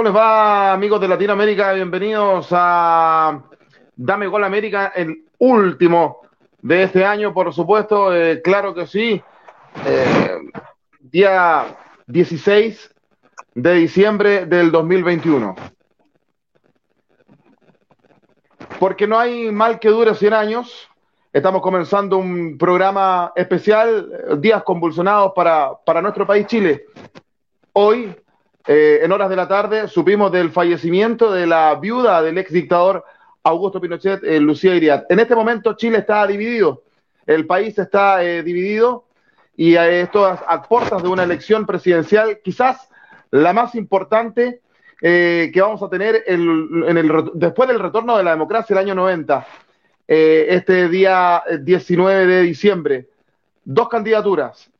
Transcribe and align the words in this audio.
¿Cómo 0.00 0.08
les 0.08 0.16
va, 0.16 0.72
amigos 0.72 0.98
de 0.98 1.08
Latinoamérica? 1.08 1.74
Bienvenidos 1.74 2.48
a 2.52 3.38
Dame 3.94 4.28
Gol 4.28 4.44
América, 4.44 4.94
el 4.96 5.26
último 5.36 6.22
de 6.62 6.84
este 6.84 7.04
año, 7.04 7.34
por 7.34 7.52
supuesto, 7.52 8.16
eh, 8.16 8.40
claro 8.40 8.72
que 8.72 8.86
sí. 8.86 9.22
Eh, 9.84 10.38
día 11.00 11.76
16 12.06 12.94
de 13.54 13.74
diciembre 13.74 14.46
del 14.46 14.72
2021. 14.72 15.54
Porque 18.78 19.06
no 19.06 19.18
hay 19.18 19.52
mal 19.52 19.78
que 19.78 19.90
dure 19.90 20.14
100 20.14 20.32
años. 20.32 20.88
Estamos 21.30 21.60
comenzando 21.60 22.16
un 22.16 22.56
programa 22.56 23.32
especial, 23.36 24.40
días 24.40 24.62
convulsionados 24.62 25.32
para, 25.36 25.72
para 25.84 26.00
nuestro 26.00 26.26
país 26.26 26.46
Chile. 26.46 26.86
Hoy 27.74 28.16
eh, 28.72 29.00
en 29.02 29.10
horas 29.10 29.28
de 29.28 29.34
la 29.34 29.48
tarde 29.48 29.88
supimos 29.88 30.30
del 30.30 30.52
fallecimiento 30.52 31.32
de 31.32 31.44
la 31.44 31.74
viuda 31.74 32.22
del 32.22 32.38
ex 32.38 32.52
dictador 32.52 33.04
Augusto 33.42 33.80
Pinochet, 33.80 34.22
eh, 34.22 34.38
Lucía 34.38 34.76
Iriart. 34.76 35.10
En 35.10 35.18
este 35.18 35.34
momento 35.34 35.72
Chile 35.74 35.98
está 35.98 36.24
dividido, 36.24 36.84
el 37.26 37.48
país 37.48 37.76
está 37.80 38.22
eh, 38.22 38.44
dividido 38.44 39.06
y 39.56 39.74
esto 39.74 40.24
a, 40.24 40.62
puertas 40.62 41.02
de 41.02 41.08
una 41.08 41.24
elección 41.24 41.66
presidencial, 41.66 42.38
quizás 42.44 42.88
la 43.32 43.52
más 43.52 43.74
importante 43.74 44.60
que 45.00 45.60
vamos 45.60 45.82
a 45.82 45.90
tener 45.90 46.22
en 46.28 46.96
el, 46.96 47.30
después 47.34 47.68
del 47.68 47.80
retorno 47.80 48.16
de 48.16 48.22
la 48.22 48.30
democracia 48.30 48.74
el 48.74 48.86
año 48.86 48.94
90, 48.94 49.46
este 50.06 50.88
día 50.88 51.42
19 51.60 52.26
de 52.26 52.42
diciembre. 52.42 53.08
Dos 53.64 53.88
candidaturas, 53.88 54.70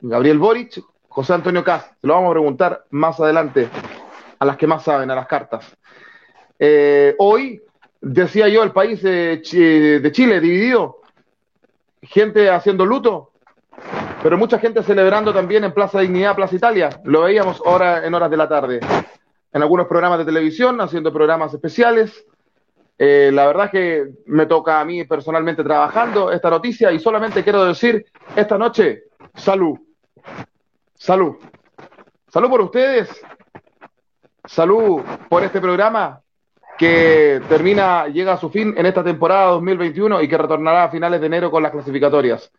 Gabriel 0.00 0.38
Boric 0.38 0.91
José 1.12 1.34
Antonio 1.34 1.62
Cas, 1.62 1.90
lo 2.00 2.14
vamos 2.14 2.30
a 2.30 2.32
preguntar 2.32 2.84
más 2.88 3.20
adelante 3.20 3.68
a 4.38 4.46
las 4.46 4.56
que 4.56 4.66
más 4.66 4.82
saben, 4.82 5.10
a 5.10 5.14
las 5.14 5.26
cartas. 5.26 5.76
Eh, 6.58 7.14
hoy, 7.18 7.60
decía 8.00 8.48
yo, 8.48 8.62
el 8.62 8.72
país 8.72 9.02
de, 9.02 9.42
Chile 9.42 10.40
dividido, 10.40 11.02
gente 12.00 12.48
haciendo 12.48 12.86
luto, 12.86 13.32
pero 14.22 14.38
mucha 14.38 14.58
gente 14.58 14.82
celebrando 14.82 15.34
también 15.34 15.64
en 15.64 15.74
Plaza 15.74 16.00
Dignidad, 16.00 16.34
Plaza 16.34 16.56
Italia. 16.56 16.88
Lo 17.04 17.20
veíamos 17.22 17.60
ahora 17.66 18.06
en 18.06 18.14
horas 18.14 18.30
de 18.30 18.36
la 18.38 18.48
tarde. 18.48 18.80
En 19.52 19.60
algunos 19.60 19.88
programas 19.88 20.18
de 20.18 20.24
televisión, 20.24 20.80
haciendo 20.80 21.12
programas 21.12 21.52
especiales. 21.52 22.24
Eh, 22.96 23.30
la 23.34 23.46
verdad 23.46 23.66
es 23.66 23.70
que 23.70 24.10
me 24.24 24.46
toca 24.46 24.80
a 24.80 24.84
mí 24.86 25.04
personalmente 25.04 25.62
trabajando 25.62 26.32
esta 26.32 26.48
noticia 26.48 26.90
y 26.90 26.98
solamente 26.98 27.42
quiero 27.42 27.66
decir 27.66 28.06
esta 28.34 28.56
noche, 28.56 29.02
salud. 29.34 29.78
Salud. 31.02 31.34
Salud 32.28 32.48
por 32.48 32.60
ustedes. 32.60 33.10
Salud 34.44 35.02
por 35.28 35.42
este 35.42 35.60
programa 35.60 36.20
que 36.78 37.42
termina, 37.48 38.06
llega 38.06 38.34
a 38.34 38.36
su 38.36 38.50
fin 38.50 38.72
en 38.76 38.86
esta 38.86 39.02
temporada 39.02 39.50
2021 39.50 40.22
y 40.22 40.28
que 40.28 40.38
retornará 40.38 40.84
a 40.84 40.90
finales 40.90 41.20
de 41.20 41.26
enero 41.26 41.50
con 41.50 41.60
las 41.60 41.72
clasificatorias. 41.72 42.52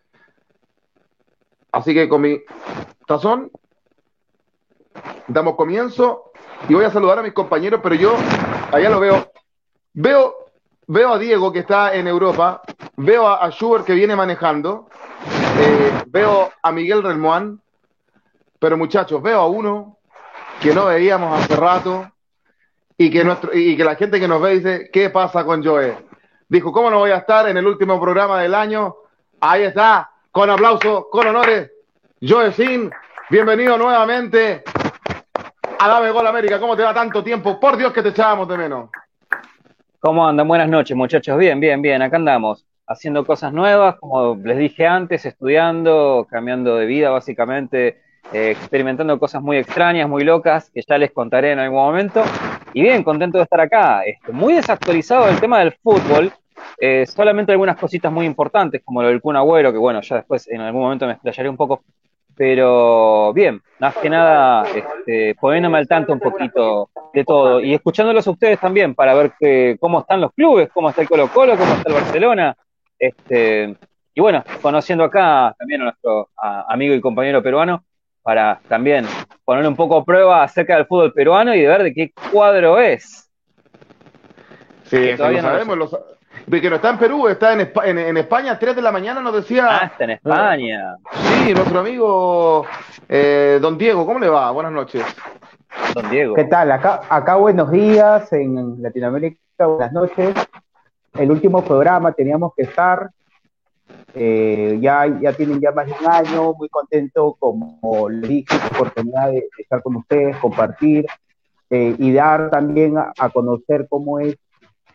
Así 1.71 1.93
que 1.93 2.09
con 2.09 2.19
mi 2.19 2.41
tazón 3.07 3.49
damos 5.29 5.55
comienzo 5.55 6.33
y 6.67 6.73
voy 6.73 6.83
a 6.83 6.91
saludar 6.91 7.19
a 7.19 7.23
mis 7.23 7.31
compañeros, 7.31 7.79
pero 7.81 7.95
yo 7.95 8.13
allá 8.73 8.89
lo 8.89 8.99
veo. 8.99 9.31
Veo, 9.93 10.35
veo 10.87 11.13
a 11.13 11.17
Diego 11.17 11.53
que 11.53 11.59
está 11.59 11.95
en 11.95 12.07
Europa, 12.07 12.61
veo 12.97 13.25
a, 13.25 13.49
Schubert 13.51 13.85
que 13.85 13.93
viene 13.93 14.17
manejando, 14.17 14.89
eh, 15.61 16.03
veo 16.07 16.51
a 16.61 16.71
Miguel 16.73 17.03
Relmuán, 17.03 17.62
pero 18.63 18.77
muchachos, 18.77 19.21
veo 19.21 19.41
a 19.41 19.47
uno 19.47 19.97
que 20.61 20.73
no 20.73 20.85
veíamos 20.85 21.37
hace 21.37 21.53
rato 21.53 22.09
y 22.97 23.11
que, 23.11 23.21
nuestro, 23.25 23.51
y 23.53 23.75
que 23.75 23.83
la 23.83 23.95
gente 23.95 24.21
que 24.21 24.27
nos 24.29 24.41
ve 24.41 24.51
dice, 24.51 24.89
¿qué 24.89 25.09
pasa 25.09 25.43
con 25.43 25.61
Joe? 25.61 25.97
Dijo, 26.47 26.71
¿cómo 26.71 26.89
no 26.89 26.99
voy 26.99 27.11
a 27.11 27.17
estar 27.17 27.49
en 27.49 27.57
el 27.57 27.67
último 27.67 27.99
programa 27.99 28.41
del 28.41 28.55
año? 28.55 28.95
Ahí 29.41 29.63
está, 29.63 30.09
con 30.31 30.49
aplauso, 30.49 31.09
con 31.11 31.27
honores, 31.27 31.73
Joe 32.21 32.53
Sin, 32.53 32.89
bienvenido 33.29 33.77
nuevamente 33.77 34.63
a 35.77 35.87
Dame 35.89 36.11
Gol 36.11 36.27
América. 36.27 36.57
¿Cómo 36.57 36.77
te 36.77 36.83
va 36.83 36.93
tanto 36.93 37.21
tiempo? 37.21 37.59
Por 37.59 37.75
Dios 37.75 37.91
que 37.91 38.01
te 38.01 38.09
echábamos 38.09 38.47
de 38.47 38.57
menos. 38.59 38.89
¿Cómo 39.99 40.25
andan? 40.25 40.47
Buenas 40.47 40.69
noches, 40.69 40.95
muchachos. 40.95 41.37
Bien, 41.37 41.59
bien, 41.59 41.81
bien. 41.81 42.01
Acá 42.01 42.15
andamos 42.15 42.65
haciendo 42.87 43.25
cosas 43.25 43.51
nuevas, 43.51 43.97
como 43.99 44.35
les 44.35 44.57
dije 44.57 44.87
antes, 44.87 45.25
estudiando, 45.25 46.25
cambiando 46.31 46.77
de 46.77 46.85
vida 46.85 47.09
básicamente 47.09 48.02
eh, 48.31 48.51
experimentando 48.51 49.19
cosas 49.19 49.41
muy 49.41 49.57
extrañas, 49.57 50.07
muy 50.07 50.23
locas, 50.23 50.69
que 50.71 50.81
ya 50.87 50.97
les 50.97 51.11
contaré 51.11 51.51
en 51.51 51.59
algún 51.59 51.79
momento. 51.79 52.23
Y 52.73 52.81
bien, 52.81 53.03
contento 53.03 53.37
de 53.37 53.43
estar 53.43 53.59
acá. 53.59 54.03
Este, 54.03 54.31
muy 54.31 54.53
desactualizado 54.53 55.27
el 55.27 55.39
tema 55.39 55.59
del 55.59 55.73
fútbol, 55.73 56.31
eh, 56.79 57.05
solamente 57.05 57.51
algunas 57.51 57.77
cositas 57.77 58.11
muy 58.11 58.25
importantes, 58.25 58.81
como 58.83 59.01
lo 59.01 59.09
del 59.09 59.21
Kun 59.21 59.35
Agüero, 59.35 59.71
que 59.71 59.77
bueno, 59.77 60.01
ya 60.01 60.17
después 60.17 60.47
en 60.49 60.61
algún 60.61 60.81
momento 60.81 61.05
me 61.05 61.13
explayaré 61.13 61.49
un 61.49 61.57
poco. 61.57 61.83
Pero 62.35 63.31
bien, 63.33 63.61
más 63.79 63.95
que 63.97 64.09
nada, 64.09 64.65
este, 64.73 65.35
poniéndome 65.39 65.77
al 65.77 65.87
tanto 65.87 66.13
un 66.13 66.19
poquito 66.19 66.89
de 67.13 67.23
todo 67.23 67.59
y 67.61 67.75
escuchándolos 67.75 68.25
a 68.25 68.31
ustedes 68.31 68.59
también 68.59 68.95
para 68.95 69.13
ver 69.13 69.33
que, 69.39 69.77
cómo 69.79 69.99
están 69.99 70.21
los 70.21 70.33
clubes, 70.33 70.69
cómo 70.73 70.89
está 70.89 71.03
el 71.03 71.09
Colo 71.09 71.27
Colo, 71.27 71.55
cómo 71.55 71.73
está 71.73 71.89
el 71.89 71.95
Barcelona. 71.95 72.57
Este, 72.97 73.75
y 74.15 74.21
bueno, 74.21 74.43
conociendo 74.61 75.03
acá 75.03 75.55
también 75.57 75.81
a 75.81 75.83
nuestro 75.85 76.29
amigo 76.35 76.95
y 76.95 77.01
compañero 77.01 77.43
peruano, 77.43 77.83
para 78.23 78.59
también 78.67 79.05
ponerle 79.43 79.67
un 79.67 79.75
poco 79.75 79.97
a 79.97 80.05
prueba 80.05 80.43
acerca 80.43 80.75
del 80.75 80.85
fútbol 80.85 81.13
peruano 81.13 81.53
y 81.53 81.61
de 81.61 81.67
ver 81.67 81.83
de 81.83 81.93
qué 81.93 82.13
cuadro 82.31 82.79
es. 82.79 83.29
Sí, 84.85 85.11
todavía 85.17 85.41
lo 85.41 85.47
sabemos. 85.49 85.99
de 86.45 86.61
que 86.61 86.69
no 86.69 86.77
está 86.77 86.89
en 86.91 86.97
Perú, 86.97 87.27
está 87.27 87.53
en, 87.53 87.97
en, 87.97 88.17
España, 88.17 88.53
a 88.53 88.59
3 88.59 88.75
de 88.75 88.81
la 88.81 88.91
mañana 88.91 89.21
nos 89.21 89.33
decía. 89.33 89.67
Ah, 89.69 89.85
está 89.85 90.05
en 90.05 90.09
España. 90.11 90.95
Sí, 91.11 91.53
nuestro 91.53 91.79
amigo 91.79 92.65
eh, 93.09 93.59
Don 93.61 93.77
Diego, 93.77 94.05
¿cómo 94.05 94.19
le 94.19 94.29
va? 94.29 94.51
Buenas 94.51 94.71
noches. 94.71 95.03
Don 95.93 96.09
Diego. 96.09 96.35
¿Qué 96.35 96.45
tal? 96.45 96.71
Acá, 96.71 97.01
acá 97.09 97.35
buenos 97.35 97.71
días 97.71 98.31
en 98.31 98.81
Latinoamérica, 98.81 99.65
buenas 99.65 99.91
noches. 99.91 100.33
El 101.13 101.31
último 101.31 101.63
programa 101.63 102.11
teníamos 102.13 102.53
que 102.55 102.63
estar, 102.63 103.09
eh, 104.15 104.77
ya, 104.79 105.07
ya 105.19 105.33
tienen 105.33 105.59
ya 105.59 105.71
más 105.71 105.87
de 105.87 105.93
un 105.93 106.11
año, 106.11 106.53
muy 106.53 106.69
contento, 106.69 107.35
como 107.39 108.09
le 108.09 108.27
dije, 108.27 108.57
la 108.57 108.67
oportunidad 108.67 109.31
de, 109.31 109.49
estar 109.57 109.81
con 109.81 109.95
ustedes, 109.95 110.37
compartir 110.37 111.05
eh, 111.69 111.95
y 111.97 112.13
dar 112.13 112.51
también 112.51 112.95
a, 112.97 113.29
conocer 113.29 113.87
cómo 113.89 114.19
es 114.19 114.37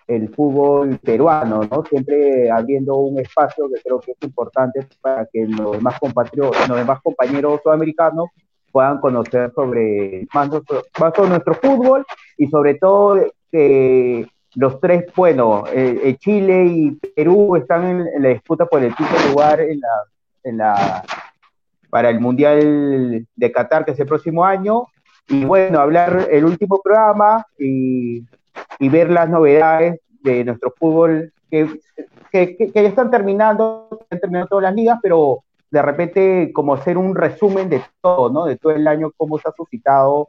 el 0.06 0.28
fútbol 0.34 0.98
peruano, 0.98 1.62
¿no? 1.70 1.84
Siempre 1.84 2.50
habiendo 2.50 2.96
un 2.96 3.18
espacio 3.18 3.68
que 3.68 3.80
creo 3.82 4.00
que 4.00 4.12
es 4.12 4.18
importante 4.22 4.86
para 5.00 5.26
que 5.26 5.46
los 5.46 5.72
demás, 5.72 5.98
compatriotas, 5.98 6.68
los 6.68 6.78
demás 6.78 7.00
compañeros 7.02 7.60
sudamericanos 7.62 8.28
puedan 8.70 9.00
conocer 9.00 9.52
sobre 9.54 10.26
más, 10.32 10.48
más 11.00 11.14
sobre 11.14 11.28
nuestro 11.30 11.54
fútbol 11.54 12.06
y 12.36 12.46
sobre 12.46 12.74
todo 12.76 13.20
que 13.50 14.26
los 14.58 14.80
tres, 14.80 15.04
bueno, 15.14 15.66
eh, 15.72 16.00
eh, 16.02 16.16
Chile 16.16 16.64
y 16.66 16.90
Perú 16.90 17.54
están 17.54 17.84
en, 17.84 18.22
la 18.22 18.30
disputa 18.30 18.66
por 18.66 18.82
el 18.82 18.92
quinto 18.92 19.14
lugar 19.30 19.60
en 19.60 19.78
la, 19.78 19.88
en 20.42 20.58
la, 20.58 21.04
para 21.88 22.10
el 22.10 22.18
Mundial 22.18 23.24
de 23.36 23.52
Qatar, 23.52 23.84
que 23.84 23.92
es 23.92 24.00
el 24.00 24.08
próximo 24.08 24.44
año. 24.44 24.86
Y 25.28 25.44
bueno, 25.44 25.78
hablar 25.78 26.26
el 26.28 26.44
último 26.44 26.80
programa 26.82 27.46
y, 27.56 28.24
y 28.80 28.88
ver 28.88 29.10
las 29.10 29.28
novedades 29.28 30.00
de 30.24 30.44
nuestro 30.44 30.74
fútbol 30.76 31.32
que, 31.48 31.78
que, 32.32 32.56
que, 32.56 32.72
ya 32.74 32.88
están 32.88 33.12
terminando, 33.12 33.88
han 34.10 34.18
terminado 34.18 34.48
todas 34.48 34.64
las 34.64 34.74
ligas, 34.74 34.98
pero 35.00 35.44
de 35.70 35.82
repente 35.82 36.50
como 36.52 36.74
hacer 36.74 36.98
un 36.98 37.14
resumen 37.14 37.68
de 37.68 37.80
todo, 38.00 38.28
¿no? 38.28 38.46
De 38.46 38.56
todo 38.56 38.72
el 38.72 38.88
año, 38.88 39.12
cómo 39.16 39.38
se 39.38 39.48
ha 39.48 39.52
suscitado 39.52 40.26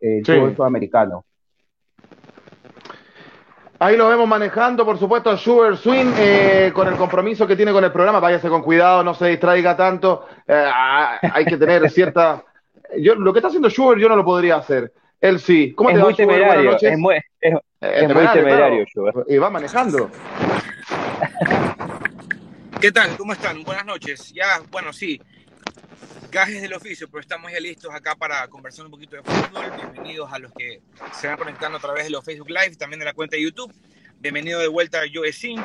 el 0.00 0.24
fútbol 0.24 0.56
sudamericano. 0.56 1.26
Ahí 3.78 3.96
lo 3.96 4.08
vemos 4.08 4.26
manejando, 4.26 4.84
por 4.86 4.98
supuesto, 4.98 5.30
a 5.30 5.36
Sugar 5.36 5.76
Swing 5.76 6.12
eh, 6.18 6.70
con 6.74 6.88
el 6.88 6.94
compromiso 6.94 7.46
que 7.46 7.56
tiene 7.56 7.72
con 7.72 7.84
el 7.84 7.92
programa. 7.92 8.20
Váyase 8.20 8.48
con 8.48 8.62
cuidado, 8.62 9.04
no 9.04 9.12
se 9.12 9.26
distraiga 9.26 9.76
tanto. 9.76 10.26
Eh, 10.46 10.70
hay 11.32 11.44
que 11.44 11.56
tener 11.58 11.88
cierta. 11.90 12.42
Yo, 12.98 13.14
lo 13.16 13.32
que 13.32 13.40
está 13.40 13.48
haciendo 13.48 13.68
Sugar 13.68 13.98
yo 13.98 14.08
no 14.08 14.16
lo 14.16 14.24
podría 14.24 14.56
hacer. 14.56 14.92
Él 15.20 15.40
sí. 15.40 15.74
¿Cómo 15.74 15.90
es 15.90 15.96
te 15.96 16.02
muy 16.02 16.12
va, 16.12 16.16
temerario, 16.16 16.76
Es 16.80 16.98
muy, 16.98 17.16
es, 17.40 17.54
es 17.80 18.14
muy 18.14 18.26
temerario, 18.28 18.86
Y 19.28 19.36
va 19.36 19.50
manejando. 19.50 20.10
¿Qué 22.80 22.92
tal? 22.92 23.16
¿Cómo 23.16 23.32
están? 23.32 23.62
Buenas 23.62 23.84
noches. 23.84 24.32
Ya, 24.32 24.60
bueno, 24.70 24.92
sí, 24.92 25.20
gajes 26.36 26.60
del 26.60 26.74
oficio, 26.74 27.08
pero 27.08 27.22
estamos 27.22 27.50
ya 27.50 27.58
listos 27.58 27.90
acá 27.94 28.14
para 28.14 28.46
conversar 28.48 28.84
un 28.84 28.90
poquito 28.90 29.16
de 29.16 29.22
fútbol. 29.22 29.72
Bienvenidos 29.74 30.30
a 30.30 30.38
los 30.38 30.52
que 30.52 30.82
se 31.18 31.28
van 31.28 31.38
conectando 31.38 31.78
a 31.78 31.80
través 31.80 32.04
de 32.04 32.10
los 32.10 32.22
Facebook 32.22 32.50
Live, 32.50 32.76
también 32.76 32.98
de 32.98 33.06
la 33.06 33.14
cuenta 33.14 33.36
de 33.36 33.42
YouTube. 33.42 33.72
Bienvenido 34.20 34.60
de 34.60 34.68
vuelta 34.68 34.98
a 35.00 35.04
Joe 35.10 35.32
Sin. 35.32 35.58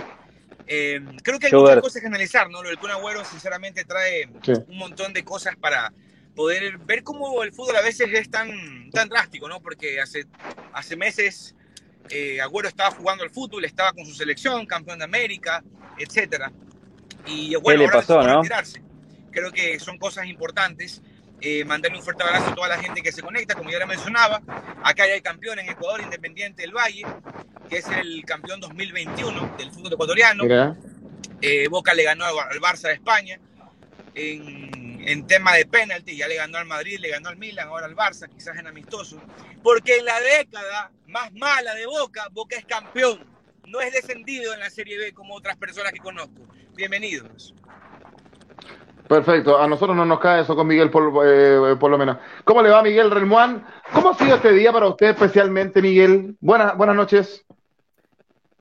Eh, 0.67 1.01
creo 1.23 1.39
que 1.39 1.47
hay 1.47 1.51
muchas 1.51 1.81
cosas 1.81 2.01
que 2.01 2.07
analizar, 2.07 2.49
¿no? 2.49 2.63
Lo 2.63 2.69
del 2.69 2.77
Kun 2.77 2.89
Agüero, 2.89 3.25
sinceramente, 3.25 3.83
trae 3.83 4.29
un 4.69 4.77
montón 4.77 5.11
de 5.11 5.25
cosas 5.25 5.57
para, 5.57 5.91
poder 6.37 6.77
ver 6.77 7.03
cómo 7.03 7.43
el 7.43 7.51
fútbol 7.51 7.75
a 7.75 7.81
veces 7.81 8.07
es 8.13 8.31
tan, 8.31 8.89
tan 8.91 9.09
drástico, 9.09 9.49
¿no? 9.49 9.59
Porque 9.59 9.99
hace, 9.99 10.25
hace 10.71 10.95
meses 10.95 11.53
eh, 12.09 12.39
Agüero 12.39 12.69
estaba 12.69 12.91
jugando 12.91 13.25
al 13.25 13.29
fútbol, 13.29 13.65
estaba 13.65 13.91
con 13.91 14.05
su 14.05 14.13
selección, 14.13 14.65
campeón 14.65 14.99
de 14.99 15.03
América, 15.03 15.61
etcétera. 15.97 16.49
Y 17.25 17.55
bueno, 17.57 17.83
ahora 17.83 17.97
pasó, 17.97 18.23
¿no? 18.23 18.41
retirarse. 18.41 18.81
Creo 19.31 19.51
que 19.51 19.79
son 19.79 19.97
cosas 19.97 20.25
importantes. 20.27 21.01
Eh, 21.43 21.65
mandarle 21.65 21.97
un 21.97 22.03
fuerte 22.03 22.21
abrazo 22.21 22.51
a 22.51 22.55
toda 22.55 22.67
la 22.67 22.77
gente 22.77 23.01
que 23.01 23.11
se 23.11 23.23
conecta, 23.23 23.55
como 23.55 23.71
ya 23.71 23.79
le 23.79 23.87
mencionaba. 23.87 24.41
Acá 24.83 25.07
ya 25.07 25.13
hay 25.13 25.21
campeón 25.21 25.57
en 25.57 25.69
Ecuador, 25.69 26.01
Independiente 26.01 26.61
del 26.61 26.71
Valle, 26.71 27.03
que 27.67 27.77
es 27.77 27.87
el 27.87 28.23
campeón 28.25 28.59
2021 28.59 29.55
del 29.57 29.71
fútbol 29.71 29.93
ecuatoriano. 29.93 30.43
Eh, 31.41 31.67
Boca 31.67 31.95
le 31.95 32.03
ganó 32.03 32.25
al 32.25 32.59
Barça 32.59 32.89
de 32.89 32.93
España. 32.93 33.39
En, 34.13 35.01
en, 35.07 35.25
tema 35.25 35.55
de 35.55 35.65
penalti, 35.65 36.17
ya 36.17 36.27
le 36.27 36.35
ganó 36.35 36.57
al 36.57 36.65
Madrid, 36.65 36.99
le 36.99 37.09
ganó 37.09 37.29
al 37.29 37.37
Milan, 37.37 37.69
ahora 37.69 37.85
al 37.85 37.95
Barça, 37.95 38.29
quizás 38.29 38.57
en 38.57 38.67
amistoso. 38.67 39.19
Porque 39.63 39.97
en 39.97 40.05
la 40.05 40.19
década 40.19 40.91
más 41.07 41.31
mala 41.33 41.73
de 41.73 41.85
Boca, 41.87 42.27
Boca 42.31 42.55
es 42.55 42.65
campeón. 42.65 43.25
No 43.67 43.79
es 43.79 43.93
descendido 43.93 44.53
en 44.53 44.59
la 44.59 44.69
Serie 44.69 44.97
B 44.97 45.13
como 45.13 45.33
otras 45.33 45.55
personas 45.55 45.93
que 45.93 45.99
conozco. 45.99 46.45
Bienvenidos. 46.75 47.55
Perfecto, 49.11 49.61
a 49.61 49.67
nosotros 49.67 49.93
no 49.93 50.05
nos 50.05 50.21
cae 50.21 50.39
eso 50.39 50.55
con 50.55 50.65
Miguel 50.65 50.89
por, 50.89 51.11
eh, 51.25 51.75
por 51.77 51.91
lo 51.91 51.97
menos. 51.97 52.15
¿Cómo 52.45 52.61
le 52.61 52.69
va 52.69 52.81
Miguel 52.81 53.11
Relmuán? 53.11 53.61
¿Cómo 53.91 54.11
ha 54.11 54.13
sido 54.13 54.37
este 54.37 54.53
día 54.53 54.71
para 54.71 54.87
usted 54.87 55.07
especialmente, 55.07 55.81
Miguel? 55.81 56.37
Buenas, 56.39 56.77
buenas 56.77 56.95
noches. 56.95 57.45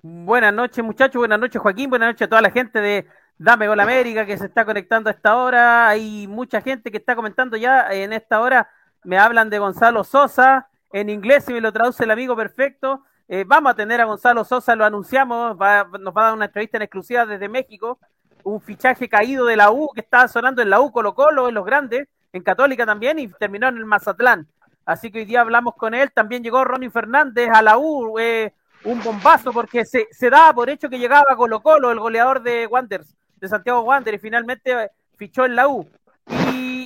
Buenas 0.02 0.52
noches, 0.52 0.85
muchachos. 0.85 1.20
Buenas 1.20 1.38
noches, 1.38 1.62
Joaquín. 1.62 1.88
Buenas 1.88 2.08
noches 2.08 2.26
a 2.26 2.29
toda 2.29 2.43
la 2.43 2.50
gente 2.50 2.81
de 2.81 3.06
Dame 3.38 3.69
Gol 3.69 3.79
América 3.79 4.26
que 4.26 4.37
se 4.37 4.47
está 4.47 4.64
conectando 4.64 5.08
a 5.08 5.12
esta 5.12 5.37
hora. 5.37 5.88
Hay 5.88 6.26
mucha 6.26 6.61
gente 6.61 6.91
que 6.91 6.97
está 6.97 7.14
comentando 7.14 7.56
ya 7.56 7.87
en 7.93 8.12
esta 8.12 8.41
hora. 8.41 8.69
Me 9.05 9.19
hablan 9.19 9.50
de 9.50 9.61
Gonzalo 9.61 10.02
Sosa. 10.02 10.67
En 10.93 11.11
inglés, 11.11 11.44
si 11.44 11.52
me 11.52 11.61
lo 11.61 11.70
traduce 11.70 12.02
el 12.02 12.11
amigo 12.11 12.35
perfecto. 12.35 13.05
Eh, 13.29 13.44
vamos 13.47 13.70
a 13.70 13.76
tener 13.76 14.00
a 14.00 14.05
Gonzalo 14.05 14.43
Sosa, 14.43 14.75
lo 14.75 14.85
anunciamos. 14.85 15.50
nos 15.50 15.61
va 15.61 15.82
a 15.82 16.25
dar 16.25 16.35
una 16.35 16.47
entrevista 16.47 16.76
en 16.76 16.82
exclusiva 16.82 17.25
desde 17.25 17.49
México. 17.49 18.00
Un 18.44 18.60
fichaje 18.60 19.08
caído 19.08 19.44
de 19.46 19.56
la 19.56 19.70
U 19.70 19.90
que 19.94 20.00
estaba 20.00 20.28
sonando 20.28 20.62
en 20.62 20.70
la 20.70 20.81
U 20.81 20.92
Colo 20.92 21.14
Colo, 21.14 21.48
en 21.48 21.54
los 21.54 21.64
grandes, 21.64 22.08
en 22.32 22.42
Católica 22.42 22.87
también, 22.87 23.19
y 23.19 23.28
terminó 23.28 23.69
en 23.69 23.76
el 23.76 23.84
Mazatlán. 23.84 24.46
Así 24.84 25.10
que 25.10 25.20
hoy 25.20 25.25
día 25.25 25.42
hablamos 25.42 25.75
con 25.76 25.94
él. 25.94 26.10
También 26.12 26.42
llegó 26.42 26.64
Ronnie 26.64 26.90
Fernández 26.90 27.48
a 27.52 27.62
la 27.62 27.78
U. 27.78 28.19
Eh, 28.19 28.52
un 28.84 29.02
bombazo 29.02 29.52
porque 29.52 29.84
se, 29.84 30.08
se 30.10 30.31
daba 30.31 30.52
por 30.54 30.70
hecho 30.70 30.88
que 30.88 30.98
llegaba 30.98 31.37
Colo 31.37 31.60
Colo, 31.60 31.90
el 31.90 32.00
goleador 32.00 32.42
de 32.42 32.66
Wanderers, 32.66 33.14
de 33.37 33.48
Santiago 33.48 33.82
Wander, 33.82 34.14
y 34.14 34.19
finalmente 34.19 34.72
eh, 34.72 34.90
fichó 35.16 35.44
en 35.44 35.54
la 35.54 35.69
U. 35.69 35.87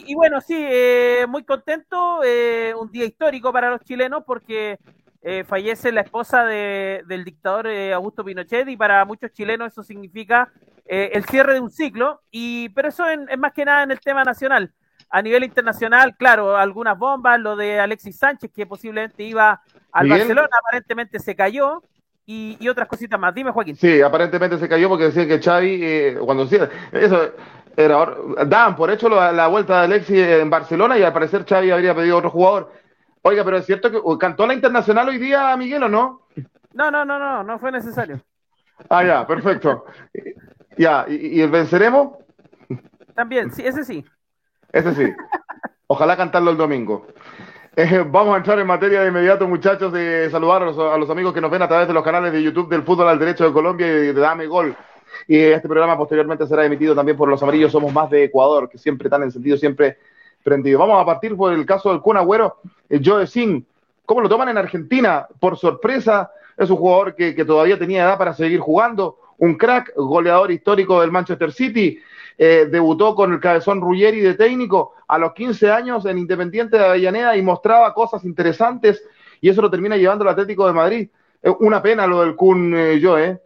Y, 0.06 0.14
bueno, 0.14 0.40
sí, 0.40 0.54
eh, 0.56 1.24
muy 1.28 1.44
contento, 1.44 2.20
un 2.78 2.90
día 2.90 3.04
histórico 3.04 3.52
para 3.52 3.70
los 3.70 3.80
chilenos 3.80 4.22
porque 4.26 4.78
fallece 5.46 5.90
la 5.90 6.02
esposa 6.02 6.44
del 6.44 7.24
dictador 7.24 7.66
Augusto 7.94 8.24
Pinochet 8.24 8.68
y 8.68 8.76
para 8.76 9.04
muchos 9.04 9.32
chilenos 9.32 9.72
eso 9.72 9.82
significa 9.82 10.50
el 10.84 11.24
cierre 11.24 11.54
de 11.54 11.60
un 11.60 11.70
ciclo, 11.70 12.20
y, 12.30 12.68
pero 12.70 12.88
eso 12.88 13.06
es 13.08 13.38
más 13.38 13.52
que 13.52 13.64
nada 13.64 13.84
en 13.84 13.90
el 13.90 14.00
tema 14.00 14.22
nacional. 14.22 14.72
A 15.08 15.22
nivel 15.22 15.44
internacional, 15.44 16.16
claro, 16.16 16.56
algunas 16.56 16.98
bombas, 16.98 17.40
lo 17.40 17.56
de 17.56 17.80
Alexis 17.80 18.18
Sánchez, 18.18 18.50
que 18.54 18.66
posiblemente 18.66 19.22
iba 19.22 19.62
al 19.92 20.08
Barcelona 20.08 20.48
aparentemente 20.58 21.20
se 21.20 21.36
cayó 21.36 21.82
y, 22.26 22.68
otras 22.68 22.88
cositas 22.88 23.18
más. 23.18 23.34
Dime, 23.34 23.52
Joaquín. 23.52 23.76
Sí, 23.76 24.02
aparentemente 24.02 24.58
se 24.58 24.68
cayó 24.68 24.88
porque 24.88 25.04
decía 25.04 25.26
que 25.26 25.40
Xavi, 25.40 25.78
eh, 25.82 26.16
cuando 26.24 26.44
decía, 26.44 26.68
eso 26.90 27.32
era, 27.76 28.16
daban 28.46 28.76
por 28.76 28.90
hecho 28.90 29.08
la, 29.08 29.46
vuelta 29.46 29.78
de 29.78 29.84
Alexis 29.84 30.18
en 30.18 30.50
Barcelona 30.50 30.98
y 30.98 31.02
al 31.02 31.12
parecer 31.12 31.44
Xavi 31.46 31.70
habría 31.70 31.94
pedido 31.94 32.18
otro 32.18 32.30
jugador. 32.30 32.72
Oiga, 33.26 33.42
pero 33.42 33.56
es 33.56 33.64
cierto 33.64 33.90
que 33.90 34.00
cantó 34.18 34.46
la 34.46 34.52
internacional 34.52 35.08
hoy 35.08 35.16
día, 35.16 35.56
Miguel, 35.56 35.84
¿o 35.84 35.88
no? 35.88 36.28
No, 36.74 36.90
no, 36.90 37.06
no, 37.06 37.18
no, 37.18 37.42
no 37.42 37.58
fue 37.58 37.72
necesario. 37.72 38.20
Ah, 38.90 39.02
ya, 39.02 39.26
perfecto. 39.26 39.86
ya, 40.76 41.06
¿y, 41.08 41.38
¿y 41.38 41.40
el 41.40 41.50
venceremos? 41.50 42.18
También, 43.14 43.50
sí, 43.50 43.66
ese 43.66 43.82
sí. 43.82 44.04
Ese 44.70 44.94
sí. 44.94 45.12
Ojalá 45.86 46.18
cantarlo 46.18 46.50
el 46.50 46.58
domingo. 46.58 47.06
Eh, 47.76 48.04
vamos 48.06 48.34
a 48.34 48.36
entrar 48.36 48.58
en 48.58 48.66
materia 48.66 49.00
de 49.00 49.08
inmediato, 49.08 49.48
muchachos, 49.48 49.90
de 49.90 50.28
saludar 50.30 50.62
a 50.62 50.98
los, 50.98 51.10
amigos 51.10 51.32
que 51.32 51.40
nos 51.40 51.50
ven 51.50 51.62
a 51.62 51.68
través 51.68 51.88
de 51.88 51.94
los 51.94 52.04
canales 52.04 52.30
de 52.30 52.42
YouTube 52.42 52.68
del 52.68 52.82
Fútbol 52.82 53.08
al 53.08 53.18
Derecho 53.18 53.46
de 53.46 53.52
Colombia 53.52 53.86
y 53.86 53.90
de 53.90 54.12
Dame 54.12 54.46
Gol. 54.46 54.76
Y 55.26 55.38
este 55.38 55.66
programa 55.66 55.96
posteriormente 55.96 56.46
será 56.46 56.66
emitido 56.66 56.94
también 56.94 57.16
por 57.16 57.28
los 57.28 57.42
amarillos 57.42 57.72
Somos 57.72 57.92
Más 57.92 58.10
de 58.10 58.24
Ecuador, 58.24 58.68
que 58.68 58.76
siempre 58.76 59.08
están 59.08 59.22
en 59.22 59.32
sentido 59.32 59.56
siempre 59.56 59.96
prendido. 60.44 60.78
Vamos 60.78 61.02
a 61.02 61.04
partir 61.04 61.34
por 61.36 61.52
el 61.52 61.66
caso 61.66 61.90
del 61.90 62.00
Kun 62.00 62.16
Agüero, 62.16 62.58
el 62.88 63.02
Joe 63.04 63.26
Sin. 63.26 63.66
¿Cómo 64.06 64.20
lo 64.20 64.28
toman 64.28 64.50
en 64.50 64.58
Argentina? 64.58 65.26
Por 65.40 65.56
sorpresa, 65.56 66.30
es 66.56 66.70
un 66.70 66.76
jugador 66.76 67.16
que, 67.16 67.32
todavía 67.44 67.78
tenía 67.78 68.04
edad 68.04 68.18
para 68.18 68.34
seguir 68.34 68.60
jugando, 68.60 69.18
un 69.38 69.56
crack, 69.56 69.92
goleador 69.96 70.52
histórico 70.52 71.00
del 71.00 71.10
Manchester 71.10 71.50
City, 71.50 71.98
eh, 72.38 72.68
debutó 72.70 73.14
con 73.14 73.32
el 73.32 73.40
cabezón 73.40 73.80
Ruggeri 73.80 74.20
de 74.20 74.34
técnico 74.34 74.92
a 75.08 75.18
los 75.18 75.32
15 75.32 75.70
años 75.70 76.06
en 76.06 76.18
Independiente 76.18 76.76
de 76.76 76.84
Avellaneda 76.84 77.36
y 77.36 77.42
mostraba 77.42 77.94
cosas 77.94 78.24
interesantes 78.24 79.02
y 79.40 79.48
eso 79.48 79.62
lo 79.62 79.70
termina 79.70 79.96
llevando 79.96 80.24
al 80.24 80.30
Atlético 80.30 80.66
de 80.66 80.72
Madrid. 80.72 81.08
una 81.60 81.82
pena 81.82 82.06
lo 82.06 82.22
del 82.22 82.34
Kun 82.34 82.76
eh, 82.76 82.98
yo, 83.00 83.18
¿eh? 83.18 83.40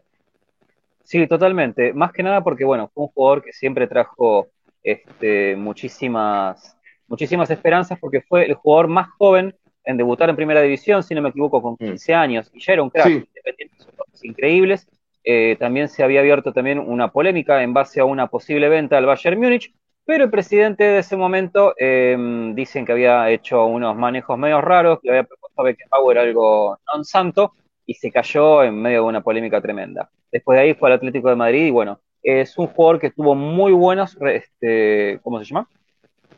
Sí, 1.03 1.27
totalmente. 1.27 1.93
Más 1.95 2.13
que 2.13 2.23
nada 2.23 2.43
porque, 2.43 2.65
bueno, 2.65 2.91
fue 2.93 3.05
un 3.05 3.11
jugador 3.11 3.43
que 3.43 3.53
siempre 3.53 3.87
trajo 3.87 4.49
este, 4.83 5.57
muchísimas, 5.57 6.78
muchísimas 7.09 7.51
esperanzas 7.51 7.99
porque 7.99 8.21
fue 8.21 8.47
el 8.47 8.55
jugador 8.55 8.89
más 8.89 9.09
joven 9.19 9.55
en 9.85 9.97
debutar 9.97 10.29
en 10.29 10.37
primera 10.37 10.61
división, 10.61 11.03
si 11.03 11.15
no 11.15 11.23
me 11.23 11.31
equivoco, 11.31 11.63
con 11.63 11.77
15 11.77 12.13
mm. 12.13 12.17
años, 12.17 12.51
y 12.53 12.61
ya 12.61 12.75
era 12.75 12.83
un 12.83 12.91
crack, 12.91 13.07
independiente, 13.07 13.77
increíbles, 14.23 14.87
eh, 15.25 15.57
también 15.59 15.89
se 15.89 16.03
había 16.03 16.21
abierto 16.21 16.53
también 16.53 16.79
una 16.79 17.11
polémica 17.11 17.63
en 17.63 17.75
base 17.75 18.01
a 18.01 18.05
una 18.05 18.29
posible 18.29 18.69
venta 18.69 18.99
al 18.99 19.07
Bayern 19.07 19.41
Múnich, 19.41 19.75
pero 20.05 20.25
el 20.25 20.31
presidente 20.31 20.85
de 20.85 20.99
ese 21.01 21.17
momento 21.17 21.75
em, 21.77 22.55
dicen 22.55 22.87
que 22.87 22.93
había 22.93 23.29
hecho 23.31 23.67
unos 23.67 23.95
manejos 23.95 24.39
medio 24.39 24.61
raros, 24.61 25.01
que 25.03 25.11
había 25.11 25.25
propuesto 25.25 25.61
a 25.61 25.65
Beckenbauer 25.65 26.19
algo 26.19 26.79
non 26.89 27.05
santo 27.05 27.53
y 27.85 27.93
se 27.93 28.11
cayó 28.11 28.65
en 28.65 28.81
medio 28.81 29.03
de 29.03 29.09
una 29.09 29.21
polémica 29.21 29.61
tremenda. 29.61 30.09
Después 30.33 30.57
de 30.57 30.63
ahí 30.63 30.75
fue 30.75 30.89
al 30.89 30.97
Atlético 30.97 31.29
de 31.29 31.37
Madrid 31.37 31.67
y 31.67 31.71
bueno, 31.71 32.01
es 32.23 32.57
un 32.57 32.69
jugador 32.69 32.99
que 32.99 33.11
tuvo 33.11 33.35
muy 33.35 33.73
buenos, 33.73 34.17
este, 34.21 35.21
¿cómo 35.23 35.39
se 35.41 35.45
llama? 35.45 35.69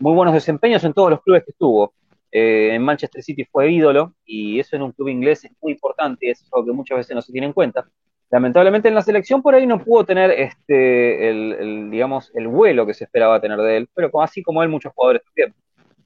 Muy 0.00 0.14
buenos 0.14 0.33
desempeños 0.33 0.83
en 0.85 0.95
todos 0.95 1.11
los 1.11 1.23
clubes 1.23 1.45
que 1.45 1.50
estuvo. 1.50 1.92
Eh, 2.33 2.71
en 2.73 2.83
Manchester 2.83 3.23
City 3.23 3.45
fue 3.45 3.71
ídolo 3.71 4.14
y 4.25 4.59
eso 4.59 4.75
en 4.75 4.80
un 4.80 4.92
club 4.92 5.09
inglés 5.09 5.45
es 5.45 5.52
muy 5.61 5.73
importante 5.73 6.26
y 6.26 6.30
es 6.30 6.42
algo 6.50 6.64
que 6.64 6.73
muchas 6.73 6.97
veces 6.97 7.14
no 7.14 7.21
se 7.21 7.33
tiene 7.33 7.49
en 7.49 7.52
cuenta. 7.52 7.85
Lamentablemente 8.30 8.88
en 8.88 8.95
la 8.95 9.02
selección 9.02 9.42
por 9.42 9.54
ahí 9.54 9.66
no 9.66 9.78
pudo 9.78 10.04
tener 10.04 10.30
este, 10.30 11.28
el, 11.28 11.90
digamos, 11.90 12.33
el 12.35 12.49
vuelo 12.49 12.87
que 12.87 12.95
se 12.95 13.04
esperaba 13.04 13.42
tener 13.42 13.59
de 13.59 13.76
él, 13.76 13.88
pero 13.92 14.23
así 14.23 14.42
como 14.42 14.62
él 14.62 14.71
muchos 14.71 14.90
jugadores 14.95 15.23
también. 15.23 15.54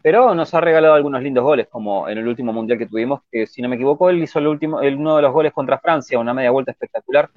Pero 0.03 0.35
nos 0.35 0.53
ha 0.55 0.61
regalado 0.61 0.95
algunos 0.95 1.23
lindos 1.23 1.45
goles, 1.45 1.69
como 1.69 2.09
en 2.09 2.19
el 2.19 2.27
último 2.27 2.53
mundial 2.53 2.79
que 2.79 2.87
tuvimos, 2.87 3.21
que 3.31 3.47
si 3.47 3.63
no 3.63 3.69
me 3.69 3.77
equivoco, 3.77 4.11
él 4.11 4.21
hizo 4.21 4.41
el 4.41 4.49
último, 4.49 4.81
el, 4.81 4.97
uno 4.97 5.15
de 5.15 5.23
los 5.23 5.33
goles 5.33 5.53
contra 5.53 5.79
Francia, 5.79 6.19
una 6.19 6.35
media 6.35 6.51
vuelta 6.51 6.73
espectacular. 6.73 7.31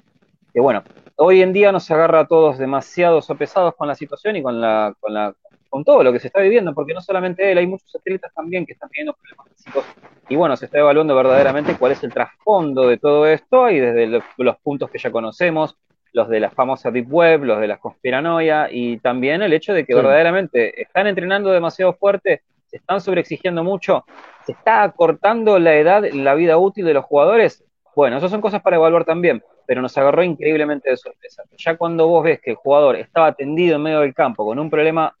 Que 0.52 0.60
bueno, 0.60 0.82
hoy 1.16 1.42
en 1.42 1.52
día 1.52 1.72
nos 1.72 1.90
agarra 1.90 2.20
a 2.20 2.26
todos 2.26 2.58
demasiado 2.58 3.22
sopesados 3.22 3.74
con 3.74 3.88
la 3.88 3.94
situación 3.94 4.36
y 4.36 4.42
con 4.42 4.60
la, 4.60 4.94
con 5.00 5.14
la 5.14 5.34
con 5.68 5.84
todo 5.84 6.02
lo 6.02 6.12
que 6.12 6.20
se 6.20 6.28
está 6.28 6.40
viviendo, 6.40 6.74
porque 6.74 6.94
no 6.94 7.00
solamente 7.00 7.50
él, 7.50 7.58
hay 7.58 7.66
muchos 7.66 7.94
atletas 7.94 8.32
también 8.34 8.64
que 8.64 8.72
están 8.72 8.88
teniendo 8.88 9.14
problemas 9.14 9.46
físicos. 9.54 9.84
Y 10.28 10.36
bueno, 10.36 10.56
se 10.56 10.66
está 10.66 10.78
evaluando 10.78 11.14
verdaderamente 11.14 11.76
cuál 11.76 11.92
es 11.92 12.02
el 12.02 12.12
trasfondo 12.12 12.88
de 12.88 12.98
todo 12.98 13.26
esto 13.26 13.70
y 13.70 13.78
desde 13.78 14.06
los, 14.06 14.56
puntos 14.62 14.90
que 14.90 14.98
ya 14.98 15.10
conocemos, 15.10 15.76
los 16.12 16.28
de 16.28 16.40
la 16.40 16.50
famosa 16.50 16.90
Deep 16.90 17.06
Web, 17.10 17.44
los 17.44 17.60
de 17.60 17.68
la 17.68 17.78
conspiranoia 17.78 18.68
y 18.70 18.98
también 18.98 19.42
el 19.42 19.52
hecho 19.52 19.72
de 19.74 19.84
que 19.84 19.94
verdaderamente 19.94 20.80
están 20.80 21.06
entrenando 21.06 21.50
demasiado 21.50 21.92
fuerte, 21.94 22.42
se 22.66 22.76
están 22.76 23.00
sobreexigiendo 23.00 23.64
mucho, 23.64 24.04
se 24.44 24.52
está 24.52 24.82
acortando 24.82 25.58
la 25.58 25.76
edad, 25.76 26.04
la 26.12 26.34
vida 26.34 26.58
útil 26.58 26.84
de 26.84 26.94
los 26.94 27.04
jugadores. 27.04 27.64
Bueno, 27.98 28.18
esas 28.18 28.30
son 28.30 28.40
cosas 28.40 28.62
para 28.62 28.76
evaluar 28.76 29.04
también, 29.04 29.42
pero 29.66 29.82
nos 29.82 29.98
agarró 29.98 30.22
increíblemente 30.22 30.88
de 30.88 30.96
sorpresa. 30.96 31.42
Ya 31.56 31.76
cuando 31.76 32.06
vos 32.06 32.22
ves 32.22 32.40
que 32.40 32.50
el 32.50 32.56
jugador 32.56 32.94
estaba 32.94 33.32
tendido 33.32 33.74
en 33.74 33.82
medio 33.82 33.98
del 33.98 34.14
campo 34.14 34.46
con 34.46 34.56
un 34.60 34.70
problema 34.70 35.16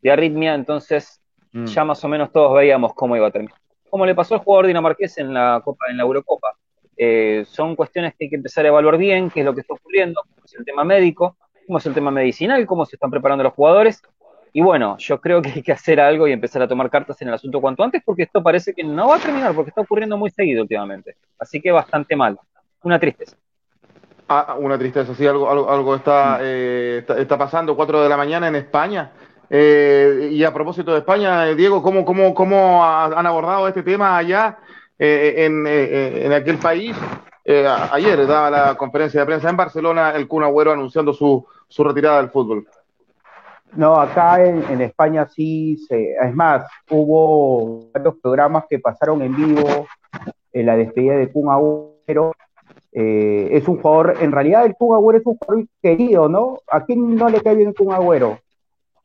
de 0.00 0.10
arritmia, 0.10 0.54
entonces 0.54 1.20
mm. 1.52 1.66
ya 1.66 1.84
más 1.84 2.02
o 2.02 2.08
menos 2.08 2.32
todos 2.32 2.54
veíamos 2.54 2.94
cómo 2.94 3.18
iba 3.18 3.26
a 3.26 3.30
terminar. 3.30 3.58
Como 3.90 4.06
le 4.06 4.14
pasó 4.14 4.36
al 4.36 4.40
jugador 4.40 4.66
dinamarqués 4.66 5.18
en 5.18 5.34
la 5.34 5.60
Copa, 5.62 5.84
en 5.90 5.98
la 5.98 6.04
Eurocopa. 6.04 6.56
Eh, 6.96 7.44
son 7.46 7.76
cuestiones 7.76 8.14
que 8.14 8.24
hay 8.24 8.30
que 8.30 8.36
empezar 8.36 8.64
a 8.64 8.68
evaluar 8.68 8.96
bien, 8.96 9.28
qué 9.28 9.40
es 9.40 9.44
lo 9.44 9.54
que 9.54 9.60
está 9.60 9.74
ocurriendo, 9.74 10.22
cómo 10.22 10.46
es 10.46 10.54
el 10.54 10.64
tema 10.64 10.84
médico, 10.84 11.36
cómo 11.66 11.76
es 11.76 11.84
el 11.84 11.92
tema 11.92 12.10
medicinal, 12.10 12.64
cómo 12.64 12.86
se 12.86 12.96
están 12.96 13.10
preparando 13.10 13.44
los 13.44 13.52
jugadores. 13.52 14.00
Y 14.54 14.60
bueno, 14.60 14.98
yo 14.98 15.20
creo 15.20 15.40
que 15.40 15.50
hay 15.50 15.62
que 15.62 15.72
hacer 15.72 15.98
algo 15.98 16.28
y 16.28 16.32
empezar 16.32 16.60
a 16.60 16.68
tomar 16.68 16.90
cartas 16.90 17.20
en 17.22 17.28
el 17.28 17.34
asunto 17.34 17.60
cuanto 17.60 17.82
antes, 17.82 18.02
porque 18.04 18.24
esto 18.24 18.42
parece 18.42 18.74
que 18.74 18.84
no 18.84 19.08
va 19.08 19.16
a 19.16 19.18
terminar, 19.18 19.54
porque 19.54 19.70
está 19.70 19.80
ocurriendo 19.80 20.18
muy 20.18 20.30
seguido 20.30 20.62
últimamente. 20.62 21.16
Así 21.38 21.60
que 21.60 21.70
bastante 21.70 22.14
mal. 22.14 22.38
Una 22.82 22.98
tristeza. 22.98 23.36
Ah, 24.28 24.56
una 24.58 24.78
tristeza, 24.78 25.14
sí, 25.14 25.26
algo, 25.26 25.50
algo, 25.50 25.70
algo 25.70 25.94
está, 25.94 26.38
mm. 26.38 26.42
eh, 26.42 26.96
está, 27.00 27.18
está, 27.18 27.38
pasando, 27.38 27.74
4 27.74 28.02
de 28.02 28.08
la 28.08 28.16
mañana 28.16 28.48
en 28.48 28.56
España. 28.56 29.10
Eh, 29.48 30.30
y 30.32 30.44
a 30.44 30.52
propósito 30.52 30.92
de 30.92 30.98
España, 30.98 31.48
eh, 31.48 31.54
Diego, 31.54 31.82
¿cómo, 31.82 32.04
cómo, 32.04 32.34
cómo 32.34 32.84
han 32.84 33.26
abordado 33.26 33.68
este 33.68 33.82
tema 33.82 34.16
allá 34.16 34.58
en, 34.98 35.66
en, 35.66 36.32
aquel 36.32 36.58
país? 36.58 36.96
ayer 37.44 38.26
daba 38.26 38.50
la 38.50 38.74
conferencia 38.76 39.20
de 39.20 39.26
prensa 39.26 39.50
en 39.50 39.56
Barcelona 39.56 40.12
el 40.12 40.28
Kun 40.28 40.44
Agüero 40.44 40.72
anunciando 40.72 41.12
su, 41.12 41.44
su 41.68 41.84
retirada 41.84 42.18
del 42.18 42.30
fútbol. 42.30 42.66
No, 43.74 43.96
acá 43.96 44.44
en, 44.44 44.80
España 44.82 45.26
sí, 45.28 45.78
se, 45.88 46.12
es 46.12 46.34
más, 46.34 46.66
hubo 46.90 47.90
varios 47.92 48.16
programas 48.22 48.64
que 48.68 48.78
pasaron 48.78 49.22
en 49.22 49.34
vivo 49.34 49.86
en 50.52 50.66
la 50.66 50.76
despedida 50.76 51.16
de 51.16 51.32
Kun 51.32 51.50
Agüero. 51.50 52.32
Eh, 52.92 53.48
es 53.52 53.66
un 53.66 53.80
jugador, 53.80 54.16
en 54.20 54.30
realidad 54.30 54.66
el 54.66 54.74
Kun 54.74 54.94
Agüero 54.94 55.18
es 55.18 55.26
un 55.26 55.38
jugador 55.38 55.66
querido, 55.80 56.28
¿no? 56.28 56.58
¿A 56.70 56.84
quién 56.84 57.16
no 57.16 57.30
le 57.30 57.40
cae 57.40 57.54
bien 57.54 57.68
el 57.68 57.74
Kun 57.74 57.92
Agüero? 57.92 58.38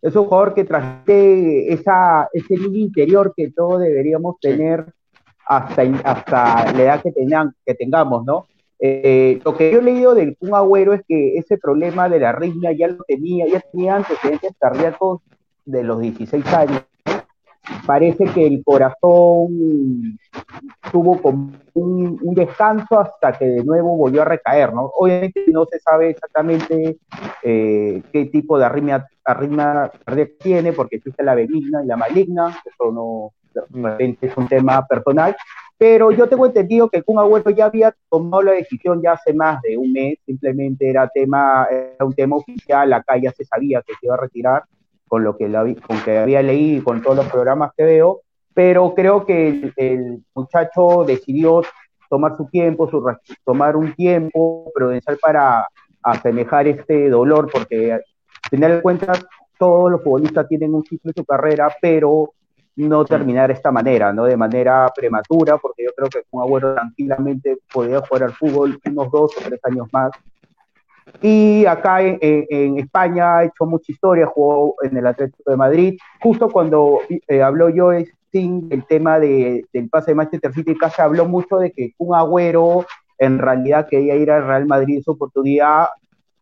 Es 0.01 0.15
un 0.15 0.25
jugador 0.25 0.53
que 0.53 0.65
trae 0.65 1.71
esa, 1.71 2.27
ese 2.33 2.55
nivel 2.55 2.75
interior 2.75 3.33
que 3.35 3.51
todos 3.51 3.79
deberíamos 3.79 4.37
tener 4.41 4.85
hasta, 5.45 5.81
hasta 6.03 6.73
la 6.73 6.83
edad 6.83 7.01
que, 7.01 7.13
tengan, 7.13 7.55
que 7.65 7.73
tengamos, 7.73 8.25
¿no? 8.25 8.45
Eh, 8.79 9.39
lo 9.43 9.55
que 9.57 9.71
yo 9.71 9.79
he 9.79 9.83
leído 9.83 10.13
del 10.13 10.37
Kun 10.37 10.53
Agüero 10.53 10.93
es 10.93 11.01
que 11.07 11.37
ese 11.37 11.57
problema 11.57 12.09
de 12.09 12.19
la 12.19 12.29
arritmia 12.29 12.71
ya 12.73 12.87
lo 12.87 13.03
tenía, 13.03 13.47
ya 13.47 13.59
tenía 13.59 13.95
antecedentes 13.95 14.53
cardíacos 14.59 15.21
de 15.65 15.83
los 15.83 15.99
16 15.99 16.45
años. 16.53 16.83
Parece 17.85 18.25
que 18.25 18.45
el 18.45 18.63
corazón 18.63 20.17
tuvo 20.91 21.21
como 21.21 21.51
un, 21.73 22.33
descanso 22.33 22.99
hasta 22.99 23.33
que 23.33 23.45
de 23.45 23.63
nuevo 23.63 23.97
volvió 23.97 24.21
a 24.21 24.25
recaer, 24.25 24.73
¿no? 24.73 24.91
Obviamente 24.95 25.43
no 25.47 25.65
se 25.65 25.79
sabe 25.79 26.11
exactamente 26.11 26.97
eh, 27.43 28.01
qué 28.11 28.25
tipo 28.25 28.57
de 28.57 28.65
arritmia, 28.65 29.07
arritmia 29.23 29.91
tiene, 30.39 30.71
porque 30.71 30.97
existe 30.97 31.23
la 31.23 31.35
benigna 31.35 31.83
y 31.83 31.87
la 31.87 31.97
maligna, 31.97 32.57
eso 32.65 32.91
no, 32.91 33.33
es 33.99 34.37
un 34.37 34.47
tema 34.47 34.85
personal, 34.85 35.35
pero 35.77 36.11
yo 36.11 36.27
tengo 36.27 36.45
entendido 36.45 36.89
que 36.89 37.03
Kun 37.03 37.19
Agüero 37.19 37.51
ya 37.51 37.65
había 37.65 37.95
tomado 38.09 38.43
la 38.43 38.51
decisión 38.53 39.01
ya 39.01 39.13
hace 39.13 39.33
más 39.33 39.61
de 39.61 39.77
un 39.77 39.93
mes, 39.93 40.17
simplemente 40.25 40.89
era 40.89 41.07
tema, 41.07 41.67
era 41.69 42.03
un 42.05 42.13
tema 42.13 42.37
oficial, 42.37 42.91
acá 42.93 43.17
ya 43.17 43.31
se 43.31 43.45
sabía 43.45 43.81
que 43.83 43.93
se 43.93 44.07
iba 44.07 44.15
a 44.15 44.19
retirar, 44.19 44.63
con 45.07 45.23
lo 45.23 45.37
que, 45.37 45.47
la, 45.47 45.61
con 45.87 46.01
que 46.03 46.17
había 46.17 46.41
leído 46.41 46.79
y 46.79 46.83
con 46.83 47.01
todos 47.01 47.17
los 47.17 47.27
programas 47.27 47.71
que 47.77 47.83
veo, 47.83 48.21
pero 48.53 48.95
creo 48.95 49.25
que 49.25 49.71
el, 49.75 50.23
muchacho 50.33 51.03
decidió 51.05 51.61
tomar 52.09 52.35
su 52.35 52.47
tiempo, 52.47 52.89
su, 52.89 53.03
tomar 53.45 53.75
un 53.75 53.93
tiempo 53.93 54.71
prudencial 54.73 55.17
para 55.21 55.67
asemejar 56.01 56.67
este 56.67 57.09
dolor, 57.09 57.49
porque 57.51 57.99
tener 58.49 58.71
en 58.71 58.81
cuenta 58.81 59.13
todos 59.59 59.91
los 59.91 60.03
futbolistas 60.03 60.47
tienen 60.47 60.73
un 60.73 60.83
ciclo 60.83 61.11
de 61.11 61.21
su 61.21 61.25
carrera, 61.25 61.69
pero 61.81 62.33
no 62.77 63.03
terminar 63.03 63.47
de 63.47 63.55
esta 63.55 63.71
manera, 63.71 64.13
¿no? 64.13 64.25
De 64.25 64.37
manera 64.37 64.87
prematura, 64.95 65.57
porque 65.57 65.83
yo 65.83 65.91
creo 65.95 66.09
que 66.09 66.21
un 66.31 66.43
abuelo 66.43 66.75
tranquilamente 66.75 67.57
podría 67.73 68.01
jugar 68.01 68.23
al 68.23 68.33
fútbol 68.33 68.79
unos 68.85 69.11
dos 69.11 69.35
o 69.35 69.41
tres 69.43 69.59
años 69.63 69.87
más. 69.91 70.11
Y 71.21 71.65
acá 71.65 72.01
en, 72.01 72.77
España 72.77 73.37
ha 73.37 73.43
hecho 73.45 73.65
mucha 73.65 73.91
historia, 73.91 74.27
jugó 74.27 74.75
en 74.83 74.95
el 74.95 75.07
Atlético 75.07 75.51
de 75.51 75.57
Madrid. 75.57 75.97
Justo 76.21 76.49
cuando 76.49 76.99
eh, 77.09 77.41
habló 77.41 77.69
yo 77.69 77.91
sin 78.31 78.67
el 78.71 78.85
tema 78.85 79.19
de, 79.19 79.65
del 79.73 79.89
pase 79.89 80.11
de 80.11 80.15
Manchester 80.15 80.53
City, 80.53 80.75
casi 80.77 81.01
habló 81.01 81.25
mucho 81.25 81.57
de 81.57 81.71
que 81.71 81.93
un 81.97 82.13
agüero 82.13 82.85
en 83.17 83.39
realidad 83.39 83.87
quería 83.89 84.15
ir 84.15 84.29
al 84.29 84.45
Real 84.45 84.67
Madrid 84.67 84.97
en 84.97 85.03
su 85.03 85.11
oportunidad 85.11 85.87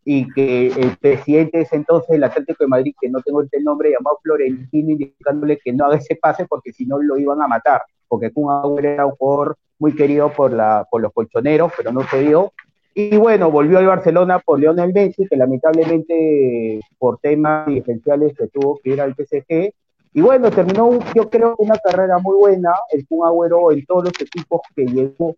y 0.08 0.32
que 0.32 0.68
el 0.68 0.96
presidente 0.98 1.62
es 1.62 1.72
entonces 1.72 2.10
el 2.10 2.22
Atlético 2.22 2.62
de 2.62 2.68
Madrid, 2.68 2.94
que 3.00 3.10
no 3.10 3.20
tengo 3.22 3.40
el 3.40 3.64
nombre, 3.64 3.90
llamado 3.90 4.20
Florentino, 4.22 4.92
indicándole 4.92 5.58
que 5.58 5.72
no 5.72 5.84
haga 5.84 5.96
ese 5.96 6.14
pase 6.14 6.46
porque 6.46 6.72
si 6.72 6.86
no 6.86 7.02
lo 7.02 7.18
iban 7.18 7.42
a 7.42 7.48
matar, 7.48 7.82
porque 8.06 8.30
Kun 8.30 8.52
Agüero 8.52 8.88
era 8.88 9.04
un 9.04 9.16
jugador 9.16 9.56
muy 9.80 9.96
querido 9.96 10.30
por, 10.30 10.52
la, 10.52 10.86
por 10.88 11.02
los 11.02 11.12
colchoneros, 11.12 11.72
pero 11.76 11.90
no 11.90 12.04
se 12.04 12.20
dio. 12.20 12.52
Y 12.94 13.16
bueno, 13.16 13.50
volvió 13.50 13.78
al 13.78 13.86
Barcelona 13.86 14.38
por 14.38 14.60
Lionel 14.60 14.92
Messi, 14.92 15.26
que 15.26 15.36
lamentablemente 15.36 16.80
por 16.98 17.18
temas 17.18 17.66
esenciales 17.66 18.32
se 18.38 18.46
tuvo 18.46 18.78
que 18.78 18.90
ir 18.90 19.00
al 19.00 19.12
PSG. 19.12 19.72
Y 20.14 20.20
bueno, 20.20 20.52
terminó, 20.52 21.00
yo 21.16 21.28
creo, 21.28 21.56
una 21.58 21.78
carrera 21.78 22.18
muy 22.18 22.36
buena, 22.36 22.72
el 22.92 23.04
Kun 23.08 23.26
Agüero 23.26 23.72
en 23.72 23.84
todos 23.84 24.04
los 24.04 24.12
equipos 24.20 24.60
que 24.76 24.86
llegó, 24.86 25.34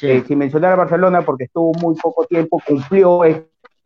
eh, 0.00 0.24
sin 0.26 0.38
mencionar 0.38 0.72
a 0.72 0.76
Barcelona 0.76 1.20
porque 1.20 1.44
estuvo 1.44 1.72
muy 1.74 1.94
poco 1.94 2.24
tiempo, 2.24 2.58
cumplió 2.66 3.22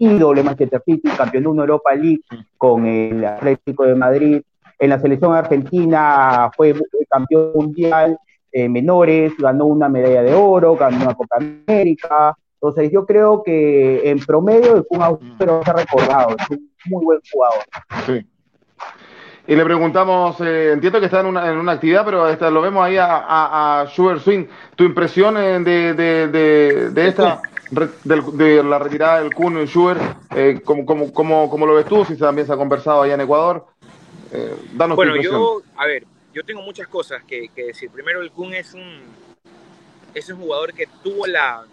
ídolo 0.03 0.43
Manchester 0.43 0.83
City, 0.85 1.09
campeón 1.17 1.45
de 1.45 1.49
una 1.49 1.63
Europa 1.63 1.95
League 1.95 2.23
con 2.59 2.87
el 2.87 3.25
Atlético 3.25 3.85
de 3.85 3.95
Madrid. 3.95 4.43
En 4.79 4.91
la 4.91 4.99
selección 4.99 5.35
argentina 5.35 6.51
fue 6.57 6.75
campeón 7.09 7.53
mundial 7.55 8.19
menores, 8.53 9.33
ganó 9.39 9.65
una 9.67 9.89
medalla 9.89 10.23
de 10.23 10.35
oro, 10.35 10.77
ganó 10.77 10.97
una 10.97 11.15
Copa 11.15 11.37
América. 11.37 12.37
Entonces 12.63 12.93
yo 12.93 13.05
creo 13.07 13.43
que 13.43 14.09
en 14.09 14.19
promedio 14.21 14.77
el 14.77 14.87
Kun 14.87 15.03
Agüero 15.03 15.63
se 15.65 15.71
ha 15.71 15.75
recordado, 15.75 16.37
es 16.39 16.51
un 16.51 16.71
muy 16.87 17.05
buen 17.05 17.21
jugador. 17.33 17.65
Sí. 18.07 18.27
Y 19.49 19.57
le 19.57 19.65
preguntamos, 19.65 20.41
eh, 20.41 20.73
entiendo 20.73 21.01
que 21.01 21.07
está 21.07 21.21
en 21.21 21.27
una, 21.27 21.51
en 21.51 21.59
una 21.59 21.73
actividad, 21.73 22.05
pero 22.05 22.29
esta, 22.29 22.49
lo 22.49 22.63
vemos 22.63 22.85
ahí 22.85 22.97
a, 22.97 23.81
a, 23.81 23.87
Sugar 23.89 24.21
Swing. 24.21 24.45
¿Tu 24.77 24.85
impresión 24.85 25.37
eh, 25.37 25.59
de, 25.59 25.95
de, 25.95 26.29
de, 26.29 26.91
de 26.91 27.09
esta 27.09 27.43
de, 27.73 28.63
la 28.63 28.79
retirada 28.79 29.23
del 29.23 29.35
Kun 29.35 29.61
y 29.63 29.67
Schubert, 29.67 30.01
eh, 30.37 30.61
¿cómo, 30.65 30.85
cómo, 30.85 31.13
cómo, 31.51 31.67
lo 31.67 31.75
ves 31.75 31.87
tú? 31.87 32.05
Si 32.05 32.17
también 32.17 32.47
se 32.47 32.53
ha 32.53 32.57
conversado 32.57 33.03
allá 33.03 33.15
en 33.15 33.23
Ecuador. 33.23 33.67
Eh, 34.31 34.57
danos 34.75 34.97
bueno, 34.97 35.17
yo, 35.17 35.63
a 35.77 35.87
ver, 35.87 36.05
yo 36.33 36.45
tengo 36.45 36.63
muchas 36.63 36.87
cosas 36.89 37.23
que, 37.25 37.51
decir. 37.55 37.91
Primero, 37.91 38.21
el 38.21 38.31
Kun 38.31 38.55
es 38.55 38.75
un, 38.75 39.01
es 40.15 40.29
un 40.29 40.39
jugador 40.39 40.75
que 40.75 40.87
tuvo 41.03 41.27
la 41.27 41.65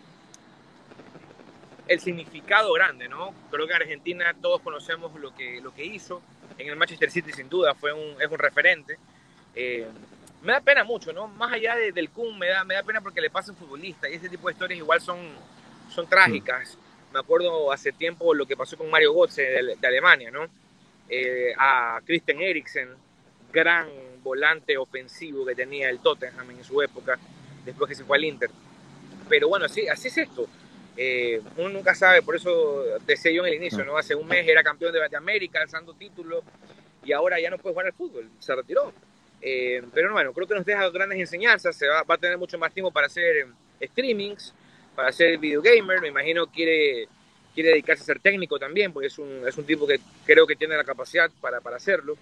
el 1.88 2.00
significado 2.00 2.72
grande, 2.74 3.10
¿no? 3.10 3.34
Creo 3.50 3.66
que 3.66 3.74
en 3.74 3.82
Argentina 3.82 4.36
todos 4.40 4.62
conocemos 4.62 5.12
lo 5.20 5.34
que, 5.34 5.60
lo 5.60 5.74
que 5.74 5.84
hizo. 5.84 6.22
En 6.58 6.70
el 6.70 6.76
Manchester 6.76 7.10
City, 7.10 7.32
sin 7.32 7.50
duda, 7.50 7.74
fue 7.74 7.92
un, 7.92 8.22
es 8.22 8.30
un 8.30 8.38
referente. 8.38 9.00
Eh, 9.56 9.88
me 10.44 10.54
da 10.54 10.62
pena 10.62 10.84
mucho, 10.84 11.12
¿no? 11.12 11.28
Más 11.28 11.52
allá 11.52 11.76
del 11.76 12.12
Kun, 12.12 12.38
me 12.38 12.48
da, 12.48 12.64
me 12.64 12.76
da 12.76 12.84
pena 12.84 13.02
porque 13.02 13.22
le 13.22 13.32
pasa 13.32 13.50
a 13.50 13.54
un 13.54 13.60
futbolista 13.60 14.08
y 14.08 14.14
ese 14.14 14.30
tipo 14.30 14.48
de 14.48 14.54
historias 14.54 14.78
igual 14.78 15.02
son, 15.02 15.18
son 15.90 16.08
trágicas. 16.08 16.78
Me 17.14 17.20
acuerdo 17.20 17.72
hace 17.72 17.92
tiempo 17.92 18.34
lo 18.34 18.46
que 18.46 18.56
pasó 18.56 18.78
con 18.78 18.90
Mario 18.90 19.14
Götze 19.14 19.42
de, 19.42 19.88
Alemania, 19.88 20.30
¿no? 20.32 20.48
Eh, 21.10 21.54
a 21.58 22.00
Christian 22.06 22.40
Eriksen, 22.42 22.90
gran 23.52 23.88
volante 24.24 24.78
ofensivo 24.78 25.46
que 25.46 25.56
tenía 25.56 25.90
el 25.90 26.00
Tottenham 26.00 26.52
en 26.52 26.64
su 26.64 26.82
época, 26.82 27.18
después 27.66 27.90
que 27.90 27.96
se 27.96 28.04
fue 28.04 28.18
al 28.18 28.26
Inter. 28.26 28.50
Pero 29.28 29.48
bueno, 29.50 29.66
así, 29.66 29.82
es 29.82 30.18
esto. 30.18 30.48
Eh, 30.96 31.42
uno 31.58 31.70
nunca 31.70 31.96
sabe, 31.96 32.22
por 32.22 32.36
eso 32.36 32.84
decía 33.06 33.32
yo 33.32 33.46
en 33.46 33.54
el 33.54 33.60
inicio, 33.60 33.84
¿no? 33.86 33.98
Hace 33.98 34.16
un 34.16 34.28
mes 34.28 34.48
era 34.48 34.62
campeón 34.64 34.92
de, 34.94 35.16
América, 35.16 35.62
alzando 35.62 35.94
título, 35.94 36.44
y 37.04 37.12
ahora 37.12 37.40
ya 37.40 37.50
no 37.50 37.58
puede 37.58 37.74
jugar 37.74 37.86
al 37.88 37.94
fútbol, 37.94 38.30
se 38.40 38.54
retiró. 38.54 38.94
Eh, 39.42 39.82
pero 39.94 40.12
bueno, 40.12 40.34
creo 40.34 40.48
que 40.48 40.56
nos 40.56 40.66
deja 40.66 40.90
grandes 40.90 41.18
enseñanzas, 41.18 41.76
se 41.76 41.88
va, 41.88 42.04
va, 42.04 42.16
a 42.16 42.18
tener 42.18 42.38
mucho 42.38 42.60
más 42.60 42.74
tiempo 42.74 42.92
para 42.92 43.08
hacer 43.08 43.48
streamings, 43.82 44.54
para 45.00 45.14
ser 45.14 45.38
videogamer, 45.38 46.02
me 46.02 46.10
imagino 46.10 46.48
quiere, 46.48 47.08
quiere 47.54 47.70
dedicarse 47.70 48.04
a 48.04 48.06
ser 48.06 48.20
técnico 48.20 48.60
también, 48.60 48.92
porque 48.92 49.08
es 49.08 49.18
un, 49.18 49.48
es 49.48 49.58
un 49.58 49.64
tipo 49.64 49.88
que 49.88 49.98
creo 50.26 50.46
que 50.46 50.58
tiene 50.58 50.76
la 50.76 50.84
capacidad 50.84 51.32
para, 51.40 51.62
para 51.62 51.78
hacerlo. 51.78 52.18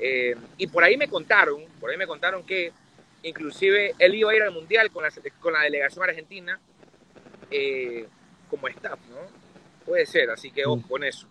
Eh, 0.00 0.34
y 0.56 0.66
por 0.66 0.82
ahí 0.82 0.96
me 0.96 1.08
contaron, 1.08 1.62
por 1.78 1.90
ahí 1.90 1.98
me 1.98 2.06
contaron 2.06 2.42
que 2.42 2.72
inclusive 3.22 3.94
él 3.98 4.14
iba 4.14 4.30
a 4.30 4.34
ir 4.34 4.42
al 4.42 4.50
Mundial 4.50 4.90
con 4.90 5.02
la, 5.02 5.10
con 5.40 5.52
la 5.52 5.60
delegación 5.60 6.08
argentina 6.08 6.58
eh, 7.50 8.06
como 8.48 8.66
staff, 8.68 8.98
¿no? 9.10 9.18
Puede 9.84 10.06
ser, 10.06 10.30
así 10.30 10.50
que 10.50 10.64
ojo 10.64 10.88
con 10.88 11.04
eso, 11.04 11.26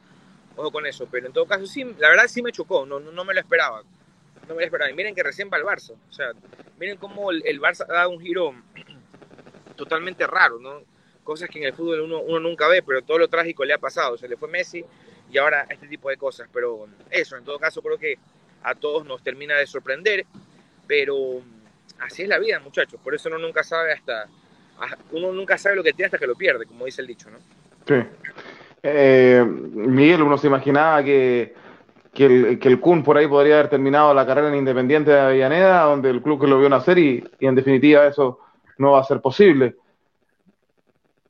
ojo 0.56 0.72
con 0.72 0.86
eso, 0.86 1.08
pero 1.10 1.26
en 1.26 1.34
todo 1.34 1.48
caso 1.48 1.66
sí, 1.66 1.84
la 1.98 2.10
verdad 2.10 2.28
sí 2.28 2.44
me 2.44 2.52
chocó, 2.52 2.86
no, 2.86 3.00
no, 3.00 3.26
me 3.26 3.34
lo 3.34 3.40
esperaba, 3.40 3.82
no 4.48 4.54
me 4.54 4.62
lo 4.62 4.66
esperaba. 4.66 4.92
Y 4.92 4.94
miren 4.94 5.16
que 5.16 5.24
recién 5.24 5.50
va 5.52 5.58
el 5.58 5.64
Barça, 5.64 5.94
o 5.94 6.14
sea, 6.14 6.32
miren 6.78 6.98
cómo 6.98 7.32
el, 7.32 7.42
el 7.44 7.60
Barça 7.60 7.86
ha 7.90 7.94
dado 7.94 8.12
un 8.12 8.22
giro 8.22 8.54
totalmente 9.76 10.26
raro, 10.28 10.60
¿no? 10.60 10.82
Cosas 11.24 11.50
que 11.50 11.60
en 11.60 11.66
el 11.66 11.74
fútbol 11.74 12.02
uno, 12.02 12.22
uno 12.22 12.40
nunca 12.40 12.68
ve, 12.68 12.84
pero 12.84 13.02
todo 13.02 13.18
lo 13.18 13.28
trágico 13.28 13.66
le 13.66 13.74
ha 13.74 13.80
pasado. 13.80 14.18
Se 14.18 14.28
le 14.28 14.38
fue 14.38 14.48
Messi 14.48 14.86
y 15.32 15.38
ahora 15.38 15.66
este 15.70 15.88
tipo 15.88 16.10
de 16.10 16.18
cosas. 16.18 16.48
Pero 16.54 16.88
eso, 17.10 17.36
en 17.36 17.44
todo 17.44 17.58
caso, 17.58 17.82
creo 17.82 17.98
que 17.98 18.18
a 18.64 18.76
todos 18.76 19.06
nos 19.06 19.24
termina 19.24 19.56
de 19.56 19.66
sorprender. 19.66 20.26
Pero 20.86 21.42
así 22.00 22.24
es 22.24 22.30
la 22.30 22.38
vida, 22.38 22.60
muchachos. 22.60 23.00
Por 23.04 23.16
eso 23.16 23.30
uno 23.30 23.40
nunca 23.40 23.64
sabe 23.64 23.94
hasta. 23.94 24.28
Uno 25.12 25.32
nunca 25.32 25.58
sabe 25.58 25.76
lo 25.76 25.84
que 25.84 25.94
tiene 25.94 26.08
hasta 26.08 26.18
que 26.18 26.28
lo 26.28 26.36
pierde, 26.36 26.66
como 26.66 26.86
dice 26.86 27.02
el 27.02 27.08
dicho, 27.08 27.30
¿no? 27.30 27.38
Sí. 27.88 28.08
Eh, 28.84 29.44
Miguel, 29.48 30.22
uno 30.22 30.38
se 30.38 30.48
imaginaba 30.48 31.04
que, 31.04 31.56
que, 32.14 32.26
el, 32.26 32.60
que 32.60 32.68
el 32.68 32.80
Kun 32.80 33.04
por 33.04 33.18
ahí 33.18 33.26
podría 33.26 33.56
haber 33.56 33.70
terminado 33.70 34.14
la 34.14 34.28
carrera 34.28 34.50
en 34.50 34.56
Independiente 34.56 35.12
de 35.12 35.20
Avellaneda, 35.20 35.84
donde 35.84 36.10
el 36.10 36.22
club 36.22 36.42
que 36.42 36.48
lo 36.48 36.60
vio 36.60 36.70
nacer, 36.70 37.00
y, 37.00 37.24
y 37.40 37.48
en 37.48 37.56
definitiva 37.56 38.06
eso 38.06 38.45
no 38.78 38.92
va 38.92 39.02
a 39.02 39.04
ser 39.04 39.22
posible. 39.22 39.76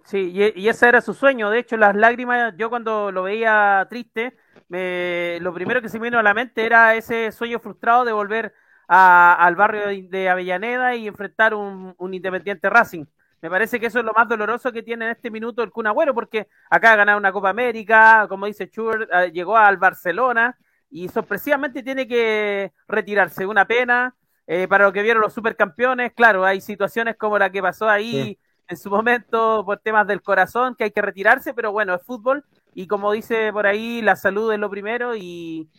Sí, 0.06 0.32
y, 0.56 0.68
ese 0.68 0.88
era 0.88 1.02
su 1.02 1.16
sueño. 1.16 1.50
De 1.50 1.60
hecho, 1.60 1.78
las 1.78 1.96
lágrimas, 1.96 2.54
yo 2.58 2.70
cuando 2.70 3.12
lo 3.12 3.24
veía 3.24 3.88
triste, 3.90 4.38
me, 4.70 5.40
lo 5.42 5.52
primero 5.52 5.82
que 5.82 5.90
se 5.90 6.00
me 6.00 6.06
vino 6.06 6.20
a 6.20 6.24
la 6.24 6.36
mente 6.36 6.64
era 6.64 6.96
ese 6.96 7.32
sueño 7.32 7.60
frustrado 7.60 8.06
de 8.06 8.14
volver 8.14 8.54
al 8.88 9.56
barrio 9.56 9.88
de 9.88 10.30
Avellaneda 10.30 10.96
y 10.96 11.08
enfrentar 11.08 11.56
un, 11.56 11.96
Independiente 12.00 12.70
Racing. 12.70 13.06
Me 13.42 13.50
parece 13.50 13.80
que 13.80 13.88
eso 13.88 14.00
es 14.00 14.06
lo 14.06 14.14
más 14.14 14.28
doloroso 14.28 14.72
que 14.72 14.84
tiene 14.84 15.06
en 15.06 15.12
este 15.12 15.32
minuto 15.32 15.64
el 15.64 15.72
Kun 15.72 15.88
Agüero, 15.88 16.14
porque 16.14 16.48
acá 16.70 16.94
ha 16.94 16.96
ganado 16.96 17.18
una 17.18 17.32
Copa 17.32 17.50
América, 17.50 18.28
como 18.30 18.46
dice 18.46 18.70
Chur, 18.70 19.08
ah, 19.12 19.26
llegó 19.26 19.58
al 19.58 19.78
Barcelona 19.78 20.58
y 20.90 21.10
sorpresivamente 21.10 21.82
tiene 21.82 22.08
que 22.08 22.72
retirarse. 22.88 23.46
Una 23.46 23.66
pena 23.66 24.16
eh, 24.48 24.68
para 24.68 24.86
lo 24.86 24.94
que 24.94 25.02
vieron 25.02 25.22
los 25.22 25.34
supercampeones. 25.34 26.14
Claro, 26.14 26.46
hay 26.46 26.62
situaciones 26.62 27.16
como 27.18 27.38
la 27.38 27.52
que 27.52 27.62
pasó 27.62 27.90
ahí 27.90 28.38
en 28.68 28.78
su 28.78 28.90
momento 28.90 29.64
por 29.66 29.80
temas 29.80 30.08
del 30.08 30.22
corazón, 30.22 30.76
que 30.76 30.86
hay 30.86 30.92
que 30.92 31.02
retirarse, 31.02 31.54
pero 31.54 31.72
bueno, 31.72 31.94
es 31.94 32.02
fútbol 32.04 32.44
y 32.74 32.88
como 32.88 33.14
dice 33.14 33.54
por 33.54 33.66
ahí, 33.66 34.02
la 34.02 34.16
salud 34.16 34.52
es 34.52 34.60
lo 34.60 34.70
primero 34.70 35.16
y, 35.16 35.70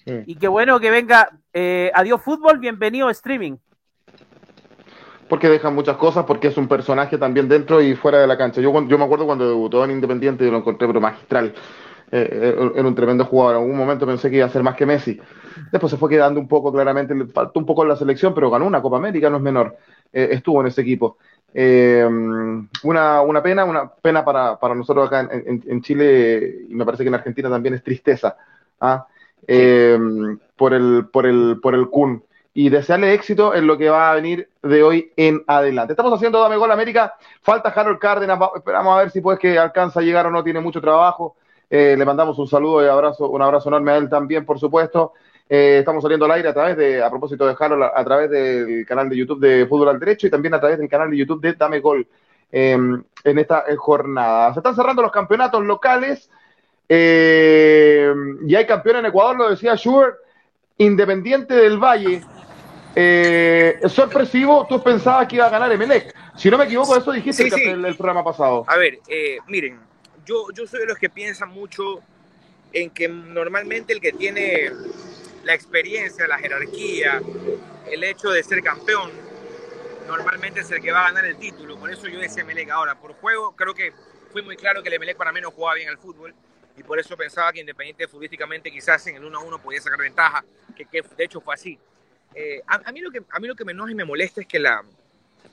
qué 0.41 0.49
bueno 0.49 0.81
que 0.81 0.91
venga. 0.91 1.29
Eh, 1.53 1.91
adiós 1.95 2.23
fútbol, 2.23 2.59
bienvenido 2.59 3.11
streaming. 3.11 3.57
Porque 5.29 5.49
deja 5.49 5.71
muchas 5.71 5.97
cosas, 5.97 6.25
porque 6.25 6.49
es 6.49 6.57
un 6.57 6.69
personaje 6.69 7.19
también 7.19 7.49
dentro 7.49 7.83
y 7.83 7.97
fuera 7.97 8.19
de 8.19 8.27
la 8.27 8.39
cancha. 8.39 8.61
Yo, 8.61 8.73
yo 8.87 8.99
me 8.99 9.05
acuerdo 9.05 9.27
cuando 9.27 9.47
debutó 9.47 9.85
en 9.85 9.91
Independiente 9.91 10.47
y 10.47 10.51
lo 10.51 10.59
encontré 10.59 10.87
pero 10.87 11.01
magistral. 11.01 11.53
Eh, 12.13 12.29
eh, 12.31 12.71
era 12.77 12.89
un 12.89 12.95
tremendo 12.95 13.25
jugador. 13.25 13.57
En 13.57 13.63
algún 13.63 13.77
momento 13.77 14.07
pensé 14.07 14.31
que 14.31 14.37
iba 14.37 14.47
a 14.47 14.51
ser 14.51 14.63
más 14.63 14.77
que 14.77 14.87
Messi. 14.87 15.21
Después 15.73 15.91
se 15.91 15.97
fue 15.97 16.11
quedando 16.11 16.39
un 16.39 16.49
poco, 16.49 16.73
claramente, 16.73 17.15
le 17.15 17.27
faltó 17.27 17.59
un 17.59 17.67
poco 17.67 17.83
en 17.83 17.89
la 17.89 17.97
selección, 17.97 18.35
pero 18.35 18.51
ganó 18.51 18.67
una 18.67 18.83
Copa 18.83 18.97
América, 18.97 19.31
no 19.31 19.37
es 19.37 19.43
menor. 19.43 19.77
estuvo 20.13 20.61
en 20.61 20.69
ese 20.69 20.83
equipo. 20.83 21.17
Eh, 21.59 22.07
una, 22.83 23.23
una, 23.23 23.43
pena, 23.43 23.65
una 23.65 23.89
pena 23.89 24.23
para, 24.23 24.59
para 24.59 24.75
nosotros 24.75 25.07
acá 25.07 25.27
en, 25.33 25.63
en, 25.67 25.81
Chile 25.81 26.67
y 26.69 26.75
me 26.75 26.85
parece 26.85 27.03
que 27.03 27.09
en 27.09 27.15
Argentina 27.15 27.49
también 27.49 27.73
es 27.73 27.83
tristeza 27.83 28.37
¿ah? 28.79 29.07
eh, 29.49 29.99
por, 30.55 30.75
el, 30.75 31.07
por, 31.11 31.25
el, 31.25 31.59
por 31.63 31.75
el 31.75 31.89
Kun. 31.89 32.23
Y 32.53 32.69
desearle 32.69 33.15
éxito 33.15 33.55
en 33.55 33.67
lo 33.67 33.79
que 33.79 33.89
va 33.89 34.11
a 34.11 34.15
venir 34.15 34.51
de 34.63 34.83
hoy 34.83 35.13
en 35.17 35.45
adelante. 35.47 35.95
Estamos 35.95 36.13
haciendo 36.13 36.41
Dame 36.41 36.57
Gol 36.59 36.73
América. 36.73 37.15
Falta 37.41 37.71
Harold 37.71 37.99
Cárdenas. 37.99 38.39
Esperamos 38.55 38.95
a 38.95 38.99
ver 39.01 39.11
si 39.11 39.23
pues 39.23 39.39
que 39.39 39.59
alcanza 39.59 40.01
a 40.01 40.03
llegar 40.03 40.27
o 40.27 40.31
no. 40.31 40.45
Tiene 40.45 40.61
mucho 40.61 40.81
trabajo. 40.81 41.37
Eh, 41.69 41.97
le 41.99 42.05
mandamos 42.05 42.39
un 42.39 42.47
saludo 42.47 42.85
y 42.85 42.89
abrazo, 42.89 43.29
un 43.29 43.43
abrazo 43.43 43.69
enorme 43.69 43.93
a 43.93 43.97
él 43.97 44.09
también, 44.09 44.45
por 44.45 44.59
supuesto. 44.59 45.13
Eh, 45.49 45.79
estamos 45.79 46.03
saliendo 46.03 46.25
al 46.25 46.33
aire 46.33 46.49
a 46.49 46.55
través 46.55 46.77
de, 46.77 47.03
a 47.03 47.09
propósito 47.09 47.47
de 47.47 47.55
Harold, 47.59 47.85
a, 47.95 48.05
través 48.05 48.31
del 48.31 48.85
canal 48.85 49.09
de 49.09 49.17
YouTube 49.17 49.41
de 49.41 49.67
Fútbol 49.67 49.91
al 49.91 50.01
Derecho 50.01 50.27
y 50.27 50.31
también 50.31 50.55
a 50.55 50.61
través 50.61 50.79
del 50.79 50.89
canal 50.89 51.09
de 51.09 51.17
YouTube 51.17 51.41
de 51.41 51.53
Dame 51.53 51.79
Gol 51.79 52.07
em, 52.51 53.03
en 53.23 53.39
esta 53.39 53.65
eh, 53.69 53.77
jornada. 53.77 54.53
Se 54.53 54.61
están 54.61 54.75
cerrando 54.75 55.03
los 55.03 55.13
campeonatos 55.13 55.65
locales 55.65 56.29
em, 56.89 58.49
y 58.49 58.57
hay 58.57 58.67
campeón 58.67 58.97
en 58.97 59.07
Ecuador, 59.07 59.37
lo 59.37 59.51
decía 59.51 59.77
Schubert, 59.77 60.17
Independiente 60.79 61.55
del 61.55 61.79
Valle. 61.79 62.23
Eh, 62.95 63.81
sorpresivo, 63.89 64.67
tú 64.69 64.83
pensabas 64.83 65.29
que 65.29 65.37
iba 65.37 65.47
a 65.47 65.51
ganar 65.51 65.71
Emelec. 65.71 66.15
Si 66.35 66.51
no 66.51 66.59
me 66.59 66.65
equivoco, 66.65 66.97
eso 66.97 67.13
dijiste 67.13 67.47
en 67.47 67.85
el, 67.85 67.95
programa 67.95 68.25
pasado. 68.25 68.65
A 68.67 68.77
ver, 68.77 68.99
miren, 69.47 69.79
yo, 70.27 70.51
yo 70.53 70.67
soy 70.67 70.81
de 70.81 70.87
los 70.87 70.99
que 70.99 71.09
piensan 71.09 71.51
mucho 71.51 72.03
en 72.73 72.91
que 72.91 73.09
normalmente 73.09 73.93
el 73.93 74.01
que 74.01 74.13
tiene 74.13 74.71
la 75.45 75.55
experiencia, 75.55 76.27
la 76.27 76.39
jerarquía, 76.39 77.23
el 77.91 78.05
hecho 78.05 78.31
de 78.31 78.43
ser 78.43 78.63
campeón, 78.63 79.11
normalmente 80.07 80.61
es 80.61 80.71
el 80.71 80.83
que 80.83 80.93
va 80.93 81.03
a 81.03 81.13
ganar 81.13 81.25
el 81.25 81.37
título. 81.39 81.79
Por 81.79 81.91
eso 81.91 82.09
yo 82.09 82.19
decía 82.19 82.45
Melec 82.45 82.71
ahora. 82.71 82.99
Por 82.99 83.15
juego, 83.15 83.55
creo 83.55 83.75
que 83.75 83.93
fue 84.33 84.43
muy 84.43 84.57
claro 84.57 84.83
que 84.83 84.89
el 84.89 84.99
Melec 84.99 85.17
para 85.17 85.33
mí 85.33 85.41
no 85.41 85.51
jugaba 85.51 85.77
bien 85.77 85.89
al 85.89 85.99
fútbol 85.99 86.35
y 86.77 86.83
por 86.83 86.99
eso 86.99 87.17
pensaba 87.17 87.53
que 87.53 87.61
Independiente 87.61 88.07
futbolísticamente 88.07 88.71
quizás 88.71 89.07
en 89.07 89.17
el 89.17 89.23
1-1 89.23 89.61
podía 89.61 89.81
sacar 89.81 89.99
ventaja, 89.99 90.45
que, 90.77 91.03
de 91.03 91.25
hecho 91.25 91.41
fue 91.41 91.55
así. 91.55 91.79
Eh, 92.35 92.61
a, 92.67 92.93
mí 92.93 93.01
lo 93.01 93.11
que, 93.11 93.23
a 93.31 93.41
mí 93.41 93.49
lo 93.49 93.55
que 93.55 93.65
me 93.65 93.73
enoja 93.73 93.93
y 93.93 93.95
me 93.95 94.05
molesta 94.05 94.43
es 94.43 94.47
que 94.47 94.59
la, 94.59 94.85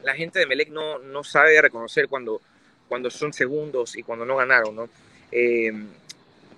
la 0.01 0.15
gente 0.15 0.39
de 0.39 0.45
Melec 0.45 0.69
no, 0.69 0.99
no 0.99 1.23
sabe 1.23 1.61
reconocer 1.61 2.09
cuando, 2.09 2.41
cuando 2.87 3.09
son 3.09 3.33
segundos 3.33 3.95
y 3.95 4.03
cuando 4.03 4.25
no 4.25 4.35
ganaron, 4.35 4.75
¿no? 4.75 4.89
Eh, 5.31 5.71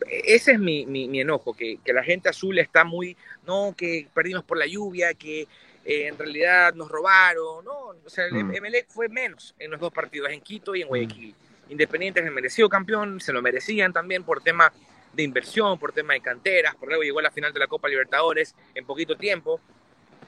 ese 0.07 0.53
es 0.53 0.59
mi, 0.59 0.85
mi, 0.85 1.19
enojo, 1.19 1.55
que, 1.55 1.79
que, 1.83 1.93
la 1.93 2.03
gente 2.03 2.29
azul 2.29 2.59
está 2.59 2.83
muy, 2.83 3.15
no, 3.47 3.73
que 3.77 4.07
perdimos 4.13 4.43
por 4.43 4.57
la 4.57 4.65
lluvia, 4.65 5.13
que 5.13 5.47
eh, 5.85 6.07
en 6.07 6.17
realidad 6.17 6.73
nos 6.73 6.89
robaron, 6.89 7.63
no, 7.63 7.93
o 8.03 8.09
sea, 8.09 8.25
el 8.25 8.33
mm. 8.33 8.55
Emelec 8.55 8.87
fue 8.89 9.07
menos 9.07 9.55
en 9.59 9.71
los 9.71 9.79
dos 9.79 9.93
partidos, 9.93 10.29
en 10.31 10.41
Quito 10.41 10.75
y 10.75 10.81
en 10.81 10.87
Guayaquil. 10.87 11.29
Mm. 11.29 11.71
Independiente 11.71 12.19
es 12.19 12.25
el 12.25 12.31
merecido 12.31 12.69
campeón, 12.69 13.19
se 13.21 13.33
lo 13.33 13.41
merecían 13.41 13.93
también 13.93 14.23
por 14.23 14.41
tema 14.41 14.71
de 15.13 15.23
inversión, 15.23 15.79
por 15.79 15.93
tema 15.93 16.13
de 16.13 16.21
canteras, 16.21 16.75
por 16.75 16.89
luego 16.89 17.03
llegó 17.03 17.19
a 17.19 17.23
la 17.23 17.31
final 17.31 17.53
de 17.53 17.59
la 17.59 17.67
Copa 17.67 17.87
Libertadores 17.87 18.53
en 18.73 18.85
poquito 18.85 19.15
tiempo. 19.15 19.59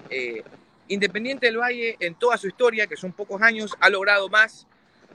Eh, 0.10 0.44
Independiente 0.90 1.48
del 1.48 1.58
Valle, 1.58 1.98
en 2.00 2.16
toda 2.16 2.38
su 2.38 2.48
historia, 2.48 2.88
que 2.88 2.96
son 2.96 3.12
pocos 3.12 3.42
años, 3.42 3.76
ha 3.82 3.90
logrado 3.90 4.30
más 4.30 4.66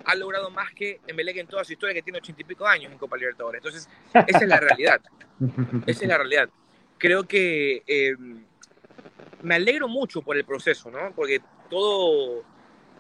ha 0.05 0.15
logrado 0.15 0.51
más 0.51 0.73
que 0.73 1.01
Emelec 1.07 1.37
en 1.39 1.47
toda 1.47 1.65
su 1.65 1.73
historia, 1.73 1.95
que 1.95 2.03
tiene 2.03 2.19
ochenta 2.19 2.41
y 2.41 2.45
pico 2.45 2.67
años 2.67 2.93
en 2.93 2.99
Copa 2.99 3.17
Libertadores. 3.17 3.61
Entonces, 3.65 3.89
esa 4.27 4.39
es 4.39 4.49
la 4.49 4.61
realidad. 4.61 5.01
Esa 5.87 6.03
es 6.03 6.09
la 6.09 6.19
realidad. 6.19 6.49
Creo 6.99 7.25
que 7.25 7.83
eh, 7.87 8.15
me 9.43 9.57
alegro 9.57 9.89
mucho 9.89 10.23
por 10.23 10.37
el 10.37 10.45
proceso, 10.45 10.91
¿no? 10.91 11.13
Porque 11.17 11.41
todo, 11.69 12.45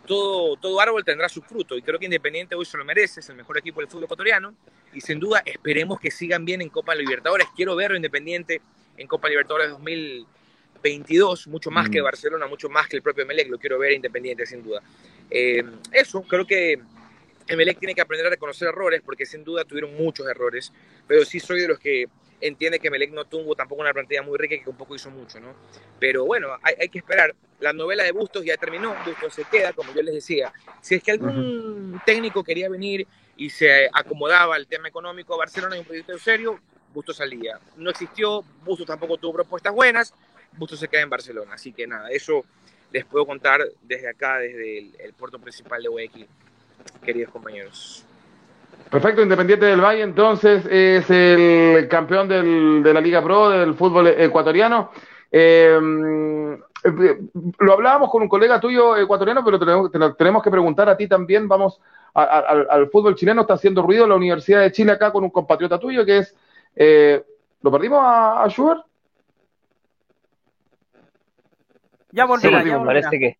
todo, 0.07 0.57
todo 0.57 0.81
árbol 0.81 1.05
tendrá 1.05 1.29
su 1.29 1.41
fruto 1.43 1.77
y 1.77 1.83
creo 1.83 1.99
que 1.99 2.07
Independiente 2.07 2.57
hoy 2.57 2.65
se 2.65 2.77
lo 2.77 2.85
merece, 2.85 3.21
es 3.21 3.29
el 3.29 3.37
mejor 3.37 3.59
equipo 3.59 3.81
del 3.81 3.89
fútbol 3.89 4.05
ecuatoriano 4.05 4.55
y 4.93 5.01
sin 5.01 5.21
duda 5.21 5.43
esperemos 5.45 6.01
que 6.01 6.11
sigan 6.11 6.45
bien 6.45 6.63
en 6.63 6.69
Copa 6.69 6.95
Libertadores. 6.95 7.47
Quiero 7.55 7.77
verlo 7.77 7.97
Independiente 7.97 8.61
en 8.97 9.07
Copa 9.07 9.29
Libertadores 9.29 9.79
2022, 10.83 11.47
mucho 11.49 11.71
más 11.71 11.89
que 11.89 12.01
mm. 12.01 12.05
Barcelona, 12.05 12.47
mucho 12.47 12.69
más 12.69 12.89
que 12.89 12.97
el 12.97 13.03
propio 13.03 13.25
Emelec, 13.25 13.49
lo 13.49 13.59
quiero 13.59 13.79
ver 13.79 13.93
Independiente 13.93 14.47
sin 14.47 14.63
duda. 14.63 14.83
Eh, 15.31 15.63
eso, 15.93 16.23
creo 16.23 16.47
que 16.47 16.81
Emelec 17.47 17.79
tiene 17.79 17.95
que 17.95 18.01
aprender 18.01 18.27
a 18.27 18.31
reconocer 18.31 18.69
errores, 18.69 19.03
porque 19.05 19.27
sin 19.27 19.45
duda 19.45 19.65
tuvieron 19.65 19.95
muchos 19.95 20.27
errores, 20.27 20.73
pero 21.07 21.25
sí 21.25 21.41
soy 21.41 21.61
de 21.61 21.69
los 21.69 21.79
que 21.79 22.07
entiende 22.41 22.81
que 22.81 22.89
Emelec 22.89 23.13
no 23.13 23.25
tuvo 23.25 23.55
tampoco 23.55 23.83
una 23.83 23.93
plantilla 23.93 24.23
muy 24.23 24.37
rica 24.37 24.57
y 24.57 24.63
que 24.63 24.71
un 24.71 24.77
poco 24.77 24.95
hizo 24.95 25.11
mucho, 25.11 25.39
¿no? 25.41 25.55
Pero 25.99 26.25
bueno, 26.25 26.49
hay, 26.63 26.89
que 26.89 26.99
esperar. 26.99 27.35
La 27.61 27.73
novela 27.73 28.03
de 28.03 28.11
Bustos 28.11 28.45
ya 28.45 28.57
terminó, 28.57 28.95
Bustos 29.07 29.35
se 29.35 29.45
queda, 29.45 29.73
como 29.73 29.95
yo 29.95 30.03
les 30.03 30.15
decía. 30.15 30.53
Si 30.81 30.97
es 30.97 31.03
que 31.03 31.13
algún 31.13 32.01
técnico 32.05 32.43
quería 32.43 32.69
venir 32.69 33.07
y 33.37 33.51
se 33.51 33.89
acomodaba 33.93 34.57
al 34.57 34.67
tema 34.67 34.89
económico 34.89 35.35
a 35.35 35.39
Barcelona 35.39 35.77
y 35.77 35.81
un 35.81 35.85
proyecto 35.85 36.19
serio, 36.19 36.59
Bustos 36.93 37.17
salía. 37.17 37.59
No 37.77 37.91
existió, 37.91 38.45
Bustos 38.65 38.87
tampoco 38.87 39.17
tuvo 39.17 39.35
propuestas 39.35 39.73
buenas, 39.73 40.13
Bustos 40.57 40.79
se 40.79 40.89
queda 40.89 41.03
en 41.03 41.11
Barcelona. 41.11 41.55
Así 41.55 41.73
que 41.73 41.87
nada, 41.87 42.09
eso 42.11 42.45
les 42.93 43.05
puedo 43.05 43.27
contar 43.27 43.61
desde 43.83 44.09
acá, 44.09 44.39
desde 44.39 44.79
el, 44.79 45.13
puerto 45.15 45.39
principal 45.39 45.83
de 45.83 45.89
Guayaquil, 45.89 46.27
queridos 47.03 47.33
compañeros. 47.33 48.05
Perfecto, 48.91 49.23
Independiente 49.23 49.67
del 49.67 49.81
Valle 49.81 50.03
entonces 50.03 50.67
es 50.67 51.09
el 51.09 51.89
campeón 51.89 52.29
de 52.29 52.93
la 52.93 53.01
Liga 53.01 53.23
Pro 53.23 53.49
del 53.49 53.75
fútbol 53.75 54.09
ecuatoriano. 54.09 54.91
Em, 55.31 56.59
lo 57.59 57.73
hablábamos 57.73 58.11
con 58.11 58.23
un 58.23 58.29
colega 58.29 58.61
tuyo 58.61 58.97
ecuatoriano, 58.97 59.43
pero 59.43 59.59
tenemos, 59.59 60.17
tenemos 60.19 60.43
que 60.43 60.51
preguntar 60.51 60.89
a 60.89 60.97
ti 60.97 61.09
también. 61.09 61.49
Vamos 61.49 61.81
al 62.13 62.91
fútbol 62.91 63.15
chileno, 63.15 63.43
está 63.43 63.55
haciendo 63.55 63.81
ruido 63.81 64.07
la 64.07 64.17
Universidad 64.17 64.61
de 64.61 64.73
Chile 64.73 64.93
acá 64.93 65.11
con 65.11 65.25
un 65.25 65.31
compatriota 65.31 65.79
tuyo 65.79 66.05
que 66.05 66.19
es. 66.19 66.37
Eh, 66.77 67.25
¿Lo 67.63 67.71
perdimos 67.71 68.01
a, 68.03 68.43
a 68.43 68.49
Schubert? 68.51 68.83
Ya 72.13 72.27
volverá, 72.27 72.63
ya 72.63 72.83
Parece 72.85 73.19
que... 73.19 73.39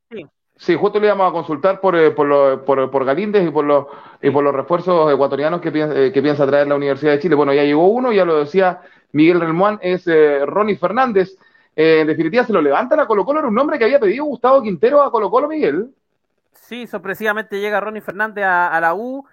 Sí. 0.57 0.75
justo 0.75 0.99
le 0.99 1.07
íbamos 1.07 1.29
a 1.29 1.33
consultar 1.33 1.81
por, 1.81 1.95
eh, 1.95 2.11
por, 2.11 2.65
por, 2.65 2.91
por, 2.91 3.05
Galíndez 3.05 3.47
y 3.47 3.51
por 3.51 3.65
los, 3.65 3.87
y 4.21 4.31
por 4.31 4.43
los 4.43 4.55
refuerzos 4.55 5.13
ecuatorianos 5.13 5.61
que 5.61 5.71
piensa, 5.71 5.99
eh, 5.99 6.11
que 6.11 6.23
piensa 6.23 6.47
traer 6.47 6.67
la 6.67 6.77
Universidad 6.77 7.13
de 7.13 7.19
Chile. 7.19 7.35
Bueno, 7.35 7.53
ya 7.53 7.65
llegó 7.65 7.87
uno, 7.89 8.13
ya 8.13 8.25
lo 8.25 8.39
decía 8.39 8.81
Miguel 9.13 9.41
Relmuán, 9.41 9.79
es 9.83 10.07
eh, 10.07 10.45
Ronnie 10.47 10.77
Fernández. 10.77 11.37
en 11.77 12.07
definitiva, 12.07 12.45
se 12.45 12.53
lo 12.53 12.63
levantan 12.63 13.01
a 13.01 13.07
Colo 13.07 13.25
Colo, 13.27 13.41
era 13.41 13.49
un 13.49 13.55
nombre 13.55 13.79
que 13.79 13.85
había 13.85 14.01
pedido 14.01 14.25
Gustavo 14.25 14.63
Quintero 14.63 15.03
a 15.03 15.11
Colo 15.11 15.31
Colo, 15.31 15.49
Miguel. 15.49 15.91
Sí, 16.53 16.87
sorpresivamente 16.87 17.61
llega 17.61 17.81
Ronnie 17.81 18.01
Fernández 18.01 18.45
a, 18.47 18.79
la 18.81 18.95
U, 18.95 19.27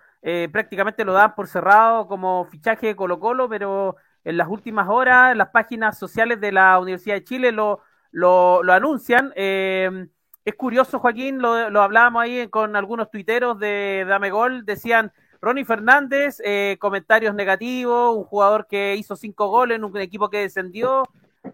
prácticamente 0.52 1.06
lo 1.06 1.14
dan 1.14 1.34
por 1.36 1.48
cerrado 1.48 2.08
como 2.08 2.44
fichaje 2.46 2.88
de 2.88 2.96
Colo 2.96 3.20
Colo, 3.20 3.48
pero 3.48 3.96
en 4.26 4.36
las 4.36 4.50
últimas 4.50 4.90
horas, 4.90 5.32
en 5.32 5.38
las 5.38 5.50
páginas 5.50 5.98
sociales 5.98 6.42
de 6.42 6.52
la 6.52 6.78
Universidad 6.80 7.16
de 7.16 7.24
Chile 7.24 7.52
lo 7.54 7.82
lo, 8.12 8.64
lo 8.64 8.74
anuncian. 8.74 9.34
Eh, 9.36 10.08
es 10.46 10.56
curioso, 10.56 11.00
Joaquín, 11.00 11.42
lo, 11.42 11.70
lo, 11.70 11.82
hablábamos 11.82 12.24
ahí 12.24 12.48
con 12.48 12.76
algunos 12.76 13.12
tuiteros 13.12 13.60
de 13.60 14.06
Dame 14.08 14.32
Gol, 14.32 14.66
decían 14.66 15.12
Ronnie 15.42 15.66
Fernández, 15.66 16.42
eh, 16.44 16.78
comentarios 16.80 17.34
negativos, 17.34 18.16
un 18.18 18.24
jugador 18.26 18.68
que 18.68 18.96
hizo 18.96 19.16
cinco 19.16 19.48
goles 19.48 19.78
en 19.78 19.84
un 19.84 19.98
equipo 19.98 20.30
que 20.30 20.40
descendió. 20.40 21.04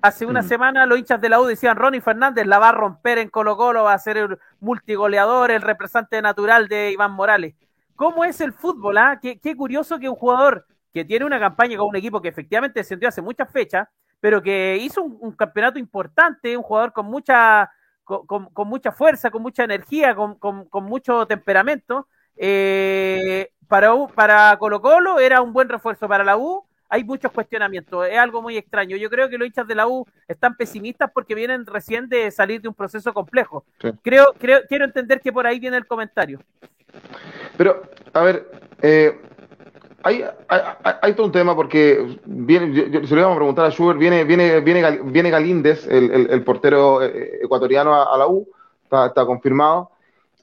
Hace 0.01 0.25
una 0.25 0.41
semana 0.41 0.85
los 0.87 0.97
hinchas 0.97 1.21
de 1.21 1.29
la 1.29 1.39
U 1.39 1.45
decían 1.45 1.77
Ronnie 1.77 2.01
Fernández 2.01 2.47
la 2.47 2.57
va 2.57 2.69
a 2.69 2.71
romper 2.71 3.19
en 3.19 3.29
Colo 3.29 3.55
Colo, 3.55 3.83
va 3.83 3.93
a 3.93 3.99
ser 3.99 4.17
el 4.17 4.39
multigoleador, 4.59 5.51
el 5.51 5.61
representante 5.61 6.21
natural 6.21 6.67
de 6.67 6.91
Iván 6.91 7.11
Morales. 7.11 7.53
cómo 7.95 8.25
es 8.25 8.41
el 8.41 8.51
fútbol, 8.53 8.97
¿ah? 8.97 9.19
Qué, 9.21 9.55
curioso 9.55 9.99
que 9.99 10.09
un 10.09 10.15
jugador 10.15 10.65
que 10.91 11.05
tiene 11.05 11.25
una 11.25 11.39
campaña 11.39 11.77
con 11.77 11.87
un 11.89 11.95
equipo 11.95 12.21
que 12.21 12.29
efectivamente 12.29 12.79
descendió 12.79 13.09
hace 13.09 13.21
muchas 13.21 13.51
fechas, 13.51 13.87
pero 14.19 14.41
que 14.41 14.77
hizo 14.81 15.03
un, 15.03 15.31
campeonato 15.33 15.79
importante, 15.79 16.57
un 16.57 16.63
jugador 16.63 16.93
con 16.93 17.05
mucha, 17.05 17.71
con, 18.03 18.49
mucha 18.67 18.91
fuerza, 18.91 19.29
con 19.29 19.41
mucha 19.41 19.63
energía, 19.63 20.15
con, 20.15 20.67
mucho 20.83 21.25
temperamento, 21.27 22.07
eh, 22.37 23.51
para, 23.67 23.93
para 24.07 24.57
Colo 24.57 24.81
Colo 24.81 25.19
era 25.19 25.41
un 25.41 25.53
buen 25.53 25.69
refuerzo 25.69 26.07
para 26.07 26.23
la 26.23 26.37
U, 26.37 26.65
hay 26.89 27.03
muchos 27.03 27.31
cuestionamientos, 27.31 28.07
es 28.07 28.17
algo 28.17 28.41
muy 28.41 28.57
extraño. 28.57 28.95
Yo 28.97 29.09
creo 29.09 29.29
que 29.29 29.37
los 29.37 29.47
hinchas 29.47 29.67
de 29.67 29.75
la 29.75 29.87
U 29.87 30.05
están 30.27 30.55
pesimistas 30.55 31.11
porque 31.13 31.35
vienen 31.35 31.65
recién 31.65 32.07
de 32.07 32.29
salir 32.31 32.61
de 32.61 32.67
un 32.67 32.73
proceso 32.73 33.13
complejo. 33.13 33.65
Creo, 34.01 34.33
creo, 34.37 34.61
quiero 34.67 34.85
entender 34.85 35.19
que 35.19 35.33
por 35.33 35.47
ahí 35.47 35.59
viene 35.59 35.77
el 35.77 35.87
comentario. 35.87 36.39
Pero, 37.57 37.81
a 38.13 38.21
ver, 38.21 38.49
eh, 38.81 39.19
hay, 40.05 40.23
hay, 41.01 41.13
todo 41.13 41.25
un 41.25 41.31
tema 41.31 41.55
porque 41.55 42.19
viene, 42.25 42.91
yo, 42.91 43.07
se 43.07 43.15
lo 43.15 43.21
íbamos 43.21 43.37
a 43.37 43.39
preguntar 43.39 43.65
a 43.65 43.71
Schubert, 43.71 43.97
viene, 43.97 44.23
viene, 44.23 44.59
viene, 44.59 44.99
viene 45.03 45.31
Galíndez, 45.31 45.87
el, 45.87 46.29
el, 46.29 46.43
portero 46.43 47.01
eh, 47.01 47.39
ecuatoriano 47.41 47.91
a, 47.95 48.15
la 48.15 48.27
U, 48.27 48.47
está, 48.83 49.07
está, 49.07 49.25
confirmado. 49.25 49.89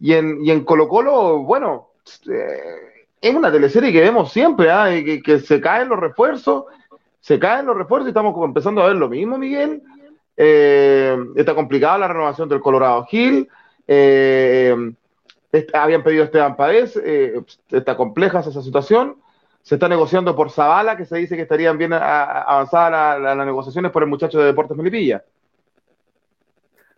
Y 0.00 0.14
en, 0.14 0.44
y 0.44 0.50
en 0.50 0.64
Colo 0.64 0.88
Colo, 0.88 1.44
bueno, 1.44 1.90
eh, 2.28 3.04
es 3.20 3.34
una 3.36 3.52
teleserie 3.52 3.92
que 3.92 4.00
vemos 4.00 4.32
siempre, 4.32 4.68
¿ah? 4.68 4.88
que, 5.24 5.38
se 5.38 5.60
caen 5.60 5.88
los 5.88 6.00
refuerzos, 6.00 6.64
se 7.20 7.38
caen 7.38 7.66
los 7.66 7.76
refuerzos 7.76 8.08
y 8.08 8.10
estamos 8.10 8.34
empezando 8.44 8.82
a 8.82 8.88
ver 8.88 8.96
lo 8.96 9.08
mismo, 9.08 9.38
Miguel. 9.38 9.80
está 10.36 11.54
complicada 11.54 11.98
la 11.98 12.08
renovación 12.08 12.48
del 12.48 12.60
Colorado 12.60 13.04
Gil. 13.04 13.48
Eh, 13.86 14.74
habían 15.72 16.02
pedido 16.02 16.24
Esteban 16.24 16.56
Paez, 16.56 16.96
eh, 16.96 17.40
está 17.70 17.96
compleja 17.96 18.40
esa 18.40 18.60
situación. 18.60 19.22
Se 19.62 19.76
está 19.76 19.88
negociando 19.88 20.34
por 20.34 20.50
Zavala, 20.50 20.96
que 20.96 21.04
se 21.04 21.16
dice 21.16 21.36
que 21.36 21.42
estarían 21.42 21.78
bien 21.78 21.92
avanzadas 21.92 23.20
las 23.20 23.46
negociaciones 23.46 23.92
por 23.92 24.02
el 24.02 24.08
muchacho 24.08 24.38
de 24.38 24.46
Deportes 24.46 24.76
Melipilla. 24.76 25.22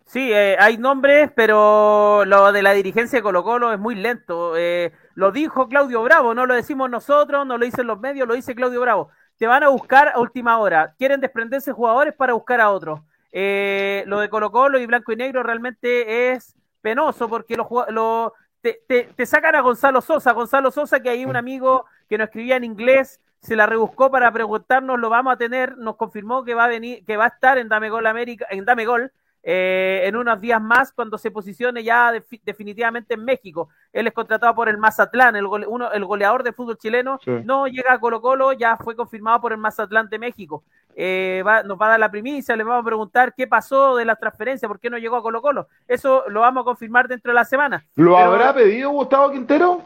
Sí, 0.05 0.31
eh, 0.31 0.55
hay 0.59 0.77
nombres, 0.77 1.31
pero 1.35 2.23
lo 2.25 2.51
de 2.51 2.61
la 2.61 2.73
dirigencia 2.73 3.19
de 3.19 3.23
Colo 3.23 3.43
Colo 3.43 3.73
es 3.73 3.79
muy 3.79 3.95
lento. 3.95 4.55
Eh, 4.55 4.93
lo 5.15 5.31
dijo 5.31 5.67
Claudio 5.67 6.03
Bravo, 6.03 6.33
no 6.33 6.45
lo 6.45 6.53
decimos 6.53 6.89
nosotros, 6.89 7.45
no 7.45 7.57
lo 7.57 7.65
dicen 7.65 7.87
los 7.87 7.99
medios, 7.99 8.27
lo 8.27 8.35
dice 8.35 8.55
Claudio 8.55 8.81
Bravo. 8.81 9.09
Te 9.37 9.47
van 9.47 9.63
a 9.63 9.69
buscar 9.69 10.09
a 10.09 10.19
última 10.19 10.57
hora. 10.59 10.93
Quieren 10.97 11.19
desprenderse 11.21 11.71
jugadores 11.71 12.13
para 12.13 12.33
buscar 12.33 12.61
a 12.61 12.71
otros. 12.71 13.01
lo 13.31 14.19
de 14.19 14.29
Colo 14.29 14.51
Colo 14.51 14.79
y 14.79 14.85
Blanco 14.85 15.11
y 15.11 15.17
Negro 15.17 15.43
realmente 15.43 16.31
es 16.31 16.55
penoso 16.81 17.27
porque 17.27 17.57
los, 17.57 17.67
los 17.89 18.31
te, 18.73 19.25
sacan 19.25 19.55
a 19.55 19.61
Gonzalo 19.61 20.01
Sosa. 20.01 20.31
Gonzalo 20.31 20.71
Sosa, 20.71 20.99
que 20.99 21.09
hay 21.09 21.25
un 21.25 21.35
amigo 21.35 21.85
que 22.09 22.17
nos 22.17 22.27
escribía 22.27 22.55
en 22.55 22.63
inglés, 22.63 23.21
se 23.41 23.55
la 23.55 23.65
rebuscó 23.65 24.09
para 24.09 24.31
preguntarnos, 24.31 24.99
lo 24.99 25.09
vamos 25.09 25.33
a 25.33 25.37
tener, 25.37 25.77
nos 25.77 25.95
confirmó 25.95 26.43
que 26.43 26.55
va 26.55 26.65
a 26.65 26.67
venir, 26.67 27.05
que 27.05 27.17
va 27.17 27.25
a 27.25 27.29
estar 27.29 27.57
en 27.57 27.69
Dame 27.69 27.89
Gol 27.89 28.07
América, 28.07 28.47
en 28.49 28.65
Dame 28.65 28.85
Gol, 28.85 29.11
eh, 29.47 30.01
en 30.05 30.15
unos 30.15 30.41
días 30.41 30.59
más 30.59 30.91
cuando 30.91 31.19
se 31.19 31.29
posicione 31.29 31.83
ya 31.83 32.11
definitivamente 32.43 33.13
en 33.13 33.23
México. 33.23 33.69
Él 33.93 34.07
es 34.07 34.13
contratado 34.13 34.55
por 34.55 34.67
el 34.69 34.79
Mazatlán, 34.79 35.35
el, 35.35 35.45
uno, 35.45 35.91
el 35.91 36.03
goleador 36.03 36.41
de 36.41 36.51
fútbol 36.51 36.79
chileno. 36.79 37.19
No 37.43 37.67
llega 37.67 37.93
a 37.93 37.99
Colo 37.99 38.21
Colo, 38.21 38.53
ya 38.53 38.75
fue 38.75 38.95
confirmado 38.95 39.39
por 39.39 39.51
el 39.51 39.59
Mazatlán 39.59 40.09
de 40.09 40.17
México. 40.17 40.63
Eh, 40.95 41.43
nos 41.65 41.79
va 41.79 41.85
a 41.85 41.89
dar 41.89 41.99
la 41.99 42.09
primicia, 42.09 42.55
le 42.55 42.63
vamos 42.63 42.81
a 42.81 42.85
preguntar 42.85 43.35
qué 43.35 43.45
pasó 43.45 43.95
de 43.95 44.05
la 44.05 44.15
transferencia, 44.15 44.67
por 44.67 44.79
qué 44.79 44.89
no 44.89 44.97
llegó 44.97 45.17
a 45.17 45.21
Colo 45.21 45.43
Colo. 45.43 45.67
Eso 45.87 46.23
lo 46.27 46.39
vamos 46.39 46.61
a 46.61 46.65
confirmar 46.65 47.07
dentro 47.07 47.31
de 47.31 47.35
la 47.35 47.45
semana. 47.45 47.85
¿Lo 47.95 48.17
habrá 48.17 48.51
pedido 48.51 48.89
Gustavo 48.89 49.29
Quintero? 49.29 49.83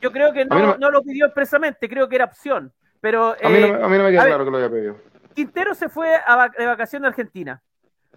Yo 0.00 0.10
creo 0.10 0.32
que 0.32 0.46
no, 0.46 0.78
no, 0.78 0.90
lo 0.90 1.02
pidió 1.02 1.26
expresamente, 1.26 1.90
creo 1.90 2.08
que 2.08 2.16
era 2.16 2.24
opción. 2.24 2.72
Pero, 3.02 3.36
a, 3.42 3.48
mí 3.50 3.60
no, 3.60 3.88
me 3.88 4.10
queda 4.10 4.24
claro 4.24 4.46
que 4.46 4.50
lo 4.50 4.56
haya 4.56 4.70
pedido. 4.70 4.96
Quintero 5.34 5.74
se 5.74 5.90
fue 5.90 6.08
de 6.56 6.66
vacación 6.66 7.04
a 7.04 7.08
Argentina 7.08 7.60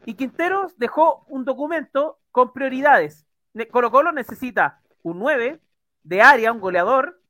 y 0.06 0.16
Quinteros 0.16 0.78
dejó 0.78 1.26
un 1.28 1.46
documento 1.46 2.20
con 2.32 2.54
prioridades. 2.54 3.26
Colo 3.72 3.92
Colo 3.92 4.12
necesita 4.12 4.82
un 5.02 5.20
9 5.20 5.60
de 6.04 6.22
área, 6.22 6.52
un 6.52 6.60
goleador, 6.60 7.22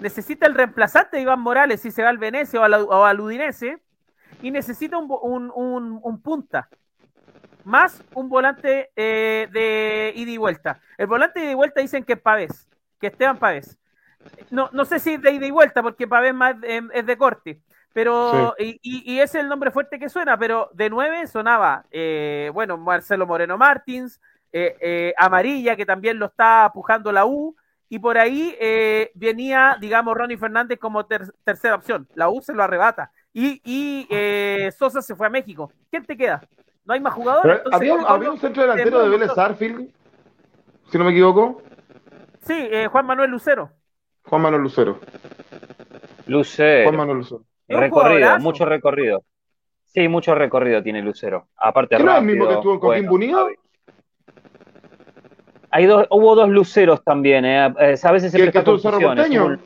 necesita 0.00 0.46
el 0.46 0.54
reemplazante 0.54 1.16
de 1.16 1.22
Iván 1.22 1.40
Morales 1.40 1.80
si 1.80 1.90
se 1.90 2.02
va 2.02 2.08
al 2.08 2.18
Venecia 2.18 2.60
o 2.60 3.04
al, 3.04 3.20
Udinese, 3.20 3.78
y 4.42 4.50
necesita 4.50 4.96
un, 4.98 6.20
punta, 6.22 6.68
más 7.64 8.02
un 8.14 8.28
volante 8.28 8.90
eh, 8.96 9.48
de 9.52 10.12
ida 10.16 10.30
y 10.30 10.36
vuelta. 10.36 10.80
El 10.98 11.06
volante 11.06 11.40
de 11.40 11.46
ida 11.46 11.52
y 11.52 11.56
vuelta 11.56 11.80
dicen 11.80 12.04
que 12.04 12.14
es 12.14 12.20
Pavés, 12.20 12.68
que 13.00 13.08
Esteban 13.08 13.38
Pavés. 13.38 13.78
No, 14.50 14.70
no 14.72 14.84
sé 14.84 14.98
si 14.98 15.14
es 15.14 15.22
de 15.22 15.32
ida 15.32 15.46
y 15.46 15.50
vuelta, 15.50 15.82
porque 15.82 16.08
Pavés 16.08 16.34
más, 16.34 16.56
es 16.62 17.06
de 17.06 17.16
corte. 17.16 17.60
Pero, 17.96 18.54
y, 18.58 18.78
y, 18.82 19.20
es 19.20 19.34
el 19.36 19.48
nombre 19.48 19.70
fuerte 19.70 19.98
que 19.98 20.10
suena, 20.10 20.38
pero 20.38 20.68
de 20.74 20.90
nueve 20.90 21.26
sonaba, 21.26 21.86
eh, 21.90 22.50
bueno, 22.52 22.76
Marcelo 22.76 23.26
Moreno 23.26 23.56
Martins, 23.56 24.20
eh, 24.52 24.76
eh, 24.82 25.14
Amarilla, 25.16 25.76
que 25.76 25.86
también 25.86 26.18
lo 26.18 26.26
está 26.26 26.70
pujando 26.74 27.10
la 27.10 27.24
U, 27.24 27.56
y 27.88 27.98
por 27.98 28.18
ahí 28.18 28.54
venía, 29.14 29.78
digamos, 29.80 30.14
Ronnie 30.14 30.36
Fernández 30.36 30.78
como 30.78 31.06
tercera 31.06 31.76
opción. 31.76 32.06
La 32.14 32.28
U 32.28 32.42
se 32.42 32.52
lo 32.52 32.62
arrebata. 32.62 33.12
Y, 33.32 33.62
y 33.64 34.06
Sosa 34.72 35.00
se 35.00 35.16
fue 35.16 35.28
a 35.28 35.30
México. 35.30 35.72
¿Quién 35.88 36.04
te 36.04 36.18
queda? 36.18 36.42
¿No 36.84 36.92
hay 36.92 37.00
más 37.00 37.14
jugadores? 37.14 37.62
¿Había, 37.72 37.94
un 37.94 38.38
centro 38.38 38.64
delantero 38.64 39.04
de 39.04 39.08
Vélez 39.08 39.38
Arfield, 39.38 39.90
si 40.90 40.98
no 40.98 41.04
me 41.04 41.12
equivoco? 41.12 41.62
Sí, 42.42 42.68
Juan 42.92 43.06
Manuel 43.06 43.30
Lucero. 43.30 43.70
Juan 44.24 44.42
Manuel 44.42 44.64
Lucero. 44.64 45.00
Lucero. 46.26 46.90
Juan 46.90 46.96
Manuel 46.98 47.18
Lucero. 47.20 47.42
Recorrido, 47.68 48.38
mucho 48.38 48.64
recorrido. 48.64 49.24
Sí, 49.84 50.08
mucho 50.08 50.34
recorrido 50.34 50.82
tiene 50.82 51.02
Lucero. 51.02 51.48
Aparte 51.56 51.96
¿Qué 51.96 52.04
no 52.04 52.12
es 52.12 52.18
el 52.18 52.24
mismo 52.24 52.48
que 52.48 52.54
estuvo 52.54 52.74
en 52.74 52.80
Coquimbo 52.80 53.14
Unido? 53.14 53.48
Hay 55.70 55.86
dos, 55.86 56.06
hubo 56.10 56.34
dos 56.34 56.48
luceros 56.48 57.02
también, 57.02 57.44
¿eh? 57.44 57.74
eh 57.80 57.96
a 58.02 58.12
veces 58.12 58.32
se 58.32 58.42
el 58.42 58.52
que 58.52 58.62
Cerro 58.78 59.58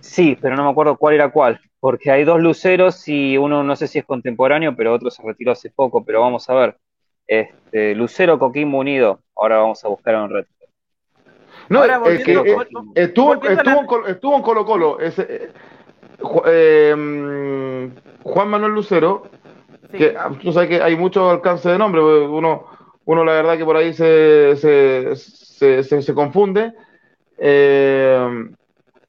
Sí, 0.00 0.38
pero 0.40 0.54
no 0.54 0.64
me 0.64 0.70
acuerdo 0.70 0.96
cuál 0.96 1.14
era 1.14 1.30
cuál, 1.30 1.60
porque 1.80 2.10
hay 2.10 2.24
dos 2.24 2.40
luceros 2.40 3.08
y 3.08 3.36
uno 3.36 3.64
no 3.64 3.74
sé 3.74 3.88
si 3.88 3.98
es 3.98 4.04
contemporáneo, 4.04 4.76
pero 4.76 4.94
otro 4.94 5.10
se 5.10 5.22
retiró 5.22 5.52
hace 5.52 5.70
poco, 5.70 6.04
pero 6.04 6.20
vamos 6.20 6.48
a 6.48 6.54
ver. 6.54 6.76
Este, 7.26 7.94
Lucero 7.94 8.38
Coquimbo 8.38 8.78
Unido, 8.78 9.20
ahora 9.34 9.58
vamos 9.58 9.84
a 9.84 9.88
buscar 9.88 10.14
un 10.16 10.30
reto. 10.30 10.50
No, 11.68 11.84
es 11.84 12.24
que, 12.24 12.32
eh, 12.32 12.56
estuvo, 12.94 13.34
estuvo, 13.34 14.06
estuvo, 14.06 14.36
en 14.36 14.42
Colo 14.42 14.64
Colo. 14.64 15.00
Ese, 15.00 15.50
eh, 16.46 17.90
Juan 18.22 18.48
Manuel 18.48 18.72
Lucero, 18.72 19.24
que 19.92 20.14
ah, 20.18 20.30
tú 20.42 20.52
sabes 20.52 20.68
que 20.68 20.82
hay 20.82 20.96
mucho 20.96 21.30
alcance 21.30 21.68
de 21.68 21.78
nombre, 21.78 22.00
pues, 22.00 22.28
uno, 22.28 22.66
uno 23.04 23.24
la 23.24 23.32
verdad 23.32 23.56
que 23.56 23.64
por 23.64 23.76
ahí 23.76 23.92
se, 23.92 24.56
se, 24.56 25.82
se, 25.82 26.14
confunde. 26.14 26.72
Eh, 27.38 28.48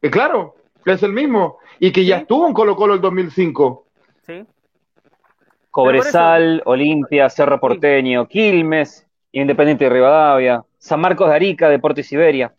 y 0.01 0.09
claro, 0.09 0.55
es 0.85 1.03
el 1.03 1.13
mismo, 1.13 1.57
y 1.79 1.91
que 1.91 2.05
ya 2.05 2.17
estuvo 2.17 2.47
en 2.47 2.53
Colo 2.53 2.75
Colo 2.75 2.93
el 2.93 3.01
2005. 3.01 3.85
Sí. 4.25 4.45
Cobresal, 5.71 6.61
Olimpia, 6.65 7.29
Cerro 7.29 7.59
Porteño, 7.59 8.27
Quilmes, 8.27 9.05
Independiente 9.31 9.83
de 9.83 9.91
Rivadavia, 9.91 10.63
San 10.77 11.01
Marcos 11.01 11.29
de 11.29 11.35
Arica, 11.35 11.69
Deportes 11.69 12.07
Siberia 12.07 12.53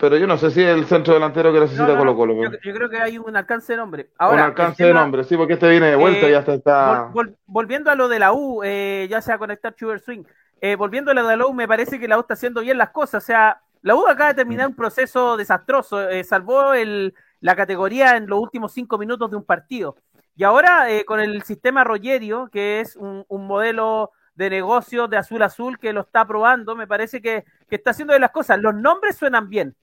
pero 0.00 0.16
yo 0.16 0.26
no 0.26 0.38
sé 0.38 0.50
si 0.50 0.62
es 0.62 0.68
el 0.68 0.86
centro 0.86 1.12
delantero 1.12 1.52
que 1.52 1.60
necesita 1.60 1.96
Colo 1.96 2.16
Colo. 2.16 2.34
Yo, 2.42 2.74
creo 2.74 2.88
que 2.88 2.96
hay 2.96 3.18
un 3.18 3.36
alcance 3.36 3.74
de 3.74 3.76
nombre. 3.76 4.08
un 4.18 4.38
alcance 4.38 4.82
de 4.82 4.94
nombre, 4.94 5.24
sí, 5.24 5.36
porque 5.36 5.52
este 5.52 5.68
viene 5.68 5.90
de 5.90 5.96
vuelta 5.96 6.26
y 6.26 6.30
ya 6.30 6.38
está. 6.38 7.12
volviendo 7.46 7.90
a 7.90 7.94
lo 7.94 8.08
de 8.08 8.18
la 8.18 8.32
U, 8.32 8.62
eh, 8.64 9.06
ya 9.10 9.20
se 9.20 9.30
va 9.30 9.34
a 9.34 9.38
conectar 9.38 9.74
Sugar 9.78 10.00
Swing. 10.00 10.24
Eh, 10.62 10.74
volviendo 10.76 11.10
a 11.10 11.14
lo 11.14 11.26
de 11.26 11.36
la 11.36 11.46
U, 11.46 11.52
me 11.52 11.68
parece 11.68 12.00
que 12.00 12.08
la 12.08 12.16
U 12.16 12.20
está 12.20 12.32
haciendo 12.32 12.62
bien 12.62 12.78
las 12.78 12.90
cosas. 12.90 13.22
O 13.22 13.26
sea, 13.26 13.60
la 13.82 13.94
U 13.94 14.06
acaba 14.08 14.30
de 14.30 14.36
terminar 14.36 14.68
un 14.68 14.74
proceso 14.74 15.36
desastroso. 15.36 16.08
Eh, 16.08 16.24
salvó 16.24 16.72
el, 16.72 17.12
la 17.40 17.54
categoría 17.54 18.16
en 18.16 18.26
los 18.26 18.40
últimos 18.40 18.72
cinco 18.72 18.96
minutos 18.96 19.30
de 19.30 19.36
un 19.36 19.44
partido. 19.44 19.96
Y 20.34 20.44
ahora 20.44 20.86
con 21.06 21.20
el 21.20 21.42
sistema 21.42 21.84
Rogerio, 21.84 22.48
que 22.50 22.80
es 22.80 22.96
un, 22.96 23.26
modelo 23.28 24.12
de 24.34 24.48
negocio 24.48 25.06
de 25.08 25.18
azul 25.18 25.42
azul 25.42 25.78
que 25.78 25.92
lo 25.92 26.00
está 26.00 26.26
probando, 26.26 26.74
me 26.74 26.86
parece 26.86 27.20
que, 27.20 27.44
que 27.68 27.76
está 27.76 27.90
haciendo 27.90 28.14
de 28.14 28.20
las 28.20 28.30
cosas. 28.30 28.58
Los 28.58 28.74
nombres 28.74 29.16
suenan 29.16 29.50
bien 29.50 29.76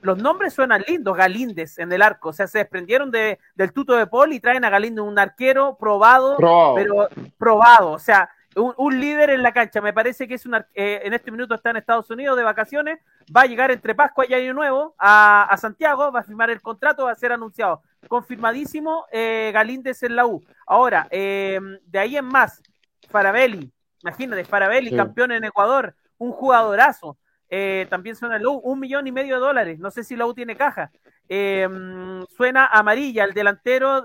los 0.00 0.18
nombres 0.18 0.54
suenan 0.54 0.84
lindos, 0.86 1.16
Galíndez 1.16 1.78
en 1.78 1.92
el 1.92 2.02
arco, 2.02 2.30
o 2.30 2.32
sea, 2.32 2.46
se 2.46 2.58
desprendieron 2.58 3.10
de, 3.10 3.38
del 3.54 3.72
tuto 3.72 3.94
de 3.94 4.06
Paul 4.06 4.32
y 4.32 4.40
traen 4.40 4.64
a 4.64 4.70
Galíndez 4.70 5.04
un 5.04 5.18
arquero 5.18 5.76
probado, 5.78 6.36
pero 6.74 7.08
probado, 7.38 7.92
o 7.92 7.98
sea, 7.98 8.30
un, 8.54 9.00
líder 9.00 9.30
en 9.30 9.42
la 9.42 9.52
cancha, 9.52 9.80
me 9.80 9.92
parece 9.92 10.28
que 10.28 10.34
es 10.34 10.44
un 10.44 10.54
eh, 10.74 11.00
en 11.04 11.14
este 11.14 11.30
minuto 11.30 11.54
está 11.54 11.70
en 11.70 11.76
Estados 11.76 12.10
Unidos 12.10 12.36
de 12.36 12.42
vacaciones, 12.42 12.98
va 13.34 13.42
a 13.42 13.46
llegar 13.46 13.70
entre 13.70 13.94
Pascua 13.94 14.26
y 14.28 14.34
Año 14.34 14.52
Nuevo 14.52 14.94
a, 14.98 15.54
Santiago, 15.58 16.12
va 16.12 16.20
a 16.20 16.24
firmar 16.24 16.50
el 16.50 16.60
contrato, 16.60 17.04
va 17.04 17.12
a 17.12 17.16
ser 17.16 17.32
anunciado, 17.32 17.82
confirmadísimo 18.08 19.06
eh, 19.10 19.50
Galíndez 19.54 20.02
en 20.02 20.16
la 20.16 20.26
U. 20.26 20.42
Ahora, 20.66 21.08
eh, 21.10 21.60
de 21.86 21.98
ahí 21.98 22.16
en 22.16 22.26
más, 22.26 22.62
Farabelli, 23.08 23.72
imagínate, 24.02 24.44
Farabelli, 24.44 24.94
campeón 24.94 25.32
en 25.32 25.44
Ecuador, 25.44 25.94
un 26.18 26.32
jugadorazo. 26.32 27.16
Eh, 27.54 27.86
también 27.90 28.16
suena 28.16 28.38
la 28.38 28.48
U, 28.48 28.62
un 28.64 28.80
millón 28.80 29.06
y 29.06 29.12
medio 29.12 29.34
de 29.34 29.40
dólares. 29.42 29.78
No 29.78 29.90
sé 29.90 30.04
si 30.04 30.16
la 30.16 30.24
U 30.24 30.32
tiene 30.32 30.56
caja. 30.56 30.90
Em, 31.28 32.24
suena 32.28 32.64
amarilla, 32.64 33.24
el 33.24 33.34
delantero 33.34 34.02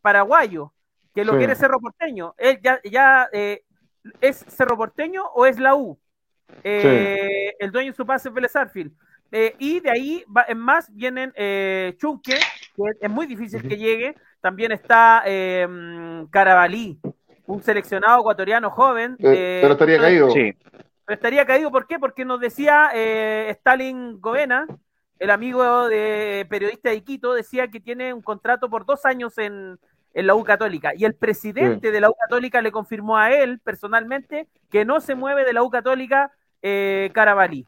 paraguayo, 0.00 0.72
que 1.12 1.24
lo 1.24 1.36
quiere 1.36 1.56
Cerro 1.56 1.80
Porteño. 1.80 2.32
Él 2.38 2.60
ya, 2.62 2.80
ya 2.84 3.28
¿Es 4.20 4.44
Cerro 4.48 4.76
Porteño 4.76 5.24
o 5.34 5.46
es 5.46 5.58
la 5.58 5.74
U? 5.74 5.98
El 6.62 7.72
dueño 7.72 7.90
de 7.90 7.96
su 7.96 8.06
pase 8.06 8.28
es 8.28 8.34
Vélez 8.34 8.52
y 9.58 9.80
de 9.80 9.90
ahí 9.90 10.24
en 10.46 10.58
más 10.58 10.94
vienen 10.94 11.32
Chunque, 11.96 12.38
que 12.76 12.82
es 13.00 13.10
muy 13.10 13.26
difícil 13.26 13.66
que 13.66 13.76
llegue. 13.76 14.14
También 14.40 14.70
está 14.70 15.24
Carabalí, 16.30 17.00
un 17.46 17.62
seleccionado 17.64 18.20
ecuatoriano 18.20 18.70
joven. 18.70 19.16
pero 19.18 19.72
estaría 19.72 19.98
caído. 19.98 20.30
Sí 20.30 20.54
estaría 21.08 21.44
caído, 21.46 21.70
¿por 21.70 21.86
qué? 21.86 21.98
Porque 21.98 22.24
nos 22.24 22.40
decía 22.40 22.90
eh, 22.94 23.48
Stalin 23.50 24.20
Govena, 24.20 24.66
el 25.18 25.30
amigo 25.30 25.88
de 25.88 26.46
periodista 26.48 26.90
de 26.90 26.96
Iquito, 26.96 27.34
decía 27.34 27.68
que 27.68 27.80
tiene 27.80 28.14
un 28.14 28.22
contrato 28.22 28.70
por 28.70 28.86
dos 28.86 29.04
años 29.04 29.36
en, 29.38 29.78
la 30.12 30.34
U 30.34 30.42
Católica. 30.42 30.92
Y 30.96 31.04
el 31.04 31.14
presidente 31.14 31.92
de 31.92 32.00
la 32.00 32.10
U 32.10 32.14
Católica 32.14 32.60
le 32.62 32.72
confirmó 32.72 33.16
a 33.16 33.30
él 33.30 33.60
personalmente 33.60 34.48
que 34.68 34.84
no 34.84 35.00
se 35.00 35.14
mueve 35.14 35.44
de 35.44 35.52
la 35.52 35.62
U 35.62 35.70
Católica 35.70 36.32
eh, 36.62 37.10
Carabalí. 37.12 37.66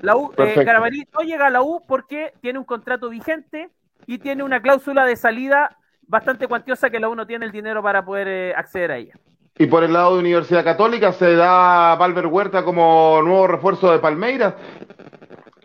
La 0.00 0.16
U, 0.16 0.32
eh, 0.36 0.64
Carabalí 0.64 1.04
no 1.12 1.20
llega 1.20 1.46
a 1.46 1.50
la 1.50 1.62
U 1.62 1.82
porque 1.86 2.34
tiene 2.40 2.58
un 2.58 2.64
contrato 2.64 3.08
vigente 3.08 3.70
y 4.06 4.18
tiene 4.18 4.42
una 4.42 4.60
cláusula 4.60 5.04
de 5.04 5.16
salida 5.16 5.78
bastante 6.02 6.48
cuantiosa 6.48 6.90
que 6.90 7.00
la 7.00 7.08
U 7.08 7.14
no 7.14 7.26
tiene 7.26 7.46
el 7.46 7.52
dinero 7.52 7.82
para 7.82 8.04
poder 8.04 8.28
eh, 8.28 8.54
acceder 8.56 8.90
a 8.90 8.96
ella. 8.96 9.14
Y 9.60 9.66
por 9.66 9.82
el 9.82 9.92
lado 9.92 10.14
de 10.14 10.20
Universidad 10.20 10.62
Católica 10.62 11.12
se 11.12 11.34
da 11.34 11.96
Valver 11.96 12.28
Huerta 12.28 12.64
como 12.64 13.20
nuevo 13.22 13.48
refuerzo 13.48 13.90
de 13.90 13.98
Palmeiras. 13.98 14.54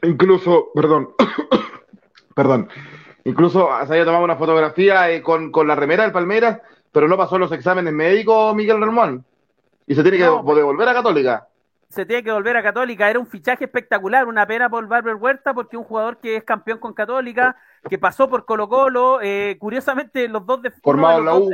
Incluso, 0.01 0.69
perdón, 0.73 1.09
perdón, 2.35 2.69
incluso 3.23 3.69
se 3.85 3.93
había 3.93 4.05
tomado 4.05 4.23
una 4.23 4.35
fotografía 4.35 5.11
eh, 5.11 5.21
con, 5.21 5.51
la 5.67 5.75
remera 5.75 6.03
del 6.03 6.11
Palmeiras, 6.11 6.59
pero 6.91 7.07
no 7.07 7.17
pasó 7.17 7.37
los 7.37 7.51
exámenes 7.51 7.93
médicos 7.93 8.55
Miguel 8.55 8.81
Ramón. 8.81 9.23
Y 9.85 9.93
se 9.93 10.01
tiene 10.01 10.17
que 10.17 10.23
devolver 10.23 10.89
a 10.89 10.93
Católica. 10.93 11.47
Se 11.89 12.07
tiene 12.07 12.23
que 12.23 12.31
volver 12.31 12.57
a 12.57 12.63
Católica. 12.63 13.07
Era 13.07 13.19
un 13.19 13.27
fichaje 13.27 13.65
espectacular, 13.65 14.25
una 14.25 14.47
pena 14.47 14.71
por 14.71 14.87
Valver 14.87 15.15
Huerta, 15.15 15.53
porque 15.53 15.77
un 15.77 15.83
jugador 15.83 16.17
que 16.17 16.37
es 16.37 16.43
campeón 16.43 16.79
con 16.79 16.93
Católica, 16.93 17.57
que 17.87 17.99
pasó 17.99 18.27
por 18.27 18.45
Colo 18.45 18.67
Colo, 18.67 19.19
eh, 19.21 19.57
curiosamente 19.59 20.27
los 20.27 20.43
dos 20.47 20.63
de 20.63 20.71
Formado 20.71 21.19
en 21.19 21.25
la 21.25 21.35
U 21.35 21.51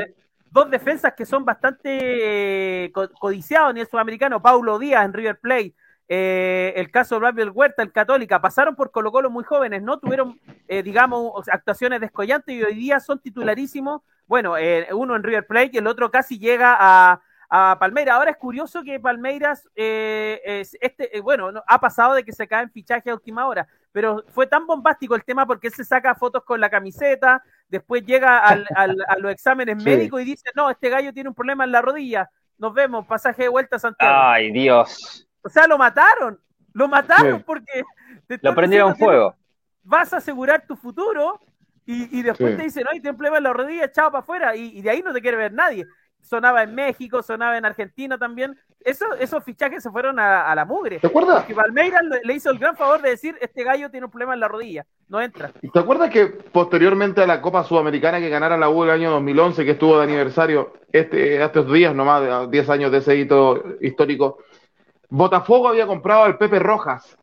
dos 0.51 0.69
defensas 0.69 1.13
que 1.13 1.25
son 1.25 1.45
bastante 1.45 2.85
eh, 2.85 2.91
codiciados 2.91 3.71
en 3.71 3.77
el 3.77 3.87
sudamericano, 3.87 4.41
Paulo 4.41 4.79
Díaz 4.79 5.05
en 5.05 5.13
River 5.13 5.39
Plate, 5.39 5.73
eh, 6.07 6.73
el 6.75 6.89
caso 6.89 7.15
de 7.15 7.21
Gabriel 7.21 7.51
Huerta 7.53 7.83
en 7.83 7.89
Católica, 7.89 8.41
pasaron 8.41 8.75
por 8.75 8.91
Colo 8.91 9.11
Colo 9.11 9.29
muy 9.29 9.43
jóvenes, 9.43 9.83
no 9.83 9.99
tuvieron, 9.99 10.39
eh, 10.67 10.81
digamos, 10.81 11.47
actuaciones 11.49 12.01
descollantes 12.01 12.55
y 12.55 12.63
hoy 12.63 12.73
día 12.73 12.99
son 12.99 13.19
titularísimos, 13.19 14.01
bueno, 14.25 14.55
uno 14.93 15.15
en 15.15 15.23
River 15.23 15.47
Plate 15.47 15.71
y 15.73 15.77
el 15.77 15.87
otro 15.87 16.11
casi 16.11 16.37
llega 16.37 16.75
a, 16.79 17.21
a 17.49 17.77
Palmeiras. 17.79 18.15
Ahora 18.15 18.29
es 18.29 18.37
curioso 18.37 18.83
que 18.83 18.99
Palmeiras, 18.99 19.67
este, 19.75 21.19
bueno, 21.23 21.51
ha 21.65 21.79
pasado 21.79 22.13
de 22.13 22.23
que 22.23 22.31
se 22.31 22.47
cae 22.47 22.63
en 22.63 22.71
fichaje 22.71 23.09
a 23.09 23.15
última 23.15 23.47
hora, 23.47 23.67
pero 23.91 24.23
fue 24.27 24.47
tan 24.47 24.65
bombástico 24.67 25.15
el 25.15 25.23
tema 25.23 25.45
porque 25.45 25.67
él 25.67 25.73
se 25.73 25.83
saca 25.83 26.15
fotos 26.15 26.43
con 26.43 26.59
la 26.59 26.69
camiseta, 26.69 27.43
después 27.67 28.05
llega 28.05 28.39
al, 28.39 28.65
a 28.75 29.17
los 29.17 29.31
exámenes 29.31 29.83
médicos 29.83 30.21
y 30.21 30.25
dice, 30.25 30.49
no, 30.55 30.69
este 30.69 30.89
gallo 30.89 31.13
tiene 31.13 31.29
un 31.29 31.35
problema 31.35 31.63
en 31.63 31.71
la 31.71 31.81
rodilla, 31.81 32.29
nos 32.57 32.73
vemos, 32.73 33.05
pasaje 33.05 33.43
de 33.43 33.49
vuelta 33.49 33.77
a 33.77 33.79
Santiago. 33.79 34.13
Ay, 34.15 34.51
Dios. 34.51 35.27
O 35.41 35.49
sea, 35.49 35.67
lo 35.67 35.77
mataron, 35.77 36.39
lo 36.73 36.87
mataron 36.87 37.43
porque... 37.43 37.83
lo 38.27 38.53
prendieron 38.53 38.95
fuego. 38.95 39.35
Vas 39.83 40.13
a 40.13 40.17
asegurar 40.17 40.65
tu 40.67 40.75
futuro 40.75 41.39
y, 41.85 42.21
después 42.21 42.55
te 42.55 42.63
dicen, 42.63 42.83
no, 42.83 42.91
tiene 42.91 43.09
un 43.09 43.17
problema 43.17 43.37
en 43.37 43.43
la 43.43 43.53
rodilla, 43.53 43.91
chao 43.91 44.11
para 44.11 44.19
afuera, 44.19 44.55
y, 44.55 44.77
y 44.77 44.81
de 44.83 44.91
ahí 44.91 45.01
no 45.01 45.11
te 45.11 45.21
quiere 45.21 45.37
ver 45.37 45.51
nadie 45.51 45.87
sonaba 46.21 46.63
en 46.63 46.75
México, 46.75 47.23
sonaba 47.23 47.57
en 47.57 47.65
Argentina 47.65 48.17
también. 48.17 48.57
Eso, 48.81 49.05
esos 49.19 49.43
fichajes 49.43 49.83
se 49.83 49.89
fueron 49.89 50.19
a, 50.19 50.53
la 50.55 50.63
mugre. 50.63 50.99
¿Te 50.99 51.07
acuerdas? 51.07 51.39
Porque 51.39 51.53
Palmeiras 51.53 52.01
le, 52.23 52.33
hizo 52.33 52.49
el 52.49 52.59
gran 52.59 52.77
favor 52.77 53.01
de 53.01 53.09
decir, 53.09 53.35
este 53.41 53.63
gallo 53.63 53.89
tiene 53.89 54.05
un 54.05 54.11
problema 54.11 54.33
en 54.33 54.39
la 54.39 54.47
rodilla, 54.47 54.85
no 55.09 55.21
entra. 55.21 55.51
¿Te 55.51 55.79
acuerdas 55.79 56.09
que 56.09 56.27
posteriormente 56.27 57.21
a 57.21 57.27
la 57.27 57.41
Copa 57.41 57.63
Sudamericana 57.63 58.19
que 58.19 58.29
ganara 58.29 58.57
la 58.57 58.69
U 58.69 58.83
el 58.83 58.91
año 58.91 59.11
2011, 59.11 59.65
que 59.65 59.71
estuvo 59.71 59.97
de 59.97 60.03
aniversario, 60.03 60.73
este, 60.91 61.43
estos 61.43 61.71
días 61.71 61.93
nomás, 61.93 62.49
10 62.49 62.69
años 62.69 62.91
de 62.91 62.99
ese 62.99 63.17
hito 63.17 63.61
histórico, 63.81 64.37
Botafogo 65.09 65.67
había 65.67 65.87
comprado 65.87 66.23
al 66.23 66.37
Pepe 66.37 66.59
Rojas. 66.59 67.17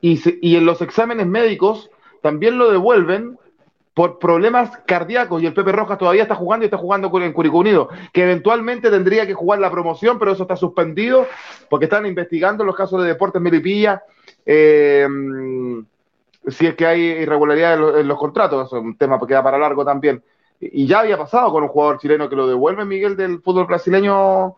Y, 0.00 0.20
y 0.46 0.56
en 0.56 0.66
los 0.66 0.82
exámenes 0.82 1.26
médicos 1.26 1.90
también 2.20 2.58
lo 2.58 2.70
devuelven 2.70 3.38
por 3.94 4.18
problemas 4.18 4.76
cardíacos 4.86 5.40
y 5.40 5.46
el 5.46 5.54
Pepe 5.54 5.70
Rojas 5.70 5.98
todavía 5.98 6.22
está 6.22 6.34
jugando 6.34 6.64
y 6.64 6.66
está 6.66 6.76
jugando 6.76 7.10
con 7.10 7.22
el 7.22 7.32
Curicó 7.32 7.58
Unido, 7.58 7.88
que 8.12 8.24
eventualmente 8.24 8.90
tendría 8.90 9.24
que 9.24 9.34
jugar 9.34 9.60
la 9.60 9.70
promoción, 9.70 10.18
pero 10.18 10.32
eso 10.32 10.42
está 10.42 10.56
suspendido 10.56 11.26
porque 11.70 11.84
están 11.84 12.04
investigando 12.04 12.64
los 12.64 12.74
casos 12.74 13.00
de 13.00 13.08
Deportes 13.08 13.40
Melipilla, 13.40 14.02
eh, 14.44 15.06
si 16.48 16.66
es 16.66 16.74
que 16.74 16.86
hay 16.86 17.00
irregularidad 17.02 17.98
en, 18.00 18.08
los, 18.08 18.18
contratos, 18.18 18.66
eso 18.66 18.78
es 18.78 18.82
un 18.82 18.98
tema 18.98 19.18
que 19.18 19.28
queda 19.28 19.42
para 19.42 19.58
largo 19.58 19.84
también. 19.84 20.22
Y 20.60 20.86
ya 20.86 21.00
había 21.00 21.16
pasado 21.16 21.50
con 21.52 21.62
un 21.62 21.68
jugador 21.68 21.98
chileno 21.98 22.28
que 22.28 22.36
lo 22.36 22.48
devuelve 22.48 22.84
Miguel 22.84 23.16
del 23.16 23.40
fútbol 23.40 23.66
brasileño 23.66 24.56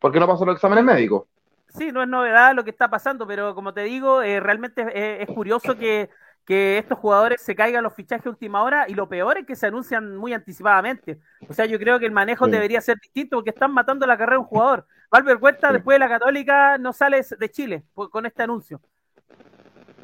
porque 0.00 0.18
no 0.18 0.26
pasó 0.26 0.44
los 0.44 0.56
exámenes 0.56 0.84
médicos. 0.84 1.24
Sí, 1.68 1.92
no 1.92 2.02
es 2.02 2.08
novedad 2.08 2.54
lo 2.54 2.64
que 2.64 2.70
está 2.70 2.88
pasando, 2.88 3.26
pero 3.26 3.54
como 3.54 3.72
te 3.72 3.82
digo, 3.82 4.22
eh, 4.22 4.40
realmente 4.40 5.22
es 5.22 5.28
curioso 5.28 5.76
que 5.76 6.10
que 6.44 6.78
estos 6.78 6.98
jugadores 6.98 7.40
se 7.42 7.54
caigan 7.54 7.84
los 7.84 7.94
fichajes 7.94 8.26
última 8.26 8.62
hora 8.62 8.86
y 8.88 8.94
lo 8.94 9.08
peor 9.08 9.38
es 9.38 9.46
que 9.46 9.54
se 9.54 9.66
anuncian 9.66 10.16
muy 10.16 10.32
anticipadamente. 10.32 11.20
O 11.48 11.52
sea, 11.52 11.66
yo 11.66 11.78
creo 11.78 11.98
que 11.98 12.06
el 12.06 12.12
manejo 12.12 12.46
debería 12.48 12.80
ser 12.80 12.98
distinto 12.98 13.36
porque 13.36 13.50
están 13.50 13.72
matando 13.72 14.06
la 14.06 14.16
carrera 14.16 14.36
de 14.36 14.40
un 14.40 14.46
jugador. 14.46 14.86
Valver 15.10 15.36
Huerta, 15.36 15.72
después 15.72 15.96
de 15.96 16.00
la 16.00 16.08
Católica, 16.08 16.78
no 16.78 16.92
sale 16.92 17.24
de 17.38 17.50
Chile 17.50 17.84
con 17.94 18.26
este 18.26 18.42
anuncio. 18.42 18.80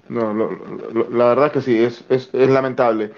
No, 0.08 0.32
la 1.10 1.28
verdad 1.28 1.46
es 1.46 1.52
que 1.52 1.60
sí, 1.62 1.82
es, 1.82 2.04
es, 2.08 2.32
lamentable. 2.48 3.12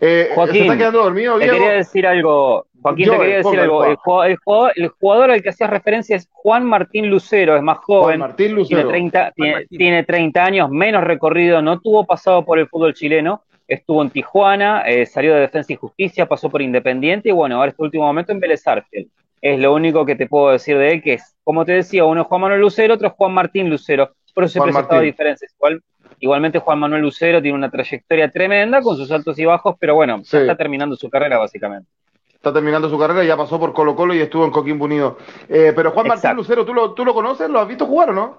Eh, 0.00 0.30
Joaquín, 0.34 0.54
¿se 0.54 0.62
está 0.62 0.76
quedando 0.76 1.02
dormido, 1.02 1.38
Te 1.38 1.48
quería 1.48 1.72
decir 1.72 2.06
algo. 2.06 2.66
Joaquín, 2.82 3.10
te 3.10 3.18
quería 3.18 3.36
decir 3.36 3.60
algo. 3.60 3.84
El 3.84 3.96
jugador, 3.96 4.72
el, 4.76 4.88
jugador, 4.88 5.30
al 5.30 5.42
que 5.42 5.48
hacías 5.48 5.70
referencia 5.70 6.16
es 6.16 6.28
Juan 6.32 6.64
Martín 6.64 7.08
Lucero, 7.08 7.56
es 7.56 7.62
más 7.62 7.78
joven. 7.78 8.20
Martín 8.20 8.54
Lucero. 8.54 8.88
Tiene 8.88 9.10
30, 9.10 9.32
tiene, 9.68 10.04
30 10.04 10.44
años, 10.44 10.70
menos 10.70 11.04
recorrido, 11.04 11.62
no 11.62 11.80
tuvo 11.80 12.04
pasado 12.04 12.44
por 12.44 12.58
el 12.58 12.68
fútbol 12.68 12.94
chileno. 12.94 13.42
Estuvo 13.66 14.02
en 14.02 14.10
Tijuana, 14.10 14.82
eh, 14.82 15.06
salió 15.06 15.34
de 15.34 15.40
Defensa 15.40 15.72
y 15.72 15.76
Justicia, 15.76 16.26
pasó 16.26 16.50
por 16.50 16.60
Independiente 16.60 17.30
y 17.30 17.32
bueno, 17.32 17.56
ahora 17.56 17.70
este 17.70 17.82
último 17.82 18.04
momento 18.04 18.30
en 18.30 18.40
Vélez 18.40 18.62
Es 19.40 19.58
lo 19.58 19.72
único 19.72 20.04
que 20.04 20.16
te 20.16 20.26
puedo 20.26 20.50
decir 20.50 20.76
de 20.76 20.92
él, 20.92 21.02
que 21.02 21.14
es, 21.14 21.34
como 21.42 21.64
te 21.64 21.72
decía, 21.72 22.04
uno 22.04 22.22
es 22.22 22.26
Juan 22.26 22.42
Manuel 22.42 22.60
Lucero, 22.60 22.92
otro 22.92 23.08
es 23.08 23.14
Juan 23.14 23.32
Martín 23.32 23.70
Lucero. 23.70 24.10
Por 24.34 24.44
eso 24.44 24.54
se 24.54 24.60
presentado 24.60 25.00
diferencias. 25.00 25.54
Igual, 25.54 25.80
igualmente 26.20 26.58
Juan 26.58 26.78
Manuel 26.78 27.02
Lucero 27.02 27.40
tiene 27.42 27.56
una 27.56 27.70
trayectoria 27.70 28.30
tremenda 28.30 28.80
con 28.82 28.96
sus 28.96 29.10
altos 29.10 29.38
y 29.38 29.44
bajos, 29.44 29.76
pero 29.78 29.94
bueno, 29.94 30.20
está 30.20 30.56
terminando 30.56 30.96
su 30.96 31.08
carrera 31.10 31.38
básicamente 31.38 31.88
está 32.44 32.52
terminando 32.52 32.90
su 32.90 32.98
carrera, 32.98 33.24
ya 33.24 33.38
pasó 33.38 33.58
por 33.58 33.72
Colo 33.72 33.96
Colo 33.96 34.12
y 34.12 34.20
estuvo 34.20 34.44
en 34.44 34.50
Coquimbo 34.50 34.84
Unido. 34.84 35.16
Eh, 35.48 35.72
pero 35.74 35.92
Juan 35.92 36.08
Martín 36.08 36.36
Lucero, 36.36 36.66
¿tú 36.66 36.74
lo, 36.74 36.92
¿tú 36.92 37.02
lo 37.02 37.14
conoces? 37.14 37.48
¿Lo 37.48 37.58
has 37.58 37.66
visto 37.66 37.86
jugar 37.86 38.10
o 38.10 38.12
no? 38.12 38.36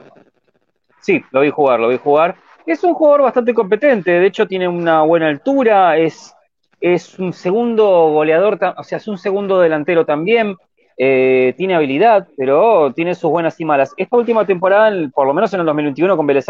Sí, 0.99 1.23
lo 1.31 1.41
vi 1.41 1.49
jugar, 1.49 1.79
lo 1.79 1.87
vi 1.87 1.97
jugar. 1.97 2.35
Es 2.67 2.83
un 2.83 2.93
jugador 2.93 3.23
bastante 3.23 3.55
competente, 3.55 4.11
de 4.11 4.27
hecho 4.27 4.47
tiene 4.47 4.67
una 4.67 5.01
buena 5.01 5.27
altura, 5.27 5.97
es, 5.97 6.35
es 6.79 7.17
un 7.17 7.33
segundo 7.33 8.11
goleador, 8.11 8.59
o 8.77 8.83
sea, 8.83 8.99
es 8.99 9.07
un 9.07 9.17
segundo 9.17 9.59
delantero 9.59 10.05
también, 10.05 10.55
eh, 10.97 11.55
tiene 11.57 11.73
habilidad, 11.73 12.27
pero 12.37 12.93
tiene 12.93 13.15
sus 13.15 13.31
buenas 13.31 13.59
y 13.59 13.65
malas. 13.65 13.93
Esta 13.97 14.17
última 14.17 14.45
temporada, 14.45 14.91
por 15.13 15.25
lo 15.25 15.33
menos 15.33 15.51
en 15.53 15.61
el 15.61 15.65
2021 15.65 16.15
con 16.15 16.27
Vélez 16.27 16.47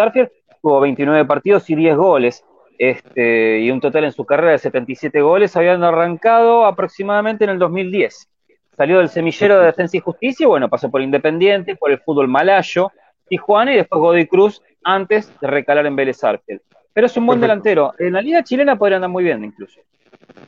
tuvo 0.65 0.79
29 0.79 1.25
partidos 1.25 1.69
y 1.69 1.75
10 1.75 1.95
goles 1.95 2.43
este, 2.79 3.59
y 3.59 3.69
un 3.69 3.79
total 3.79 4.05
en 4.05 4.11
su 4.11 4.25
carrera 4.25 4.53
de 4.53 4.57
77 4.57 5.21
goles, 5.21 5.55
habían 5.55 5.83
arrancado 5.83 6.65
aproximadamente 6.65 7.43
en 7.43 7.51
el 7.51 7.59
2010. 7.59 8.27
Salió 8.75 8.97
del 8.97 9.09
semillero 9.09 9.59
de 9.59 9.67
Defensa 9.67 9.95
y 9.95 9.99
Justicia, 9.99 10.43
y 10.43 10.47
bueno, 10.47 10.67
pasó 10.67 10.89
por 10.89 11.03
Independiente, 11.03 11.75
por 11.75 11.91
el 11.91 11.99
fútbol 11.99 12.27
malayo, 12.27 12.91
Tijuana 13.27 13.73
y 13.73 13.77
después 13.77 13.99
Godoy 13.99 14.25
Cruz 14.25 14.63
antes 14.83 15.31
de 15.39 15.45
recalar 15.45 15.85
en 15.85 15.95
Vélez 15.95 16.23
Arfield. 16.23 16.61
Pero 16.91 17.05
es 17.05 17.15
un 17.15 17.27
buen 17.27 17.39
delantero. 17.39 17.93
En 17.99 18.13
la 18.13 18.21
liga 18.23 18.43
chilena 18.43 18.75
podría 18.75 18.97
andar 18.97 19.11
muy 19.11 19.23
bien 19.23 19.43
incluso. 19.43 19.81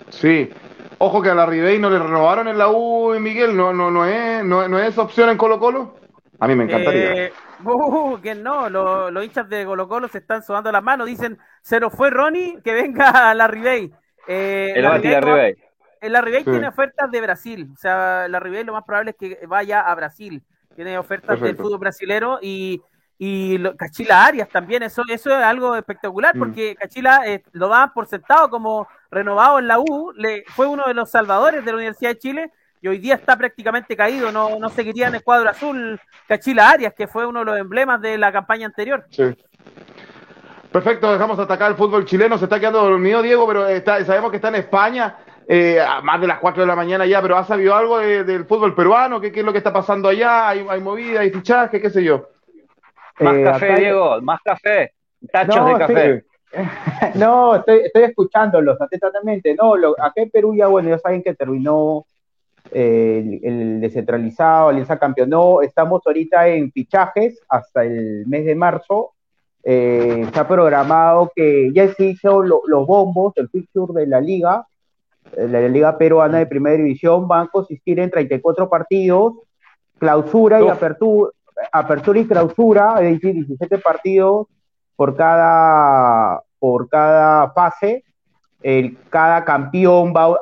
Sí. 0.10 0.49
Ojo 0.97 1.21
que 1.21 1.30
a 1.30 1.36
la 1.36 1.45
Ribey 1.45 1.77
no 1.77 1.91
le 1.91 1.99
renovaron 1.99 2.47
en 2.47 2.58
la 2.58 2.69
U, 2.69 3.13
Miguel. 3.19 3.56
No, 3.56 3.71
no, 3.71 3.91
no, 3.91 4.03
es, 4.06 4.43
no, 4.43 4.67
no 4.67 4.80
es 4.80 4.97
opción 4.97 5.30
en 5.30 5.38
Colo 5.38 5.60
Colo. 5.60 5.95
A 6.39 6.47
mí 6.47 6.56
me 6.56 6.63
encantaría. 6.63 7.25
Eh, 7.25 7.32
uh, 7.63 8.20
que 8.22 8.36
no, 8.36 8.70
los, 8.70 9.24
hinchas 9.24 9.48
de 9.50 9.65
Colo 9.65 9.88
Colo 9.88 10.08
se 10.08 10.20
están 10.20 10.43
sobando 10.43 10.72
las 10.72 10.84
manos. 10.84 11.08
Dicen, 11.08 11.38
se 11.62 11.80
nos 11.80 11.93
fue 11.93 12.10
Ronnie, 12.10 12.62
que 12.63 12.74
venga 12.74 13.30
a 13.30 13.34
la 13.34 13.48
Ribey. 13.48 13.91
Eh, 14.28 14.74
la 14.78 14.98
Ribey, 14.98 15.56
La 16.02 16.22
Ribey 16.22 16.43
tiene 16.43 16.67
ofertas 16.67 17.10
de 17.12 17.22
Brasil. 17.22 17.70
O 17.74 17.78
sea, 17.78 18.28
la 18.28 18.39
Ribey 18.39 18.63
lo 18.63 18.74
más 18.74 18.84
probable 18.84 19.12
es 19.12 19.17
que 19.17 19.46
vaya 19.48 19.82
a 19.82 19.96
Brasil. 19.96 20.43
Tiene 20.76 20.98
ofertas 20.98 21.39
del 21.41 21.56
fútbol 21.56 21.80
brasilero 21.80 22.38
y, 22.41 22.82
y 23.17 23.58
Cachila 23.76 24.26
Arias 24.26 24.48
también, 24.48 24.84
eso, 24.84 25.02
eso 25.10 25.32
es 25.32 25.43
algo 25.43 25.76
espectacular 25.76 26.36
mm. 26.36 26.39
porque 26.39 26.76
Cachila 26.76 27.22
eh, 27.26 27.43
lo 27.52 27.67
daban 27.67 27.93
por 27.93 28.06
sentado 28.06 28.50
como 28.50 28.88
renovado 29.10 29.58
en 29.58 29.67
la 29.67 29.80
U, 29.80 30.13
le, 30.15 30.43
fue 30.50 30.67
uno 30.67 30.84
de 30.86 30.93
los 30.93 31.10
salvadores 31.10 31.65
de 31.65 31.72
la 31.72 31.78
Universidad 31.78 32.12
de 32.12 32.20
Chile 32.20 32.52
y 32.82 32.88
hoy 32.88 33.00
día 33.00 33.16
está 33.16 33.36
prácticamente 33.38 33.96
caído, 33.96 34.32
no, 34.32 34.60
no 34.60 34.70
seguiría 34.70 35.08
en 35.08 35.16
el 35.16 35.24
cuadro 35.24 35.50
azul 35.50 36.00
Cachila 36.28 36.70
Arias, 36.70 36.94
que 36.94 37.08
fue 37.08 37.26
uno 37.26 37.40
de 37.40 37.46
los 37.46 37.58
emblemas 37.58 38.02
de 38.02 38.18
la 38.18 38.32
campaña 38.32 38.66
anterior. 38.66 39.06
Sí. 39.10 39.36
Perfecto, 40.72 41.12
dejamos 41.12 41.40
atacar 41.40 41.72
el 41.72 41.78
fútbol 41.78 42.06
chileno, 42.06 42.38
se 42.38 42.46
está 42.46 42.60
quedando 42.60 42.84
dormido 42.84 43.22
Diego, 43.22 43.48
pero 43.48 43.68
está, 43.68 44.04
sabemos 44.06 44.30
que 44.30 44.36
está 44.38 44.50
en 44.50 44.56
España, 44.56 45.18
eh, 45.48 45.80
a 45.80 46.02
más 46.02 46.20
de 46.20 46.28
las 46.28 46.40
4 46.40 46.62
de 46.62 46.68
la 46.68 46.76
mañana 46.76 47.06
ya, 47.06 47.22
pero 47.22 47.38
¿ha 47.38 47.44
sabido 47.46 47.74
algo 47.74 48.00
del 48.00 48.46
fútbol 48.46 48.76
peruano? 48.76 49.20
¿Qué, 49.22 49.32
es 49.34 49.46
lo 49.46 49.52
que 49.52 49.60
está 49.60 49.72
pasando 49.72 50.10
allá? 50.10 50.50
¿Hay, 50.50 50.66
hay 50.70 50.82
movida, 50.82 51.22
hay 51.22 51.32
fichaje, 51.32 51.82
qué 51.82 51.90
sé 51.90 52.04
yo? 52.04 52.30
Más 53.20 53.36
eh, 53.36 53.44
café, 53.44 53.76
Diego, 53.76 54.22
más 54.22 54.40
café, 54.44 54.92
tachos 55.32 55.66
de 55.66 55.78
café. 55.78 56.26
no, 57.16 57.56
estoy, 57.56 57.80
estoy 57.86 58.04
escuchándolos 58.04 58.80
atentamente. 58.80 59.56
No, 59.56 59.76
lo, 59.76 59.92
acá 60.00 60.22
en 60.22 60.30
Perú 60.30 60.54
ya, 60.56 60.68
bueno, 60.68 60.90
ya 60.90 61.00
saben 61.00 61.24
que 61.24 61.34
terminó 61.34 62.06
eh, 62.71 63.39
el, 63.43 63.82
descentralizado, 63.82 64.69
Alianza 64.69 64.97
campeonó. 64.99 65.62
Estamos 65.62 66.01
ahorita 66.06 66.47
en 66.47 66.71
fichajes 66.71 67.39
hasta 67.49 67.84
el 67.84 68.25
mes 68.27 68.45
de 68.45 68.56
marzo. 68.56 69.13
Eh, 69.63 70.21
está 70.25 70.47
programado 70.47 71.32
que 71.36 71.71
ya 71.73 71.93
se 71.93 72.06
hizo 72.06 72.41
los 72.41 72.88
bombos, 72.88 73.34
el 73.38 73.49
fixture 73.49 73.99
de 73.99 74.08
la 74.08 74.21
liga, 74.21 74.65
la 75.36 75.67
liga 75.67 75.97
peruana 75.97 76.38
de 76.38 76.45
primera 76.45 76.77
división, 76.77 77.27
van 77.27 77.47
a 77.47 77.49
consistir 77.49 77.99
en 77.99 78.10
34 78.10 78.69
partidos, 78.69 79.34
clausura 79.97 80.62
y 80.62 80.67
apertura, 80.69 81.32
apertura 81.71 82.19
y 82.19 82.27
clausura, 82.27 82.95
es 83.01 83.13
decir, 83.13 83.34
17 83.34 83.77
partidos 83.80 84.47
por 84.95 85.15
cada, 85.15 86.41
por 86.60 86.89
cada 86.89 87.51
fase. 87.51 88.03
El, 88.62 88.97
cada 89.10 89.45
campeón 89.45 90.13
va, 90.15 90.38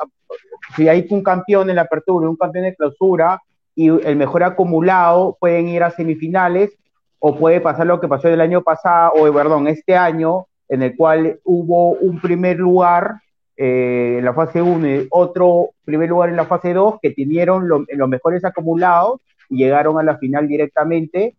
si 0.75 0.87
hay 0.87 1.05
un 1.09 1.23
campeón 1.23 1.69
en 1.69 1.77
la 1.77 1.83
apertura 1.83 2.25
y 2.25 2.29
un 2.29 2.35
campeón 2.35 2.65
de 2.65 2.75
clausura, 2.75 3.41
y 3.75 3.89
el 3.89 4.15
mejor 4.15 4.43
acumulado 4.43 5.37
pueden 5.39 5.67
ir 5.67 5.83
a 5.83 5.91
semifinales, 5.91 6.75
o 7.19 7.35
puede 7.37 7.59
pasar 7.61 7.87
lo 7.87 7.99
que 7.99 8.07
pasó 8.07 8.27
el 8.27 8.41
año 8.41 8.61
pasado, 8.61 9.13
o 9.17 9.33
perdón, 9.33 9.67
este 9.67 9.95
año, 9.95 10.45
en 10.69 10.83
el 10.83 10.95
cual 10.95 11.39
hubo 11.43 11.91
un 11.91 12.19
primer 12.19 12.57
lugar 12.57 13.15
eh, 13.57 14.17
en 14.19 14.25
la 14.25 14.33
fase 14.33 14.61
1 14.61 14.87
y 14.87 15.07
otro 15.11 15.69
primer 15.85 16.09
lugar 16.09 16.29
en 16.29 16.35
la 16.35 16.45
fase 16.45 16.73
2 16.73 16.95
que 17.01 17.11
tuvieron 17.11 17.67
los 17.69 18.09
mejores 18.09 18.43
acumulados 18.43 19.21
llegaron 19.49 19.99
a 19.99 20.03
la 20.03 20.17
final 20.17 20.47
directamente. 20.47 21.35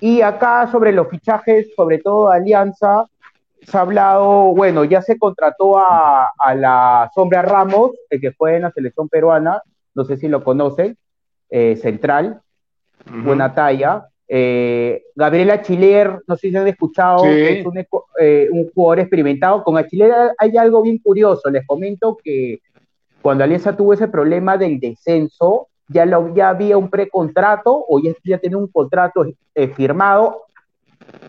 Y 0.00 0.20
acá 0.20 0.68
sobre 0.70 0.92
los 0.92 1.08
fichajes, 1.08 1.68
sobre 1.74 1.98
todo 1.98 2.30
de 2.30 2.36
Alianza, 2.36 3.06
se 3.66 3.76
ha 3.76 3.80
hablado, 3.80 4.54
bueno, 4.54 4.84
ya 4.84 5.02
se 5.02 5.18
contrató 5.18 5.78
a, 5.78 6.32
la 6.54 7.10
Sombra 7.14 7.42
Ramos, 7.42 7.92
que 8.08 8.30
fue 8.32 8.56
en 8.56 8.62
la 8.62 8.70
selección 8.70 9.08
peruana, 9.08 9.60
no 9.94 10.04
sé 10.04 10.16
si 10.16 10.28
lo 10.28 10.44
conocen, 10.44 10.96
eh, 11.50 11.76
central, 11.76 12.40
buena 13.24 13.54
talla. 13.54 14.08
Eh, 14.28 15.04
Gabriela 15.14 15.62
Chiler, 15.62 16.20
no 16.26 16.36
sé 16.36 16.50
si 16.50 16.56
han 16.56 16.66
escuchado, 16.66 17.24
es 17.24 17.64
un, 17.64 17.78
eh, 18.20 18.48
un, 18.50 18.70
jugador 18.72 19.00
experimentado. 19.00 19.64
Con 19.64 19.84
Chiler 19.86 20.12
hay 20.38 20.56
algo 20.56 20.82
bien 20.82 20.98
curioso, 20.98 21.50
les 21.50 21.66
comento 21.66 22.16
que 22.22 22.60
cuando 23.22 23.42
Alianza 23.42 23.76
tuvo 23.76 23.94
ese 23.94 24.06
problema 24.06 24.56
del 24.56 24.78
descenso, 24.78 25.68
ya, 25.88 26.06
lo, 26.06 26.32
ya 26.34 26.50
había 26.50 26.78
un 26.78 26.88
precontrato 26.88 27.84
o 27.88 28.00
ya, 28.00 28.12
ya 28.24 28.38
tenía 28.38 28.58
un 28.58 28.68
contrato 28.68 29.26
eh, 29.54 29.68
firmado 29.68 30.42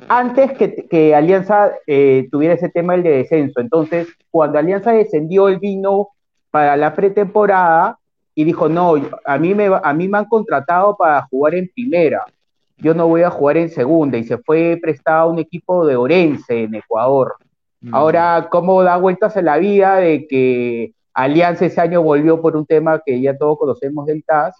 antes 0.07 0.53
que, 0.53 0.87
que 0.87 1.15
Alianza 1.15 1.71
eh, 1.85 2.27
tuviera 2.31 2.53
ese 2.53 2.69
tema 2.69 2.93
del 2.93 3.03
de 3.03 3.17
descenso. 3.17 3.59
Entonces, 3.59 4.07
cuando 4.31 4.59
Alianza 4.59 4.91
descendió, 4.91 5.47
él 5.47 5.59
vino 5.59 6.09
para 6.51 6.77
la 6.77 6.93
pretemporada 6.93 7.97
y 8.33 8.43
dijo, 8.43 8.69
no, 8.69 8.95
a 9.25 9.37
mí, 9.37 9.53
me, 9.53 9.69
a 9.81 9.93
mí 9.93 10.07
me 10.07 10.17
han 10.19 10.25
contratado 10.25 10.95
para 10.95 11.23
jugar 11.23 11.55
en 11.55 11.69
primera, 11.73 12.23
yo 12.77 12.93
no 12.93 13.07
voy 13.07 13.23
a 13.23 13.31
jugar 13.31 13.57
en 13.57 13.69
segunda, 13.69 14.17
y 14.17 14.23
se 14.23 14.37
fue 14.37 14.77
prestado 14.79 15.23
a 15.23 15.31
un 15.31 15.39
equipo 15.39 15.85
de 15.85 15.95
Orense 15.95 16.63
en 16.63 16.75
Ecuador. 16.75 17.35
Mm. 17.81 17.95
Ahora, 17.95 18.47
¿cómo 18.51 18.83
da 18.83 18.97
vueltas 18.97 19.35
a 19.37 19.41
la 19.41 19.57
vida 19.57 19.95
de 19.95 20.27
que 20.27 20.93
Alianza 21.17 21.65
ese 21.65 21.81
año 21.81 22.03
volvió 22.03 22.39
por 22.39 22.55
un 22.55 22.67
tema 22.67 23.01
que 23.03 23.19
ya 23.19 23.35
todos 23.35 23.57
conocemos 23.57 24.05
del 24.05 24.23
TAS. 24.23 24.55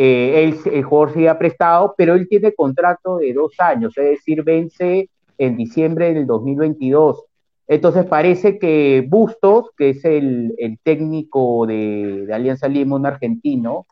Eh, 0.00 0.54
el 0.66 0.84
jugador 0.84 1.12
se 1.12 1.28
ha 1.28 1.36
prestado, 1.36 1.92
pero 1.98 2.14
él 2.14 2.28
tiene 2.28 2.54
contrato 2.54 3.18
de 3.18 3.32
dos 3.32 3.52
años, 3.58 3.98
es 3.98 4.04
decir, 4.04 4.44
vence 4.44 5.10
en 5.38 5.56
diciembre 5.56 6.14
del 6.14 6.24
2022. 6.24 7.24
Entonces 7.66 8.06
parece 8.06 8.60
que 8.60 9.04
Bustos, 9.08 9.70
que 9.76 9.90
es 9.90 10.04
el, 10.04 10.54
técnico 10.84 11.66
de, 11.66 12.28
Alianza 12.32 12.68
Lima, 12.68 12.94
un 12.94 13.06
argentino, 13.06 13.86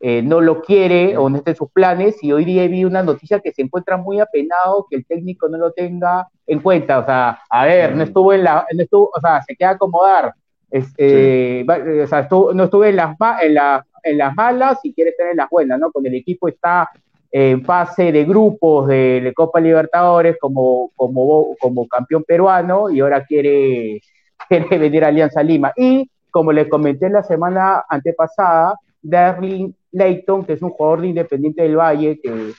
eh, 0.00 0.22
no 0.22 0.40
lo 0.40 0.62
quiere 0.62 1.18
o 1.18 1.28
no 1.28 1.36
está 1.36 1.50
en 1.50 1.58
sus 1.58 1.70
planes 1.70 2.24
y 2.24 2.32
hoy 2.32 2.46
día 2.46 2.66
vi 2.66 2.86
una 2.86 3.02
noticia 3.02 3.40
que 3.40 3.52
se 3.52 3.60
encuentra 3.60 3.98
muy 3.98 4.18
apenado 4.18 4.86
que 4.88 4.96
el 4.96 5.04
técnico 5.04 5.46
no 5.50 5.58
lo 5.58 5.72
tenga 5.72 6.26
en 6.46 6.60
cuenta. 6.60 7.00
O 7.00 7.04
sea, 7.04 7.38
a 7.50 7.66
ver, 7.66 7.94
no 7.94 8.02
estuvo 8.02 8.32
en 8.32 8.44
la, 8.44 8.66
no 8.72 8.82
estuvo, 8.82 9.10
o 9.14 9.20
sea, 9.20 9.42
se 9.42 9.54
queda 9.54 9.70
acomodar 9.70 10.32
o 10.72 12.06
sea, 12.06 12.28
no 12.30 12.64
estuve 12.64 12.90
en 12.90 12.96
las, 12.96 13.16
en, 13.42 13.56
en 14.04 14.18
las 14.18 14.34
malas 14.34 14.78
y 14.82 14.92
quiere 14.92 15.10
estar 15.10 15.28
en 15.28 15.36
las 15.36 15.50
buenas, 15.50 15.78
¿no? 15.78 15.90
Con 15.90 16.06
el 16.06 16.14
equipo 16.14 16.48
está 16.48 16.88
en 17.32 17.64
fase 17.64 18.10
de 18.10 18.24
grupos 18.24 18.88
de 18.88 19.32
Copa 19.34 19.60
Libertadores 19.60 20.36
como, 20.40 20.90
como, 20.96 21.54
como 21.60 21.86
campeón 21.86 22.24
peruano 22.24 22.90
y 22.90 23.00
ahora 23.00 23.24
quiere, 23.24 24.00
quiere 24.48 24.78
venir 24.78 25.04
a 25.04 25.08
Alianza 25.08 25.42
Lima. 25.42 25.72
Y 25.76 26.10
como 26.30 26.52
le 26.52 26.68
comenté 26.68 27.08
la 27.08 27.22
semana 27.22 27.84
antepasada, 27.88 28.74
Darling 29.02 29.72
Leighton, 29.92 30.44
que 30.44 30.54
es 30.54 30.62
un 30.62 30.70
jugador 30.70 31.00
de 31.00 31.08
Independiente 31.08 31.62
del 31.62 31.76
Valle, 31.76 32.20
que 32.20 32.52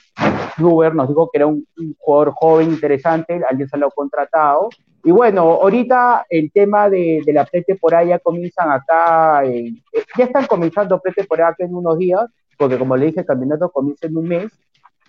Ruber 0.58 0.94
nos 0.94 1.08
dijo 1.08 1.30
que 1.30 1.38
era 1.38 1.46
un, 1.46 1.66
jugador 1.98 2.32
joven 2.34 2.70
interesante, 2.70 3.40
Alianza 3.48 3.76
lo 3.76 3.88
ha 3.88 3.90
contratado, 3.90 4.68
y 5.04 5.10
bueno, 5.10 5.42
ahorita 5.42 6.26
el 6.28 6.52
tema 6.52 6.88
de, 6.88 7.22
de 7.24 7.32
la 7.32 7.44
pretemporada 7.44 8.04
ya 8.04 8.18
comienzan 8.18 8.70
acá, 8.70 9.44
eh, 9.44 9.72
ya 10.16 10.24
están 10.24 10.46
comenzando 10.46 11.00
pretemporada 11.00 11.56
en 11.58 11.74
unos 11.74 11.98
días, 11.98 12.30
porque 12.56 12.78
como 12.78 12.96
le 12.96 13.06
dije, 13.06 13.20
el 13.20 13.26
campeonato 13.26 13.70
comienza 13.70 14.06
en 14.06 14.16
un 14.16 14.28
mes, 14.28 14.52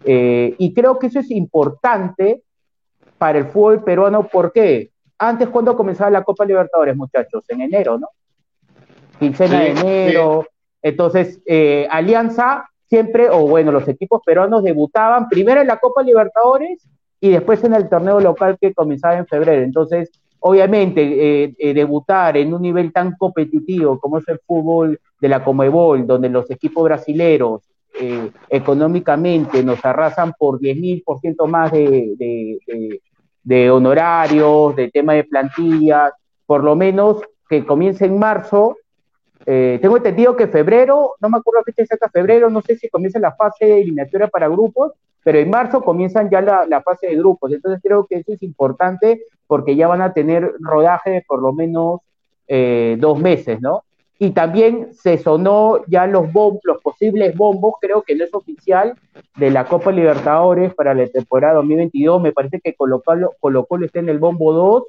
eh, 0.05 0.55
y 0.57 0.73
creo 0.73 0.99
que 0.99 1.07
eso 1.07 1.19
es 1.19 1.31
importante 1.31 2.41
para 3.17 3.38
el 3.38 3.45
fútbol 3.45 3.83
peruano, 3.83 4.27
¿por 4.27 4.51
qué? 4.51 4.91
Antes, 5.17 5.47
cuando 5.49 5.75
comenzaba 5.75 6.09
la 6.09 6.23
Copa 6.23 6.45
Libertadores, 6.45 6.95
muchachos? 6.95 7.45
En 7.47 7.62
enero, 7.62 7.97
¿no? 7.97 8.07
Quincena 9.19 9.62
de 9.62 9.69
enero. 9.69 10.45
Entonces, 10.84 11.41
eh, 11.48 11.88
Alianza 11.89 12.69
siempre, 12.88 13.28
o 13.30 13.48
bueno, 13.48 13.72
los 13.72 13.88
equipos 13.88 14.22
peruanos 14.24 14.63
debutaban 14.63 15.28
primero 15.28 15.60
en 15.62 15.67
la 15.67 15.78
Copa 15.78 16.04
Libertadores 16.04 16.88
y 17.19 17.30
después 17.30 17.63
en 17.63 17.74
el 17.74 17.89
torneo 17.89 18.19
local 18.19 18.58
que 18.62 18.74
comenzaba 18.74 19.17
en 19.17 19.26
febrero. 19.26 19.63
Entonces, 19.63 20.12
obviamente, 20.46 21.02
eh, 21.02 21.56
eh, 21.58 21.74
debutar 21.74 22.36
en 22.36 22.54
un 22.54 22.62
nivel 22.62 22.91
tan 22.91 23.15
competitivo 23.15 23.98
como 23.98 24.17
es 24.17 24.28
el 24.28 24.39
fútbol 24.46 25.00
de 25.19 25.30
la 25.30 25.43
Comebol, 25.43 26.06
donde 26.06 26.28
los 26.30 26.52
equipos 26.52 26.84
brasileros 26.84 27.62
eh, 28.00 28.30
económicamente 28.50 29.63
nos 29.63 29.84
arrasan 29.86 30.34
por 30.38 30.60
10.000% 30.60 31.48
más 31.48 31.72
de, 31.72 32.14
de, 32.18 32.99
de, 33.41 33.72
honorarios, 33.72 34.76
de 34.76 34.91
tema 34.91 35.14
de 35.14 35.24
plantillas, 35.24 36.12
por 36.45 36.64
lo 36.64 36.76
menos 36.76 37.22
que 37.47 37.66
comience 37.66 38.05
en 38.05 38.20
marzo. 38.20 38.76
Tengo 39.46 39.98
entendido 39.98 40.36
que 40.36 40.48
febrero, 40.48 41.16
no 41.20 41.30
me 41.30 41.38
acuerdo 41.38 41.60
la 41.60 41.64
fecha 41.66 41.84
exacta, 41.84 42.10
febrero, 42.10 42.50
no 42.50 42.62
sé 42.62 42.78
si 42.78 42.89
comienza 42.89 43.20
la 43.20 43.36
fase 43.36 43.82
eliminatoria 43.82 44.28
para 44.28 44.48
grupos, 44.48 44.94
pero 45.24 45.39
en 45.39 45.50
marzo 45.50 45.82
comienzan 45.82 46.30
ya 46.30 46.41
la, 46.41 46.82
fase 46.82 47.08
de 47.08 47.16
grupos, 47.16 47.52
entonces 47.52 47.82
creo 47.82 48.06
que 48.06 48.18
eso 48.18 48.34
es 48.34 48.44
importante 48.44 49.24
porque 49.48 49.76
ya 49.76 49.88
van 49.88 50.02
a 50.02 50.14
tener 50.14 50.54
rodaje 50.60 51.12
de 51.12 51.22
por 51.28 51.41
lo 51.41 51.54
menos 51.54 52.02
eh, 52.48 52.98
dos 53.00 53.20
meses, 53.20 53.62
¿no? 53.62 53.84
Y 54.20 54.32
también 54.32 54.94
se 54.94 55.18
sonó 55.18 55.82
ya 55.88 56.08
los, 56.08 56.28
los 56.64 56.82
posibles 56.82 57.36
bombos, 57.36 57.76
creo 57.82 58.04
que 58.04 58.16
no 58.16 58.24
es 58.24 58.34
oficial, 58.34 58.96
de 59.36 59.50
la 59.50 59.66
Copa 59.66 59.91
Libertadores 59.91 60.74
para 60.74 60.94
la 60.94 61.08
temporada 61.08 61.56
2022, 61.56 62.22
me 62.22 62.32
parece 62.32 62.60
que 62.62 62.74
Colo 62.76 63.02
Colo, 63.02 63.86
está 63.86 64.00
en 64.00 64.10
el 64.10 64.20
bombo 64.20 64.54
2, 64.54 64.84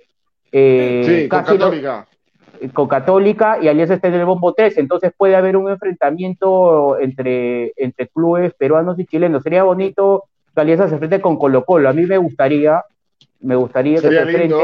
eh, 0.52 1.02
sí, 1.06 1.28
con 1.28 1.42
Católica. 1.42 2.06
Con 2.72 2.88
Católica 2.88 3.58
y 3.60 3.68
Alianza 3.68 3.94
está 3.94 4.08
en 4.08 4.14
el 4.14 4.24
bombo 4.24 4.52
3, 4.52 4.78
entonces 4.78 5.12
puede 5.16 5.36
haber 5.36 5.56
un 5.56 5.70
enfrentamiento 5.70 6.98
entre, 6.98 7.72
entre 7.76 8.08
clubes 8.08 8.54
peruanos 8.54 8.98
y 8.98 9.06
chilenos. 9.06 9.42
Sería 9.42 9.64
bonito 9.64 10.24
que 10.54 10.60
Alianza 10.60 10.88
se 10.88 10.94
enfrente 10.94 11.20
con 11.20 11.36
Colo 11.36 11.64
Colo. 11.64 11.88
A 11.88 11.92
mí 11.92 12.06
me 12.06 12.18
gustaría, 12.18 12.82
me 13.40 13.56
gustaría 13.56 14.00
que 14.00 14.08
se 14.08 14.18
enfrente. 14.18 14.54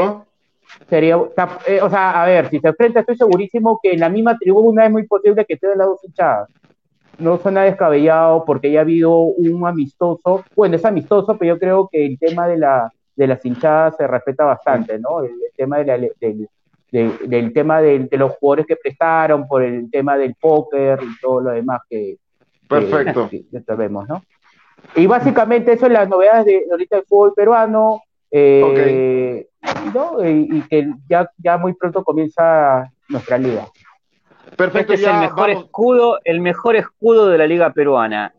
Sería, 0.89 1.19
eh, 1.67 1.81
o 1.81 1.89
sea, 1.89 2.23
a 2.23 2.25
ver, 2.25 2.49
si 2.49 2.59
se 2.59 2.69
enfrenta, 2.69 3.01
estoy 3.01 3.17
segurísimo 3.17 3.79
que 3.83 3.91
en 3.91 3.99
la 3.99 4.09
misma 4.09 4.37
tribuna 4.37 4.85
es 4.85 4.91
muy 4.91 5.05
posible 5.05 5.45
que 5.45 5.55
estén 5.55 5.77
las 5.77 5.87
dos 5.87 6.03
hinchadas. 6.03 6.49
no 7.19 7.37
suena 7.37 7.63
descabellado 7.63 8.45
porque 8.45 8.71
ya 8.71 8.79
ha 8.79 8.83
habido 8.83 9.17
un 9.17 9.67
amistoso, 9.67 10.45
bueno, 10.55 10.77
es 10.77 10.85
amistoso, 10.85 11.37
pero 11.37 11.55
yo 11.55 11.59
creo 11.59 11.89
que 11.91 12.05
el 12.05 12.17
tema 12.17 12.47
de 12.47 12.57
la 12.57 12.91
de 13.15 13.27
las 13.27 13.45
hinchadas 13.45 13.97
se 13.97 14.07
respeta 14.07 14.45
bastante, 14.45 14.97
¿no? 14.97 15.21
El, 15.21 15.33
tema 15.55 15.77
de 15.77 16.11
del, 16.19 16.49
tema 17.53 17.81
de, 17.81 18.07
los 18.11 18.33
jugadores 18.33 18.65
que 18.67 18.75
prestaron, 18.75 19.47
por 19.47 19.63
el 19.63 19.89
tema 19.89 20.17
del 20.17 20.35
póker 20.35 20.99
y 21.01 21.19
todo 21.19 21.41
lo 21.41 21.51
demás 21.51 21.81
que, 21.89 22.17
Perfecto. 22.67 23.29
sabemos, 23.65 24.07
¿no? 24.07 24.23
Y 24.95 25.05
básicamente 25.05 25.73
eso 25.73 25.85
es 25.85 25.91
las 25.91 26.09
novedades 26.09 26.45
de 26.45 26.65
ahorita 26.69 26.97
del 26.97 27.05
fútbol 27.05 27.33
peruano, 27.35 28.01
eh, 28.31 29.47
¿no? 29.93 30.27
y, 30.27 30.61
que 30.63 30.91
ya, 31.07 31.29
ya 31.37 31.57
muy 31.57 31.73
pronto 31.73 32.03
comienza 32.03 32.89
nuestra 33.07 33.37
liga. 33.37 33.67
Perfecto, 34.55 34.93
este 34.93 35.05
es 35.05 35.13
el 35.13 35.19
mejor 35.19 35.49
escudo, 35.49 36.19
el 36.23 36.41
mejor 36.41 36.75
escudo 36.75 37.27
de 37.29 37.37
la 37.37 37.47
liga 37.47 37.71
peruana. 37.71 38.33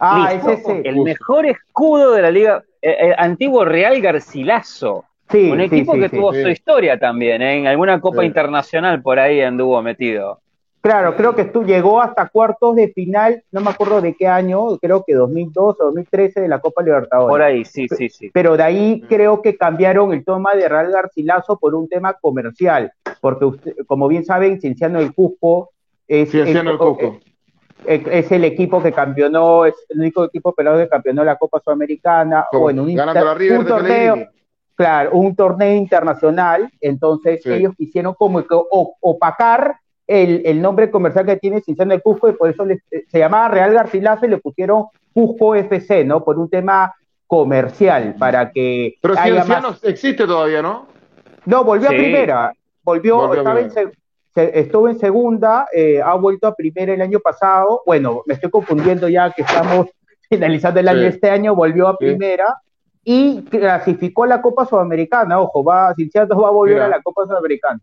Ah, 0.00 0.32
es 0.34 0.46
ese. 0.46 0.82
El 0.84 1.02
mejor 1.02 1.46
escudo 1.46 2.12
de 2.12 2.22
la 2.22 2.30
liga, 2.30 2.62
el, 2.82 2.90
eh, 2.90 3.10
eh, 3.10 3.14
antiguo 3.16 3.64
Real 3.64 4.00
Garcilaso. 4.00 5.04
Sí, 5.30 5.50
un 5.50 5.60
equipo 5.60 5.94
que 5.94 6.08
tuvo 6.08 6.32
su 6.32 6.48
historia 6.48 6.98
también, 6.98 7.42
¿eh? 7.42 7.58
en 7.58 7.66
alguna 7.66 8.00
copa 8.00 8.24
internacional 8.24 9.02
por 9.02 9.18
ahí 9.18 9.40
anduvo 9.40 9.80
metido. 9.82 10.40
Claro, 10.84 11.16
creo 11.16 11.34
que 11.34 11.46
tú 11.46 11.64
llegó 11.64 12.02
hasta 12.02 12.28
cuartos 12.28 12.76
de 12.76 12.88
final, 12.88 13.42
no 13.50 13.62
me 13.62 13.70
acuerdo 13.70 14.02
de 14.02 14.14
qué 14.14 14.28
año, 14.28 14.76
creo 14.76 15.02
que 15.02 15.14
2002 15.14 15.80
o 15.80 15.84
2013 15.86 16.42
de 16.42 16.48
la 16.48 16.58
Copa 16.58 16.82
Libertadores. 16.82 17.32
Por 17.32 17.40
ahí, 17.40 17.64
sí, 17.64 17.88
sí, 17.88 18.10
sí. 18.10 18.30
Pero 18.34 18.54
de 18.54 18.64
ahí 18.64 19.02
creo 19.08 19.40
que 19.40 19.56
cambiaron 19.56 20.12
el 20.12 20.26
toma 20.26 20.54
de 20.54 20.68
Real 20.68 20.92
Garcilaso 20.92 21.58
por 21.58 21.74
un 21.74 21.88
tema 21.88 22.12
comercial, 22.12 22.92
porque 23.22 23.46
usted, 23.46 23.76
como 23.86 24.08
bien 24.08 24.26
saben, 24.26 24.60
Cienciano 24.60 24.98
del 24.98 25.14
Cusco 25.14 25.70
es, 26.06 26.30
Cienciano 26.30 26.72
el 26.72 26.76
Cusco. 26.76 27.18
Es, 27.86 28.30
el 28.30 28.44
equipo 28.44 28.82
que 28.82 28.92
campeonó, 28.92 29.64
es 29.64 29.74
el 29.88 30.00
único 30.00 30.24
equipo 30.24 30.54
pelado 30.54 30.76
que 30.76 30.88
campeonó 30.88 31.24
la 31.24 31.36
Copa 31.36 31.60
Sudamericana, 31.64 32.44
o 32.52 32.68
en 32.68 32.80
un, 32.80 32.90
un 32.90 33.66
torneo, 33.66 34.16
claro, 34.74 35.12
un 35.12 35.34
torneo 35.34 35.74
internacional, 35.74 36.70
entonces 36.80 37.44
ellos 37.46 37.74
quisieron 37.76 38.14
como 38.14 38.42
que 38.42 38.54
opacar 39.00 39.76
el, 40.06 40.60
nombre 40.60 40.90
comercial 40.90 41.26
que 41.26 41.36
tiene 41.36 41.60
Cinciano 41.60 41.92
del 41.92 42.02
Cusco 42.02 42.28
y 42.28 42.32
por 42.32 42.50
eso 42.50 42.64
eh, 42.68 43.04
se 43.08 43.18
llamaba 43.18 43.48
Real 43.48 43.72
Garcilaso 43.72 44.26
y 44.26 44.30
le 44.30 44.38
pusieron 44.38 44.86
Cusco 45.12 45.54
FC, 45.54 46.04
¿no? 46.04 46.24
Por 46.24 46.38
un 46.38 46.50
tema 46.50 46.94
comercial, 47.26 48.16
para 48.18 48.50
que. 48.50 48.96
Pero 49.00 49.16
Cienciano 49.16 49.74
existe 49.82 50.26
todavía, 50.26 50.60
¿no? 50.60 50.86
No, 51.46 51.64
volvió 51.64 51.88
a 51.88 51.92
primera. 51.92 52.52
Volvió, 52.82 53.32
estuvo 54.34 54.88
en 54.88 54.98
segunda, 54.98 55.66
eh, 55.72 56.02
ha 56.02 56.14
vuelto 56.16 56.46
a 56.46 56.54
primera 56.54 56.92
el 56.92 57.00
año 57.00 57.20
pasado. 57.20 57.82
Bueno, 57.86 58.22
me 58.26 58.34
estoy 58.34 58.50
confundiendo 58.50 59.08
ya 59.08 59.30
que 59.30 59.42
estamos 59.42 59.86
finalizando 60.28 60.80
el 60.80 60.88
año. 60.88 61.02
Este 61.02 61.30
año 61.30 61.54
volvió 61.54 61.88
a 61.88 61.96
primera 61.96 62.56
y 63.04 63.42
clasificó 63.44 64.26
la 64.26 64.40
Copa 64.40 64.66
Sudamericana. 64.66 65.40
Ojo, 65.40 65.62
va, 65.62 65.94
Cinciano 65.94 66.40
va 66.40 66.48
a 66.48 66.52
volver 66.52 66.80
a 66.80 66.88
la 66.88 67.02
Copa 67.02 67.26
Sudamericana. 67.26 67.80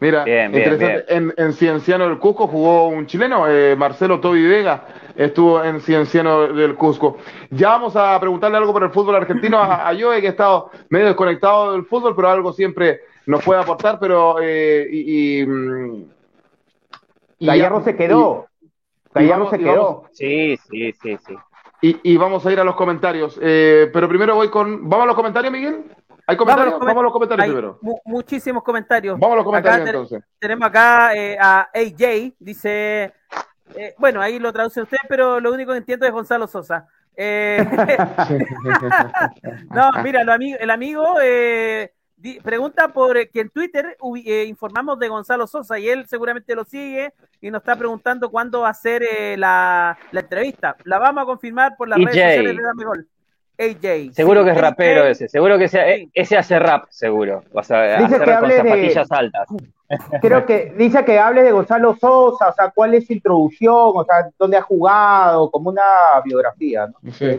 Mira, 0.00 0.24
En, 0.26 1.34
en, 1.36 1.52
Cienciano 1.52 2.08
del 2.08 2.18
Cusco 2.18 2.46
jugó 2.46 2.88
un 2.88 3.06
chileno, 3.06 3.48
eh, 3.48 3.74
Marcelo 3.76 4.20
Toby 4.20 4.46
Vega, 4.46 4.86
estuvo 5.16 5.62
en 5.64 5.80
Cienciano 5.80 6.52
del 6.52 6.76
Cusco. 6.76 7.16
Ya 7.50 7.70
vamos 7.70 7.96
a 7.96 8.18
preguntarle 8.20 8.58
algo 8.58 8.72
por 8.72 8.84
el 8.84 8.90
fútbol 8.90 9.16
argentino 9.16 9.58
a, 9.60 9.92
yo, 9.94 10.12
que 10.12 10.26
he 10.26 10.28
estado 10.28 10.70
medio 10.88 11.06
desconectado 11.06 11.72
del 11.72 11.84
fútbol, 11.84 12.14
pero 12.14 12.28
algo 12.28 12.52
siempre 12.52 13.00
nos 13.26 13.44
puede 13.44 13.60
aportar, 13.60 13.98
pero... 13.98 14.36
Eh, 14.40 14.86
y, 14.90 15.42
y, 15.42 16.06
Gallardo 17.40 17.82
se 17.82 17.96
quedó. 17.96 18.46
Gallardo 19.12 19.50
se 19.50 19.58
quedó. 19.58 20.04
Sí, 20.12 20.56
sí, 20.70 20.92
sí, 20.92 21.18
sí. 21.26 21.36
Y, 21.80 22.16
vamos 22.16 22.44
a 22.44 22.52
ir 22.52 22.58
a 22.58 22.64
los 22.64 22.74
comentarios. 22.74 23.38
Eh, 23.40 23.88
pero 23.92 24.08
primero 24.08 24.34
voy 24.34 24.50
con... 24.50 24.88
¿Vamos 24.88 25.04
a 25.04 25.06
los 25.06 25.16
comentarios, 25.16 25.52
Miguel? 25.52 25.84
¿Hay 26.28 26.36
comentarios? 26.36 26.78
Vamos 26.78 26.98
a 26.98 27.02
los, 27.02 27.12
comentarios 27.12 27.46
primero. 27.46 27.80
muchísimos 28.04 28.62
comentarios. 28.62 29.18
Vamos 29.18 29.32
a 29.32 29.36
los 29.36 29.44
comentarios 29.46 29.88
entonces. 29.88 30.22
Tenemos 30.38 30.68
acá 30.68 31.14
eh, 31.14 31.38
a 31.40 31.70
AJ, 31.72 32.34
dice, 32.38 33.14
eh, 33.74 33.94
bueno, 33.96 34.20
ahí 34.20 34.38
lo 34.38 34.52
traduce 34.52 34.82
usted, 34.82 34.98
pero 35.08 35.40
lo 35.40 35.52
único 35.52 35.72
que 35.72 35.78
entiendo 35.78 36.04
es 36.04 36.12
Gonzalo 36.12 36.46
Sosa. 36.46 36.86
Eh, 37.16 37.58
no, 39.70 39.90
mira, 40.02 40.20
el 40.20 40.70
amigo 40.70 41.14
pregunta 42.42 42.88
por 42.88 43.28
que 43.28 43.40
en 43.40 43.50
Twitter 43.50 43.96
informamos 44.46 44.98
de 44.98 45.08
Gonzalo 45.08 45.46
Sosa 45.46 45.78
y 45.78 45.88
él 45.88 46.06
seguramente 46.08 46.54
lo 46.54 46.64
sigue 46.64 47.12
y 47.40 47.50
nos 47.50 47.60
está 47.60 47.76
preguntando 47.76 48.30
cuándo 48.30 48.60
va 48.62 48.70
a 48.70 48.74
ser 48.74 49.02
la, 49.38 49.98
entrevista. 50.12 50.76
La 50.84 50.98
vamos 50.98 51.22
a 51.22 51.26
confirmar 51.26 51.76
por 51.76 51.88
las 51.88 51.98
redes 51.98 52.10
sociales 52.10 52.56
de 52.56 52.62
Dame 52.62 52.84
Gol. 52.84 53.08
AJ. 53.60 54.12
Seguro 54.12 54.44
que 54.44 54.50
es 54.50 54.60
rapero 54.60 55.04
ese, 55.04 55.28
seguro 55.28 55.58
que 55.58 55.64
ese 56.14 56.36
hace 56.36 56.58
rap, 56.60 56.86
seguro. 56.90 57.42
Dice 57.52 58.20
que 58.24 58.30
hable 58.32 58.56
con 58.56 58.66
zapatillas 58.66 59.10
altas. 59.10 59.48
Creo 60.22 60.44
que 60.44 60.74
dice 60.76 61.04
que 61.04 61.18
hable 61.18 61.42
de 61.42 61.50
Gonzalo 61.50 61.96
Sosa, 61.96 62.50
o 62.50 62.52
sea, 62.52 62.70
cuál 62.70 62.94
es 62.94 63.06
su 63.06 63.14
introducción, 63.14 63.92
o 63.94 64.04
sea, 64.04 64.28
dónde 64.38 64.58
ha 64.58 64.62
jugado, 64.62 65.50
como 65.50 65.70
una 65.70 65.82
biografía. 66.24 66.88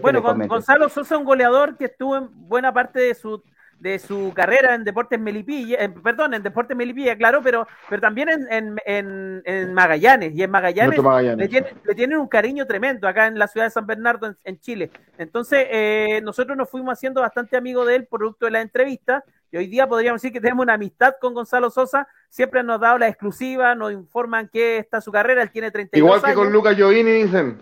Bueno, 0.01 0.21
Gonzalo 0.21 0.89
Sosa 0.89 1.15
es 1.15 1.19
un 1.19 1.25
goleador 1.25 1.77
que 1.77 1.85
estuvo 1.85 2.17
en 2.17 2.27
buena 2.49 2.73
parte 2.73 2.99
de 2.99 3.13
su 3.13 3.41
de 3.79 3.97
su 3.97 4.33
carrera 4.35 4.75
en 4.75 4.83
Deportes 4.83 5.19
Melipilla, 5.19 5.77
perdón, 6.03 6.33
en 6.33 6.43
Deportes 6.43 6.75
Melipilla, 6.75 7.17
claro, 7.17 7.41
pero, 7.41 7.67
pero 7.89 8.01
también 8.01 8.29
en, 8.29 8.79
en, 8.85 9.41
en, 9.45 9.73
Magallanes, 9.73 10.33
y 10.35 10.43
en 10.43 10.51
Magallanes, 10.51 10.99
Le, 10.99 11.95
tienen 11.95 12.19
un 12.19 12.27
cariño 12.27 12.65
tremendo 12.65 13.07
acá 13.07 13.27
en 13.27 13.39
la 13.39 13.47
ciudad 13.47 13.67
de 13.67 13.71
San 13.71 13.87
Bernardo, 13.87 14.35
en, 14.43 14.59
Chile. 14.59 14.91
Entonces, 15.17 15.65
eh, 15.69 16.19
nosotros 16.23 16.57
nos 16.57 16.69
fuimos 16.69 16.93
haciendo 16.93 17.21
bastante 17.21 17.55
amigos 17.55 17.87
de 17.87 17.95
él, 17.95 18.05
producto 18.05 18.45
de 18.45 18.51
la 18.51 18.61
entrevista, 18.61 19.23
y 19.51 19.57
hoy 19.57 19.67
día 19.67 19.87
podríamos 19.87 20.21
decir 20.21 20.33
que 20.33 20.41
tenemos 20.41 20.63
una 20.63 20.73
amistad 20.73 21.13
con 21.19 21.33
Gonzalo 21.33 21.71
Sosa, 21.71 22.07
siempre 22.29 22.61
nos 22.61 22.75
ha 22.75 22.79
dado 22.79 22.97
la 22.99 23.07
exclusiva, 23.07 23.73
nos 23.75 23.93
informan 23.93 24.49
que 24.49 24.77
está 24.77 25.01
su 25.01 25.11
carrera, 25.11 25.41
él 25.41 25.51
tiene 25.51 25.71
32 25.71 26.05
Igual 26.05 26.21
que 26.21 26.35
con 26.35 26.51
Lucas 26.51 26.75
Giovini, 26.75 27.23
dicen. 27.23 27.57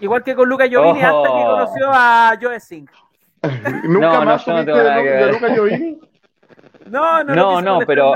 Igual 0.00 0.22
que 0.22 0.34
con 0.34 0.48
Lucas 0.48 0.68
Giovini, 0.68 1.02
hasta 1.02 1.22
que 1.22 1.44
conoció 1.44 1.90
a 1.90 2.38
Joe 2.40 2.60
Singh. 2.60 2.90
¿Nunca 3.84 4.12
no, 4.12 4.24
más 4.24 4.46
no, 4.46 4.52
yo 4.52 4.58
no 4.58 4.64
tengo 4.64 4.78
nada 4.78 5.02
que 5.02 5.10
ver. 5.10 5.96
No, 6.86 7.24
no, 7.24 7.34
no, 7.34 7.62
no, 7.62 7.78
pero, 7.86 8.14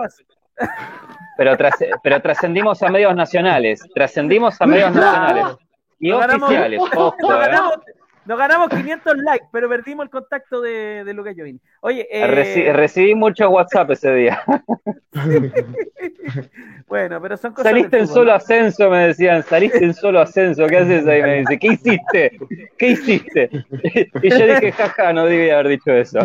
pero, 1.39 1.57
pero 2.03 2.21
trascendimos 2.21 2.83
a 2.83 2.91
medios 2.91 3.17
nacionales, 3.17 3.81
trascendimos 3.95 4.61
a 4.61 4.67
medios 4.67 4.93
nacionales. 4.95 5.57
Y 5.99 6.13
oficiales. 6.13 6.79
Ganamos, 6.91 7.15
nos, 7.19 7.29
ganamos, 7.29 7.75
nos, 8.29 8.39
ganamos, 8.39 8.69
500 8.69 9.17
likes, 9.19 9.47
pero 9.51 9.69
perdimos 9.69 10.05
el 10.05 10.11
contacto 10.11 10.61
de, 10.61 11.03
de 11.05 11.15
Lucas 11.15 11.35
Giovini. 11.35 11.59
Oye, 11.81 12.07
eh... 12.11 12.73
recibí 12.73 13.15
mucho 13.15 13.49
WhatsApp 13.49 13.91
ese 13.91 14.15
día. 14.15 14.43
bueno, 16.89 17.21
pero 17.23 17.37
son 17.37 17.53
cosas. 17.53 17.71
Saliste 17.73 17.99
en 17.99 18.07
solo 18.07 18.33
ascenso, 18.33 18.91
me 18.91 19.09
decían. 19.09 19.43
Saliste 19.43 19.85
en 19.85 19.95
solo 19.95 20.21
ascenso. 20.21 20.67
¿Qué 20.67 20.77
haces 20.77 21.07
ahí? 21.07 21.23
Me 21.23 21.41
dice, 21.41 21.59
¿qué 21.59 21.69
hiciste? 21.69 22.39
¿Qué 22.77 22.89
hiciste? 22.89 23.51
Y 24.23 24.31
yo 24.31 24.47
dije, 24.47 24.73
jaja, 24.73 25.13
no 25.13 25.25
debía 25.25 25.55
haber 25.55 25.69
dicho 25.69 25.93
eso. 25.93 26.19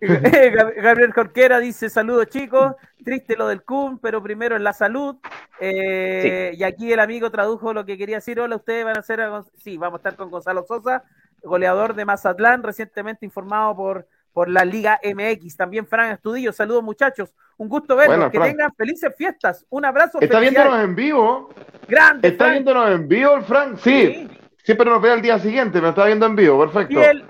Gabriel 0.00 1.12
Jorquera 1.12 1.58
dice 1.58 1.88
saludos 1.88 2.26
chicos, 2.26 2.74
triste 3.02 3.36
lo 3.36 3.48
del 3.48 3.62
CUM, 3.62 3.98
pero 3.98 4.22
primero 4.22 4.56
en 4.56 4.64
la 4.64 4.72
salud. 4.72 5.16
Eh, 5.58 6.52
y 6.54 6.62
aquí 6.64 6.92
el 6.92 7.00
amigo 7.00 7.30
tradujo 7.30 7.72
lo 7.72 7.86
que 7.86 7.96
quería 7.96 8.16
decir, 8.16 8.38
hola, 8.38 8.56
ustedes 8.56 8.84
van 8.84 8.96
a 8.96 9.00
hacer, 9.00 9.20
sí, 9.56 9.78
vamos 9.78 9.98
a 9.98 10.00
estar 10.00 10.16
con 10.16 10.30
Gonzalo 10.30 10.64
Sosa, 10.66 11.04
goleador 11.42 11.94
de 11.94 12.04
Mazatlán, 12.04 12.62
recientemente 12.62 13.24
informado 13.24 13.74
por, 13.74 14.06
por 14.32 14.50
la 14.50 14.66
Liga 14.66 15.00
MX. 15.02 15.56
También 15.56 15.86
Fran 15.86 16.12
Estudillo, 16.12 16.52
saludos 16.52 16.82
muchachos, 16.82 17.32
un 17.56 17.68
gusto 17.68 17.96
verlos, 17.96 18.30
que 18.30 18.38
tengan 18.38 18.74
felices 18.74 19.14
fiestas, 19.16 19.64
un 19.70 19.86
abrazo. 19.86 20.20
Está 20.20 20.40
viéndonos 20.40 20.78
en 20.84 20.94
vivo. 20.94 21.48
Grande. 21.88 22.28
Está 22.28 22.50
viéndonos 22.50 22.90
en 22.90 23.08
vivo 23.08 23.34
el 23.36 23.44
Frank, 23.44 23.78
sí. 23.78 24.28
Siempre 24.62 24.90
nos 24.90 25.00
ve 25.00 25.12
al 25.12 25.22
día 25.22 25.38
siguiente, 25.38 25.80
me 25.80 25.90
está 25.90 26.04
viendo 26.04 26.26
en 26.26 26.36
vivo, 26.36 26.58
perfecto 26.58 27.00
fiel 27.00 27.24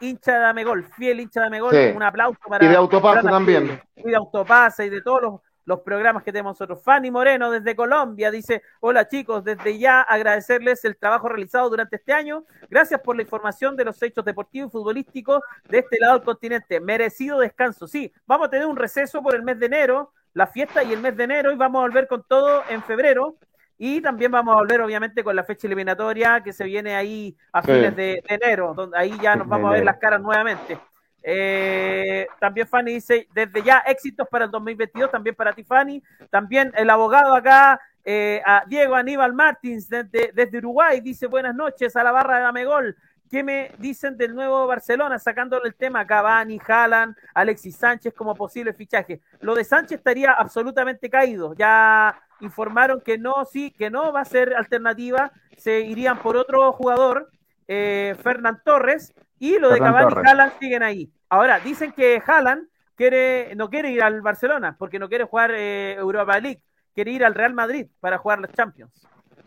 hincha 0.00 0.38
de 0.38 0.44
Amegol, 0.46 0.84
fiel 0.84 1.20
hincha 1.20 1.40
de 1.40 1.46
Amegol, 1.46 1.74
un 1.94 2.02
aplauso 2.02 2.40
para... 2.48 2.64
Y 2.64 2.68
de 2.68 2.76
Autopase 2.76 3.28
también. 3.28 3.80
Y 3.96 4.02
de 4.02 4.16
Autopase 4.16 4.86
y 4.86 4.90
de 4.90 5.02
todos 5.02 5.22
los, 5.22 5.40
los 5.68 5.80
programas 5.80 6.22
que 6.22 6.32
tenemos 6.32 6.52
nosotros. 6.52 6.82
Fanny 6.82 7.10
Moreno 7.10 7.50
desde 7.50 7.76
Colombia 7.76 8.30
dice, 8.30 8.62
hola 8.80 9.06
chicos, 9.06 9.44
desde 9.44 9.78
ya 9.78 10.00
agradecerles 10.00 10.82
el 10.86 10.96
trabajo 10.96 11.28
realizado 11.28 11.68
durante 11.68 11.96
este 11.96 12.14
año. 12.14 12.44
Gracias 12.70 13.02
por 13.02 13.16
la 13.16 13.22
información 13.22 13.76
de 13.76 13.84
los 13.84 14.02
hechos 14.02 14.24
deportivos 14.24 14.70
y 14.70 14.72
futbolísticos 14.72 15.42
de 15.68 15.80
este 15.80 15.98
lado 16.00 16.14
del 16.14 16.22
continente. 16.22 16.80
Merecido 16.80 17.38
descanso. 17.38 17.86
Sí, 17.86 18.10
vamos 18.26 18.46
a 18.46 18.50
tener 18.50 18.66
un 18.66 18.76
receso 18.76 19.22
por 19.22 19.34
el 19.34 19.42
mes 19.42 19.58
de 19.58 19.66
enero, 19.66 20.14
la 20.32 20.46
fiesta 20.46 20.82
y 20.82 20.94
el 20.94 21.02
mes 21.02 21.14
de 21.18 21.24
enero 21.24 21.52
y 21.52 21.56
vamos 21.56 21.80
a 21.80 21.82
volver 21.82 22.08
con 22.08 22.22
todo 22.22 22.62
en 22.70 22.82
febrero. 22.82 23.36
Y 23.78 24.00
también 24.00 24.32
vamos 24.32 24.54
a 24.54 24.58
volver, 24.58 24.80
obviamente, 24.80 25.22
con 25.22 25.36
la 25.36 25.44
fecha 25.44 25.68
eliminatoria 25.68 26.42
que 26.42 26.52
se 26.52 26.64
viene 26.64 26.96
ahí 26.96 27.36
a 27.52 27.62
fines 27.62 27.94
de, 27.94 28.22
enero, 28.26 28.74
donde 28.74 28.98
ahí 28.98 29.16
ya 29.22 29.36
nos 29.36 29.46
vamos 29.46 29.70
a 29.70 29.74
ver 29.74 29.84
las 29.84 29.98
caras 29.98 30.20
nuevamente. 30.20 30.76
Eh, 31.22 32.26
también 32.40 32.66
Fanny 32.66 32.94
dice, 32.94 33.28
desde 33.32 33.62
ya 33.62 33.78
éxitos 33.78 34.26
para 34.28 34.46
el 34.46 34.50
2022, 34.50 35.10
también 35.10 35.36
para 35.36 35.52
ti 35.52 35.62
Fanny. 35.62 36.02
También 36.28 36.72
el 36.74 36.90
abogado 36.90 37.36
acá, 37.36 37.80
eh, 38.04 38.42
a 38.44 38.64
Diego 38.66 38.96
Aníbal 38.96 39.32
Martins 39.32 39.88
desde, 39.88 40.32
desde, 40.34 40.58
Uruguay, 40.58 41.00
dice 41.00 41.26
buenas 41.26 41.54
noches 41.54 41.94
a 41.94 42.02
la 42.02 42.10
barra 42.10 42.40
de 42.40 42.46
Amegol. 42.46 42.96
¿Qué 43.30 43.42
me 43.42 43.72
dicen 43.78 44.16
del 44.16 44.34
nuevo 44.34 44.66
Barcelona 44.66 45.18
sacándole 45.18 45.68
el 45.68 45.74
tema 45.74 46.06
Cavani, 46.06 46.58
Haaland, 46.66 47.14
Alexis 47.34 47.76
Sánchez 47.76 48.14
como 48.14 48.34
posible 48.34 48.72
fichaje? 48.72 49.20
Lo 49.40 49.54
de 49.54 49.64
Sánchez 49.64 49.98
estaría 49.98 50.32
absolutamente 50.32 51.10
caído. 51.10 51.54
Ya 51.54 52.18
informaron 52.40 53.00
que 53.00 53.18
no, 53.18 53.44
sí, 53.44 53.70
que 53.70 53.90
no 53.90 54.12
va 54.12 54.22
a 54.22 54.24
ser 54.24 54.54
alternativa. 54.54 55.30
Se 55.56 55.80
irían 55.80 56.18
por 56.18 56.36
otro 56.36 56.72
jugador, 56.72 57.30
eh, 57.66 58.16
Fernán 58.22 58.62
Torres, 58.64 59.12
y 59.38 59.58
lo 59.58 59.70
de 59.70 59.78
Cavani 59.78 60.14
y 60.14 60.26
Haaland 60.26 60.58
siguen 60.58 60.82
ahí. 60.82 61.12
Ahora, 61.28 61.60
dicen 61.60 61.92
que 61.92 62.22
Haaland 62.24 62.68
quiere, 62.94 63.54
no 63.56 63.68
quiere 63.68 63.90
ir 63.90 64.02
al 64.02 64.20
Barcelona 64.22 64.76
porque 64.78 64.98
no 64.98 65.08
quiere 65.08 65.24
jugar 65.24 65.52
eh, 65.54 65.94
Europa 65.94 66.38
League, 66.40 66.62
quiere 66.94 67.12
ir 67.12 67.24
al 67.24 67.34
Real 67.34 67.52
Madrid 67.54 67.86
para 68.00 68.18
jugar 68.18 68.40
los 68.40 68.52
Champions. 68.52 68.92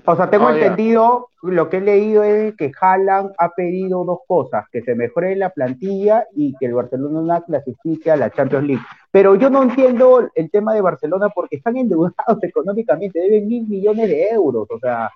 O 0.06 0.16
sea, 0.16 0.30
tengo 0.30 0.45
oh, 0.45 0.49
entendido, 0.49 1.28
lo 1.43 1.70
que 1.70 1.78
he 1.78 1.82
leído 1.82 2.24
es 2.24 2.56
que 2.56 2.72
Haaland 2.80 3.32
ha 3.38 3.49
pedido 3.49 4.04
dos 4.04 4.20
cosas, 4.28 4.66
que 4.72 4.82
se 4.82 4.95
mejore 4.95 5.36
la 5.36 5.52
plantilla 5.52 6.26
y 6.36 6.56
que 6.60 6.66
el 6.66 6.74
Barcelona 6.74 7.41
clasifique 7.41 8.10
a 8.10 8.16
la 8.16 8.32
Champions 8.32 8.66
League. 8.66 8.84
Pero 9.12 9.36
yo 9.36 9.49
no 9.49 9.62
entiendo 9.62 10.30
el 10.34 10.49
tema 10.49 10.74
de 10.74 10.82
Barcelona 10.82 11.30
porque 11.30 11.58
están 11.58 11.78
endeudados 11.78 12.16
económicamente, 12.41 13.20
deben 13.20 13.47
mil 13.47 13.68
millones 13.68 14.10
de 14.10 14.30
euros, 14.30 14.68
o 14.72 14.80
sea, 14.80 15.12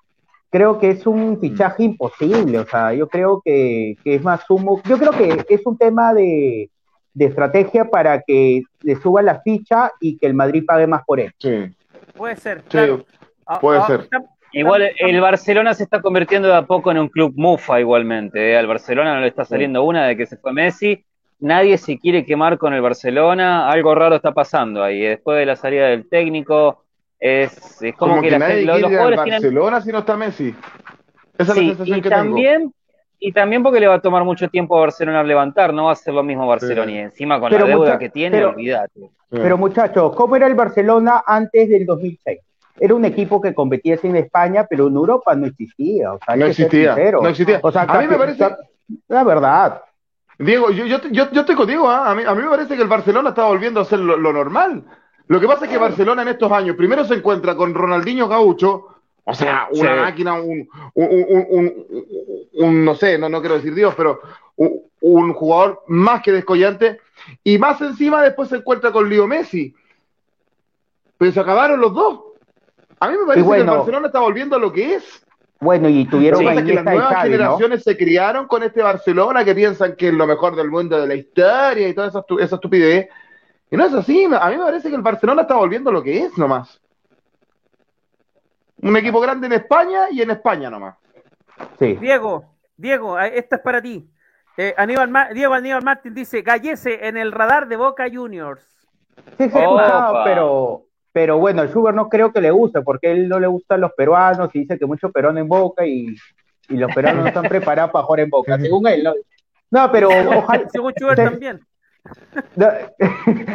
creo 0.52 0.78
que 0.80 0.92
es 0.92 1.08
un 1.08 1.40
fichaje 1.40 1.84
imposible, 1.84 2.60
o 2.60 2.66
sea, 2.66 2.94
yo 2.94 3.08
creo 3.08 3.42
que, 3.44 3.98
es 4.06 4.24
más 4.24 4.42
sumo, 4.46 4.82
yo 4.88 4.98
creo 4.98 5.12
que 5.12 5.46
es 5.50 5.66
un 5.66 5.78
tema 5.78 6.14
de, 6.14 6.70
estrategia 7.18 7.90
para 7.90 8.22
que 8.22 8.62
le 8.82 8.96
suba 8.98 9.22
la 9.22 9.42
ficha 9.42 9.92
y 10.00 10.18
que 10.18 10.28
el 10.28 10.34
Madrid 10.34 10.64
pague 10.68 10.86
más 10.86 11.04
por 11.06 11.20
él. 11.20 11.34
Sí. 11.40 11.74
Puede 12.16 12.36
ser, 12.36 12.62
claro. 12.64 13.06
Ah, 13.46 13.60
puede 13.60 13.80
ah, 13.80 13.88
ser. 13.88 14.10
Igual 14.56 14.90
el 15.00 15.20
Barcelona 15.20 15.74
se 15.74 15.84
está 15.84 16.02
convirtiendo 16.02 16.48
de 16.48 16.56
a 16.56 16.62
poco 16.62 16.90
en 16.90 16.98
un 16.98 17.10
club 17.10 17.34
mufa 17.36 17.78
igualmente. 17.82 18.52
¿eh? 18.52 18.58
Al 18.58 18.68
Barcelona 18.68 19.14
no 19.14 19.20
le 19.20 19.28
está 19.28 19.44
saliendo 19.44 19.84
una 19.84 20.08
de 20.08 20.16
que 20.16 20.26
se 20.26 20.38
fue 20.38 20.54
Messi. 20.54 21.04
Nadie 21.42 21.78
se 21.78 22.00
quiere 22.00 22.26
quemar 22.26 22.58
con 22.58 22.74
el 22.74 22.82
Barcelona. 22.82 23.70
Algo 23.70 23.94
raro 23.94 24.16
está 24.16 24.32
pasando 24.32 24.82
ahí. 24.82 25.02
Después 25.02 25.38
de 25.40 25.46
la 25.46 25.58
salida 25.58 25.88
del 25.88 26.08
técnico, 26.08 26.86
es, 27.20 27.82
como, 27.98 28.22
que, 28.22 28.40
nadie 28.40 28.62
los, 28.62 28.78
quiere 28.78 29.10
los 29.10 29.16
Barcelona 29.18 29.82
si 29.82 29.92
no 29.92 30.00
está 30.00 30.16
Messi. 30.16 30.56
Esa 31.38 31.52
es 31.52 31.58
la 31.58 31.64
sensación 31.64 31.98
y 31.98 32.02
que 32.02 32.10
también, 32.10 32.74
Y 33.20 33.34
también 33.34 33.62
porque 33.62 33.82
le 33.82 33.88
va 33.88 33.96
a 33.96 34.02
tomar 34.02 34.24
mucho 34.24 34.48
tiempo 34.48 34.78
a 34.78 34.82
Barcelona 34.82 35.22
levantar. 35.22 35.74
No 35.74 35.88
va 35.88 35.92
a 35.92 35.96
ser 35.96 36.14
lo 36.14 36.24
mismo 36.24 36.48
Barcelona. 36.48 36.90
Y 36.94 36.98
encima 37.00 37.42
con 37.42 37.52
la 37.52 37.62
deuda 37.62 38.00
que 38.00 38.08
tiene, 38.08 38.46
olvídate. 38.46 39.12
Pero 39.30 39.58
muchachos, 39.58 40.16
¿cómo 40.16 40.38
era 40.38 40.48
el 40.48 40.56
Barcelona 40.56 41.24
antes 41.28 41.68
del 41.68 41.86
2006? 41.86 42.40
Era 42.80 42.94
un 42.94 43.06
equipo 43.06 43.42
que 43.42 43.54
competía 43.54 43.98
en 44.02 44.16
España, 44.16 44.66
pero 44.70 44.88
en 44.88 44.96
Europa 44.96 45.36
no 45.36 45.48
existía. 45.48 46.14
O 46.14 46.20
sea, 46.26 46.36
no, 46.36 46.46
existía 46.46 46.96
no 47.12 47.28
existía. 47.28 47.60
O 47.64 47.72
sea, 47.72 47.84
a 47.84 48.02
mí 48.02 48.08
me 48.08 48.18
parece. 48.18 48.46
La 49.08 49.24
verdad. 49.24 49.82
Diego, 50.38 50.70
yo, 50.72 50.86
yo, 50.86 51.00
yo, 51.12 51.32
yo 51.32 51.42
estoy 51.42 51.56
contigo, 51.56 51.88
¿ah? 51.90 52.12
a, 52.12 52.16
mí, 52.16 52.24
a 52.26 52.36
mí 52.36 52.44
me 52.44 52.50
parece 52.50 52.76
que 52.76 52.82
el 52.82 52.90
Barcelona 52.90 53.30
está 53.30 53.46
volviendo 53.46 53.80
a 53.80 53.86
ser 53.86 54.00
lo, 54.00 54.18
normal. 54.34 54.84
Lo 55.28 55.40
que 55.40 55.48
pasa 55.48 55.66
es 55.66 55.72
que 55.72 55.78
Barcelona 55.78 56.24
en 56.24 56.28
estos 56.28 56.52
años, 56.52 56.76
primero 56.76 57.06
se 57.06 57.16
encuentra 57.16 57.56
con 57.56 57.74
Ronaldinho 57.74 58.28
Gaucho, 58.28 58.88
o 59.24 59.34
sea, 59.34 59.68
una 59.72 59.96
máquina, 59.96 60.34
un, 60.34 60.68
un, 60.94 61.26
un, 61.50 61.86
un, 62.54 62.86
no 62.86 62.96
sé, 62.96 63.18
no, 63.18 63.30
no 63.30 63.40
quiero 63.40 63.56
decir 63.56 63.74
Dios, 63.74 63.96
pero 63.96 64.20
un, 64.56 65.34
jugador 65.34 65.84
más 65.88 66.22
que 66.22 66.32
descollante, 66.32 67.00
y 67.44 67.58
más 67.58 67.82
encima 67.82 68.22
después 68.22 68.50
se 68.50 68.58
encuentra 68.58 68.92
con 68.92 69.10
Leo 69.10 69.26
Messi. 69.26 69.74
Pero 71.18 71.32
se 71.32 71.40
acabaron 71.40 71.80
los 71.80 71.94
dos. 71.94 72.20
A 73.00 73.10
mí 73.10 73.18
me 73.18 73.26
parece 73.26 73.50
que 73.50 73.58
el 73.58 73.66
Barcelona 73.66 74.08
está 74.08 74.20
volviendo 74.20 74.56
a 74.56 74.60
lo 74.60 74.72
que 74.72 74.96
es. 74.96 75.26
Bueno, 75.60 75.88
y 75.88 76.06
tuvieron 76.06 76.42
que 76.66 76.74
las 76.74 76.84
nuevas 76.84 77.24
generaciones 77.24 77.84
se 77.84 77.98
criaron 77.98 78.48
con 78.48 78.64
este 78.64 78.82
Barcelona 78.82 79.44
que 79.44 79.56
piensan 79.56 79.96
que 79.96 80.10
es 80.10 80.14
lo 80.14 80.28
mejor 80.28 80.56
del 80.56 80.70
mundo 80.70 81.00
de 81.00 81.08
la 81.08 81.16
historia 81.16 81.88
y 81.88 81.94
toda 81.94 82.08
esa, 82.08 82.24
esa 82.40 82.56
estupidez. 82.56 83.10
Y 83.72 83.78
no 83.78 83.86
es 83.86 83.94
así. 83.94 84.26
A 84.26 84.50
mí 84.50 84.58
me 84.58 84.64
parece 84.64 84.90
que 84.90 84.96
el 84.96 85.02
Barcelona 85.02 85.44
está 85.44 85.56
volviendo 85.56 85.90
a 85.90 85.94
lo 85.94 86.04
que 86.04 86.26
es 86.26 86.38
nomás. 86.38 86.82
Un 88.82 88.96
equipo 88.98 89.20
grande 89.20 89.48
en 89.48 89.54
España 89.54 90.10
y 90.12 90.22
en 90.22 90.32
España 90.32 90.70
nomás. 90.70 90.96
Sí. 91.80 91.96
Diego, 91.96 92.46
Diego, 92.76 93.18
esta 93.20 93.56
es 93.56 93.62
para 93.62 93.82
ti. 93.82 94.08
Eh, 94.58 94.74
Aníbal 94.78 95.12
Diego 95.34 95.54
Aníbal 95.54 95.84
Martín 95.84 96.14
dice, 96.14 96.42
Gallese 96.42 97.08
en 97.08 97.18
el 97.18 97.32
radar 97.32 97.68
de 97.68 97.78
Boca 97.78 98.06
Juniors. 98.14 98.62
Sí, 99.38 99.50
sí, 99.50 99.60
pero 100.24 100.86
pero 101.16 101.38
bueno, 101.38 101.62
el 101.62 101.70
Schubert 101.70 101.96
no 101.96 102.10
creo 102.10 102.34
que 102.34 102.42
le 102.42 102.52
guste, 102.52 102.82
porque 102.82 103.10
él 103.10 103.30
no 103.30 103.40
le 103.40 103.48
gustan 103.48 103.80
los 103.80 103.94
peruanos 103.94 104.50
y 104.54 104.60
dice 104.60 104.78
que 104.78 104.86
mucho 104.86 105.14
peruano 105.14 105.40
en 105.40 105.48
boca 105.48 105.86
y, 105.86 106.14
y 106.68 106.76
los 106.76 106.94
peruanos 106.94 107.22
no 107.22 107.28
están 107.30 107.46
preparados 107.46 107.94
para 107.94 108.04
jugar 108.04 108.20
en 108.20 108.30
boca, 108.30 108.60
según 108.60 108.86
él. 108.86 109.08
No, 109.72 109.90
pero 109.94 110.10
ojalá. 110.10 110.70
Según 110.70 110.92
Schubert 110.92 111.24
también. 111.24 111.62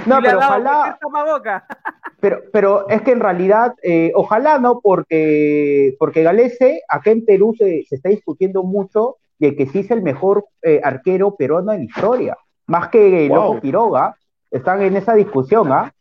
No, 0.06 0.20
pero 0.22 0.38
ojalá. 0.38 0.98
Pero, 2.20 2.42
pero 2.52 2.88
es 2.90 3.00
que 3.00 3.12
en 3.12 3.20
realidad, 3.20 3.74
eh, 3.82 4.12
ojalá 4.14 4.58
no, 4.58 4.80
porque, 4.80 5.96
porque 5.98 6.22
Galese, 6.22 6.82
acá 6.86 7.10
en 7.10 7.24
Perú 7.24 7.54
se, 7.56 7.84
se, 7.88 7.94
está 7.94 8.10
discutiendo 8.10 8.62
mucho 8.62 9.16
de 9.38 9.56
que 9.56 9.66
sí 9.66 9.78
es 9.78 9.90
el 9.90 10.02
mejor 10.02 10.44
eh, 10.60 10.82
arquero 10.84 11.34
peruano 11.36 11.72
en 11.72 11.84
historia, 11.84 12.36
más 12.66 12.88
que 12.88 13.26
Loco 13.26 13.58
Quiroga, 13.60 14.16
están 14.50 14.82
en 14.82 14.96
esa 14.96 15.14
discusión, 15.14 15.72
¿ah? 15.72 15.94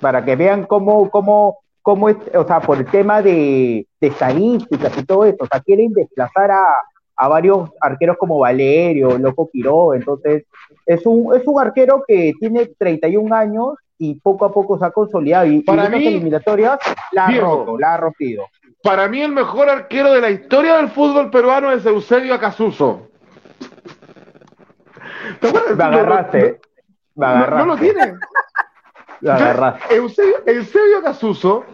Para 0.00 0.24
que 0.24 0.36
vean 0.36 0.64
cómo, 0.64 1.10
cómo, 1.10 1.58
cómo 1.82 2.08
es, 2.08 2.16
o 2.34 2.44
sea, 2.44 2.60
por 2.60 2.78
el 2.78 2.86
tema 2.86 3.22
de, 3.22 3.86
estadísticas 4.00 4.96
y 4.98 5.04
todo 5.04 5.24
esto, 5.24 5.44
o 5.44 5.46
sea, 5.46 5.60
quieren 5.60 5.92
desplazar 5.92 6.50
a, 6.50 6.64
varios 7.28 7.70
arqueros 7.80 8.16
como 8.18 8.40
Valerio, 8.40 9.16
Loco 9.16 9.48
Quiró, 9.52 9.94
entonces 9.94 10.44
es 10.86 11.06
un, 11.06 11.32
es 11.36 11.46
un 11.46 11.60
arquero 11.60 12.02
que 12.04 12.32
tiene 12.40 12.66
31 12.76 13.32
años 13.32 13.74
y 13.96 14.16
poco 14.16 14.44
a 14.44 14.52
poco 14.52 14.76
se 14.76 14.86
ha 14.86 14.90
consolidado 14.90 15.46
y 15.46 15.60
para 15.60 15.88
mí, 15.88 16.04
eliminatorias 16.04 16.80
la 17.12 17.26
ha 17.26 17.40
roto, 17.40 17.78
la 17.78 17.94
ha 17.94 17.96
rompido. 17.98 18.44
Para 18.82 19.06
mí 19.06 19.22
el 19.22 19.30
mejor 19.30 19.68
arquero 19.68 20.12
de 20.12 20.20
la 20.20 20.30
historia 20.30 20.78
del 20.78 20.88
fútbol 20.88 21.30
peruano 21.30 21.70
es 21.70 21.86
Eusebio 21.86 22.34
Acasuso. 22.34 23.08
Me 25.40 25.84
agarraste. 25.84 26.60
Me 27.14 27.26
agarraste. 27.26 27.58
no 27.58 27.66
lo 27.66 27.76
tiene. 27.76 28.14
Eusebio, 29.90 31.02
Casuso 31.02 31.64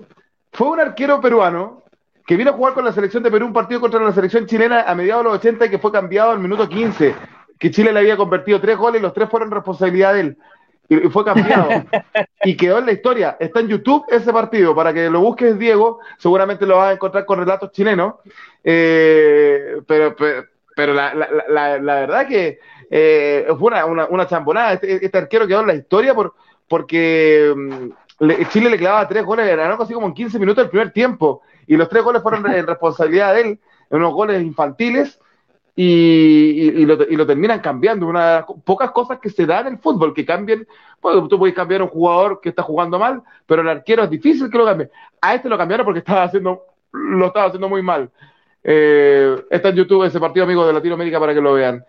fue 0.53 0.69
un 0.69 0.81
arquero 0.81 1.21
peruano 1.21 1.83
que 2.27 2.37
vino 2.37 2.51
a 2.51 2.55
jugar 2.55 2.75
con 2.75 2.85
la 2.85 2.93
selección 2.93 3.23
de 3.23 3.31
Perú 3.31 3.47
un 3.47 3.53
partido 3.53 3.81
contra 3.81 4.01
la 4.01 4.13
selección 4.13 4.47
chilena 4.47 4.83
a 4.83 4.95
mediados 4.95 5.25
de 5.25 5.31
los 5.31 5.39
80 5.39 5.67
y 5.67 5.71
que 5.71 5.79
fue 5.79 5.91
cambiado 5.91 6.31
al 6.31 6.39
minuto 6.39 6.69
15, 6.69 7.15
que 7.59 7.71
Chile 7.71 7.93
le 7.93 8.01
había 8.01 8.19
convertido 8.19 8.61
tres 8.61 8.77
goles 8.77 9.01
y 9.01 9.03
los 9.03 9.15
tres 9.15 9.31
fueron 9.31 9.51
responsabilidad 9.51 10.15
de 10.15 10.21
él. 10.21 10.39
Y 10.91 10.97
fue 11.11 11.25
cambiado. 11.25 11.69
y 12.45 12.57
quedó 12.57 12.79
en 12.79 12.87
la 12.87 12.93
historia. 12.93 13.37
Está 13.39 13.61
en 13.61 13.69
YouTube 13.69 14.05
ese 14.09 14.33
partido. 14.33 14.75
Para 14.75 14.93
que 14.93 15.11
lo 15.11 15.21
busques, 15.21 15.59
Diego, 15.59 16.01
seguramente 16.17 16.67
lo 16.67 16.79
vas 16.79 16.91
a 16.91 16.93
encontrar 16.95 17.27
con 17.27 17.39
relatos 17.39 17.73
chilenos. 17.73 18.15
Eh, 18.65 19.77
pero, 19.87 20.17
pero, 20.75 20.95
la, 20.95 21.15
la, 21.15 21.79
la, 21.79 21.95
verdad 21.95 22.27
que 22.27 22.59
eh, 22.91 23.47
fue 23.59 23.71
una, 23.71 23.85
una, 23.85 24.07
una 24.07 24.27
chambonada. 24.27 24.75
Este, 24.75 25.05
este, 25.05 25.19
arquero 25.19 25.47
quedó 25.47 25.61
en 25.61 25.67
la 25.67 25.75
historia 25.75 26.15
por, 26.15 26.35
porque 26.69 27.53
mm, 27.57 28.45
Chile 28.51 28.71
le 28.71 28.79
clavaba 28.79 29.09
tres 29.09 29.25
goles, 29.25 29.47
era 29.47 29.69
algo 29.69 29.83
así 29.83 29.95
como 29.95 30.07
en 30.07 30.15
15 30.15 30.39
minutos 30.39 30.65
del 30.65 30.71
primer 30.71 30.93
tiempo, 30.93 31.43
y 31.67 31.77
los 31.77 31.89
tres 31.89 32.03
goles 32.03 32.23
fueron 32.23 32.51
en 32.51 32.67
responsabilidad 32.67 33.35
de 33.35 33.41
él, 33.41 33.59
en 33.91 33.99
unos 33.99 34.13
goles 34.13 34.43
infantiles, 34.43 35.19
y, 35.81 36.85
lo, 36.85 37.27
terminan 37.27 37.61
cambiando. 37.61 38.09
Una 38.09 38.27
de 38.27 38.35
las 38.41 38.45
pocas 38.65 38.91
cosas 38.91 39.21
que 39.21 39.31
se 39.31 39.47
dan 39.47 39.69
en 39.69 39.75
el 39.75 39.79
fútbol, 39.79 40.13
que 40.13 40.27
cambien, 40.27 40.67
pues, 41.01 41.17
tú 41.29 41.39
puedes 41.39 41.55
cambiar 41.55 41.83
a 41.83 41.85
un 41.85 41.91
jugador 41.91 42.41
que 42.41 42.49
está 42.49 42.63
jugando 42.63 42.99
mal, 42.99 43.23
pero 43.47 43.63
el 43.63 43.69
arquero 43.69 44.03
es 44.03 44.11
difícil 44.11 44.51
que 44.51 44.59
lo 44.59 44.65
cambie. 44.65 44.91
A 45.21 45.37
este 45.37 45.49
lo 45.49 45.57
cambiaron 45.57 45.87
porque 45.87 46.01
estaba 46.01 46.25
haciendo, 46.25 46.65
lo 46.91 47.27
estaba 47.27 47.47
haciendo 47.47 47.69
muy 47.69 47.83
mal. 47.83 48.11
Eh, 48.65 49.37
está 49.51 49.69
en 49.69 49.77
YouTube 49.77 50.05
ese 50.05 50.19
partido 50.19 50.45
amigo 50.45 50.67
de 50.67 50.73
Latinoamérica 50.73 51.21
para 51.21 51.33
que 51.33 51.41
lo 51.41 51.53
vean. 51.53 51.85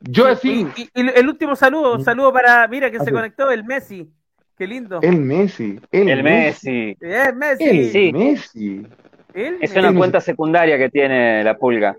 Yo. 0.00 0.26
Y, 0.42 0.66
el 0.94 1.28
último 1.28 1.56
saludo, 1.56 1.94
un 1.94 2.04
saludo 2.04 2.32
para, 2.32 2.68
mira 2.68 2.90
que 2.90 3.00
se 3.00 3.12
conectó 3.12 3.50
el 3.50 3.64
Messi. 3.64 4.08
Qué 4.56 4.66
lindo. 4.66 5.00
El 5.02 5.20
Messi. 5.20 5.78
El, 5.92 6.22
Messi. 6.22 6.96
El 7.00 7.34
Messi. 7.34 8.08
El 8.08 8.12
Messi. 8.12 8.86
es 9.34 9.76
una 9.76 9.94
cuenta 9.94 10.20
secundaria 10.20 10.76
que 10.78 10.88
tiene 10.88 11.44
la 11.44 11.56
pulga. 11.56 11.96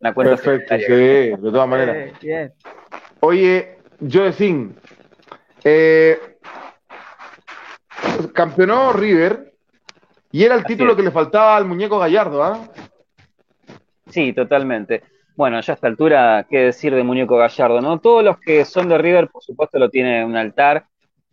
La 0.00 0.14
cuenta 0.14 0.36
Perfecto, 0.36 0.76
sí, 0.78 0.92
de 0.92 1.36
todas 1.40 1.68
maneras. 1.68 2.12
Oye, 3.20 3.78
Joe 4.10 4.32
eh, 5.62 6.18
campeonó 8.32 8.92
River 8.92 9.52
y 10.32 10.44
era 10.44 10.54
el 10.54 10.64
título 10.64 10.96
que 10.96 11.02
le 11.02 11.10
faltaba 11.10 11.56
al 11.56 11.66
muñeco 11.66 11.98
Gallardo, 11.98 12.42
¿ah? 12.42 12.68
Sí, 14.08 14.32
totalmente. 14.32 15.02
Bueno, 15.36 15.60
ya 15.60 15.72
a 15.72 15.74
esta 15.74 15.86
altura, 15.86 16.46
¿qué 16.50 16.58
decir 16.58 16.94
de 16.94 17.02
Muñeco 17.02 17.36
Gallardo? 17.36 17.80
¿no? 17.80 17.98
Todos 17.98 18.22
los 18.22 18.38
que 18.38 18.64
son 18.64 18.88
de 18.88 18.98
River, 18.98 19.28
por 19.28 19.42
supuesto, 19.42 19.78
lo 19.78 19.88
tienen 19.88 20.14
en 20.16 20.24
un 20.26 20.36
altar. 20.36 20.84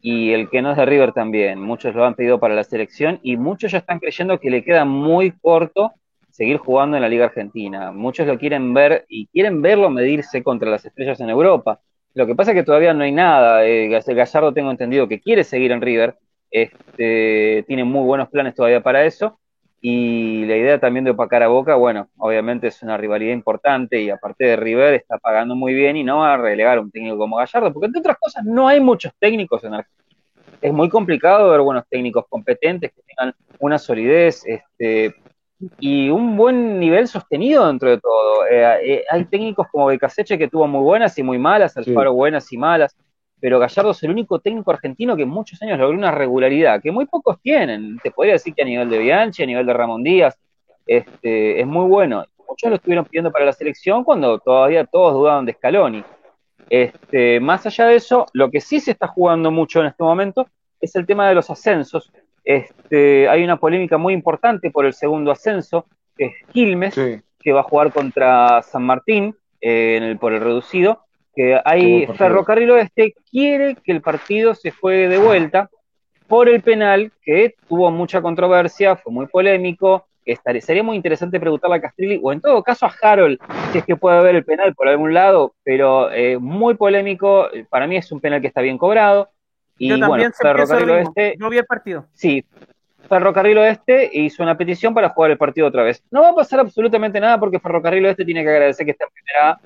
y 0.02 0.32
el 0.32 0.50
que 0.50 0.62
no 0.62 0.72
es 0.72 0.78
de 0.78 0.86
River 0.86 1.12
también. 1.14 1.60
Muchos 1.60 1.95
lo 1.95 2.06
han 2.06 2.16
pedido 2.16 2.39
para 2.39 2.56
la 2.56 2.64
selección 2.64 3.20
y 3.24 3.36
muchos 3.38 3.72
ya 3.72 3.80
están 3.80 4.00
creyendo 4.00 4.39
que 4.39 4.50
le 4.52 4.64
queda 4.64 4.86
muy 4.86 5.32
corto 5.32 5.93
seguir 6.30 6.58
jugando 6.58 6.98
en 6.98 7.02
la 7.04 7.10
Liga 7.10 7.26
Argentina. 7.26 7.91
Muchos 7.91 8.28
lo 8.28 8.38
quieren 8.38 8.74
ver 8.74 9.06
y 9.10 9.28
quieren 9.28 9.62
verlo 9.62 9.89
medirse 9.89 10.43
contra 10.43 10.70
las 10.70 10.86
estrellas 10.86 11.20
en 11.20 11.30
Europa. 11.32 11.82
Lo 12.14 12.28
que 12.28 12.36
pasa 12.36 12.52
es 12.52 12.56
que 12.58 12.64
todavía 12.64 12.93
no 12.93 13.04
hay 13.04 13.12
nada. 13.12 13.66
Eh, 13.66 13.89
Gallardo 13.89 14.54
tengo 14.54 14.72
entendido 14.72 15.08
que 15.08 15.20
quiere 15.20 15.43
seguir 15.43 15.72
en 15.72 15.82
River. 15.82 16.16
Este, 16.52 17.64
tiene 17.68 17.84
muy 17.84 18.06
buenos 18.06 18.30
planes 18.30 18.56
todavía 18.56 18.82
para 18.82 19.04
eso. 19.06 19.39
Y 19.80 20.45
la 20.45 20.57
idea 20.57 20.80
también 20.80 21.05
de 21.05 21.11
opacar 21.11 21.43
a 21.43 21.47
Boca, 21.47 21.75
bueno, 21.75 22.09
obviamente 22.17 22.67
es 22.67 22.82
una 22.82 22.97
rivalidad 22.97 23.34
importante 23.34 24.01
y 24.01 24.09
aparte 24.09 24.45
de 24.45 24.55
River 24.55 24.95
está 24.95 25.17
pagando 25.19 25.55
muy 25.55 25.73
bien 25.73 25.97
y 25.97 26.03
no 26.03 26.19
va 26.19 26.34
a 26.34 26.38
relegar 26.38 26.80
a 26.80 26.82
un 26.82 26.91
técnico 26.91 27.17
como 27.17 27.38
Gallardo, 27.38 27.71
porque 27.71 27.86
entre 27.88 27.99
otras 27.99 28.17
cosas 28.17 28.43
no 28.43 28.67
hay 28.67 28.80
muchos 28.80 29.11
técnicos 29.19 29.63
en 29.63 29.75
Argentina. 29.75 30.03
Es 30.61 30.73
muy 30.73 30.89
complicado 30.89 31.51
ver 31.51 31.61
buenos 31.61 31.84
técnicos 31.88 32.25
competentes 32.28 32.91
que 32.91 33.01
tengan 33.03 33.36
una 33.59 33.78
solidez, 33.78 34.43
este, 34.47 35.13
y 35.80 36.09
un 36.09 36.36
buen 36.38 36.80
nivel 36.80 37.07
sostenido 37.07 37.67
dentro 37.67 37.89
de 37.89 37.99
todo. 37.99 38.45
Eh, 38.47 38.93
eh, 38.93 39.03
hay 39.09 39.25
técnicos 39.25 39.67
como 39.71 39.88
Becaseche 39.88 40.38
que 40.38 40.47
tuvo 40.47 40.67
muy 40.67 40.82
buenas 40.82 41.17
y 41.17 41.23
muy 41.23 41.38
malas, 41.38 41.75
Alfaro 41.78 42.13
buenas 42.13 42.51
y 42.51 42.57
malas, 42.57 42.95
pero 43.39 43.59
Gallardo 43.59 43.91
es 43.91 44.03
el 44.03 44.11
único 44.11 44.39
técnico 44.39 44.71
argentino 44.71 45.15
que 45.15 45.23
en 45.23 45.29
muchos 45.29 45.61
años 45.61 45.77
logró 45.79 45.97
una 45.97 46.11
regularidad 46.11 46.81
que 46.81 46.91
muy 46.91 47.05
pocos 47.05 47.39
tienen. 47.41 47.97
Te 48.01 48.11
podría 48.11 48.33
decir 48.33 48.53
que 48.53 48.63
a 48.63 48.65
nivel 48.65 48.89
de 48.89 48.97
Bianchi, 48.97 49.43
a 49.43 49.45
nivel 49.45 49.65
de 49.65 49.73
Ramón 49.73 50.03
Díaz, 50.03 50.38
este, 50.85 51.59
es 51.59 51.67
muy 51.67 51.88
bueno. 51.88 52.25
Muchos 52.49 52.69
lo 52.69 52.77
estuvieron 52.77 53.05
pidiendo 53.05 53.31
para 53.31 53.45
la 53.45 53.53
selección 53.53 54.03
cuando 54.03 54.39
todavía 54.39 54.85
todos 54.85 55.13
dudaban 55.13 55.45
de 55.45 55.53
Scaloni. 55.53 56.03
Este, 56.69 57.39
más 57.39 57.65
allá 57.65 57.88
de 57.88 57.95
eso, 57.95 58.25
lo 58.33 58.49
que 58.49 58.61
sí 58.61 58.79
se 58.79 58.91
está 58.91 59.07
jugando 59.07 59.51
mucho 59.51 59.81
en 59.81 59.88
este 59.88 60.03
momento 60.03 60.47
es 60.81 60.95
el 60.95 61.05
tema 61.05 61.27
de 61.27 61.35
los 61.35 61.49
ascensos, 61.49 62.11
este, 62.47 63.27
hay 63.27 63.43
una 63.43 63.57
polémica 63.57 63.97
muy 63.97 64.13
importante 64.13 64.71
por 64.71 64.85
el 64.85 64.93
segundo 64.93 65.31
ascenso, 65.31 65.85
que 66.17 66.27
es 66.27 66.33
Quilmes, 66.53 66.95
que 66.95 67.51
va 67.51 67.59
a 67.59 67.63
jugar 67.63 67.91
contra 67.91 68.61
San 68.61 68.83
Martín 68.83 69.35
eh, 69.59 69.97
en 69.97 70.03
el, 70.03 70.17
por 70.17 70.31
el 70.31 70.39
reducido. 70.39 71.07
Que 71.38 71.61
hay 71.63 72.07
Ferrocarril 72.07 72.71
Oeste 72.71 73.13
quiere 73.29 73.75
que 73.75 73.91
el 73.91 74.01
partido 74.01 74.55
se 74.55 74.71
juegue 74.71 75.07
de 75.07 75.19
vuelta 75.19 75.69
por 76.25 76.49
el 76.49 76.63
penal, 76.63 77.11
que 77.21 77.53
tuvo 77.69 77.91
mucha 77.91 78.23
controversia, 78.23 78.95
fue 78.95 79.13
muy 79.13 79.27
polémico. 79.27 80.07
Estaría, 80.25 80.61
sería 80.61 80.81
muy 80.81 80.95
interesante 80.95 81.39
preguntarle 81.39 81.75
a 81.75 81.81
Castrilli, 81.81 82.19
o 82.23 82.33
en 82.33 82.41
todo 82.41 82.63
caso 82.63 82.88
a 82.88 82.93
Harold, 83.03 83.38
si 83.71 83.77
es 83.77 83.85
que 83.85 83.95
puede 83.95 84.17
haber 84.17 84.35
el 84.35 84.45
penal 84.45 84.73
por 84.73 84.88
algún 84.88 85.13
lado, 85.13 85.53
pero 85.63 86.11
eh, 86.11 86.39
muy 86.39 86.73
polémico. 86.73 87.49
Para 87.69 87.85
mí 87.85 87.97
es 87.97 88.11
un 88.11 88.19
penal 88.19 88.41
que 88.41 88.47
está 88.47 88.61
bien 88.61 88.79
cobrado. 88.79 89.29
Y 89.77 89.89
Yo 89.89 89.99
también 89.99 90.31
bueno, 90.31 90.33
Ferrocarril 90.41 90.89
Oeste. 90.89 91.35
No 91.38 91.51
vi 91.51 91.59
el 91.59 91.65
partido. 91.65 92.07
Sí, 92.13 92.43
Ferrocarril 93.07 93.59
Oeste 93.59 94.09
hizo 94.11 94.41
una 94.41 94.57
petición 94.57 94.95
para 94.95 95.09
jugar 95.09 95.31
el 95.31 95.38
partido 95.38 95.67
otra 95.67 95.83
vez. 95.83 96.03
No 96.11 96.23
va 96.23 96.29
a 96.29 96.35
pasar 96.35 96.59
absolutamente 96.59 97.19
nada 97.19 97.39
porque 97.39 97.59
Ferrocarril 97.59 98.05
Oeste 98.05 98.25
tiene 98.25 98.43
que 98.43 98.49
agradecer 98.49 98.85
que 98.85 98.91
está 98.91 99.05
en 99.05 99.11
primera 99.11 99.59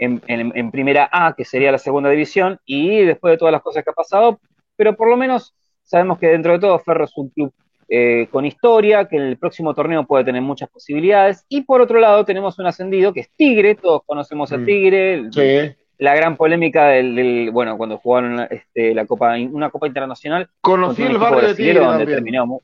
A, 0.00 0.04
en, 0.28 0.70
primera 0.70 1.08
A, 1.10 1.34
que 1.34 1.44
sería 1.44 1.72
la 1.72 1.78
segunda 1.78 2.10
división, 2.10 2.58
y 2.64 3.04
después 3.04 3.32
de 3.32 3.38
todas 3.38 3.52
las 3.52 3.62
cosas 3.62 3.84
que 3.84 3.90
ha 3.90 3.94
pasado, 3.94 4.40
pero 4.76 4.96
por 4.96 5.08
lo 5.08 5.16
menos 5.16 5.54
sabemos 5.82 6.18
que 6.18 6.28
dentro 6.28 6.52
de 6.52 6.58
todo 6.58 6.78
Ferro 6.78 7.04
es 7.04 7.16
un 7.16 7.30
club 7.30 7.52
eh, 7.88 8.28
con 8.30 8.44
historia, 8.44 9.06
que 9.06 9.16
en 9.16 9.22
el 9.22 9.38
próximo 9.38 9.74
torneo 9.74 10.06
puede 10.06 10.24
tener 10.24 10.42
muchas 10.42 10.68
posibilidades, 10.68 11.44
y 11.48 11.62
por 11.62 11.80
otro 11.80 11.98
lado 11.98 12.24
tenemos 12.24 12.58
un 12.58 12.66
ascendido 12.66 13.12
que 13.12 13.20
es 13.20 13.30
Tigre, 13.36 13.74
todos 13.74 14.02
conocemos 14.04 14.52
a 14.52 14.58
mm. 14.58 14.64
Tigre, 14.64 15.24
sí 15.32 15.74
la 15.98 16.14
gran 16.14 16.36
polémica 16.36 16.86
del, 16.86 17.50
bueno, 17.52 17.76
cuando 17.76 17.98
jugaron 17.98 18.46
este, 18.50 18.94
la 18.94 19.04
Copa, 19.04 19.34
una 19.50 19.70
Copa 19.70 19.88
Internacional. 19.88 20.48
Conocí 20.60 21.02
el 21.02 21.18
barrio 21.18 21.48
de 21.48 21.54
Tigre 21.54 21.80
donde 21.80 22.60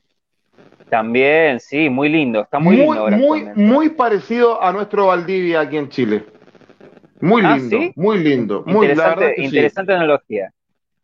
también. 0.89 1.59
sí, 1.59 1.89
muy 1.89 2.09
lindo, 2.09 2.41
está 2.41 2.59
muy, 2.59 2.77
lindo 2.77 3.09
Muy, 3.11 3.43
muy 3.55 3.89
parecido 3.89 4.61
a 4.61 4.71
nuestro 4.71 5.07
Valdivia 5.07 5.61
aquí 5.61 5.77
en 5.77 5.89
Chile. 5.89 6.23
Muy 7.21 7.43
ah, 7.45 7.57
lindo, 7.57 7.79
muy 7.95 8.17
lindo. 8.19 8.63
Muy, 8.65 8.87
interesante, 8.87 9.33
interesante 9.37 9.93
analogía. 9.93 10.51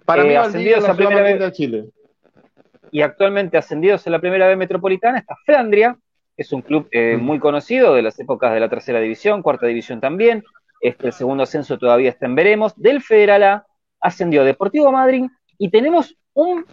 Para 0.05 0.23
mí, 0.23 0.31
eh, 0.31 0.37
ascendidos 0.37 0.87
a 0.87 0.93
primera 0.93 1.21
vez 1.21 1.39
de 1.39 1.51
Chile. 1.51 1.85
Y 2.91 3.01
actualmente 3.01 3.57
ascendidos 3.57 4.05
en 4.05 4.11
la 4.11 4.19
primera 4.19 4.47
vez 4.47 4.57
metropolitana 4.57 5.19
está 5.19 5.35
Flandria, 5.45 5.97
que 6.35 6.41
es 6.41 6.51
un 6.51 6.61
club 6.61 6.87
eh, 6.91 7.15
mm. 7.17 7.23
muy 7.23 7.39
conocido 7.39 7.93
de 7.93 8.01
las 8.01 8.19
épocas 8.19 8.53
de 8.53 8.59
la 8.59 8.69
tercera 8.69 8.99
división, 8.99 9.41
cuarta 9.41 9.67
división 9.67 10.01
también, 10.01 10.43
este, 10.81 11.07
el 11.07 11.13
segundo 11.13 11.43
ascenso 11.43 11.77
todavía 11.77 12.09
está 12.09 12.25
en 12.25 12.35
veremos. 12.35 12.73
Del 12.75 13.01
Federal 13.01 13.43
A 13.43 13.65
ascendió 14.01 14.43
Deportivo 14.43 14.91
Madrid 14.91 15.25
y 15.57 15.69
tenemos 15.69 16.17
un, 16.33 16.65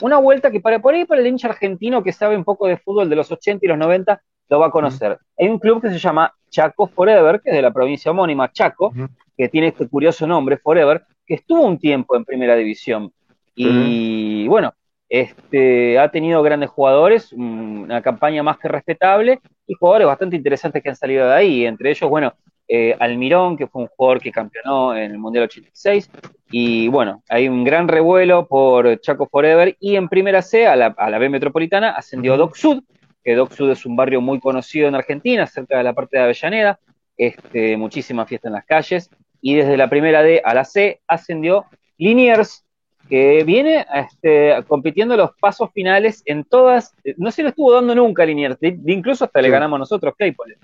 una 0.00 0.16
vuelta 0.16 0.50
que 0.50 0.60
para 0.60 0.80
por 0.80 0.94
ahí 0.94 1.04
para 1.04 1.20
el 1.20 1.26
hincha 1.26 1.48
argentino 1.48 2.02
que 2.02 2.12
sabe 2.12 2.36
un 2.36 2.44
poco 2.44 2.66
de 2.66 2.78
fútbol 2.78 3.08
de 3.10 3.16
los 3.16 3.30
80 3.30 3.64
y 3.64 3.68
los 3.68 3.78
90 3.78 4.20
lo 4.50 4.60
va 4.60 4.66
a 4.66 4.70
conocer. 4.70 5.18
Hay 5.38 5.48
un 5.48 5.58
club 5.58 5.80
que 5.80 5.90
se 5.90 5.98
llama 5.98 6.34
Chaco 6.50 6.88
Forever, 6.88 7.40
que 7.40 7.50
es 7.50 7.56
de 7.56 7.62
la 7.62 7.72
provincia 7.72 8.10
homónima 8.10 8.52
Chaco, 8.52 8.92
que 9.36 9.48
tiene 9.48 9.68
este 9.68 9.88
curioso 9.88 10.26
nombre, 10.26 10.58
Forever, 10.58 11.02
que 11.24 11.34
estuvo 11.34 11.62
un 11.62 11.78
tiempo 11.78 12.16
en 12.16 12.24
primera 12.24 12.56
división. 12.56 13.12
Y 13.54 14.48
bueno, 14.48 14.74
este, 15.08 15.98
ha 15.98 16.08
tenido 16.10 16.42
grandes 16.42 16.70
jugadores, 16.70 17.32
una 17.32 18.00
campaña 18.00 18.42
más 18.42 18.58
que 18.58 18.68
respetable 18.68 19.40
y 19.66 19.74
jugadores 19.74 20.06
bastante 20.06 20.36
interesantes 20.36 20.82
que 20.82 20.88
han 20.88 20.96
salido 20.96 21.26
de 21.26 21.34
ahí. 21.34 21.66
Entre 21.66 21.90
ellos, 21.90 22.08
bueno, 22.08 22.34
eh, 22.68 22.96
Almirón, 23.00 23.56
que 23.56 23.66
fue 23.66 23.82
un 23.82 23.88
jugador 23.88 24.20
que 24.20 24.30
campeonó 24.30 24.96
en 24.96 25.10
el 25.10 25.18
Mundial 25.18 25.44
86. 25.44 26.08
Y 26.52 26.86
bueno, 26.86 27.24
hay 27.28 27.48
un 27.48 27.64
gran 27.64 27.88
revuelo 27.88 28.46
por 28.46 29.00
Chaco 29.00 29.26
Forever. 29.26 29.76
Y 29.80 29.96
en 29.96 30.08
primera 30.08 30.42
C, 30.42 30.68
a 30.68 30.76
la, 30.76 31.18
B 31.18 31.28
metropolitana, 31.28 31.90
ascendió 31.90 32.36
Doc 32.36 32.54
Sud, 32.54 32.84
que 33.24 33.34
Doc 33.34 33.52
Sud 33.52 33.70
es 33.70 33.84
un 33.86 33.96
barrio 33.96 34.20
muy 34.20 34.40
conocido 34.40 34.88
en 34.88 34.94
Argentina, 34.94 35.46
cerca 35.46 35.78
de 35.78 35.84
la 35.84 35.92
parte 35.92 36.16
de 36.16 36.24
Avellaneda. 36.24 36.78
Este, 37.16 37.76
muchísima 37.76 38.24
fiesta 38.24 38.48
en 38.48 38.54
las 38.54 38.64
calles. 38.64 39.10
Y 39.42 39.54
desde 39.54 39.76
la 39.76 39.90
primera 39.90 40.22
D 40.22 40.40
a 40.44 40.54
la 40.54 40.64
C 40.64 41.00
ascendió 41.06 41.66
Liniers, 41.98 42.64
que 43.08 43.44
viene 43.44 43.84
este, 43.94 44.62
compitiendo 44.68 45.16
los 45.16 45.32
pasos 45.40 45.70
finales 45.72 46.22
en 46.26 46.44
todas, 46.44 46.94
no 47.16 47.30
se 47.30 47.42
lo 47.42 47.50
estuvo 47.50 47.72
dando 47.72 47.94
nunca 47.94 48.24
Liniers, 48.24 48.56
incluso 48.60 49.24
hasta 49.24 49.42
le 49.42 49.50
ganamos 49.50 49.78
nosotros 49.78 50.14
Claypole. 50.16 50.56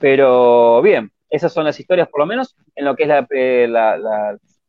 Pero 0.00 0.80
bien, 0.82 1.12
esas 1.28 1.52
son 1.52 1.64
las 1.64 1.78
historias, 1.78 2.08
por 2.08 2.20
lo 2.20 2.26
menos, 2.26 2.56
en 2.74 2.86
lo 2.86 2.96
que 2.96 3.04
es 3.04 3.10
eh, 3.30 3.68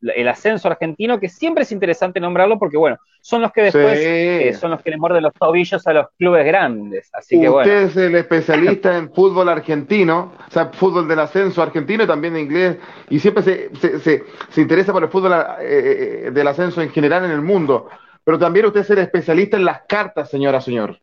el 0.02 0.28
ascenso 0.28 0.68
argentino, 0.68 1.20
que 1.20 1.28
siempre 1.28 1.62
es 1.62 1.72
interesante 1.72 2.20
nombrarlo 2.20 2.58
porque, 2.58 2.76
bueno, 2.76 2.98
son 3.20 3.42
los 3.42 3.52
que 3.52 3.62
después 3.62 3.98
eh, 4.00 4.56
son 4.58 4.72
los 4.72 4.82
que 4.82 4.90
le 4.90 4.96
muerden 4.96 5.22
los 5.22 5.32
tobillos 5.34 5.86
a 5.86 5.92
los 5.92 6.06
clubes 6.18 6.44
grandes. 6.44 7.10
Así 7.12 7.40
que, 7.40 7.48
bueno. 7.48 7.70
Usted 7.70 7.82
es 7.84 7.96
el 7.96 8.16
especialista 8.16 8.96
en 8.96 9.12
fútbol 9.12 9.48
argentino, 9.48 10.32
o 10.46 10.50
sea, 10.50 10.66
fútbol 10.66 11.06
del 11.06 11.20
ascenso 11.20 11.62
argentino 11.62 12.04
y 12.04 12.06
también 12.06 12.34
de 12.34 12.40
inglés, 12.40 12.76
y 13.08 13.18
siempre 13.18 13.42
se, 13.42 13.70
se, 13.76 14.24
se, 14.50 14.60
interesa 14.60 14.92
por 14.92 15.04
el 15.04 15.08
fútbol 15.08 15.32
eh, 15.60 16.30
del 16.32 16.48
ascenso 16.48 16.82
en 16.82 16.90
general 16.90 17.24
en 17.24 17.30
el 17.30 17.42
mundo. 17.42 17.88
Pero 18.24 18.38
también 18.38 18.66
usted 18.66 18.80
es 18.80 18.90
el 18.90 18.98
especialista 18.98 19.56
en 19.56 19.64
las 19.64 19.82
cartas, 19.88 20.30
señora, 20.30 20.60
señor. 20.60 20.98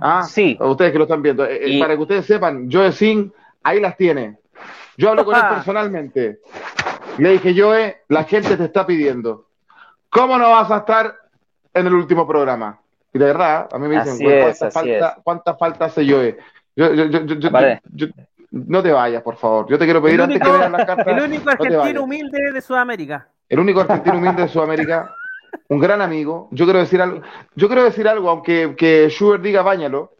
Ah, 0.00 0.22
sí. 0.22 0.56
Ustedes 0.60 0.92
que 0.92 0.98
lo 0.98 1.04
están 1.04 1.22
viendo. 1.22 1.46
Para 1.80 1.96
que 1.96 2.02
ustedes 2.02 2.26
sepan, 2.26 2.68
Joe 2.70 2.92
Sin, 2.92 3.32
ahí 3.62 3.80
las 3.80 3.96
tiene. 3.96 4.38
Yo 4.96 5.10
hablo 5.10 5.24
con 5.24 5.36
él 5.36 5.42
personalmente. 5.48 6.40
Le 7.18 7.30
dije, 7.30 7.54
Joe, 7.56 8.02
la 8.08 8.24
gente 8.24 8.56
te 8.56 8.64
está 8.64 8.86
pidiendo. 8.86 9.46
¿Cómo 10.10 10.38
no 10.38 10.50
vas 10.50 10.70
a 10.70 10.78
estar 10.78 11.14
en 11.74 11.86
el 11.86 11.94
último 11.94 12.26
programa? 12.26 12.80
Y 13.12 13.18
de 13.18 13.24
verdad, 13.24 13.68
a 13.72 13.78
mí 13.78 13.88
me 13.88 14.02
dicen, 14.02 14.18
¿cuánta, 14.18 14.70
falta, 14.70 15.18
¿cuánta, 15.22 15.54
falta, 15.56 15.84
hace 15.86 16.08
Joe? 16.08 16.38
Yo, 16.76 16.94
yo, 16.94 17.06
yo, 17.06 18.06
no 18.50 18.82
te 18.82 18.92
vayas, 18.92 19.22
por 19.22 19.36
favor. 19.36 19.66
Yo 19.68 19.78
te 19.78 19.84
quiero 19.84 20.02
pedir 20.02 20.22
antes 20.22 20.40
que 20.40 20.48
veas 20.50 20.70
las 20.70 20.84
cartas. 20.84 21.06
El 21.06 21.22
único 21.22 21.50
argentino 21.50 22.04
humilde 22.04 22.52
de 22.52 22.60
Sudamérica. 22.60 23.28
El 23.48 23.58
único 23.58 23.80
argentino 23.80 24.18
humilde 24.18 24.42
de 24.42 24.48
Sudamérica. 24.48 25.14
Un 25.68 25.78
gran 25.80 26.00
amigo. 26.00 26.48
Yo 26.50 26.64
quiero 26.64 26.78
decir 26.78 27.02
algo. 27.02 27.20
Yo 27.54 27.66
quiero 27.66 27.84
decir 27.84 28.08
algo, 28.08 28.30
aunque 28.30 28.74
que 28.76 29.08
Schubert 29.10 29.42
diga 29.42 29.62
bañalo. 29.62 30.12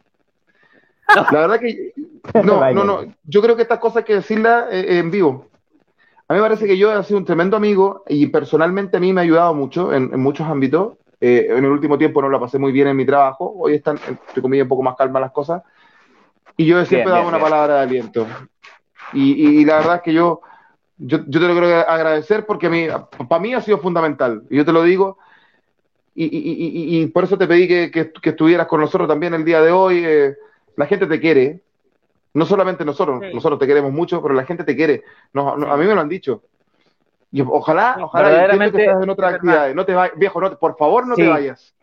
La 1.15 1.23
verdad 1.31 1.59
que 1.59 1.93
no, 2.43 2.71
no, 2.71 2.83
no. 2.83 3.05
Yo 3.23 3.41
creo 3.41 3.55
que 3.55 3.63
estas 3.63 3.79
cosas 3.79 3.97
hay 3.97 4.03
que 4.03 4.15
decirlas 4.15 4.65
eh, 4.71 4.99
en 4.99 5.09
vivo. 5.09 5.47
A 6.29 6.33
mí 6.33 6.39
me 6.39 6.45
parece 6.45 6.67
que 6.67 6.77
yo 6.77 6.95
he 6.95 7.03
sido 7.03 7.17
un 7.17 7.25
tremendo 7.25 7.57
amigo 7.57 8.03
y 8.07 8.27
personalmente 8.27 8.97
a 8.97 8.99
mí 8.99 9.11
me 9.11 9.21
ha 9.21 9.23
ayudado 9.23 9.55
mucho 9.55 9.91
en, 9.91 10.11
muchos 10.19 10.47
ámbitos. 10.47 10.93
Eh, 11.19 11.47
en 11.49 11.65
el 11.65 11.71
último 11.71 11.97
tiempo 11.97 12.21
no 12.21 12.29
la 12.29 12.39
pasé 12.39 12.59
muy 12.59 12.71
bien 12.71 12.87
en 12.87 12.95
mi 12.95 13.03
trabajo. 13.03 13.51
Hoy 13.57 13.73
están, 13.73 13.99
entre 14.07 14.39
comillas, 14.39 14.65
un 14.65 14.69
poco 14.69 14.83
más 14.83 14.95
calmas 14.95 15.23
las 15.23 15.31
cosas. 15.31 15.63
Y 16.55 16.67
yo 16.67 16.85
siempre 16.85 17.11
he 17.11 17.15
dado 17.15 17.27
una 17.27 17.39
palabra 17.39 17.77
de 17.77 17.81
aliento. 17.81 18.27
Y, 19.11 19.65
la 19.65 19.77
verdad 19.77 19.95
es 19.95 20.01
que 20.03 20.13
yo, 20.13 20.41
yo, 20.99 21.25
te 21.25 21.39
lo 21.39 21.53
quiero 21.53 21.65
agradecer 21.65 22.45
porque 22.45 22.67
a 22.67 22.69
mí, 22.69 22.87
para 23.27 23.41
mí 23.41 23.55
ha 23.55 23.61
sido 23.61 23.79
fundamental. 23.79 24.43
Y 24.51 24.57
yo 24.57 24.65
te 24.65 24.71
lo 24.71 24.83
digo. 24.83 25.17
Y, 26.13 27.07
por 27.07 27.23
eso 27.23 27.39
te 27.39 27.47
pedí 27.47 27.67
que, 27.67 28.11
estuvieras 28.21 28.67
con 28.67 28.81
nosotros 28.81 29.09
también 29.09 29.33
el 29.33 29.45
día 29.45 29.63
de 29.63 29.71
hoy. 29.71 30.03
Eh, 30.05 30.35
la 30.75 30.85
gente 30.85 31.07
te 31.07 31.19
quiere, 31.19 31.63
no 32.33 32.45
solamente 32.45 32.85
nosotros, 32.85 33.21
nosotros 33.33 33.59
te 33.59 33.67
queremos 33.67 33.91
mucho, 33.91 34.21
pero 34.21 34.33
la 34.33 34.45
gente 34.45 34.63
te 34.63 34.75
quiere. 34.75 35.03
a 35.33 35.77
mí 35.77 35.85
me 35.85 35.95
lo 35.95 36.01
han 36.01 36.09
dicho. 36.09 36.43
Y 37.31 37.41
ojalá, 37.41 37.97
ojalá 38.01 38.29
verdaderamente, 38.29 38.77
que 38.77 38.85
estás 38.85 39.03
en 39.03 39.09
otras 39.09 39.33
actividades. 39.35 39.75
No 39.75 39.85
te 39.85 39.93
vayas, 39.93 40.17
viejo, 40.17 40.41
no, 40.41 40.57
por 40.57 40.75
favor, 40.77 41.07
no 41.07 41.15
te 41.15 41.27
vayas. 41.27 41.75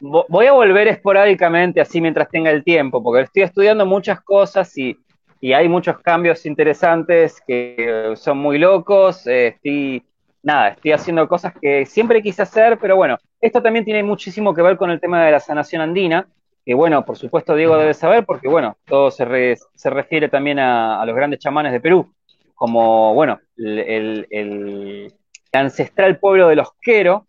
Voy 0.00 0.46
a 0.46 0.52
volver 0.52 0.88
esporádicamente, 0.88 1.80
así 1.80 2.00
mientras 2.00 2.28
tenga 2.28 2.50
el 2.50 2.62
tiempo, 2.62 3.02
porque 3.02 3.22
estoy 3.22 3.42
estudiando 3.42 3.84
muchas 3.84 4.20
cosas 4.20 4.76
y, 4.76 4.96
y 5.40 5.52
hay 5.52 5.68
muchos 5.68 5.98
cambios 6.00 6.44
interesantes 6.46 7.42
que 7.46 8.12
son 8.16 8.38
muy 8.38 8.58
locos. 8.58 9.26
Eh, 9.26 9.48
estoy, 9.48 10.04
nada, 10.42 10.68
estoy 10.68 10.92
haciendo 10.92 11.26
cosas 11.26 11.54
que 11.60 11.86
siempre 11.86 12.22
quise 12.22 12.42
hacer, 12.42 12.78
pero 12.78 12.94
bueno, 12.96 13.16
esto 13.40 13.62
también 13.62 13.84
tiene 13.84 14.02
muchísimo 14.02 14.54
que 14.54 14.62
ver 14.62 14.76
con 14.76 14.90
el 14.90 15.00
tema 15.00 15.24
de 15.24 15.32
la 15.32 15.40
sanación 15.40 15.82
andina, 15.82 16.28
que 16.68 16.74
bueno, 16.74 17.02
por 17.02 17.16
supuesto 17.16 17.54
Diego 17.54 17.78
debe 17.78 17.94
saber, 17.94 18.26
porque 18.26 18.46
bueno, 18.46 18.76
todo 18.84 19.10
se, 19.10 19.56
se 19.74 19.88
refiere 19.88 20.28
también 20.28 20.58
a, 20.58 21.00
a 21.00 21.06
los 21.06 21.16
grandes 21.16 21.40
chamanes 21.40 21.72
de 21.72 21.80
Perú 21.80 22.12
como, 22.54 23.14
bueno, 23.14 23.40
el, 23.56 25.14
ancestral 25.50 26.18
pueblo 26.18 26.48
de 26.48 26.56
los 26.56 26.68
Quero, 26.82 27.24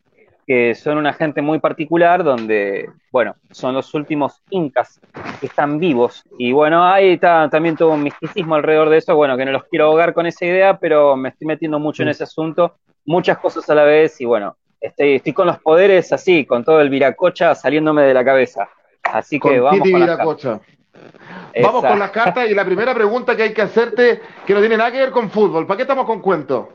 que 0.45 0.75
son 0.75 0.97
una 0.97 1.13
gente 1.13 1.41
muy 1.41 1.59
particular, 1.59 2.21
donde, 2.21 2.89
bueno, 3.13 3.37
son 3.51 3.75
los 3.75 3.93
últimos 3.93 4.43
incas 4.49 4.99
que 5.39 5.45
están 5.45 5.79
vivos. 5.79 6.25
Y 6.37 6.51
bueno, 6.51 6.83
ahí 6.83 7.13
está 7.13 7.47
también 7.49 7.77
todo 7.77 7.91
un 7.91 8.03
misticismo 8.03 8.55
alrededor 8.55 8.89
de 8.89 8.97
eso, 8.97 9.15
bueno, 9.15 9.37
que 9.37 9.45
no 9.45 9.53
los 9.53 9.63
quiero 9.65 9.85
ahogar 9.85 10.13
con 10.13 10.25
esa 10.25 10.45
idea, 10.45 10.79
pero 10.79 11.15
me 11.15 11.29
estoy 11.29 11.47
metiendo 11.47 11.79
mucho 11.79 12.03
en 12.03 12.09
ese 12.09 12.25
asunto, 12.25 12.75
muchas 13.05 13.37
cosas 13.37 13.69
a 13.69 13.75
la 13.75 13.83
vez, 13.83 14.19
y 14.19 14.25
bueno, 14.25 14.57
estoy, 14.81 15.15
estoy 15.15 15.31
con 15.31 15.47
los 15.47 15.59
poderes 15.59 16.11
así, 16.11 16.45
con 16.45 16.65
todo 16.65 16.81
el 16.81 16.89
viracocha 16.89 17.55
saliéndome 17.55 18.01
de 18.01 18.13
la 18.13 18.25
cabeza. 18.25 18.67
Así 19.03 19.39
que 19.39 19.59
vamos 19.59 19.79
con 19.79 19.99
viracocha. 19.99 20.59
Vamos 21.61 21.85
con 21.85 21.99
las 21.99 22.11
cartas 22.11 22.49
y 22.49 22.53
la 22.53 22.65
primera 22.65 22.93
pregunta 22.93 23.35
que 23.35 23.43
hay 23.43 23.53
que 23.53 23.61
hacerte, 23.61 24.21
que 24.45 24.53
no 24.53 24.59
tiene 24.59 24.77
nada 24.77 24.91
que 24.91 24.99
ver 24.99 25.11
con 25.11 25.29
fútbol. 25.29 25.65
¿Para 25.65 25.77
qué 25.77 25.83
estamos 25.83 26.05
con 26.05 26.21
cuentos? 26.21 26.67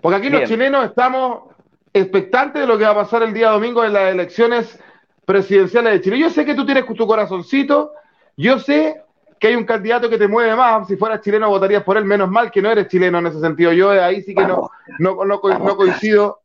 Porque 0.00 0.16
aquí 0.16 0.30
los 0.30 0.44
chilenos 0.44 0.84
estamos 0.86 1.54
expectantes 1.92 2.62
de 2.62 2.66
lo 2.66 2.78
que 2.78 2.84
va 2.84 2.90
a 2.90 2.94
pasar 2.94 3.22
el 3.22 3.32
día 3.32 3.50
domingo 3.50 3.84
en 3.84 3.92
las 3.92 4.12
elecciones 4.12 4.78
presidenciales 5.24 5.92
de 5.92 6.00
Chile. 6.00 6.18
Yo 6.18 6.30
sé 6.30 6.44
que 6.44 6.54
tú 6.54 6.64
tienes 6.64 6.86
tu 6.86 7.06
corazoncito, 7.06 7.92
yo 8.36 8.58
sé 8.58 9.02
que 9.38 9.48
hay 9.48 9.56
un 9.56 9.64
candidato 9.64 10.08
que 10.08 10.18
te 10.18 10.28
mueve 10.28 10.54
más. 10.56 10.88
Si 10.88 10.96
fueras 10.96 11.20
chileno 11.20 11.48
votarías 11.48 11.82
por 11.82 11.96
él, 11.96 12.04
menos 12.04 12.30
mal 12.30 12.50
que 12.50 12.62
no 12.62 12.70
eres 12.70 12.88
chileno 12.88 13.18
en 13.18 13.26
ese 13.26 13.40
sentido. 13.40 13.72
Yo 13.72 13.90
ahí 13.90 14.22
sí 14.22 14.34
que 14.34 14.44
no, 14.44 14.70
no, 14.98 15.24
no, 15.24 15.40
coincido. 15.40 16.40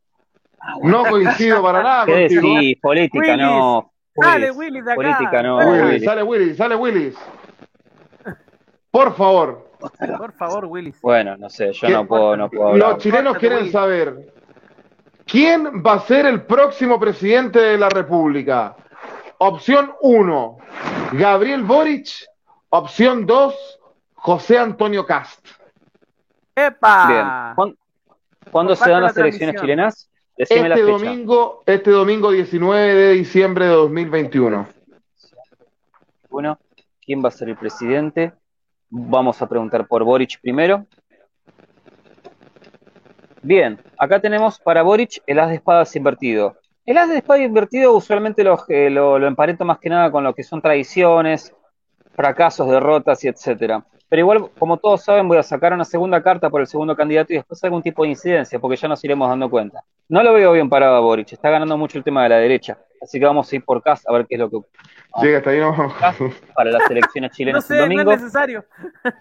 No 0.81 1.03
coincido 1.03 1.61
para 1.61 1.83
nada. 1.83 2.05
¿Qué 2.05 2.29
decís? 2.29 2.77
Política, 2.81 3.37
no. 3.37 3.92
Sale 4.15 4.51
Willis 4.51 4.85
de 4.85 4.91
acá. 4.91 4.95
Política, 4.95 5.43
no. 5.43 5.59
Sale 5.59 6.23
Willis, 6.23 6.57
sale 6.57 6.75
Willis. 6.75 7.15
Por 8.91 9.15
favor. 9.15 9.71
Por 10.17 10.31
favor, 10.33 10.65
Willis. 10.65 10.99
Bueno, 11.01 11.35
no 11.37 11.49
sé, 11.49 11.73
yo 11.73 11.89
no 11.89 12.07
puedo, 12.07 12.37
no 12.37 12.49
puedo 12.49 12.77
Los 12.77 12.99
chilenos 12.99 13.37
quieren 13.37 13.71
saber 13.71 14.33
quién 15.25 15.83
va 15.85 15.93
a 15.93 15.99
ser 15.99 16.25
el 16.25 16.43
próximo 16.43 16.99
presidente 16.99 17.59
de 17.59 17.77
la 17.77 17.89
República. 17.89 18.75
Opción 19.39 19.93
1, 20.01 20.57
Gabriel 21.13 21.63
Boric. 21.63 22.07
Opción 22.69 23.25
2, 23.25 23.79
José 24.15 24.57
Antonio 24.57 25.05
Cast. 25.05 25.45
¡Epa! 26.55 27.55
Bien. 27.55 27.77
¿Cuándo 28.51 28.75
se 28.75 28.89
dan 28.89 29.03
las 29.03 29.17
elecciones 29.17 29.59
chilenas? 29.59 30.09
Este 30.37 30.81
domingo, 30.81 31.63
este 31.65 31.91
domingo 31.91 32.31
19 32.31 32.93
de 32.93 33.11
diciembre 33.13 33.65
de 33.65 33.71
2021. 33.71 34.67
Bueno, 36.29 36.57
¿quién 37.05 37.23
va 37.23 37.27
a 37.27 37.31
ser 37.31 37.49
el 37.49 37.57
presidente? 37.57 38.33
Vamos 38.89 39.41
a 39.41 39.47
preguntar 39.47 39.87
por 39.87 40.03
Boric 40.03 40.39
primero. 40.41 40.85
Bien, 43.41 43.79
acá 43.97 44.19
tenemos 44.19 44.59
para 44.59 44.83
Boric 44.83 45.21
el 45.27 45.39
as 45.39 45.49
de 45.49 45.55
espadas 45.55 45.95
invertido. 45.95 46.57
El 46.85 46.97
as 46.97 47.09
de 47.09 47.17
espadas 47.17 47.43
invertido 47.43 47.93
usualmente 47.93 48.43
lo, 48.43 48.57
eh, 48.69 48.89
lo, 48.89 49.19
lo 49.19 49.27
emparento 49.27 49.65
más 49.65 49.79
que 49.79 49.89
nada 49.89 50.11
con 50.11 50.23
lo 50.23 50.33
que 50.33 50.43
son 50.43 50.61
tradiciones, 50.61 51.53
fracasos, 52.15 52.69
derrotas 52.69 53.23
y 53.23 53.27
etcétera. 53.27 53.85
Pero 54.13 54.21
igual, 54.21 54.51
como 54.59 54.77
todos 54.77 55.03
saben, 55.03 55.27
voy 55.27 55.39
a 55.39 55.41
sacar 55.41 55.73
una 55.73 55.83
segunda 55.83 56.21
carta 56.21 56.47
por 56.47 56.61
el 56.61 56.67
segundo 56.67 56.95
candidato 56.95 57.33
y 57.33 57.37
después 57.37 57.63
algún 57.63 57.81
tipo 57.81 58.03
de 58.03 58.09
incidencia, 58.09 58.59
porque 58.59 58.77
ya 58.77 58.87
nos 58.87 59.03
iremos 59.03 59.27
dando 59.27 59.49
cuenta. 59.49 59.83
No 60.07 60.21
lo 60.21 60.33
veo 60.33 60.51
bien 60.51 60.69
parado 60.69 60.97
a 60.97 60.99
Boric, 60.99 61.33
está 61.33 61.49
ganando 61.49 61.75
mucho 61.79 61.97
el 61.97 62.03
tema 62.03 62.21
de 62.21 62.29
la 62.29 62.37
derecha. 62.37 62.77
Así 63.01 63.19
que 63.19 63.25
vamos 63.25 63.51
a 63.51 63.55
ir 63.55 63.65
por 63.65 63.81
Cas 63.81 64.07
a 64.07 64.13
ver 64.13 64.27
qué 64.27 64.35
es 64.35 64.39
lo 64.39 64.51
que. 64.51 64.57
Sí, 65.19 65.33
hasta 65.33 65.49
ahí 65.49 65.59
no. 65.59 65.75
para 66.53 66.69
las 66.69 66.91
elecciones 66.91 67.31
chilenas 67.35 67.67
no 67.67 67.75
el 67.75 67.81
domingo. 67.81 68.03
No 68.03 68.11
es 68.11 68.21
necesario. 68.21 68.63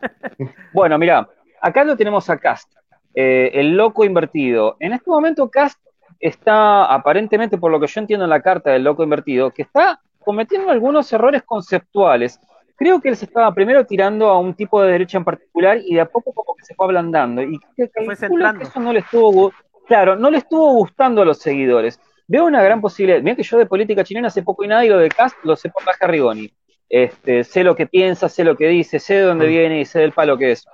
bueno, 0.74 0.98
mira, 0.98 1.26
acá 1.62 1.84
lo 1.84 1.96
tenemos 1.96 2.28
a 2.28 2.36
Cast, 2.36 2.70
eh, 3.14 3.50
el 3.54 3.74
loco 3.74 4.04
invertido. 4.04 4.76
En 4.78 4.92
este 4.92 5.08
momento, 5.08 5.48
Cast 5.48 5.80
está, 6.20 6.84
aparentemente, 6.84 7.56
por 7.56 7.72
lo 7.72 7.80
que 7.80 7.86
yo 7.86 7.98
entiendo 7.98 8.24
en 8.24 8.30
la 8.30 8.42
carta 8.42 8.72
del 8.72 8.84
loco 8.84 9.02
invertido, 9.02 9.52
que 9.52 9.62
está 9.62 10.02
cometiendo 10.22 10.70
algunos 10.70 11.10
errores 11.14 11.44
conceptuales 11.44 12.38
creo 12.82 13.00
que 13.00 13.10
él 13.10 13.16
se 13.16 13.26
estaba 13.26 13.54
primero 13.54 13.86
tirando 13.86 14.28
a 14.28 14.40
un 14.40 14.54
tipo 14.54 14.82
de 14.82 14.90
derecha 14.90 15.16
en 15.16 15.24
particular 15.24 15.78
y 15.84 15.94
de 15.94 16.00
a 16.00 16.06
poco 16.06 16.32
como 16.32 16.56
que 16.56 16.64
se 16.64 16.74
fue 16.74 16.86
ablandando. 16.86 17.40
Y 17.40 17.60
que, 17.76 17.88
que 17.88 18.12
eso 18.60 18.80
no 18.80 18.92
le 18.92 18.98
estuvo, 18.98 19.52
claro, 19.86 20.16
no 20.16 20.30
le 20.30 20.38
estuvo 20.38 20.72
gustando 20.72 21.22
a 21.22 21.24
los 21.24 21.38
seguidores. 21.38 22.00
Veo 22.26 22.44
una 22.44 22.60
gran 22.60 22.80
posibilidad. 22.80 23.22
Mira 23.22 23.36
que 23.36 23.44
yo 23.44 23.56
de 23.56 23.66
política 23.66 24.02
chilena 24.02 24.30
sé 24.30 24.42
poco 24.42 24.64
y 24.64 24.68
nada 24.68 24.84
y 24.84 24.88
lo 24.88 24.98
de 24.98 25.10
Cast 25.10 25.36
lo 25.44 25.54
sé 25.54 25.70
por 25.70 25.84
Baja 25.84 26.08
Rigoni. 26.08 26.52
Este, 26.88 27.44
sé 27.44 27.62
lo 27.62 27.76
que 27.76 27.86
piensa, 27.86 28.28
sé 28.28 28.42
lo 28.42 28.56
que 28.56 28.66
dice, 28.66 28.98
sé 28.98 29.14
de 29.14 29.22
dónde 29.22 29.46
mm. 29.46 29.48
viene 29.48 29.80
y 29.80 29.84
sé 29.84 30.00
del 30.00 30.10
palo 30.10 30.36
que 30.36 30.50
es. 30.50 30.66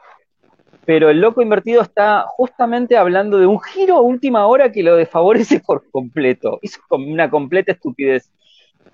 Pero 0.87 1.11
el 1.11 1.21
loco 1.21 1.43
invertido 1.43 1.83
está 1.83 2.25
justamente 2.27 2.97
hablando 2.97 3.39
de 3.39 3.47
un 3.47 3.61
giro 3.61 3.97
a 3.97 4.01
última 4.01 4.47
hora 4.47 4.73
que 4.73 4.83
lo 4.83 4.97
desfavorece 4.97 5.61
por 5.67 5.85
completo. 5.91 6.59
Hizo 6.63 6.81
una 6.91 7.29
completa 7.29 7.73
estupidez 7.73 8.31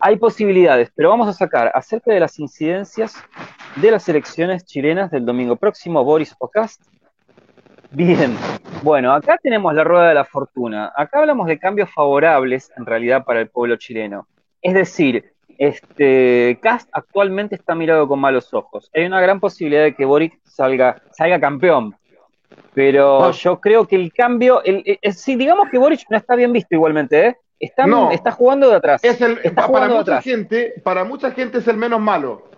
hay 0.01 0.17
posibilidades, 0.17 0.91
pero 0.95 1.11
vamos 1.11 1.29
a 1.29 1.33
sacar 1.33 1.71
acerca 1.75 2.13
de 2.13 2.21
las 2.21 2.39
incidencias 2.39 3.17
de 3.77 3.91
las 3.91 4.09
elecciones 4.09 4.65
chilenas 4.65 5.11
del 5.11 5.25
domingo 5.25 5.57
próximo, 5.57 6.05
Boris 6.05 6.35
Ocast. 6.39 6.83
Bien, 7.91 8.37
bueno, 8.83 9.13
acá 9.13 9.39
tenemos 9.43 9.73
la 9.73 9.85
rueda 9.85 10.09
de 10.09 10.15
la 10.15 10.25
fortuna. 10.25 10.93
Acá 10.97 11.21
hablamos 11.21 11.47
de 11.47 11.59
cambios 11.59 11.91
favorables 11.91 12.73
en 12.77 12.87
realidad 12.87 13.25
para 13.25 13.41
el 13.41 13.49
pueblo 13.49 13.77
chileno. 13.77 14.27
Es 14.61 14.75
decir, 14.75 15.33
este 15.59 16.59
Cast 16.61 16.89
actualmente 16.93 17.55
está 17.55 17.75
mirado 17.75 18.09
con 18.09 18.19
malos 18.19 18.53
ojos. 18.53 18.91
Hay 18.95 19.05
una 19.05 19.21
gran 19.21 19.39
posibilidad 19.39 19.85
de 19.85 19.95
que 19.95 20.05
Boric 20.05 20.41
salga, 20.45 21.03
salga 21.13 21.39
campeón. 21.39 21.95
Pero 22.73 23.31
yo 23.31 23.61
creo 23.61 23.87
que 23.87 23.95
el 23.97 24.13
cambio, 24.13 24.63
el, 24.65 24.99
si 25.13 25.37
digamos 25.37 25.69
que 25.71 25.79
Boric 25.79 26.07
no 26.11 26.17
está 26.17 26.35
bien 26.35 26.53
visto 26.53 26.75
igualmente, 26.75 27.27
¿eh? 27.27 27.37
Está, 27.65 27.87
está 28.13 28.33
jugando 28.33 28.69
de 28.69 28.77
atrás. 28.77 29.03
Es 29.05 29.21
el, 29.21 29.39
para 29.55 29.89
mucha 29.89 30.23
gente, 30.23 30.75
para 30.83 31.05
mucha 31.05 31.31
gente 31.33 31.59
es 31.59 31.69
el 31.69 31.77
menos 31.77 32.01
malo. 32.01 32.49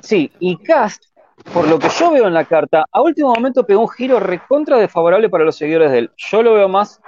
Sí, 0.00 0.32
y 0.38 0.56
Cast, 0.56 1.04
por 1.52 1.68
lo 1.68 1.78
que 1.78 1.88
yo 1.88 2.10
veo 2.10 2.26
en 2.26 2.34
la 2.34 2.44
carta, 2.44 2.86
a 2.90 3.00
último 3.02 3.32
momento 3.34 3.64
pegó 3.64 3.82
un 3.82 3.88
giro 3.88 4.20
recontra 4.20 4.78
desfavorable 4.78 5.28
para 5.28 5.44
los 5.44 5.56
seguidores 5.56 5.90
de 5.90 5.98
él. 5.98 6.10
Yo 6.16 6.42
lo 6.42 6.54
veo 6.54 6.68
más 6.68 7.00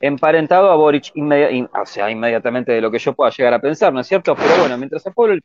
emparentado 0.00 0.70
a 0.70 0.76
Boric, 0.76 1.12
o 1.16 1.86
sea, 1.86 2.10
inmediatamente 2.10 2.72
de 2.72 2.80
lo 2.80 2.90
que 2.90 2.98
yo 2.98 3.12
pueda 3.12 3.30
llegar 3.30 3.54
a 3.54 3.58
pensar, 3.58 3.92
¿no 3.92 4.00
es 4.00 4.06
cierto? 4.06 4.34
Pero 4.36 4.60
bueno, 4.60 4.78
mientras 4.78 5.06
al 5.06 5.12
pueblo, 5.12 5.36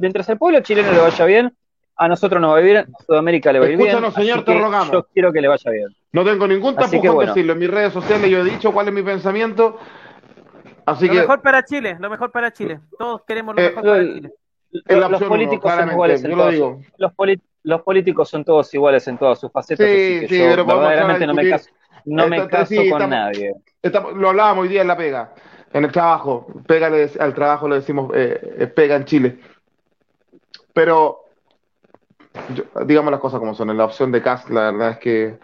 mientras 0.00 0.28
al 0.30 0.38
pueblo 0.38 0.60
chileno 0.60 0.92
le 0.92 0.98
vaya 0.98 1.24
bien, 1.26 1.54
a 1.96 2.08
nosotros 2.08 2.40
nos 2.40 2.52
va 2.52 2.58
a 2.58 2.60
ir 2.60 2.66
bien, 2.66 2.76
a 2.78 3.02
Sudamérica 3.04 3.52
le 3.52 3.58
va 3.58 3.66
a 3.66 3.68
ir 3.68 3.76
bien. 3.76 3.88
Escúchanos, 3.88 4.14
señor, 4.14 4.44
te 4.44 4.58
rogamos. 4.58 4.92
Yo 4.92 5.06
quiero 5.12 5.32
que 5.32 5.40
le 5.40 5.48
vaya 5.48 5.70
bien. 5.70 5.88
No 6.12 6.24
tengo 6.24 6.46
ningún 6.46 6.74
tapujón 6.76 7.26
decirlo. 7.26 7.52
En 7.52 7.58
mis 7.58 7.70
redes 7.70 7.92
sociales 7.92 8.30
yo 8.30 8.38
he 8.38 8.44
dicho 8.44 8.72
cuál 8.72 8.88
es 8.88 8.94
mi 8.94 9.02
pensamiento 9.02 9.78
lo 11.00 11.14
mejor 11.14 11.42
para 11.42 11.64
Chile, 11.64 11.96
lo 11.98 12.10
mejor 12.10 12.30
para 12.30 12.52
Chile. 12.52 12.80
Todos 12.98 13.22
queremos 13.26 13.54
lo 13.56 13.62
eh, 13.62 13.68
mejor 13.68 13.82
para 13.82 14.02
Chile. 14.02 14.32
Los, 14.70 15.22
políticos 15.22 15.72
son 15.72 15.90
iguales 15.90 16.24
en 16.24 16.30
todos, 16.32 16.54
los, 16.98 17.12
los, 17.62 17.82
políticos 17.82 18.28
son 18.28 18.44
todos 18.44 18.74
iguales 18.74 19.08
en 19.08 19.16
todas 19.16 19.38
sus 19.40 19.50
facetas, 19.50 19.86
sí, 19.86 20.26
sí, 20.28 20.28
pero 20.28 20.66
verdaderamente 20.66 21.26
no 21.26 21.34
me 21.34 21.48
caso, 21.48 21.70
no 22.04 22.28
me 22.28 22.46
caso 22.48 22.74
con 22.90 23.08
nadie. 23.08 23.54
lo 24.14 24.28
hablábamos 24.28 24.62
hoy 24.64 24.68
día 24.68 24.82
en 24.82 24.88
la 24.88 24.96
pega, 24.96 25.32
en 25.72 25.84
el 25.84 25.92
trabajo. 25.92 26.46
Pega 26.66 26.90
al 27.18 27.34
trabajo 27.34 27.66
le 27.66 27.76
decimos 27.76 28.10
eh, 28.14 28.70
pega 28.74 28.96
en 28.96 29.04
Chile. 29.06 29.38
Pero 30.74 31.27
digamos 32.86 33.10
las 33.10 33.20
cosas 33.20 33.40
como 33.40 33.54
son. 33.54 33.70
En 33.70 33.78
la 33.78 33.84
opción 33.84 34.12
de 34.12 34.22
cast, 34.22 34.48
la 34.50 34.70
verdad 34.72 34.90
es 34.90 34.98
que 34.98 35.38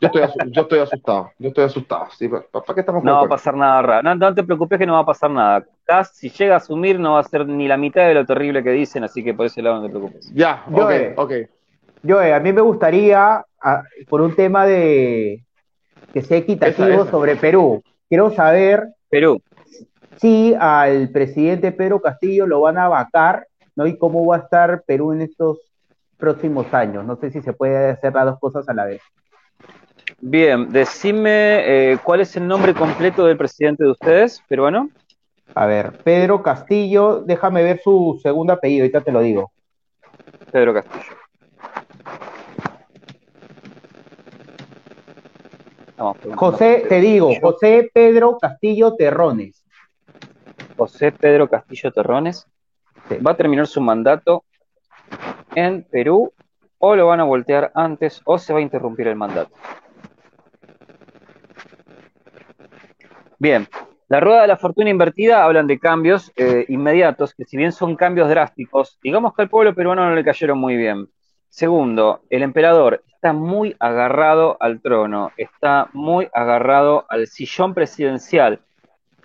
yo 0.00 0.08
estoy, 0.08 0.22
yo 0.50 0.62
estoy 0.62 0.78
asustado. 0.80 1.30
Yo 1.38 1.48
estoy 1.48 1.64
asustado. 1.64 2.08
¿Para 2.52 2.74
qué 2.74 2.80
estamos 2.80 3.04
No 3.04 3.12
va 3.12 3.22
a 3.22 3.28
pasar 3.28 3.56
nada 3.56 3.82
raro. 3.82 4.14
No, 4.14 4.34
te 4.34 4.42
preocupes 4.42 4.78
que 4.78 4.86
no 4.86 4.94
va 4.94 5.00
a 5.00 5.06
pasar 5.06 5.30
nada. 5.30 5.64
Cast, 5.84 6.16
si 6.16 6.30
llega 6.30 6.54
a 6.54 6.58
asumir, 6.58 6.98
no 6.98 7.14
va 7.14 7.20
a 7.20 7.24
ser 7.24 7.46
ni 7.46 7.68
la 7.68 7.76
mitad 7.76 8.06
de 8.06 8.14
lo 8.14 8.24
terrible 8.24 8.62
que 8.62 8.70
dicen, 8.70 9.04
así 9.04 9.22
que 9.22 9.34
por 9.34 9.46
ese 9.46 9.62
lado 9.62 9.76
no 9.76 9.82
te 9.82 9.90
preocupes. 9.90 10.32
Ya, 10.34 10.64
ok, 10.70 10.92
ok. 11.16 11.32
Yo, 12.02 12.20
a 12.20 12.40
mí 12.40 12.52
me 12.52 12.60
gustaría, 12.60 13.44
por 14.08 14.20
un 14.20 14.34
tema 14.34 14.66
de 14.66 15.44
que 16.12 16.22
sea 16.22 16.38
equitativo 16.38 17.06
sobre 17.06 17.36
Perú, 17.36 17.82
quiero 18.08 18.30
saber 18.30 18.88
Perú. 19.08 19.42
si 20.16 20.54
al 20.58 21.08
presidente 21.10 21.72
Pedro 21.72 22.00
Castillo 22.00 22.46
lo 22.46 22.60
van 22.60 22.78
a 22.78 22.88
vacar, 22.88 23.46
¿no? 23.74 23.86
Y 23.86 23.98
cómo 23.98 24.24
va 24.26 24.36
a 24.36 24.40
estar 24.40 24.82
Perú 24.86 25.12
en 25.12 25.22
estos 25.22 25.58
próximos 26.24 26.72
años. 26.72 27.04
No 27.04 27.16
sé 27.16 27.30
si 27.30 27.42
se 27.42 27.52
puede 27.52 27.90
hacer 27.90 28.14
las 28.14 28.24
dos 28.24 28.38
cosas 28.40 28.66
a 28.68 28.72
la 28.72 28.86
vez. 28.86 29.02
Bien, 30.20 30.70
decime 30.70 31.92
eh, 31.92 31.98
cuál 32.02 32.20
es 32.20 32.34
el 32.36 32.46
nombre 32.48 32.72
completo 32.72 33.26
del 33.26 33.36
presidente 33.36 33.84
de 33.84 33.90
ustedes, 33.90 34.42
peruano. 34.48 34.88
A 35.54 35.66
ver, 35.66 35.98
Pedro 36.02 36.42
Castillo, 36.42 37.20
déjame 37.20 37.62
ver 37.62 37.80
su 37.84 38.18
segundo 38.22 38.54
apellido, 38.54 38.84
ahorita 38.84 39.02
te 39.02 39.12
lo 39.12 39.20
digo. 39.20 39.52
Pedro 40.50 40.72
Castillo. 40.72 41.16
José, 46.36 46.86
te 46.88 47.00
digo, 47.00 47.30
José 47.40 47.90
Pedro 47.92 48.38
Castillo 48.38 48.94
Terrones. 48.94 49.62
José 50.76 51.12
Pedro 51.12 51.48
Castillo 51.48 51.92
Terrones 51.92 52.46
va 53.24 53.32
a 53.32 53.36
terminar 53.36 53.66
su 53.66 53.80
mandato 53.80 54.44
en 55.54 55.82
Perú 55.84 56.32
o 56.78 56.96
lo 56.96 57.06
van 57.06 57.20
a 57.20 57.24
voltear 57.24 57.72
antes 57.74 58.20
o 58.24 58.38
se 58.38 58.52
va 58.52 58.58
a 58.58 58.62
interrumpir 58.62 59.08
el 59.08 59.16
mandato. 59.16 59.54
Bien, 63.38 63.66
la 64.08 64.20
rueda 64.20 64.42
de 64.42 64.48
la 64.48 64.56
fortuna 64.56 64.90
invertida 64.90 65.44
hablan 65.44 65.66
de 65.66 65.78
cambios 65.78 66.32
eh, 66.36 66.66
inmediatos, 66.68 67.34
que 67.34 67.44
si 67.44 67.56
bien 67.56 67.72
son 67.72 67.96
cambios 67.96 68.28
drásticos, 68.28 68.98
digamos 69.02 69.34
que 69.34 69.42
al 69.42 69.48
pueblo 69.48 69.74
peruano 69.74 70.08
no 70.08 70.14
le 70.14 70.24
cayeron 70.24 70.58
muy 70.58 70.76
bien. 70.76 71.08
Segundo, 71.48 72.22
el 72.30 72.42
emperador 72.42 73.02
está 73.06 73.32
muy 73.32 73.74
agarrado 73.78 74.56
al 74.60 74.80
trono, 74.82 75.32
está 75.36 75.88
muy 75.92 76.28
agarrado 76.34 77.06
al 77.08 77.26
sillón 77.26 77.72
presidencial. 77.72 78.60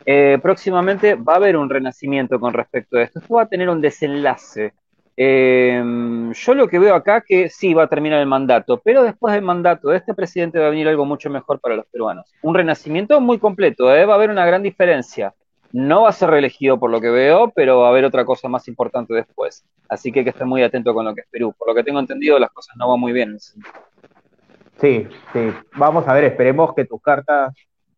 Eh, 0.05 0.39
próximamente 0.41 1.15
va 1.15 1.33
a 1.33 1.37
haber 1.37 1.57
un 1.57 1.69
renacimiento 1.69 2.39
con 2.39 2.53
respecto 2.53 2.97
a 2.97 3.01
esto. 3.01 3.19
Esto 3.19 3.33
va 3.35 3.41
a 3.43 3.49
tener 3.49 3.69
un 3.69 3.81
desenlace. 3.81 4.73
Eh, 5.21 5.83
yo 6.31 6.53
lo 6.53 6.69
que 6.69 6.79
veo 6.79 6.95
acá 6.95 7.19
que 7.19 7.49
sí 7.49 7.73
va 7.73 7.83
a 7.83 7.87
terminar 7.87 8.21
el 8.21 8.25
mandato, 8.25 8.79
pero 8.81 9.03
después 9.03 9.33
del 9.33 9.43
mandato 9.43 9.89
de 9.89 9.97
este 9.97 10.13
presidente 10.13 10.59
va 10.59 10.67
a 10.67 10.69
venir 10.69 10.87
algo 10.87 11.03
mucho 11.03 11.29
mejor 11.29 11.59
para 11.59 11.75
los 11.75 11.85
peruanos. 11.87 12.33
Un 12.41 12.55
renacimiento 12.55 13.19
muy 13.19 13.37
completo, 13.37 13.93
¿eh? 13.93 14.05
va 14.05 14.13
a 14.13 14.15
haber 14.15 14.29
una 14.29 14.45
gran 14.45 14.63
diferencia. 14.63 15.33
No 15.73 16.03
va 16.03 16.09
a 16.09 16.13
ser 16.13 16.29
reelegido 16.29 16.79
por 16.79 16.89
lo 16.89 17.01
que 17.01 17.09
veo, 17.09 17.51
pero 17.53 17.81
va 17.81 17.87
a 17.87 17.89
haber 17.89 18.05
otra 18.05 18.23
cosa 18.23 18.47
más 18.47 18.69
importante 18.69 19.13
después. 19.13 19.65
Así 19.89 20.09
que 20.09 20.19
hay 20.19 20.23
que 20.23 20.31
estar 20.31 20.47
muy 20.47 20.63
atento 20.63 20.93
con 20.93 21.03
lo 21.03 21.13
que 21.13 21.21
es 21.21 21.27
Perú. 21.29 21.53
Por 21.57 21.67
lo 21.67 21.75
que 21.75 21.83
tengo 21.83 21.99
entendido, 21.99 22.39
las 22.39 22.51
cosas 22.51 22.77
no 22.77 22.87
van 22.87 22.99
muy 23.01 23.11
bien. 23.11 23.37
Sí, 23.39 25.05
sí. 25.33 25.51
Vamos 25.75 26.07
a 26.07 26.13
ver, 26.13 26.23
esperemos 26.23 26.73
que 26.73 26.85
tus 26.85 27.01
cartas 27.01 27.53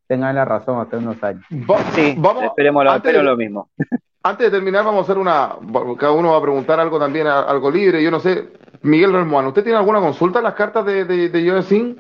tengan 0.07 0.33
la 0.33 0.43
razón 0.43 0.81
hasta 0.81 0.97
unos 0.97 1.23
años. 1.23 1.45
sí, 1.93 2.15
vamos, 2.17 2.45
esperemos 2.45 2.83
lo, 2.83 3.23
lo 3.23 3.37
mismo. 3.37 3.69
Antes 4.23 4.51
de 4.51 4.57
terminar, 4.57 4.85
vamos 4.85 4.99
a 4.99 5.03
hacer 5.03 5.17
una. 5.17 5.55
Cada 5.97 6.11
uno 6.11 6.31
va 6.31 6.37
a 6.37 6.41
preguntar 6.41 6.79
algo 6.79 6.99
también, 6.99 7.25
algo 7.27 7.71
libre. 7.71 8.03
Yo 8.03 8.11
no 8.11 8.19
sé. 8.19 8.49
Miguel 8.83 9.13
Relmuano, 9.13 9.49
¿usted 9.49 9.61
tiene 9.63 9.77
alguna 9.77 9.99
consulta 9.99 10.39
en 10.39 10.45
las 10.45 10.55
cartas 10.55 10.83
de, 10.85 11.05
de, 11.05 11.29
de 11.29 11.95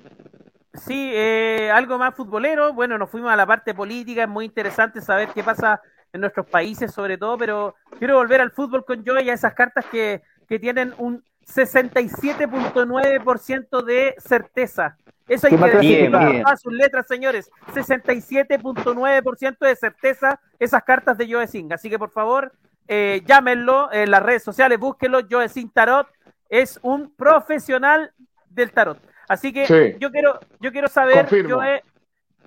Sí, 0.73 1.11
eh, 1.13 1.69
algo 1.71 1.99
más 1.99 2.15
futbolero. 2.15 2.73
Bueno, 2.73 2.97
nos 2.97 3.09
fuimos 3.09 3.29
a 3.31 3.35
la 3.35 3.45
parte 3.45 3.73
política. 3.73 4.23
Es 4.23 4.29
muy 4.29 4.45
interesante 4.45 5.01
saber 5.01 5.29
qué 5.33 5.43
pasa 5.43 5.81
en 6.13 6.21
nuestros 6.21 6.45
países, 6.47 6.93
sobre 6.93 7.17
todo. 7.17 7.37
Pero 7.37 7.75
quiero 7.99 8.15
volver 8.17 8.39
al 8.41 8.51
fútbol 8.51 8.85
con 8.85 9.05
Joe 9.05 9.23
y 9.23 9.29
a 9.29 9.33
esas 9.33 9.53
cartas 9.53 9.85
que, 9.91 10.21
que 10.47 10.59
tienen 10.59 10.93
un 10.97 11.23
67.9% 11.47 13.83
de 13.83 14.15
certeza. 14.17 14.97
Eso 15.27 15.47
hay 15.47 15.57
que 15.57 15.69
decir 15.69 16.11
a 16.45 16.57
sus 16.57 16.73
letras, 16.73 17.07
señores. 17.07 17.49
67.9% 17.73 19.57
de 19.59 19.75
certeza 19.75 20.39
esas 20.59 20.83
cartas 20.83 21.17
de 21.17 21.31
Joe 21.31 21.47
Singh. 21.47 21.73
Así 21.73 21.89
que 21.89 21.97
por 21.97 22.11
favor, 22.11 22.51
eh, 22.87 23.21
llámenlo 23.25 23.91
en 23.91 24.11
las 24.11 24.21
redes 24.21 24.43
sociales, 24.43 24.77
búsquenlo. 24.77 25.21
Joe 25.29 25.47
Singh 25.47 25.71
Tarot 25.71 26.07
es 26.49 26.79
un 26.81 27.15
profesional 27.15 28.11
del 28.49 28.71
tarot. 28.71 28.99
Así 29.29 29.53
que 29.53 29.97
yo 29.99 30.11
quiero, 30.11 30.39
yo 30.59 30.71
quiero 30.73 30.89
saber, 30.89 31.27
Joe, 31.29 31.81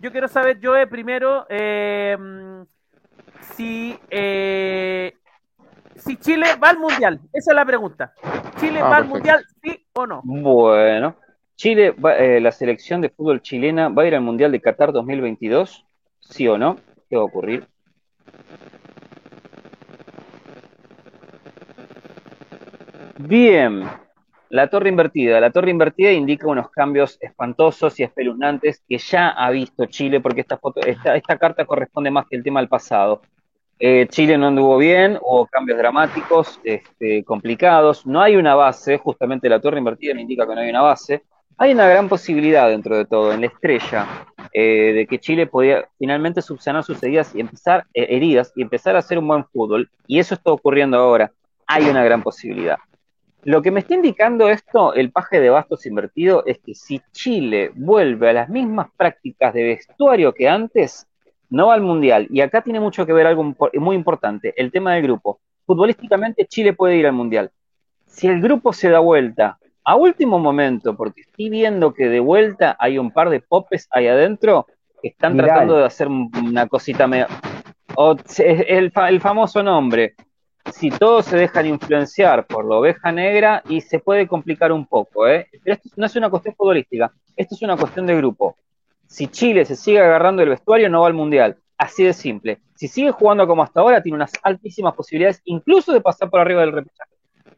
yo 0.00 0.12
quiero 0.12 0.28
saber, 0.28 0.58
Joe, 0.62 0.86
primero, 0.86 1.46
eh, 1.48 2.18
si, 3.56 3.98
eh, 4.10 5.16
si 5.96 6.16
Chile 6.18 6.56
va 6.62 6.68
al 6.68 6.78
mundial. 6.78 7.20
Esa 7.32 7.52
es 7.52 7.56
la 7.56 7.64
pregunta. 7.64 8.12
¿Chile 8.58 8.80
ah, 8.82 8.88
va 8.88 8.96
al 8.96 9.06
mundial, 9.06 9.44
sí 9.62 9.86
o 9.94 10.06
no? 10.06 10.20
Bueno, 10.24 11.16
Chile, 11.56 11.94
eh, 12.18 12.40
la 12.40 12.50
selección 12.50 13.00
de 13.00 13.10
fútbol 13.10 13.40
chilena 13.40 13.88
va 13.88 14.02
a 14.02 14.06
ir 14.06 14.14
al 14.14 14.22
Mundial 14.22 14.50
de 14.50 14.60
Qatar 14.60 14.92
2022, 14.92 15.86
¿sí 16.18 16.48
o 16.48 16.58
no? 16.58 16.78
¿Qué 17.08 17.16
va 17.16 17.22
a 17.22 17.26
ocurrir? 17.26 17.68
Bien, 23.18 23.84
la 24.50 24.68
torre 24.68 24.88
invertida. 24.88 25.40
La 25.40 25.50
torre 25.52 25.70
invertida 25.70 26.10
indica 26.10 26.48
unos 26.48 26.70
cambios 26.70 27.18
espantosos 27.20 27.98
y 28.00 28.02
espeluznantes 28.02 28.82
que 28.88 28.98
ya 28.98 29.28
ha 29.28 29.50
visto 29.50 29.86
Chile, 29.86 30.20
porque 30.20 30.40
esta, 30.40 30.58
foto, 30.58 30.80
esta 30.80 31.38
carta 31.38 31.64
corresponde 31.64 32.10
más 32.10 32.26
que 32.26 32.36
el 32.36 32.42
tema 32.42 32.60
del 32.60 32.68
pasado. 32.68 33.22
Eh, 33.78 34.06
Chile 34.08 34.36
no 34.36 34.48
anduvo 34.48 34.76
bien, 34.76 35.18
hubo 35.22 35.46
cambios 35.46 35.78
dramáticos, 35.78 36.60
este, 36.64 37.22
complicados. 37.22 38.06
No 38.06 38.20
hay 38.20 38.34
una 38.34 38.56
base, 38.56 38.98
justamente 38.98 39.48
la 39.48 39.60
torre 39.60 39.78
invertida 39.78 40.14
me 40.14 40.22
indica 40.22 40.46
que 40.46 40.54
no 40.54 40.60
hay 40.60 40.70
una 40.70 40.82
base 40.82 41.22
hay 41.56 41.72
una 41.72 41.88
gran 41.88 42.08
posibilidad 42.08 42.68
dentro 42.68 42.96
de 42.96 43.04
todo, 43.04 43.32
en 43.32 43.42
la 43.42 43.46
estrella, 43.46 44.26
eh, 44.52 44.92
de 44.92 45.06
que 45.06 45.18
Chile 45.18 45.46
podía 45.46 45.88
finalmente 45.98 46.42
subsanar 46.42 46.84
sus 46.84 47.02
heridas 47.02 47.34
y 47.34 47.40
empezar, 47.40 47.86
eh, 47.94 48.06
heridas 48.10 48.52
y 48.56 48.62
empezar 48.62 48.96
a 48.96 49.00
hacer 49.00 49.18
un 49.18 49.28
buen 49.28 49.44
fútbol. 49.44 49.90
Y 50.06 50.18
eso 50.18 50.34
está 50.34 50.50
ocurriendo 50.52 50.98
ahora. 50.98 51.32
Hay 51.66 51.84
una 51.88 52.04
gran 52.04 52.22
posibilidad. 52.22 52.78
Lo 53.44 53.62
que 53.62 53.70
me 53.70 53.80
está 53.80 53.94
indicando 53.94 54.48
esto, 54.48 54.94
el 54.94 55.12
paje 55.12 55.38
de 55.38 55.50
bastos 55.50 55.86
invertido, 55.86 56.44
es 56.46 56.58
que 56.58 56.74
si 56.74 57.00
Chile 57.12 57.70
vuelve 57.74 58.30
a 58.30 58.32
las 58.32 58.48
mismas 58.48 58.88
prácticas 58.96 59.52
de 59.54 59.64
vestuario 59.64 60.32
que 60.32 60.48
antes, 60.48 61.06
no 61.50 61.68
va 61.68 61.74
al 61.74 61.82
Mundial. 61.82 62.26
Y 62.30 62.40
acá 62.40 62.62
tiene 62.62 62.80
mucho 62.80 63.06
que 63.06 63.12
ver 63.12 63.26
algo 63.26 63.54
muy 63.74 63.96
importante, 63.96 64.54
el 64.56 64.72
tema 64.72 64.94
del 64.94 65.02
grupo. 65.02 65.40
Futbolísticamente 65.66 66.46
Chile 66.46 66.72
puede 66.72 66.96
ir 66.96 67.06
al 67.06 67.12
Mundial. 67.12 67.50
Si 68.06 68.28
el 68.28 68.40
grupo 68.40 68.72
se 68.72 68.90
da 68.90 68.98
vuelta 68.98 69.58
a 69.84 69.96
último 69.96 70.38
momento, 70.38 70.96
porque 70.96 71.20
estoy 71.22 71.50
viendo 71.50 71.92
que 71.92 72.08
de 72.08 72.20
vuelta 72.20 72.76
hay 72.78 72.98
un 72.98 73.10
par 73.10 73.28
de 73.28 73.40
popes 73.40 73.86
ahí 73.90 74.08
adentro 74.08 74.66
que 75.02 75.08
están 75.08 75.36
tratando 75.36 75.76
de 75.76 75.84
hacer 75.84 76.08
una 76.08 76.66
cosita 76.66 77.06
medio. 77.06 77.26
el, 78.38 78.92
el 78.94 79.20
famoso 79.20 79.62
nombre. 79.62 80.14
Si 80.72 80.90
todos 80.90 81.26
se 81.26 81.36
dejan 81.36 81.66
influenciar 81.66 82.46
por 82.46 82.64
la 82.64 82.76
oveja 82.76 83.12
negra 83.12 83.62
y 83.68 83.82
se 83.82 83.98
puede 83.98 84.26
complicar 84.26 84.72
un 84.72 84.86
poco, 84.86 85.28
¿eh? 85.28 85.46
Pero 85.62 85.74
esto 85.76 85.90
no 85.96 86.06
es 86.06 86.16
una 86.16 86.30
cuestión 86.30 86.54
futbolística, 86.54 87.12
esto 87.36 87.54
es 87.54 87.60
una 87.60 87.76
cuestión 87.76 88.06
de 88.06 88.16
grupo. 88.16 88.56
Si 89.06 89.28
Chile 89.28 89.66
se 89.66 89.76
sigue 89.76 90.00
agarrando 90.00 90.42
el 90.42 90.48
vestuario, 90.48 90.88
no 90.88 91.02
va 91.02 91.08
al 91.08 91.14
mundial. 91.14 91.58
Así 91.76 92.02
de 92.02 92.14
simple. 92.14 92.60
Si 92.74 92.88
sigue 92.88 93.10
jugando 93.10 93.46
como 93.46 93.62
hasta 93.62 93.80
ahora, 93.80 94.02
tiene 94.02 94.16
unas 94.16 94.32
altísimas 94.42 94.94
posibilidades, 94.94 95.42
incluso 95.44 95.92
de 95.92 96.00
pasar 96.00 96.30
por 96.30 96.40
arriba 96.40 96.62
del 96.62 96.72
repechaje. 96.72 97.10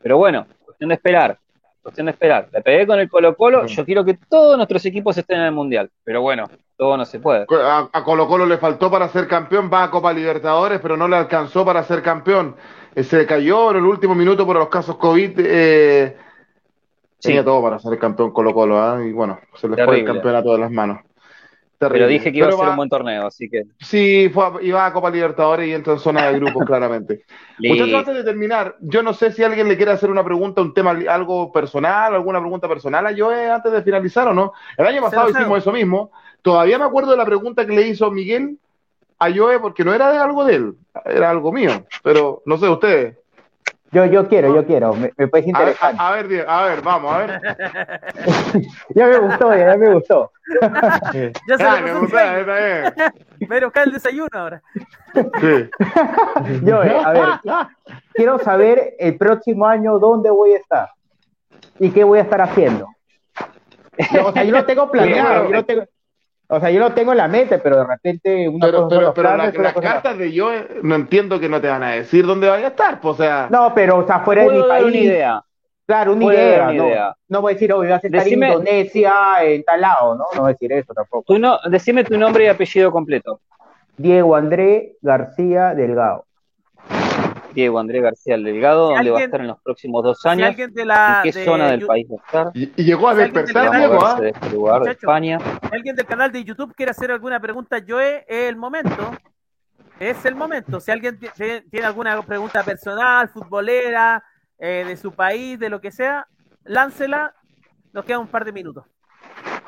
Pero 0.03 0.19
bueno, 0.19 0.47
cuestión 0.65 0.89
de 0.89 0.97
esperar 0.97 1.39
cuestión 1.87 2.07
de 2.07 2.13
esperar. 2.13 2.49
Le 2.53 2.63
pegué 2.63 2.85
con 2.85 2.99
el 2.99 3.09
Colo 3.09 3.37
Colo, 3.37 3.67
yo 3.67 3.85
quiero 3.85 4.05
que 4.05 4.15
todos 4.29 4.57
nuestros 4.57 4.85
equipos 4.87 5.17
estén 5.17 5.39
en 5.39 5.47
el 5.47 5.53
Mundial, 5.53 5.89
pero 6.03 6.21
bueno, 6.21 6.47
todo 6.77 6.97
no 6.97 7.05
se 7.05 7.21
puede. 7.21 7.47
A, 7.49 8.03
Colo 8.05 8.27
Colo 8.27 8.45
le 8.45 8.59
faltó 8.59 8.91
para 8.91 9.09
ser 9.09 9.29
campeón, 9.29 9.71
va 9.73 9.85
a 9.85 9.91
Copa 9.91 10.13
Libertadores, 10.13 10.81
pero 10.81 10.97
no 10.97 11.07
le 11.07 11.15
alcanzó 11.15 11.65
para 11.65 11.85
ser 11.85 12.03
campeón. 12.03 12.57
Eh, 12.97 13.05
se 13.05 13.25
cayó 13.25 13.71
en 13.71 13.77
el 13.77 13.85
último 13.85 14.17
minuto 14.17 14.45
por 14.45 14.57
los 14.57 14.69
casos 14.69 14.97
COVID. 14.97 15.39
Eh, 15.39 16.17
Tenía 17.21 17.45
todo 17.45 17.63
para 17.63 17.79
ser 17.79 17.97
campeón 18.01 18.33
Colo 18.33 18.53
Colo, 18.53 18.81
¿ah? 18.83 19.01
y 19.05 19.13
bueno, 19.13 19.39
se 19.55 19.69
le 19.69 19.85
fue 19.85 20.01
el 20.01 20.05
campeonato 20.05 20.53
de 20.55 20.59
las 20.59 20.73
manos. 20.73 20.99
Pero 21.79 22.07
dije 22.07 22.33
que 22.33 22.39
iba 22.39 22.49
a 22.49 22.53
ser 22.53 22.69
un 22.69 22.77
buen 22.77 22.89
torneo, 22.89 23.27
así 23.27 23.49
que. 23.49 23.65
Sí, 23.81 24.33
iba 24.63 24.87
a 24.87 24.93
Copa 24.93 25.11
Libertadores 25.11 25.69
y 25.69 25.73
entra 25.73 25.93
en 25.93 25.99
zona 25.99 26.29
de 26.29 26.39
grupos, 26.39 26.65
claramente. 26.67 27.25
Muchachos, 27.59 27.95
antes 27.95 28.15
de 28.15 28.25
terminar, 28.25 28.77
yo 28.81 29.03
no 29.03 29.13
sé 29.13 29.33
si 29.33 29.43
alguien 29.43 29.69
le 29.69 29.77
quiere 29.77 29.93
hacer 29.93 30.11
una 30.11 30.25
pregunta, 30.25 30.63
un 30.63 30.73
tema, 30.73 30.97
algo 31.09 31.53
personal, 31.53 32.15
alguna 32.15 32.41
pregunta 32.41 32.69
personal 32.69 33.07
a 33.07 33.15
Joe 33.17 33.51
antes 33.51 33.73
de 33.73 33.83
finalizar 33.83 34.29
o 34.29 34.35
no. 34.35 34.53
El 34.77 34.87
año 34.87 35.03
pasado 35.03 35.31
hicimos 35.31 35.59
eso 35.59 35.73
mismo. 35.73 36.11
Todavía 36.43 36.79
me 36.79 36.85
acuerdo 36.85 37.11
de 37.11 37.17
la 37.17 37.27
pregunta 37.27 37.67
que 37.67 37.75
le 37.75 37.89
hizo 37.89 38.11
Miguel 38.11 38.59
a 39.19 39.31
Joe, 39.35 39.59
porque 39.61 39.85
no 39.85 39.95
era 39.95 40.13
de 40.13 40.19
algo 40.19 40.45
de 40.45 40.55
él, 40.55 40.75
era 41.05 41.31
algo 41.31 41.53
mío. 41.53 41.87
Pero 42.03 42.43
no 42.47 42.59
sé, 42.59 42.69
ustedes. 42.69 43.17
Yo, 43.93 44.05
yo 44.05 44.29
quiero, 44.29 44.55
yo 44.55 44.67
quiero, 44.67 44.95
me, 44.95 45.13
me 45.17 45.29
puedes 45.29 45.47
interesar. 45.47 45.95
A, 45.97 46.11
ver, 46.13 46.45
a 46.49 46.65
ver, 46.65 46.83
vamos, 46.83 47.15
a 47.15 47.19
ver. 47.19 47.41
ya 48.95 49.07
me 49.07 49.19
gustó, 49.19 49.57
ya, 49.57 49.77
me 49.77 49.95
gustó. 49.95 50.33
ya 51.49 51.57
se 51.57 51.83
me 51.83 51.95
gustó, 51.95 52.19
está 52.19 52.57
bien. 52.57 52.95
Pero 53.49 53.71
cae 53.71 53.85
el 53.85 53.93
desayuno 53.93 54.29
ahora. 54.33 54.63
Sí. 55.15 55.71
yo, 56.65 56.83
eh, 56.83 57.01
a 57.05 57.13
ver, 57.13 57.23
quiero 58.13 58.39
saber 58.41 58.95
el 58.99 59.17
próximo 59.17 59.67
año 59.67 59.99
dónde 59.99 60.31
voy 60.31 60.55
a 60.55 60.59
estar 60.59 60.91
y 61.79 61.91
qué 61.91 62.03
voy 62.03 62.19
a 62.19 62.23
estar 62.23 62.41
haciendo. 62.41 62.89
o 64.25 64.33
sea, 64.33 64.45
yo 64.45 64.53
lo 64.53 64.65
tengo 64.65 64.91
planeado, 64.91 65.45
yo 65.45 65.51
lo 65.51 65.65
tengo, 65.65 65.85
o 66.49 66.61
sea, 66.61 66.71
yo 66.71 66.81
lo 66.81 66.93
tengo 66.93 67.13
en 67.13 67.19
la 67.19 67.29
mente, 67.29 67.59
pero 67.59 67.79
de 67.79 67.85
repente 67.85 68.49
una 68.49 68.67
pero, 68.67 68.89
pero, 68.89 69.15
pero 69.15 69.37
las 69.37 69.75
cartas 69.75 70.17
de 70.17 70.33
yo 70.33 70.51
no 70.83 70.95
entiendo 70.95 71.41
que 71.41 71.49
no 71.49 71.61
te 71.61 71.69
van 71.69 71.83
a 71.83 71.93
decir 71.93 72.27
dónde 72.27 72.49
vaya 72.49 72.67
a 72.67 72.71
estar, 72.71 73.01
pues, 73.01 73.15
o 73.15 73.23
sea. 73.23 73.49
No, 73.51 73.73
pero 73.75 73.99
o 73.99 74.07
sea, 74.07 74.21
fuera 74.21 74.45
de 74.45 74.51
mi 74.51 74.63
país. 74.63 74.87
Una 74.87 74.97
idea. 74.97 75.43
Claro, 75.87 76.15
una 76.15 76.25
idea, 76.25 76.73
no, 76.73 76.85
no 77.29 77.41
voy 77.41 77.53
a 77.53 77.55
decir, 77.55 77.73
hoy 77.73 77.87
vas 77.87 78.03
a 78.03 78.07
estar 78.09 78.27
en 78.27 78.43
Indonesia, 78.43 79.13
en 79.43 79.63
tal 79.63 79.81
lado, 79.81 80.17
¿no? 80.17 80.25
No 80.35 80.41
voy 80.41 80.51
a 80.51 80.53
decir 80.53 80.73
eso 80.73 80.93
tampoco. 80.93 81.39
no, 81.39 81.61
decime 81.71 82.03
tu 82.03 82.19
nombre 82.19 82.45
y 82.45 82.49
apellido 82.49 82.91
completo. 82.91 83.41
Diego 83.97 84.37
André 84.37 84.97
García 85.01 85.75
Delgado. 85.75 86.26
Diego 87.57 87.79
André 87.79 88.03
García 88.03 88.37
Delgado, 88.37 88.91
¿dónde 88.91 89.11
va 89.11 89.19
a 89.19 89.25
estar 89.25 89.41
en 89.41 89.47
los 89.47 89.59
próximos 89.63 90.05
dos 90.05 90.27
años? 90.27 90.55
¿En 90.59 90.75
qué 90.75 91.33
zona 91.33 91.71
del 91.71 91.87
país 91.87 92.07
va 92.07 92.17
a 92.17 92.27
estar? 92.27 92.51
Y, 92.53 92.85
llegó 92.85 93.09
a 93.09 93.15
despertar, 93.15 93.75
Diego, 93.75 94.05
¿ah? 94.05 94.21
De 94.21 94.29
este 94.29 94.51
lugar, 94.51 94.83
de 94.83 94.91
España. 94.91 95.39
alguien 95.73 95.97
del 95.97 96.05
canal 96.05 96.31
de 96.31 96.45
YouTube 96.45 96.75
quiere 96.75 96.91
hacer 96.91 97.11
alguna 97.11 97.41
pregunta, 97.41 97.79
yo 97.79 97.99
es 97.99 98.25
el 98.29 98.57
momento. 98.57 99.11
Es 99.99 100.23
el 100.27 100.35
momento. 100.35 100.81
Si 100.81 100.91
alguien 100.91 101.19
tiene 101.71 101.87
alguna 101.87 102.21
pregunta 102.21 102.63
personal, 102.63 103.31
futbolera, 103.31 104.23
eh, 104.59 104.85
de 104.87 104.97
su 104.99 105.13
país, 105.13 105.59
de 105.59 105.71
lo 105.71 105.81
que 105.81 105.91
sea, 105.91 106.29
láncela. 106.65 107.35
Nos 107.95 108.05
quedan 108.05 108.21
un 108.21 108.29
par 108.29 108.45
de 108.45 108.53
minutos. 108.53 108.85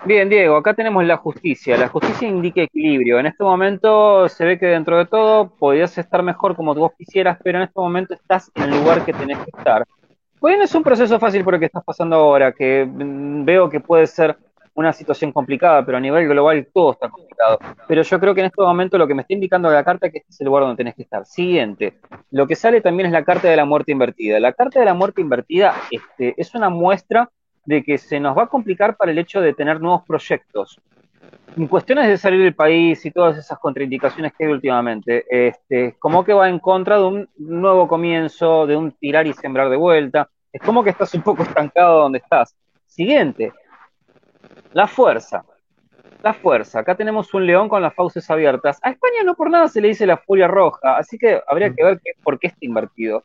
Bien, 0.09 0.27
Diego, 0.31 0.57
acá 0.57 0.73
tenemos 0.73 1.05
la 1.05 1.19
justicia. 1.19 1.77
La 1.77 1.89
justicia 1.89 2.27
indica 2.27 2.63
equilibrio. 2.63 3.19
En 3.19 3.27
este 3.27 3.45
momento 3.45 4.27
se 4.31 4.43
ve 4.47 4.59
que 4.59 4.65
dentro 4.65 4.97
de 4.97 5.05
todo 5.05 5.51
podrías 5.51 5.99
estar 5.99 6.23
mejor 6.23 6.57
como 6.57 6.75
vos 6.75 6.93
quisieras, 6.97 7.37
pero 7.45 7.59
en 7.59 7.65
este 7.65 7.79
momento 7.79 8.15
estás 8.15 8.51
en 8.55 8.63
el 8.63 8.71
lugar 8.71 9.05
que 9.05 9.13
tenés 9.13 9.37
que 9.37 9.51
estar. 9.55 9.85
Bueno, 10.41 10.65
es 10.65 10.75
un 10.75 10.83
proceso 10.83 11.19
fácil 11.19 11.45
por 11.45 11.53
lo 11.53 11.61
que 11.61 11.67
estás 11.67 11.85
pasando 11.85 12.17
ahora, 12.17 12.53
que 12.53 12.87
mm, 12.87 13.45
veo 13.45 13.69
que 13.69 13.81
puede 13.81 14.07
ser 14.07 14.39
una 14.73 14.95
situación 14.95 15.31
complicada, 15.31 15.85
pero 15.85 15.99
a 15.99 16.01
nivel 16.01 16.27
global 16.27 16.67
todo 16.73 16.93
está 16.93 17.11
complicado. 17.11 17.59
Pero 17.87 18.01
yo 18.01 18.19
creo 18.19 18.35
que 18.35 18.41
en 18.41 18.47
este 18.47 18.63
momento 18.63 18.97
lo 18.97 19.07
que 19.07 19.15
me 19.15 19.21
está 19.21 19.35
indicando 19.35 19.69
la 19.69 19.85
carta 19.85 20.07
es 20.07 20.13
que 20.15 20.19
este 20.21 20.31
es 20.31 20.41
el 20.41 20.47
lugar 20.47 20.63
donde 20.63 20.79
tenés 20.79 20.95
que 20.95 21.03
estar. 21.03 21.27
Siguiente, 21.27 21.99
lo 22.31 22.47
que 22.47 22.55
sale 22.55 22.81
también 22.81 23.09
es 23.09 23.13
la 23.13 23.25
carta 23.25 23.51
de 23.51 23.57
la 23.57 23.67
muerte 23.67 23.93
invertida. 23.93 24.41
La 24.41 24.55
carta 24.55 24.81
de 24.81 24.87
la 24.87 24.95
muerte 24.95 25.21
invertida 25.21 25.75
este, 25.91 26.33
es 26.39 26.55
una 26.55 26.71
muestra 26.71 27.29
de 27.69 27.85
que 27.85 27.99
se 27.99 28.19
nos 28.19 28.35
va 28.35 28.45
a 28.45 28.47
complicar 28.47 28.97
para 28.97 29.11
el 29.11 29.19
hecho 29.19 29.43
de 29.43 29.53
tener 29.53 29.79
nuevos 29.79 30.03
proyectos. 30.07 30.81
En 31.55 31.67
cuestiones 31.67 32.09
de 32.09 32.17
salir 32.17 32.43
del 32.43 32.55
país 32.55 33.05
y 33.05 33.11
todas 33.11 33.37
esas 33.37 33.59
contraindicaciones 33.59 34.33
que 34.33 34.47
hay 34.47 34.53
últimamente, 34.53 35.27
este, 35.29 35.95
como 35.99 36.25
que 36.25 36.33
va 36.33 36.49
en 36.49 36.61
contra 36.61 36.97
de 36.97 37.05
un 37.05 37.29
nuevo 37.37 37.87
comienzo, 37.87 38.67
de 38.67 38.75
un 38.75 38.93
tirar 38.93 39.27
y 39.27 39.35
sembrar 39.35 39.69
de 39.69 39.77
vuelta. 39.77 40.31
Es 40.51 40.63
como 40.63 40.83
que 40.83 40.89
estás 40.89 41.13
un 41.13 41.21
poco 41.21 41.43
estancado 41.43 42.01
donde 42.01 42.21
estás. 42.21 42.57
Siguiente, 42.87 43.53
la 44.73 44.87
fuerza. 44.87 45.45
La 46.23 46.33
fuerza. 46.33 46.79
Acá 46.79 46.95
tenemos 46.95 47.35
un 47.35 47.45
león 47.45 47.69
con 47.69 47.83
las 47.83 47.95
fauces 47.95 48.31
abiertas. 48.31 48.79
A 48.83 48.89
España 48.89 49.25
no 49.27 49.35
por 49.35 49.51
nada 49.51 49.69
se 49.69 49.83
le 49.83 49.89
dice 49.89 50.07
la 50.07 50.17
furia 50.17 50.49
roja, 50.49 50.97
así 50.97 51.19
que 51.19 51.43
habría 51.47 51.75
que 51.75 51.85
ver 51.85 52.01
por 52.25 52.39
qué 52.39 52.47
está 52.47 52.65
invertido. 52.65 53.25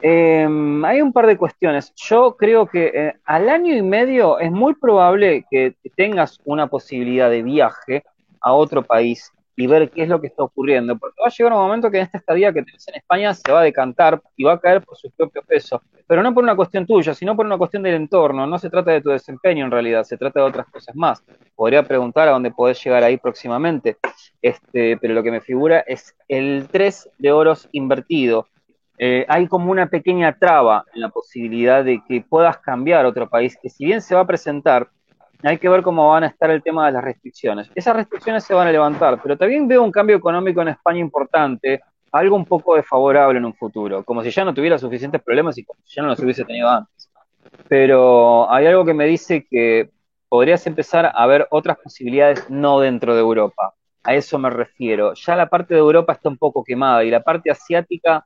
Em, 0.00 0.84
hay 0.84 1.00
un 1.00 1.12
par 1.12 1.26
de 1.26 1.36
cuestiones. 1.36 1.92
Yo 1.96 2.36
creo 2.36 2.66
que 2.66 2.92
eh, 2.94 3.14
al 3.24 3.48
año 3.48 3.74
y 3.74 3.82
medio 3.82 4.38
es 4.38 4.50
muy 4.50 4.74
probable 4.74 5.44
que 5.50 5.74
tengas 5.96 6.38
una 6.44 6.66
posibilidad 6.66 7.30
de 7.30 7.42
viaje 7.42 8.04
a 8.40 8.52
otro 8.52 8.82
país 8.82 9.32
y 9.56 9.66
ver 9.66 9.90
qué 9.90 10.02
es 10.02 10.08
lo 10.08 10.20
que 10.20 10.26
está 10.26 10.42
ocurriendo, 10.42 10.96
porque 10.96 11.20
va 11.22 11.28
a 11.28 11.30
llegar 11.30 11.52
un 11.52 11.60
momento 11.60 11.90
que 11.90 11.98
en 11.98 12.04
esta 12.04 12.18
estadía 12.18 12.52
que 12.52 12.62
tienes 12.62 12.86
en 12.88 12.96
España 12.96 13.32
se 13.34 13.52
va 13.52 13.60
a 13.60 13.62
decantar 13.62 14.20
y 14.36 14.44
va 14.44 14.54
a 14.54 14.58
caer 14.58 14.82
por 14.82 14.96
su 14.96 15.10
propio 15.10 15.42
peso, 15.42 15.80
pero 16.06 16.22
no 16.22 16.34
por 16.34 16.42
una 16.42 16.56
cuestión 16.56 16.86
tuya, 16.86 17.14
sino 17.14 17.36
por 17.36 17.46
una 17.46 17.56
cuestión 17.56 17.82
del 17.82 17.94
entorno, 17.94 18.46
no 18.46 18.58
se 18.58 18.68
trata 18.68 18.90
de 18.90 19.00
tu 19.00 19.10
desempeño 19.10 19.64
en 19.64 19.70
realidad, 19.70 20.02
se 20.04 20.16
trata 20.16 20.40
de 20.40 20.46
otras 20.46 20.66
cosas 20.66 20.94
más. 20.96 21.22
Podría 21.54 21.82
preguntar 21.84 22.28
a 22.28 22.32
dónde 22.32 22.50
podés 22.50 22.82
llegar 22.82 23.04
ahí 23.04 23.16
próximamente, 23.16 23.96
este, 24.42 24.96
pero 24.96 25.14
lo 25.14 25.22
que 25.22 25.30
me 25.30 25.40
figura 25.40 25.80
es 25.86 26.16
el 26.28 26.68
3 26.70 27.10
de 27.18 27.32
oros 27.32 27.68
invertido. 27.72 28.48
Eh, 28.98 29.26
hay 29.28 29.48
como 29.48 29.70
una 29.70 29.86
pequeña 29.86 30.36
traba 30.38 30.84
en 30.94 31.00
la 31.00 31.08
posibilidad 31.08 31.84
de 31.84 32.02
que 32.06 32.20
puedas 32.20 32.58
cambiar 32.58 33.06
otro 33.06 33.28
país, 33.28 33.58
que 33.60 33.68
si 33.68 33.84
bien 33.84 34.00
se 34.00 34.14
va 34.14 34.20
a 34.20 34.26
presentar, 34.26 34.88
hay 35.42 35.58
que 35.58 35.68
ver 35.68 35.82
cómo 35.82 36.08
van 36.08 36.24
a 36.24 36.28
estar 36.28 36.50
el 36.50 36.62
tema 36.62 36.86
de 36.86 36.92
las 36.92 37.04
restricciones. 37.04 37.70
Esas 37.74 37.96
restricciones 37.96 38.44
se 38.44 38.54
van 38.54 38.68
a 38.68 38.72
levantar, 38.72 39.20
pero 39.22 39.36
también 39.36 39.68
veo 39.68 39.82
un 39.82 39.90
cambio 39.90 40.16
económico 40.16 40.62
en 40.62 40.68
España 40.68 41.00
importante, 41.00 41.82
algo 42.12 42.36
un 42.36 42.44
poco 42.44 42.76
desfavorable 42.76 43.38
en 43.38 43.44
un 43.44 43.54
futuro, 43.54 44.04
como 44.04 44.22
si 44.22 44.30
ya 44.30 44.44
no 44.44 44.54
tuviera 44.54 44.78
suficientes 44.78 45.20
problemas 45.22 45.58
y 45.58 45.64
como 45.64 45.80
si 45.84 45.96
ya 45.96 46.02
no 46.02 46.08
los 46.08 46.20
hubiese 46.20 46.44
tenido 46.44 46.68
antes. 46.68 47.10
Pero 47.68 48.50
hay 48.50 48.66
algo 48.66 48.84
que 48.84 48.94
me 48.94 49.04
dice 49.04 49.46
que 49.50 49.90
podrías 50.28 50.66
empezar 50.66 51.12
a 51.14 51.26
ver 51.26 51.46
otras 51.50 51.78
posibilidades 51.78 52.48
no 52.48 52.80
dentro 52.80 53.14
de 53.14 53.20
Europa. 53.20 53.74
A 54.02 54.14
eso 54.14 54.38
me 54.38 54.50
refiero. 54.50 55.14
Ya 55.14 55.36
la 55.36 55.48
parte 55.48 55.74
de 55.74 55.80
Europa 55.80 56.12
está 56.12 56.28
un 56.28 56.36
poco 56.36 56.62
quemada 56.62 57.04
y 57.04 57.10
la 57.10 57.22
parte 57.22 57.50
asiática 57.50 58.24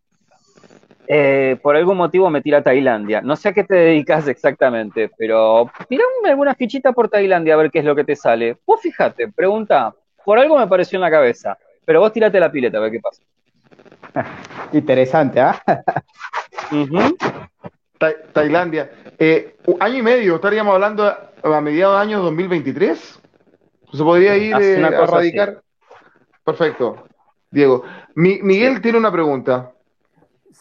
eh, 1.10 1.56
por 1.62 1.74
algún 1.74 1.96
motivo 1.96 2.28
me 2.28 2.42
tira 2.42 2.58
a 2.58 2.62
Tailandia. 2.62 3.22
No 3.22 3.34
sé 3.34 3.48
a 3.48 3.52
qué 3.54 3.64
te 3.64 3.74
dedicas 3.74 4.28
exactamente, 4.28 5.10
pero 5.16 5.70
tirame 5.88 6.28
alguna 6.28 6.54
fichita 6.54 6.92
por 6.92 7.08
Tailandia 7.08 7.54
a 7.54 7.56
ver 7.56 7.70
qué 7.70 7.78
es 7.78 7.84
lo 7.86 7.96
que 7.96 8.04
te 8.04 8.14
sale. 8.14 8.58
Vos 8.66 8.82
fíjate, 8.82 9.32
pregunta, 9.32 9.94
por 10.22 10.38
algo 10.38 10.58
me 10.58 10.66
pareció 10.66 10.98
en 10.98 11.00
la 11.00 11.10
cabeza, 11.10 11.56
pero 11.86 12.00
vos 12.00 12.12
tirate 12.12 12.38
la 12.38 12.52
pileta 12.52 12.76
a 12.76 12.82
ver 12.82 12.92
qué 12.92 13.00
pasa. 13.00 13.22
Interesante, 14.72 15.40
¿ah? 15.40 15.62
Tailandia. 18.34 18.90
Eh, 19.18 19.56
año 19.80 19.96
y 19.96 20.02
medio, 20.02 20.34
estaríamos 20.34 20.74
hablando 20.74 21.10
a 21.42 21.60
mediados 21.62 21.96
de 21.96 22.02
año 22.02 22.20
2023. 22.20 23.20
¿Se 23.92 24.04
podría 24.04 24.36
ir 24.36 24.54
eh, 24.60 24.84
a 24.84 25.06
radicar? 25.06 25.62
Perfecto. 26.44 27.04
Diego. 27.50 27.82
Miguel 28.14 28.82
tiene 28.82 28.98
una 28.98 29.10
pregunta. 29.10 29.72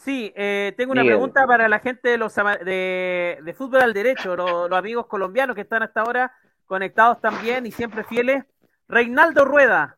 Sí, 0.07 0.31
eh, 0.37 0.73
tengo 0.77 0.93
una 0.93 1.03
pregunta 1.03 1.45
para 1.45 1.67
la 1.67 1.79
gente 1.79 2.07
de 2.07 2.17
los 2.17 2.33
de, 2.33 3.55
fútbol 3.57 3.81
al 3.81 3.93
derecho, 3.93 4.37
los, 4.37 4.71
amigos 4.71 5.05
colombianos 5.07 5.53
que 5.53 5.63
están 5.63 5.83
hasta 5.83 5.99
ahora 5.99 6.31
conectados 6.65 7.19
también 7.19 7.65
y 7.65 7.73
siempre 7.73 8.05
fieles. 8.05 8.45
Reinaldo 8.87 9.43
Rueda. 9.43 9.97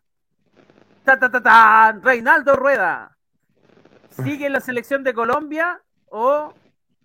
Ta, 1.03 1.19
ta, 1.19 1.29
ta, 1.29 1.43
ta, 1.43 1.99
Reinaldo 2.01 2.55
Rueda. 2.55 3.15
¿Sigue 4.09 4.47
en 4.47 4.53
la 4.53 4.61
selección 4.61 5.03
de 5.03 5.13
Colombia 5.13 5.79
o 6.07 6.55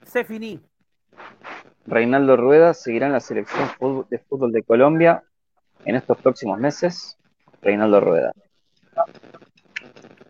se 0.06 0.24
finí? 0.24 0.62
Reinaldo 1.84 2.38
Rueda 2.38 2.72
seguirá 2.72 3.04
en 3.08 3.12
la 3.12 3.20
selección 3.20 3.68
de 4.08 4.18
fútbol 4.18 4.50
de 4.50 4.62
Colombia 4.62 5.22
en 5.84 5.96
estos 5.96 6.16
próximos 6.16 6.58
meses. 6.58 7.18
Reinaldo 7.60 8.00
Rueda. 8.00 8.32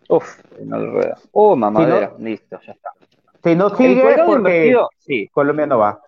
Uf, 0.08 0.40
no 0.60 0.84
rueda. 0.86 1.16
Oh, 1.32 1.56
mamadera, 1.56 2.12
listo, 2.18 2.58
ya 2.66 2.72
está. 2.72 2.90
Si 3.42 3.54
no 3.54 3.70
sigue, 3.70 4.16
porque 4.26 4.74
sí. 4.98 5.28
Colombia 5.32 5.66
no 5.66 5.78
va. 5.78 6.00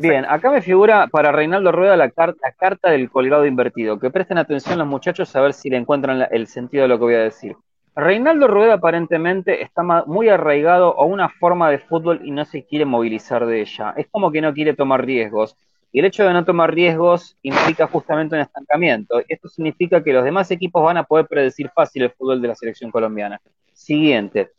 Bien, 0.00 0.24
acá 0.28 0.50
me 0.50 0.60
figura 0.60 1.06
para 1.06 1.30
Reinaldo 1.30 1.70
Rueda 1.70 1.96
la, 1.96 2.10
carta, 2.10 2.52
carta 2.58 2.90
del 2.90 3.10
colgado 3.10 3.46
invertido. 3.46 3.98
Que 3.98 4.10
presten 4.10 4.38
atención 4.38 4.78
los 4.78 4.88
muchachos 4.88 5.34
a 5.36 5.40
ver 5.40 5.52
si 5.52 5.70
le 5.70 5.76
encuentran 5.76 6.26
el 6.30 6.46
sentido 6.48 6.82
de 6.82 6.88
lo 6.88 6.98
que 6.98 7.04
voy 7.04 7.14
a 7.14 7.22
decir. 7.22 7.56
Reinaldo 7.96 8.48
Rueda 8.48 8.74
aparentemente 8.74 9.62
está 9.62 9.82
muy 9.82 10.28
arraigado 10.28 11.00
a 11.00 11.04
una 11.04 11.28
forma 11.28 11.70
de 11.70 11.78
fútbol 11.78 12.20
y 12.24 12.32
no 12.32 12.44
se 12.44 12.64
quiere 12.64 12.84
movilizar 12.84 13.46
de 13.46 13.60
ella. 13.60 13.94
Es 13.96 14.08
como 14.10 14.32
que 14.32 14.40
no 14.40 14.52
quiere 14.52 14.74
tomar 14.74 15.04
riesgos. 15.04 15.56
Y 15.94 16.00
el 16.00 16.06
hecho 16.06 16.24
de 16.24 16.32
no 16.32 16.44
tomar 16.44 16.74
riesgos 16.74 17.36
implica 17.42 17.86
justamente 17.86 18.34
un 18.34 18.40
estancamiento. 18.40 19.22
Esto 19.28 19.48
significa 19.48 20.02
que 20.02 20.12
los 20.12 20.24
demás 20.24 20.50
equipos 20.50 20.82
van 20.82 20.96
a 20.96 21.04
poder 21.04 21.28
predecir 21.28 21.70
fácil 21.72 22.02
el 22.02 22.10
fútbol 22.10 22.42
de 22.42 22.48
la 22.48 22.56
selección 22.56 22.90
colombiana. 22.90 23.40
Siguiente, 23.72 24.50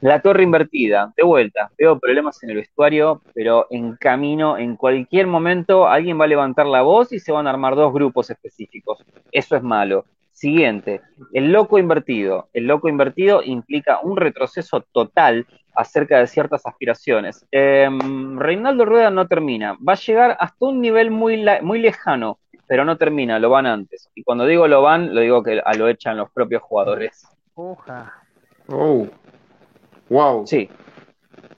la 0.00 0.22
torre 0.22 0.44
invertida. 0.44 1.12
De 1.16 1.24
vuelta, 1.24 1.68
veo 1.76 1.98
problemas 1.98 2.40
en 2.44 2.50
el 2.50 2.56
vestuario, 2.58 3.22
pero 3.34 3.66
en 3.70 3.96
camino, 3.96 4.56
en 4.56 4.76
cualquier 4.76 5.26
momento, 5.26 5.88
alguien 5.88 6.20
va 6.20 6.26
a 6.26 6.28
levantar 6.28 6.66
la 6.66 6.82
voz 6.82 7.12
y 7.12 7.18
se 7.18 7.32
van 7.32 7.48
a 7.48 7.50
armar 7.50 7.74
dos 7.74 7.92
grupos 7.92 8.30
específicos. 8.30 9.04
Eso 9.32 9.56
es 9.56 9.62
malo. 9.64 10.04
Siguiente, 10.38 11.00
el 11.32 11.50
loco 11.50 11.80
invertido. 11.80 12.48
El 12.52 12.68
loco 12.68 12.88
invertido 12.88 13.42
implica 13.42 13.98
un 14.00 14.16
retroceso 14.16 14.82
total 14.92 15.48
acerca 15.74 16.20
de 16.20 16.28
ciertas 16.28 16.64
aspiraciones. 16.64 17.44
Em, 17.50 18.38
Reinaldo 18.38 18.84
Rueda 18.84 19.10
no 19.10 19.26
termina, 19.26 19.76
va 19.86 19.94
a 19.94 19.96
llegar 19.96 20.36
hasta 20.38 20.66
un 20.66 20.80
nivel 20.80 21.10
muy, 21.10 21.44
muy 21.62 21.80
lejano, 21.80 22.38
pero 22.68 22.84
no 22.84 22.96
termina, 22.96 23.40
lo 23.40 23.50
van 23.50 23.66
antes. 23.66 24.10
Y 24.14 24.22
cuando 24.22 24.46
digo 24.46 24.68
lo 24.68 24.80
van, 24.80 25.12
lo 25.12 25.22
digo 25.22 25.42
que 25.42 25.60
lo 25.76 25.88
echan 25.88 26.16
los 26.16 26.30
propios 26.30 26.62
jugadores. 26.62 27.26
Oja. 27.54 28.22
Oh. 28.68 29.08
Wow. 30.08 30.46
Sí. 30.46 30.70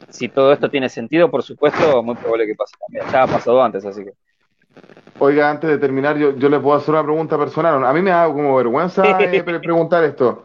Si 0.08 0.30
todo 0.30 0.54
esto 0.54 0.70
tiene 0.70 0.88
sentido, 0.88 1.30
por 1.30 1.42
supuesto, 1.42 2.02
muy 2.02 2.14
probable 2.14 2.46
que 2.46 2.54
pase 2.54 2.74
también. 2.80 3.04
Ya 3.12 3.24
ha 3.24 3.26
pasado 3.26 3.62
antes, 3.62 3.84
así 3.84 4.04
que. 4.04 4.12
Oiga, 5.18 5.50
antes 5.50 5.68
de 5.68 5.78
terminar, 5.78 6.16
yo, 6.16 6.34
yo 6.36 6.48
le 6.48 6.58
puedo 6.58 6.78
hacer 6.78 6.94
una 6.94 7.04
pregunta 7.04 7.36
personal. 7.36 7.84
A 7.84 7.92
mí 7.92 8.00
me 8.00 8.10
da 8.10 8.26
como 8.26 8.56
vergüenza 8.56 9.04
eh, 9.20 9.42
preguntar 9.62 10.02
esto. 10.04 10.44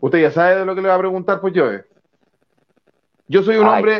Usted 0.00 0.20
ya 0.20 0.30
sabe 0.32 0.56
de 0.56 0.64
lo 0.64 0.74
que 0.74 0.82
le 0.82 0.88
va 0.88 0.96
a 0.96 0.98
preguntar, 0.98 1.40
pues 1.40 1.54
yo. 1.54 1.70
Eh. 1.72 1.84
Yo 3.28 3.42
soy 3.42 3.56
un 3.56 3.66
hombre. 3.66 3.98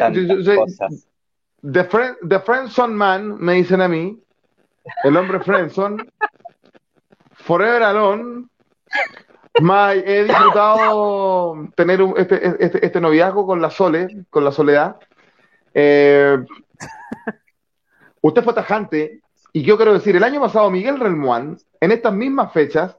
the, 1.63 1.85
friend, 1.85 2.17
the 2.29 2.41
Friendson 2.41 2.95
Man, 2.95 3.37
me 3.39 3.55
dicen 3.55 3.81
a 3.81 3.89
mí. 3.89 4.21
El 5.05 5.17
hombre 5.17 5.41
Friendson. 5.41 6.05
Forever 7.33 7.85
Alone. 7.85 8.47
My, 9.61 10.03
he 10.05 10.25
disfrutado 10.25 11.69
tener 11.77 12.01
este, 12.17 12.65
este, 12.65 12.85
este, 12.85 13.01
noviazgo 13.01 13.47
con 13.47 13.63
la 13.63 13.71
Sole, 13.71 14.27
con 14.29 14.45
la 14.45 14.51
Soledad. 14.51 14.97
Eh, 15.73 16.37
usted 18.21 18.43
fue 18.43 18.53
tajante, 18.53 19.21
y 19.57 19.63
yo 19.63 19.77
quiero 19.77 19.93
decir, 19.95 20.17
el 20.17 20.25
año 20.25 20.41
pasado 20.41 20.69
Miguel 20.69 20.99
Relmuán, 20.99 21.57
en 21.81 21.93
estas 21.93 22.13
mismas 22.13 22.53
fechas, 22.53 22.99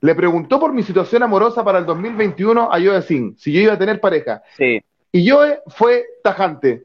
le 0.00 0.16
preguntó 0.16 0.58
por 0.58 0.72
mi 0.72 0.82
situación 0.82 1.22
amorosa 1.22 1.62
para 1.62 1.78
el 1.78 1.86
2021 1.86 2.70
a 2.72 2.80
Joe 2.80 3.00
Sin, 3.02 3.38
si 3.38 3.52
yo 3.52 3.60
iba 3.60 3.74
a 3.74 3.78
tener 3.78 4.00
pareja. 4.00 4.42
Sí. 4.56 4.82
Y 5.12 5.30
Joe 5.30 5.60
fue 5.68 6.04
tajante. 6.24 6.84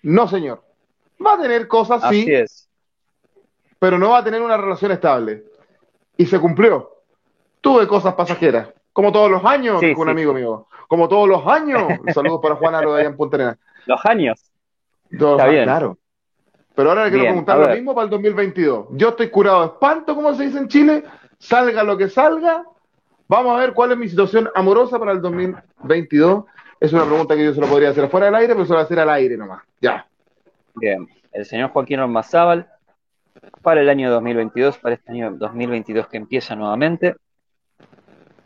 No, 0.00 0.26
señor. 0.26 0.62
Va 1.24 1.34
a 1.34 1.40
tener 1.42 1.68
cosas, 1.68 2.02
Así 2.02 2.24
sí, 2.24 2.32
es. 2.32 2.70
pero 3.78 3.98
no 3.98 4.10
va 4.10 4.18
a 4.18 4.24
tener 4.24 4.40
una 4.40 4.56
relación 4.56 4.92
estable. 4.92 5.44
Y 6.16 6.24
se 6.24 6.40
cumplió. 6.40 6.90
Tuve 7.60 7.86
cosas 7.86 8.14
pasajeras, 8.14 8.70
como 8.94 9.12
todos 9.12 9.30
los 9.30 9.44
años, 9.44 9.78
Sí, 9.78 9.92
con 9.92 10.08
un 10.08 10.08
sí. 10.08 10.10
amigo 10.12 10.32
mío. 10.32 10.66
Como 10.88 11.06
todos 11.06 11.28
los 11.28 11.46
años. 11.46 11.82
Saludos 12.14 12.40
para 12.42 12.56
Juan 12.56 12.74
Aro 12.74 12.94
de 12.94 13.00
allá 13.00 13.10
en 13.10 13.16
Punta 13.16 13.36
Arenas. 13.36 13.58
Los 13.86 14.04
años. 14.06 14.40
Todos 15.18 15.38
Está 15.38 15.50
bien. 15.50 15.64
Claro. 15.64 15.98
Pero 16.74 16.88
ahora 16.88 17.04
le 17.04 17.10
quiero 17.10 17.22
Bien, 17.24 17.44
preguntar 17.44 17.58
lo 17.58 17.74
mismo 17.74 17.94
para 17.94 18.04
el 18.04 18.10
2022. 18.10 18.86
Yo 18.92 19.10
estoy 19.10 19.28
curado 19.28 19.60
de 19.60 19.66
espanto, 19.66 20.14
como 20.14 20.34
se 20.34 20.44
dice 20.44 20.58
en 20.58 20.68
Chile. 20.68 21.04
Salga 21.38 21.82
lo 21.82 21.96
que 21.98 22.08
salga. 22.08 22.64
Vamos 23.28 23.56
a 23.56 23.60
ver 23.60 23.72
cuál 23.72 23.92
es 23.92 23.98
mi 23.98 24.08
situación 24.08 24.48
amorosa 24.54 24.98
para 24.98 25.12
el 25.12 25.20
2022. 25.20 26.44
Es 26.80 26.92
una 26.92 27.04
pregunta 27.04 27.36
que 27.36 27.44
yo 27.44 27.54
se 27.54 27.60
lo 27.60 27.66
podría 27.66 27.90
hacer 27.90 28.08
fuera 28.08 28.26
del 28.26 28.34
aire, 28.36 28.54
pero 28.54 28.64
se 28.64 28.70
lo 28.70 28.76
voy 28.76 28.82
a 28.82 28.84
hacer 28.84 29.00
al 29.00 29.10
aire 29.10 29.36
nomás. 29.36 29.62
Ya. 29.80 30.06
Bien. 30.74 31.08
El 31.32 31.44
señor 31.44 31.70
Joaquín 31.70 32.00
Ormazábal, 32.00 32.68
para 33.62 33.80
el 33.80 33.88
año 33.88 34.10
2022, 34.10 34.78
para 34.78 34.94
este 34.94 35.12
año 35.12 35.32
2022 35.32 36.08
que 36.08 36.16
empieza 36.16 36.54
nuevamente, 36.56 37.16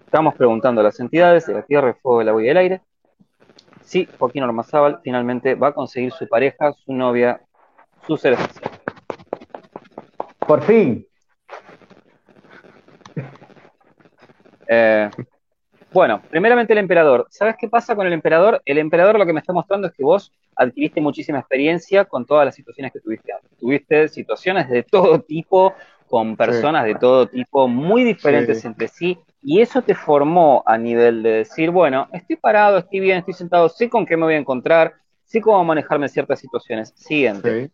estamos 0.04 0.34
preguntando 0.34 0.80
a 0.80 0.84
las 0.84 1.00
entidades 1.00 1.46
de 1.46 1.54
la 1.54 1.62
Tierra, 1.62 1.88
el 1.88 1.94
Fuego, 1.94 2.20
el 2.20 2.28
Agua 2.28 2.44
y 2.44 2.48
el 2.48 2.56
Aire, 2.56 2.80
si 3.86 4.08
Joaquín 4.18 4.42
Ormazábal 4.42 5.00
finalmente 5.02 5.54
va 5.54 5.68
a 5.68 5.72
conseguir 5.72 6.12
su 6.12 6.28
pareja, 6.28 6.72
su 6.72 6.92
novia, 6.92 7.40
su 8.06 8.16
ser 8.16 8.34
especial. 8.34 8.70
Por 10.46 10.62
fin. 10.62 11.06
Eh, 14.68 15.10
bueno, 15.92 16.20
primeramente 16.30 16.72
el 16.72 16.78
emperador. 16.78 17.26
¿Sabes 17.30 17.56
qué 17.58 17.68
pasa 17.68 17.96
con 17.96 18.06
el 18.06 18.12
emperador? 18.12 18.60
El 18.64 18.78
emperador 18.78 19.18
lo 19.18 19.26
que 19.26 19.32
me 19.32 19.40
está 19.40 19.52
mostrando 19.52 19.88
es 19.88 19.94
que 19.94 20.04
vos 20.04 20.32
adquiriste 20.56 21.00
muchísima 21.00 21.38
experiencia 21.38 22.04
con 22.04 22.26
todas 22.26 22.44
las 22.44 22.54
situaciones 22.54 22.92
que 22.92 23.00
tuviste 23.00 23.32
antes. 23.32 23.50
Tuviste 23.58 24.08
situaciones 24.08 24.68
de 24.68 24.82
todo 24.82 25.20
tipo, 25.20 25.74
con 26.08 26.36
personas 26.36 26.84
de 26.84 26.94
todo 26.94 27.26
tipo, 27.26 27.68
muy 27.68 28.04
diferentes 28.04 28.60
Sí. 28.60 28.66
entre 28.66 28.88
sí, 28.88 29.18
y 29.42 29.60
eso 29.60 29.82
te 29.82 29.94
formó 29.94 30.62
a 30.66 30.78
nivel 30.78 31.22
de 31.22 31.30
decir, 31.30 31.70
bueno, 31.70 32.08
estoy 32.12 32.36
parado, 32.36 32.78
estoy 32.78 33.00
bien, 33.00 33.18
estoy 33.18 33.34
sentado, 33.34 33.68
sé 33.68 33.88
con 33.88 34.06
qué 34.06 34.16
me 34.16 34.24
voy 34.24 34.34
a 34.34 34.38
encontrar, 34.38 34.94
sé 35.24 35.40
cómo 35.40 35.62
manejarme 35.64 36.06
en 36.06 36.10
ciertas 36.10 36.40
situaciones. 36.40 36.92
Siguiente. 36.96 37.64
Sí. 37.66 37.72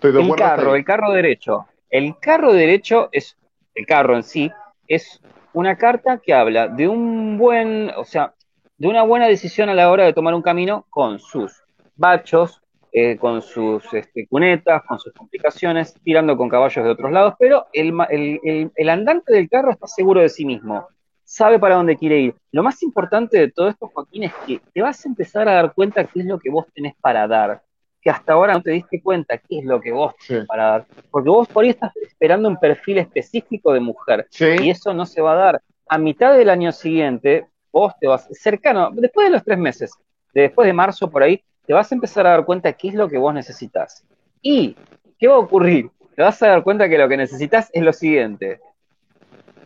Estoy 0.00 0.12
de 0.12 0.20
El 0.20 0.34
carro, 0.34 0.74
el 0.74 0.84
carro 0.84 1.12
derecho. 1.12 1.66
El 1.90 2.18
carro 2.18 2.54
derecho 2.54 3.10
es, 3.12 3.36
el 3.74 3.84
carro 3.84 4.16
en 4.16 4.22
sí, 4.22 4.50
es 4.88 5.20
una 5.52 5.76
carta 5.76 6.16
que 6.18 6.32
habla 6.32 6.68
de 6.68 6.88
un 6.88 7.36
buen, 7.36 7.90
o 7.94 8.04
sea, 8.04 8.32
de 8.78 8.88
una 8.88 9.02
buena 9.02 9.26
decisión 9.26 9.68
a 9.68 9.74
la 9.74 9.90
hora 9.90 10.04
de 10.04 10.14
tomar 10.14 10.32
un 10.32 10.40
camino 10.40 10.86
con 10.88 11.18
sus 11.18 11.62
bachos, 11.96 12.62
eh, 12.92 13.18
con 13.18 13.42
sus 13.42 13.92
este, 13.92 14.26
cunetas, 14.26 14.82
con 14.84 14.98
sus 14.98 15.12
complicaciones, 15.12 15.94
tirando 16.02 16.34
con 16.34 16.48
caballos 16.48 16.82
de 16.82 16.90
otros 16.90 17.12
lados, 17.12 17.34
pero 17.38 17.66
el, 17.74 17.92
el- 18.08 18.40
el- 18.42 18.72
el 18.74 18.88
andante 18.88 19.34
del 19.34 19.50
carro 19.50 19.70
está 19.72 19.86
seguro 19.86 20.22
de 20.22 20.30
sí 20.30 20.46
mismo, 20.46 20.88
sabe 21.24 21.58
para 21.58 21.74
dónde 21.74 21.98
quiere 21.98 22.20
ir. 22.20 22.34
Lo 22.52 22.62
más 22.62 22.82
importante 22.82 23.38
de 23.38 23.50
todo 23.52 23.68
esto, 23.68 23.90
Joaquín, 23.92 24.22
es 24.24 24.32
que 24.46 24.62
te 24.72 24.80
vas 24.80 25.04
a 25.04 25.08
empezar 25.10 25.46
a 25.46 25.52
dar 25.56 25.74
cuenta 25.74 26.04
qué 26.04 26.20
es 26.20 26.26
lo 26.26 26.38
que 26.38 26.48
vos 26.50 26.64
tenés 26.74 26.94
para 27.02 27.28
dar, 27.28 27.62
que 28.00 28.10
hasta 28.10 28.32
ahora 28.32 28.54
no 28.54 28.62
te 28.62 28.70
diste 28.70 29.02
cuenta 29.02 29.36
qué 29.38 29.58
es 29.58 29.64
lo 29.64 29.80
que 29.80 29.92
vos 29.92 30.14
Sí. 30.20 30.38
para 30.46 30.64
dar. 30.64 30.86
Porque 31.10 31.28
vos 31.28 31.46
por 31.48 31.64
ahí 31.64 31.70
estás 31.70 31.94
esperando 31.96 32.48
un 32.48 32.56
perfil 32.58 32.98
específico 32.98 33.72
de 33.72 33.80
mujer 33.80 34.26
y 34.62 34.70
eso 34.70 34.94
no 34.94 35.04
se 35.06 35.20
va 35.20 35.32
a 35.32 35.36
dar. 35.36 35.62
A 35.88 35.98
mitad 35.98 36.32
del 36.36 36.50
año 36.50 36.72
siguiente, 36.72 37.46
vos 37.72 37.92
te 38.00 38.06
vas, 38.06 38.26
cercano, 38.32 38.90
después 38.92 39.26
de 39.26 39.32
los 39.32 39.44
tres 39.44 39.58
meses, 39.58 39.92
de 40.32 40.42
después 40.42 40.66
de 40.66 40.72
marzo 40.72 41.10
por 41.10 41.22
ahí, 41.22 41.42
te 41.66 41.74
vas 41.74 41.90
a 41.92 41.94
empezar 41.94 42.26
a 42.26 42.30
dar 42.30 42.44
cuenta 42.44 42.72
qué 42.72 42.88
es 42.88 42.94
lo 42.94 43.08
que 43.08 43.18
vos 43.18 43.34
necesitas. 43.34 44.04
¿Y 44.40 44.76
qué 45.18 45.28
va 45.28 45.34
a 45.34 45.38
ocurrir? 45.38 45.90
Te 46.16 46.22
vas 46.22 46.42
a 46.42 46.48
dar 46.48 46.62
cuenta 46.62 46.88
que 46.88 46.98
lo 46.98 47.08
que 47.08 47.16
necesitas 47.16 47.70
es 47.72 47.82
lo 47.82 47.92
siguiente. 47.92 48.60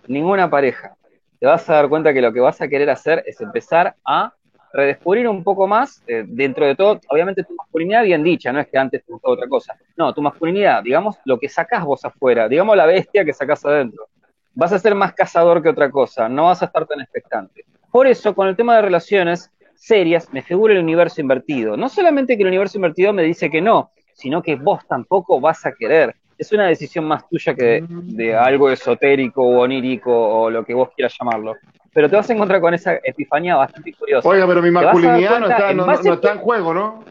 Ninguna 0.07 0.51
pareja. 0.51 0.97
Te 1.41 1.47
vas 1.47 1.69
a 1.69 1.75
dar 1.75 1.89
cuenta 1.89 2.13
que 2.13 2.21
lo 2.21 2.33
que 2.33 2.41
vas 2.41 2.61
a 2.61 2.69
querer 2.69 2.91
hacer 2.91 3.23
es 3.27 3.41
empezar 3.41 3.95
a 4.05 4.35
redescubrir 4.75 5.29
un 5.29 5.45
poco 5.45 5.69
más, 5.69 6.03
eh, 6.09 6.25
dentro 6.27 6.67
de 6.67 6.75
todo, 6.75 7.01
obviamente 7.09 7.45
tu 7.45 7.55
masculinidad 7.55 8.03
bien 8.03 8.25
dicha, 8.25 8.53
no 8.53 8.59
es 8.59 8.67
que 8.67 8.77
antes 8.77 9.05
te 9.05 9.13
otra 9.23 9.47
cosa. 9.47 9.77
No, 9.97 10.13
tu 10.13 10.21
masculinidad, 10.21 10.83
digamos, 10.83 11.17
lo 11.25 11.39
que 11.39 11.49
sacás 11.49 11.85
vos 11.85 12.05
afuera, 12.05 12.49
digamos 12.49 12.77
la 12.77 12.85
bestia 12.85 13.25
que 13.25 13.33
sacás 13.33 13.65
adentro. 13.65 14.09
Vas 14.53 14.73
a 14.73 14.79
ser 14.81 14.95
más 14.97 15.15
cazador 15.15 15.63
que 15.63 15.69
otra 15.69 15.91
cosa, 15.91 16.29
no 16.29 16.47
vas 16.47 16.61
a 16.63 16.67
estar 16.67 16.87
tan 16.87 17.01
expectante. 17.01 17.65
Por 17.91 18.09
eso, 18.09 18.35
con 18.35 18.49
el 18.49 18.57
tema 18.57 18.75
de 18.75 18.83
relaciones 18.83 19.53
serias, 19.77 20.33
me 20.33 20.43
figura 20.43 20.75
el 20.75 20.81
universo 20.81 21.21
invertido. 21.21 21.77
No 21.77 21.89
solamente 21.89 22.37
que 22.37 22.43
el 22.43 22.49
universo 22.49 22.79
invertido 22.79 23.13
me 23.13 23.23
dice 23.23 23.49
que 23.51 23.61
no, 23.61 23.93
sino 24.13 24.43
que 24.43 24.57
vos 24.57 24.85
tampoco 24.89 25.41
vas 25.41 25.65
a 25.67 25.73
querer. 25.73 26.17
Es 26.37 26.51
una 26.53 26.67
decisión 26.67 27.05
más 27.05 27.29
tuya 27.29 27.55
que 27.55 27.85
de 27.89 28.35
algo 28.35 28.71
esotérico 28.71 29.43
o 29.43 29.61
onírico 29.61 30.13
o 30.13 30.51
lo 30.51 30.65
que 30.65 30.75
vos 30.75 30.89
quieras 30.97 31.15
llamarlo. 31.19 31.55
Pero 31.95 32.11
te 32.11 32.17
vas 32.17 32.29
a 32.29 32.33
encontrar 32.33 32.61
con 32.61 32.75
esa 32.75 32.95
epifanía 33.03 33.55
bastante 33.55 33.95
curiosa. 33.95 34.29
Oiga, 34.29 34.47
pero 34.47 34.61
mi 34.61 34.69
a 34.69 34.73
masculinidad 34.73 35.39
no 35.39 35.49
está, 35.49 35.71
en 35.71 35.77
no, 35.77 35.87
no 35.87 35.93
a 35.93 36.15
está 36.15 36.33
en 36.33 36.39
juego, 36.39 36.75
¿no? 36.75 37.05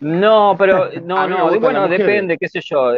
No, 0.00 0.54
pero 0.56 0.88
no, 1.04 1.18
A 1.18 1.26
no, 1.26 1.60
bueno, 1.60 1.88
depende, 1.88 2.38
qué 2.38 2.48
sé 2.48 2.60
yo. 2.62 2.92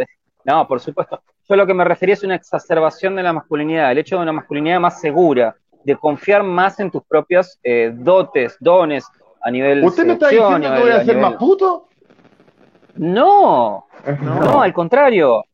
No, 0.44 0.68
por 0.68 0.78
supuesto. 0.78 1.20
Yo 1.48 1.56
lo 1.56 1.66
que 1.66 1.74
me 1.74 1.84
refería 1.84 2.12
es 2.14 2.22
una 2.22 2.34
exacerbación 2.34 3.16
de 3.16 3.22
la 3.22 3.32
masculinidad, 3.32 3.90
el 3.92 3.98
hecho 3.98 4.16
de 4.16 4.22
una 4.22 4.32
masculinidad 4.32 4.78
más 4.78 5.00
segura, 5.00 5.56
de 5.82 5.96
confiar 5.96 6.42
más 6.42 6.78
en 6.80 6.90
tus 6.90 7.02
propios 7.04 7.58
eh, 7.62 7.92
dotes, 7.94 8.56
dones 8.60 9.06
a 9.40 9.50
nivel 9.50 9.84
¿Usted 9.84 10.04
me 10.04 10.14
está 10.14 10.28
diciendo 10.28 10.56
a 10.56 10.60
que 10.60 10.68
voy 10.68 10.90
a 10.90 10.98
nivel- 10.98 11.06
ser 11.06 11.16
más 11.16 11.34
puto? 11.34 11.88
No, 12.96 13.86
no, 14.20 14.62
al 14.62 14.72
contrario. 14.72 15.44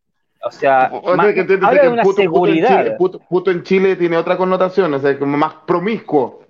O 0.45 0.51
sea, 0.51 0.90
O 0.93 1.14
ma- 1.16 1.24
sea, 1.24 1.34
que 1.34 1.40
entiendes 1.40 1.68
habla 1.68 1.80
que 1.80 1.86
de 1.86 1.93
una 1.93 2.03
puto- 2.03 2.11
puto 2.16 2.20
en 2.22 2.32
seguridad. 2.32 2.82
Chile- 2.84 2.97
puto- 2.99 3.18
puto 3.20 3.51
en 3.51 3.62
Chile 3.62 3.97
tiene 3.97 4.16
otra 4.16 4.36
connotación, 4.36 4.93
o 4.95 4.99
sea, 4.99 5.18
como 5.18 5.36
más 5.36 5.55
promiscuo. 5.66 6.43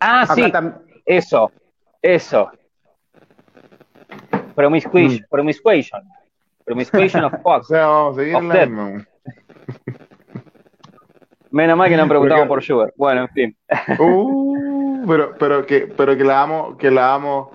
ah, 0.00 0.22
Acá 0.22 0.34
sí, 0.34 0.42
tam- 0.42 0.78
eso, 1.06 1.50
eso. 2.02 2.50
Promiscuation, 4.54 5.26
promiscuation. 5.30 6.02
Promiscuation 6.64 7.24
of 7.24 7.32
O 7.42 7.54
fuck. 7.54 7.64
sea, 7.64 7.86
vamos 7.86 8.16
a 8.18 8.20
seguir 8.20 8.36
en 8.36 8.48
la 8.48 8.66
misma. 8.66 9.06
Menos 11.50 11.76
mal 11.76 11.88
que 11.88 11.96
no 11.96 12.02
han 12.02 12.08
preguntado 12.08 12.40
Porque- 12.40 12.48
por 12.48 12.62
Sugar. 12.62 12.92
Bueno, 12.96 13.22
en 13.22 13.28
fin. 13.30 13.56
Uh, 13.98 15.04
pero, 15.06 15.34
pero 15.38 15.64
que, 15.66 15.86
pero 15.86 16.16
que 16.16 16.24
la 16.24 16.42
amo, 16.42 16.76
que 16.76 16.90
la 16.90 17.14
amo. 17.14 17.52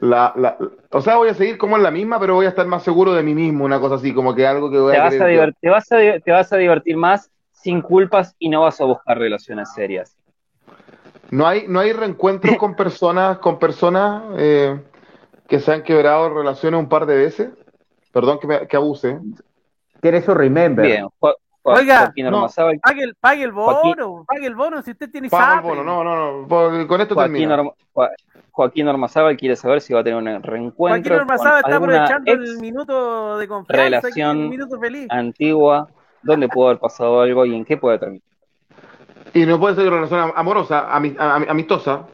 La, 0.00 0.32
la, 0.36 0.56
o 0.90 1.00
sea, 1.00 1.16
voy 1.16 1.28
a 1.28 1.34
seguir 1.34 1.58
como 1.58 1.76
en 1.76 1.82
la 1.82 1.90
misma, 1.90 2.20
pero 2.20 2.34
voy 2.34 2.46
a 2.46 2.50
estar 2.50 2.66
más 2.66 2.82
seguro 2.82 3.14
de 3.14 3.22
mí 3.22 3.34
mismo, 3.34 3.64
una 3.64 3.80
cosa 3.80 3.96
así, 3.96 4.12
como 4.14 4.34
que 4.34 4.46
algo 4.46 4.70
que 4.70 4.78
voy 4.78 4.92
te 4.92 4.98
a 4.98 5.02
vas, 5.02 5.14
a 5.14 5.24
yo. 5.24 5.30
divert- 5.30 5.56
te, 5.60 5.68
vas 5.70 5.92
a, 5.92 5.96
te 6.20 6.32
vas 6.32 6.52
a 6.52 6.56
divertir 6.56 6.96
más 6.96 7.30
sin 7.52 7.80
culpas 7.80 8.34
y 8.38 8.48
no 8.48 8.62
vas 8.62 8.80
a 8.80 8.84
buscar 8.84 9.18
relaciones 9.18 9.72
serias. 9.74 10.16
No 11.30 11.46
hay, 11.46 11.66
no 11.68 11.80
hay 11.80 11.92
reencuentros 11.92 12.56
con 12.58 12.74
personas, 12.74 13.38
con 13.38 13.58
personas 13.58 14.22
eh, 14.38 14.80
que 15.48 15.60
se 15.60 15.72
han 15.72 15.82
quebrado 15.82 16.30
relaciones 16.34 16.80
un 16.80 16.88
par 16.88 17.06
de 17.06 17.16
veces. 17.16 17.50
Perdón 18.12 18.38
que, 18.40 18.46
me, 18.46 18.66
que 18.66 18.76
abuse. 18.76 19.18
Quiere 20.00 20.22
su 20.22 20.34
remember. 20.34 20.86
Bien. 20.86 21.06
Oiga, 21.76 21.98
Joaquín 22.00 22.30
no. 22.30 22.48
Pague 22.82 23.02
el, 23.04 23.14
pague 23.14 23.42
el 23.44 23.52
Joaquín- 23.52 23.96
bono, 23.96 24.24
pague 24.26 24.46
el 24.46 24.54
bono 24.54 24.82
si 24.82 24.90
usted 24.92 25.10
tiene 25.10 25.28
Pago 25.28 25.72
el 25.72 25.78
bono. 25.78 25.84
No, 25.84 26.04
no, 26.04 26.42
no. 26.42 26.86
Con 26.86 27.00
esto 27.00 27.14
Joaquín. 27.14 27.50
Orma- 27.50 27.72
Jo- 27.92 28.08
Joaquín 28.50 28.88
Ormazábal 28.88 29.36
quiere 29.36 29.54
saber 29.56 29.80
si 29.80 29.92
va 29.94 30.00
a 30.00 30.04
tener 30.04 30.18
un 30.18 30.42
reencuentro 30.42 31.14
Joaquín 31.14 31.30
Ormazábal 31.32 31.60
está 31.64 31.76
aprovechando 31.76 32.32
el 32.32 32.58
minuto 32.58 33.38
de 33.38 33.46
confianza, 33.48 33.84
relación 33.84 34.30
aquí, 34.30 34.40
el 34.42 34.48
minuto 34.48 34.80
feliz. 34.80 35.06
antigua, 35.10 35.88
donde 36.22 36.48
pudo 36.48 36.66
haber 36.68 36.78
pasado 36.80 37.20
algo 37.20 37.44
y 37.46 37.54
en 37.54 37.64
qué 37.64 37.76
puede 37.76 37.98
terminar. 37.98 38.22
Y 39.34 39.44
no 39.46 39.60
puede 39.60 39.74
ser 39.76 39.86
una 39.88 39.96
relación 39.96 40.32
amorosa, 40.34 40.88
ami- 40.90 41.16
ami- 41.16 41.46
amistosa. 41.48 42.06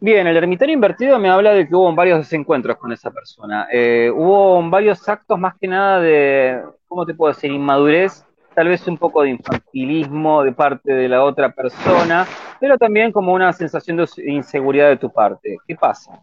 Bien, 0.00 0.26
el 0.28 0.36
ermitaño 0.36 0.72
invertido 0.72 1.18
me 1.18 1.28
habla 1.28 1.50
de 1.52 1.66
que 1.68 1.74
hubo 1.74 1.92
varios 1.92 2.20
desencuentros 2.20 2.76
con 2.76 2.92
esa 2.92 3.10
persona. 3.10 3.66
Eh, 3.72 4.10
hubo 4.14 4.62
varios 4.70 5.06
actos 5.08 5.38
más 5.38 5.56
que 5.60 5.66
nada 5.66 5.98
de, 6.00 6.62
¿cómo 6.88 7.06
te 7.06 7.14
puedo 7.14 7.32
decir? 7.32 7.52
Inmadurez, 7.52 8.24
tal 8.54 8.68
vez 8.68 8.86
un 8.88 8.96
poco 8.96 9.22
de 9.22 9.30
infantilismo 9.30 10.42
de 10.42 10.52
parte 10.52 10.92
de 10.92 11.08
la 11.08 11.22
otra 11.22 11.50
persona, 11.52 12.26
pero 12.58 12.76
también 12.78 13.12
como 13.12 13.32
una 13.32 13.52
sensación 13.52 13.98
de 13.98 14.08
inseguridad 14.26 14.88
de 14.88 14.96
tu 14.96 15.10
parte. 15.10 15.58
¿Qué 15.66 15.76
pasa? 15.76 16.20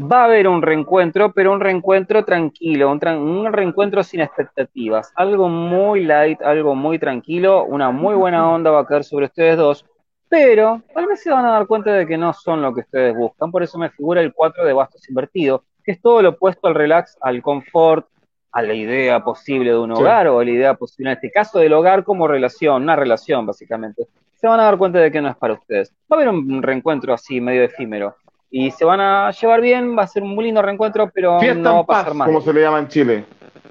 Va 0.00 0.20
a 0.20 0.24
haber 0.26 0.46
un 0.46 0.62
reencuentro, 0.62 1.32
pero 1.32 1.52
un 1.52 1.58
reencuentro 1.58 2.24
tranquilo, 2.24 2.92
un, 2.92 3.52
reencuentro 3.52 4.04
sin 4.04 4.20
expectativas, 4.20 5.12
algo 5.16 5.48
muy 5.48 6.04
light, 6.04 6.40
algo 6.42 6.76
muy 6.76 7.00
tranquilo, 7.00 7.64
una 7.64 7.90
muy 7.90 8.14
buena 8.14 8.48
onda 8.48 8.70
va 8.70 8.82
a 8.82 8.86
caer 8.86 9.02
sobre 9.02 9.26
ustedes 9.26 9.56
dos, 9.56 9.84
pero 10.28 10.82
tal 10.94 11.06
vez 11.06 11.20
se 11.20 11.30
van 11.30 11.44
a 11.46 11.50
dar 11.50 11.66
cuenta 11.66 11.92
de 11.92 12.06
que 12.06 12.16
no 12.16 12.32
son 12.32 12.62
lo 12.62 12.72
que 12.72 12.82
ustedes 12.82 13.16
buscan, 13.16 13.50
por 13.50 13.64
eso 13.64 13.76
me 13.76 13.90
figura 13.90 14.20
el 14.20 14.32
4 14.32 14.64
de 14.64 14.72
bastos 14.72 15.08
invertido, 15.08 15.64
que 15.82 15.90
es 15.92 16.00
todo 16.00 16.22
lo 16.22 16.28
opuesto 16.28 16.68
al 16.68 16.76
relax, 16.76 17.18
al 17.20 17.42
confort, 17.42 18.06
a 18.52 18.62
la 18.62 18.74
idea 18.74 19.22
posible 19.22 19.70
de 19.70 19.78
un 19.78 19.92
hogar 19.92 20.28
o 20.28 20.40
a 20.40 20.44
la 20.44 20.50
idea 20.50 20.74
posible, 20.74 21.10
en 21.10 21.16
este 21.16 21.30
caso, 21.30 21.58
del 21.58 21.72
hogar 21.72 22.04
como 22.04 22.26
relación, 22.26 22.82
una 22.82 22.96
relación 22.96 23.46
básicamente. 23.46 24.06
Se 24.40 24.46
van 24.46 24.60
a 24.60 24.64
dar 24.64 24.78
cuenta 24.78 24.98
de 24.98 25.10
que 25.10 25.20
no 25.20 25.28
es 25.28 25.36
para 25.36 25.54
ustedes. 25.54 25.92
Va 26.10 26.16
a 26.16 26.20
haber 26.20 26.28
un 26.28 26.62
reencuentro 26.62 27.12
así, 27.12 27.40
medio 27.40 27.64
efímero. 27.64 28.16
Y 28.50 28.70
se 28.70 28.84
van 28.84 29.00
a 29.00 29.30
llevar 29.30 29.60
bien, 29.60 29.96
va 29.96 30.04
a 30.04 30.06
ser 30.06 30.22
un 30.22 30.34
muy 30.34 30.44
lindo 30.44 30.62
reencuentro, 30.62 31.10
pero 31.12 31.38
no 31.54 31.74
va 31.74 31.80
a 31.80 31.86
pasar 31.86 32.14
más. 32.14 32.26
Como 32.26 32.40
se 32.40 32.52
le 32.52 32.62
llama 32.62 32.78
en 32.78 32.88
Chile. 32.88 33.24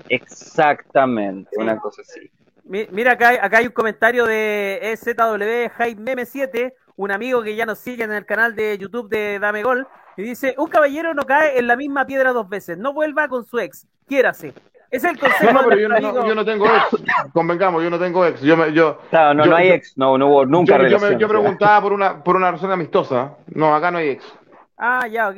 Exactamente, 0.10 1.50
una 1.58 1.80
cosa 1.80 2.02
así. 2.02 2.30
Mira, 2.64 3.14
acá 3.14 3.30
hay, 3.30 3.38
acá 3.42 3.58
hay 3.60 3.68
un 3.68 3.72
comentario 3.72 4.26
de 4.26 4.80
EZW 4.92 5.70
Jaime 5.78 6.16
M7, 6.18 6.74
un 6.98 7.12
amigo 7.12 7.42
que 7.42 7.56
ya 7.56 7.66
nos 7.66 7.80
sigue 7.80 8.04
en 8.04 8.12
el 8.12 8.26
canal 8.26 8.56
de 8.56 8.78
YouTube 8.78 9.10
de 9.10 9.40
Dame 9.40 9.64
Gol, 9.64 9.88
y 10.18 10.24
dice, 10.24 10.56
un 10.58 10.68
caballero 10.68 11.14
no 11.14 11.24
cae 11.24 11.58
en 11.60 11.68
la 11.68 11.78
misma 11.78 12.06
piedra 12.06 12.34
dos 12.34 12.50
veces, 12.50 12.78
no 12.78 12.92
vuelva 12.92 13.30
con 13.30 13.46
su 13.46 13.60
ex, 13.60 13.88
quiérase. 14.08 14.54
Es 14.90 15.04
el 15.04 15.20
consejo. 15.20 15.52
No, 15.52 15.68
pero 15.68 15.80
yo 15.80 15.90
no, 15.90 16.00
yo 16.00 16.36
no, 16.36 16.46
tengo 16.46 16.66
ex. 16.66 17.04
Convengamos, 17.34 17.84
yo 17.84 17.90
no 17.90 18.00
tengo 18.00 18.26
ex. 18.26 18.42
Yo, 18.42 18.56
me, 18.56 18.72
yo, 18.74 19.00
claro, 19.10 19.34
no, 19.34 19.46
no 19.46 19.56
hay 19.56 19.70
ex, 19.70 19.98
no, 19.98 20.18
no 20.18 20.28
hubo 20.28 20.46
nunca 20.46 20.74
yo, 20.74 20.78
relación, 20.78 21.20
yo, 21.20 21.28
preguntaba 21.28 21.82
por 21.82 21.94
una, 21.94 22.24
por 22.24 22.36
una 22.36 22.52
razón 22.52 22.72
amistosa. 22.72 23.36
No, 23.48 23.76
acá 23.76 23.92
no 23.92 23.98
hay 23.98 24.10
ex. 24.10 24.24
Ah, 24.78 25.08
ya, 25.08 25.30
ok. 25.30 25.38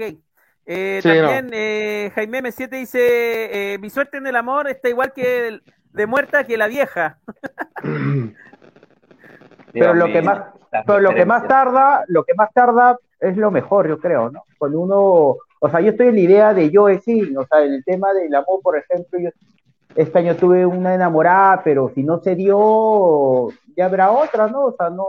Eh, 0.65 0.99
también 1.01 1.49
eh, 1.51 2.11
Jaime 2.13 2.43
M7 2.43 2.69
dice, 2.69 3.73
eh, 3.73 3.79
mi 3.79 3.89
suerte 3.89 4.17
en 4.17 4.27
el 4.27 4.35
amor 4.35 4.69
está 4.69 4.87
igual 4.87 5.13
que 5.13 5.61
de 5.91 6.05
muerta 6.05 6.45
que 6.45 6.57
la 6.57 6.67
vieja. 6.67 7.17
pero 9.71 9.93
lo 9.93 10.07
que 10.07 10.21
más, 10.21 10.41
pero 10.85 10.99
lo 10.99 11.13
que 11.13 11.25
más 11.25 11.47
tarda, 11.47 12.03
lo 12.07 12.23
que 12.23 12.33
más 12.33 12.51
tarda 12.53 12.97
es 13.19 13.37
lo 13.37 13.51
mejor, 13.51 13.87
yo 13.87 13.99
creo, 13.99 14.29
¿no? 14.29 14.43
Cuando 14.57 14.79
uno, 14.79 15.37
o 15.59 15.69
sea, 15.69 15.81
yo 15.81 15.91
estoy 15.91 16.07
en 16.07 16.15
la 16.15 16.21
idea 16.21 16.53
de 16.53 16.69
yo 16.69 16.87
sí, 16.99 17.35
o 17.35 17.45
sea, 17.45 17.63
en 17.63 17.73
el 17.73 17.83
tema 17.83 18.13
del 18.13 18.33
amor, 18.33 18.61
por 18.61 18.77
ejemplo, 18.77 19.19
yo 19.19 19.29
este 19.95 20.19
año 20.19 20.35
tuve 20.35 20.65
una 20.65 20.93
enamorada, 20.93 21.61
pero 21.63 21.91
si 21.93 22.03
no 22.03 22.19
se 22.19 22.35
dio, 22.35 23.49
ya 23.75 23.85
habrá 23.85 24.11
otra, 24.11 24.47
¿no? 24.47 24.65
O 24.65 24.75
sea, 24.75 24.89
no, 24.89 25.05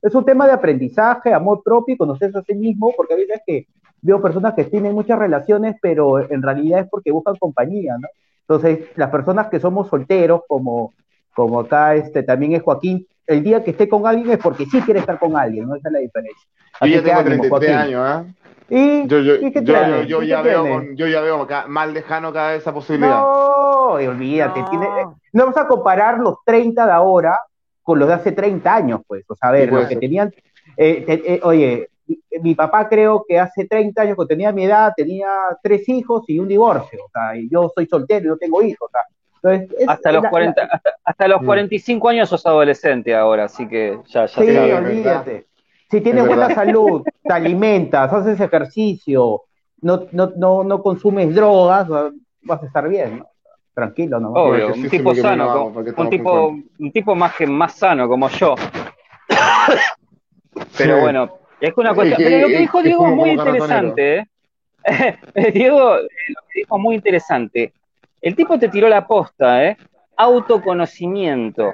es 0.00 0.14
un 0.14 0.24
tema 0.24 0.46
de 0.46 0.52
aprendizaje, 0.52 1.32
amor 1.34 1.62
propio 1.62 1.94
y 1.94 1.98
conocerse 1.98 2.38
a 2.38 2.42
sí 2.42 2.54
mismo, 2.54 2.92
porque 2.96 3.14
a 3.14 3.16
veces 3.16 3.42
que 3.46 3.66
veo 4.02 4.22
personas 4.22 4.54
que 4.54 4.64
tienen 4.64 4.94
muchas 4.94 5.18
relaciones, 5.18 5.76
pero 5.82 6.18
en 6.18 6.42
realidad 6.42 6.80
es 6.80 6.88
porque 6.88 7.12
buscan 7.12 7.36
compañía, 7.36 7.96
¿no? 7.98 8.08
Entonces, 8.42 8.88
las 8.96 9.10
personas 9.10 9.48
que 9.48 9.60
somos 9.60 9.88
solteros, 9.88 10.42
como, 10.48 10.92
como 11.34 11.60
acá 11.60 11.94
este, 11.94 12.22
también 12.22 12.52
es 12.52 12.62
Joaquín, 12.62 13.06
el 13.30 13.44
día 13.44 13.62
que 13.62 13.70
esté 13.70 13.88
con 13.88 14.06
alguien 14.06 14.30
es 14.30 14.38
porque 14.38 14.66
sí 14.66 14.80
quiere 14.82 15.00
estar 15.00 15.18
con 15.18 15.36
alguien, 15.36 15.68
¿no? 15.68 15.76
Esa 15.76 15.88
es 15.88 15.92
la 15.92 15.98
diferencia. 16.00 16.48
yo 16.80 16.86
ya 16.86 17.02
tengo 17.02 17.24
33 17.24 17.76
años, 17.76 18.26
¿eh? 18.26 18.34
¿Y? 18.70 19.08
Yo, 19.08 19.18
yo, 19.20 19.36
yo, 19.40 20.02
yo 20.04 20.22
ya 20.22 20.42
veo 20.42 20.82
yo 20.94 21.06
ya 21.08 21.20
veo 21.20 21.46
más 21.68 21.92
lejano 21.92 22.32
cada 22.32 22.52
vez 22.52 22.62
esa 22.62 22.72
posibilidad. 22.72 23.20
No, 23.20 23.92
olvídate. 23.92 24.60
No. 24.60 24.70
Tiene, 24.70 24.86
no 25.32 25.44
vamos 25.44 25.56
a 25.56 25.66
comparar 25.66 26.18
los 26.18 26.36
30 26.44 26.86
de 26.86 26.92
ahora 26.92 27.38
con 27.82 27.98
los 27.98 28.08
de 28.08 28.14
hace 28.14 28.32
30 28.32 28.74
años, 28.74 29.00
pues. 29.06 29.24
O 29.28 29.34
sea, 29.34 29.48
a 29.48 29.52
ver, 29.52 29.72
los 29.72 29.86
que 29.86 29.96
tenían. 29.96 30.32
Eh, 30.76 31.04
eh, 31.08 31.40
oye, 31.42 31.88
mi 32.42 32.54
papá 32.54 32.88
creo 32.88 33.24
que 33.28 33.38
hace 33.38 33.66
30 33.66 34.02
años, 34.02 34.14
cuando 34.14 34.28
tenía 34.28 34.52
mi 34.52 34.64
edad, 34.64 34.92
tenía 34.96 35.28
tres 35.62 35.88
hijos 35.88 36.24
y 36.28 36.38
un 36.38 36.46
divorcio. 36.46 37.00
O 37.04 37.10
sea, 37.10 37.36
y 37.36 37.48
yo 37.48 37.70
soy 37.74 37.86
soltero 37.86 38.26
y 38.26 38.28
no 38.28 38.36
tengo 38.36 38.62
hijos. 38.62 38.88
O 38.88 38.90
sea, 38.90 39.02
entonces, 39.42 39.88
hasta, 39.88 40.12
los 40.12 40.24
40, 40.26 40.82
hasta, 41.04 41.28
los 41.28 41.42
45 41.42 42.06
mm. 42.06 42.10
años 42.10 42.28
sos 42.28 42.44
adolescente 42.46 43.14
ahora, 43.14 43.44
así 43.44 43.66
que 43.66 43.98
ya, 44.06 44.26
ya 44.26 44.42
Sí, 44.42 44.48
olvídate. 44.50 45.46
Si 45.90 46.00
tienes 46.00 46.26
buena 46.26 46.54
salud, 46.54 47.02
te 47.22 47.32
alimentas, 47.32 48.12
haces 48.12 48.38
ejercicio, 48.40 49.42
no, 49.80 50.06
no, 50.12 50.32
no, 50.36 50.62
no 50.62 50.82
consumes 50.82 51.34
drogas, 51.34 51.88
vas 52.42 52.62
a 52.62 52.66
estar 52.66 52.88
bien, 52.88 53.18
¿no? 53.18 53.26
Tranquilo, 53.74 54.20
¿no? 54.20 54.32
Obvio, 54.32 54.74
un 54.74 54.88
tipo 54.88 55.14
sano, 55.14 55.66
un, 55.66 56.10
tipo, 56.10 56.56
un 56.78 56.92
tipo 56.92 57.14
más 57.14 57.34
que 57.34 57.46
más 57.46 57.74
sano 57.74 58.08
como 58.08 58.28
yo. 58.28 58.54
Pero 60.76 61.00
bueno, 61.00 61.38
es 61.60 61.72
una 61.76 61.94
cuestión. 61.94 62.22
Pero 62.22 62.40
lo 62.40 62.48
que 62.48 62.58
dijo 62.58 62.82
Diego 62.82 63.06
es 63.06 63.14
muy 63.14 63.30
interesante, 63.30 64.16
¿eh? 64.16 64.26
Diego, 65.54 65.96
lo 65.96 66.08
que 66.48 66.60
dijo 66.60 66.76
es 66.76 66.82
muy 66.82 66.94
interesante. 66.96 67.72
El 68.20 68.36
tipo 68.36 68.58
te 68.58 68.68
tiró 68.68 68.88
la 68.88 69.06
posta, 69.06 69.64
¿eh? 69.64 69.76
Autoconocimiento. 70.16 71.72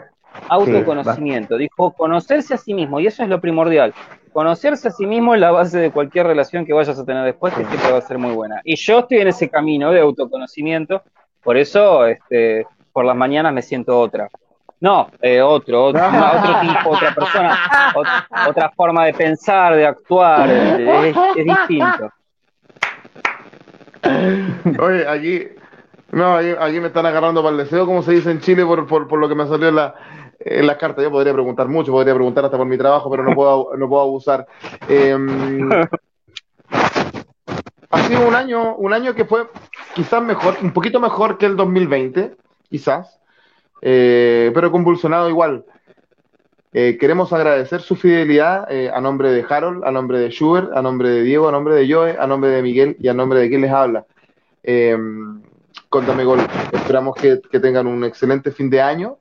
Autoconocimiento. 0.49 1.57
Dijo 1.57 1.93
conocerse 1.93 2.55
a 2.55 2.59
sí 2.59 2.75
mismo, 2.75 3.01
y 3.01 3.07
eso 3.07 3.23
es 3.23 3.29
lo 3.29 3.41
primordial. 3.41 3.95
Conocerse 4.33 4.89
a 4.89 4.91
sí 4.91 5.07
mismo 5.07 5.35
es 5.35 5.41
la 5.41 5.51
base 5.51 5.79
de 5.79 5.91
cualquier 5.91 6.27
relación 6.27 6.65
que 6.65 6.73
vayas 6.73 6.99
a 6.99 7.05
tener 7.05 7.25
después, 7.25 7.55
que 7.55 7.65
siempre 7.65 7.91
va 7.91 7.99
a 7.99 8.03
ser 8.03 8.19
muy 8.19 8.33
buena. 8.33 8.61
Y 8.65 8.77
yo 8.77 9.01
estoy 9.01 9.19
en 9.19 9.29
ese 9.29 9.49
camino 9.49 9.91
de 9.91 10.01
autoconocimiento, 10.01 11.03
por 11.43 11.57
eso 11.57 12.07
este, 12.07 12.67
por 12.93 13.05
las 13.05 13.17
mañanas 13.17 13.53
me 13.53 13.63
siento 13.63 13.99
otra. 13.99 14.29
No, 14.79 15.11
eh, 15.23 15.41
otro, 15.41 15.87
otro, 15.87 16.03
otro 16.07 16.61
tipo, 16.61 16.91
otra 16.91 17.15
persona, 17.15 17.59
otra, 18.47 18.71
forma 18.77 19.07
de 19.07 19.15
pensar, 19.15 19.75
de 19.75 19.87
actuar, 19.87 20.51
es, 20.51 21.17
distinto. 21.37 22.13
Oye, 24.79 25.09
aquí, 25.09 25.49
no, 26.13 26.37
aquí, 26.37 26.81
me 26.81 26.89
están 26.89 27.07
agarrando 27.07 27.43
para 27.43 27.57
el 27.57 27.65
deseo, 27.65 27.87
como 27.87 28.03
se 28.03 28.13
dice 28.13 28.31
en 28.31 28.41
Chile, 28.41 28.65
por, 28.65 28.87
por, 28.87 29.09
por 29.09 29.19
lo 29.19 29.29
que 29.29 29.35
me 29.35 29.47
salió 29.47 29.69
en 29.69 29.77
la, 29.77 29.95
en 30.39 30.67
las 30.67 30.77
cartas. 30.77 31.05
Yo 31.05 31.11
podría 31.11 31.33
preguntar 31.33 31.69
mucho, 31.69 31.93
podría 31.93 32.15
preguntar 32.15 32.45
hasta 32.45 32.57
por 32.57 32.67
mi 32.67 32.79
trabajo, 32.79 33.11
pero 33.11 33.25
no 33.25 33.35
puedo, 33.35 33.71
no 33.77 33.89
puedo 33.89 34.03
abusar. 34.03 34.47
Em, 34.89 35.71
ha 37.91 38.03
sido 38.03 38.27
un 38.27 38.35
año, 38.35 38.75
un 38.77 38.93
año 38.93 39.15
que 39.15 39.25
fue 39.25 39.49
quizás 39.95 40.23
mejor, 40.23 40.57
un 40.63 40.73
poquito 40.73 41.01
mejor 41.01 41.39
que 41.39 41.47
el 41.47 41.57
2020, 41.57 42.37
quizás, 42.69 43.21
eh, 43.83 44.51
pero 44.55 44.71
convulsionado 44.71 45.29
igual. 45.29 45.65
Eh, 46.73 46.99
queremos 47.01 47.33
agradecer 47.33 47.81
su 47.81 47.97
fidelidad 47.97 48.71
eh, 48.71 48.91
a 48.93 49.01
nombre 49.01 49.31
de 49.31 49.47
Harold, 49.49 49.83
a 49.85 49.91
nombre 49.91 50.19
de 50.19 50.31
Schubert, 50.31 50.77
a 50.77 50.83
nombre 50.83 51.09
de 51.09 51.23
Diego, 51.23 51.49
a 51.49 51.53
nombre 51.53 51.75
de 51.75 51.91
Joe, 51.91 52.17
a 52.19 52.27
nombre 52.27 52.51
de 52.51 52.63
Miguel 52.63 52.97
y 53.01 53.09
a 53.09 53.15
nombre 53.15 53.41
de 53.41 53.49
quien 53.49 53.63
les 53.63 53.71
habla. 53.71 54.05
Em, 55.97 56.05
contame 56.05 56.25
gol. 56.25 56.41
Esperamos 56.73 57.15
que, 57.17 57.37
tengan 57.59 57.87
un 57.87 58.05
excelente 58.05 58.51
fin 58.51 58.69
de 58.69 58.83
año 58.83 59.19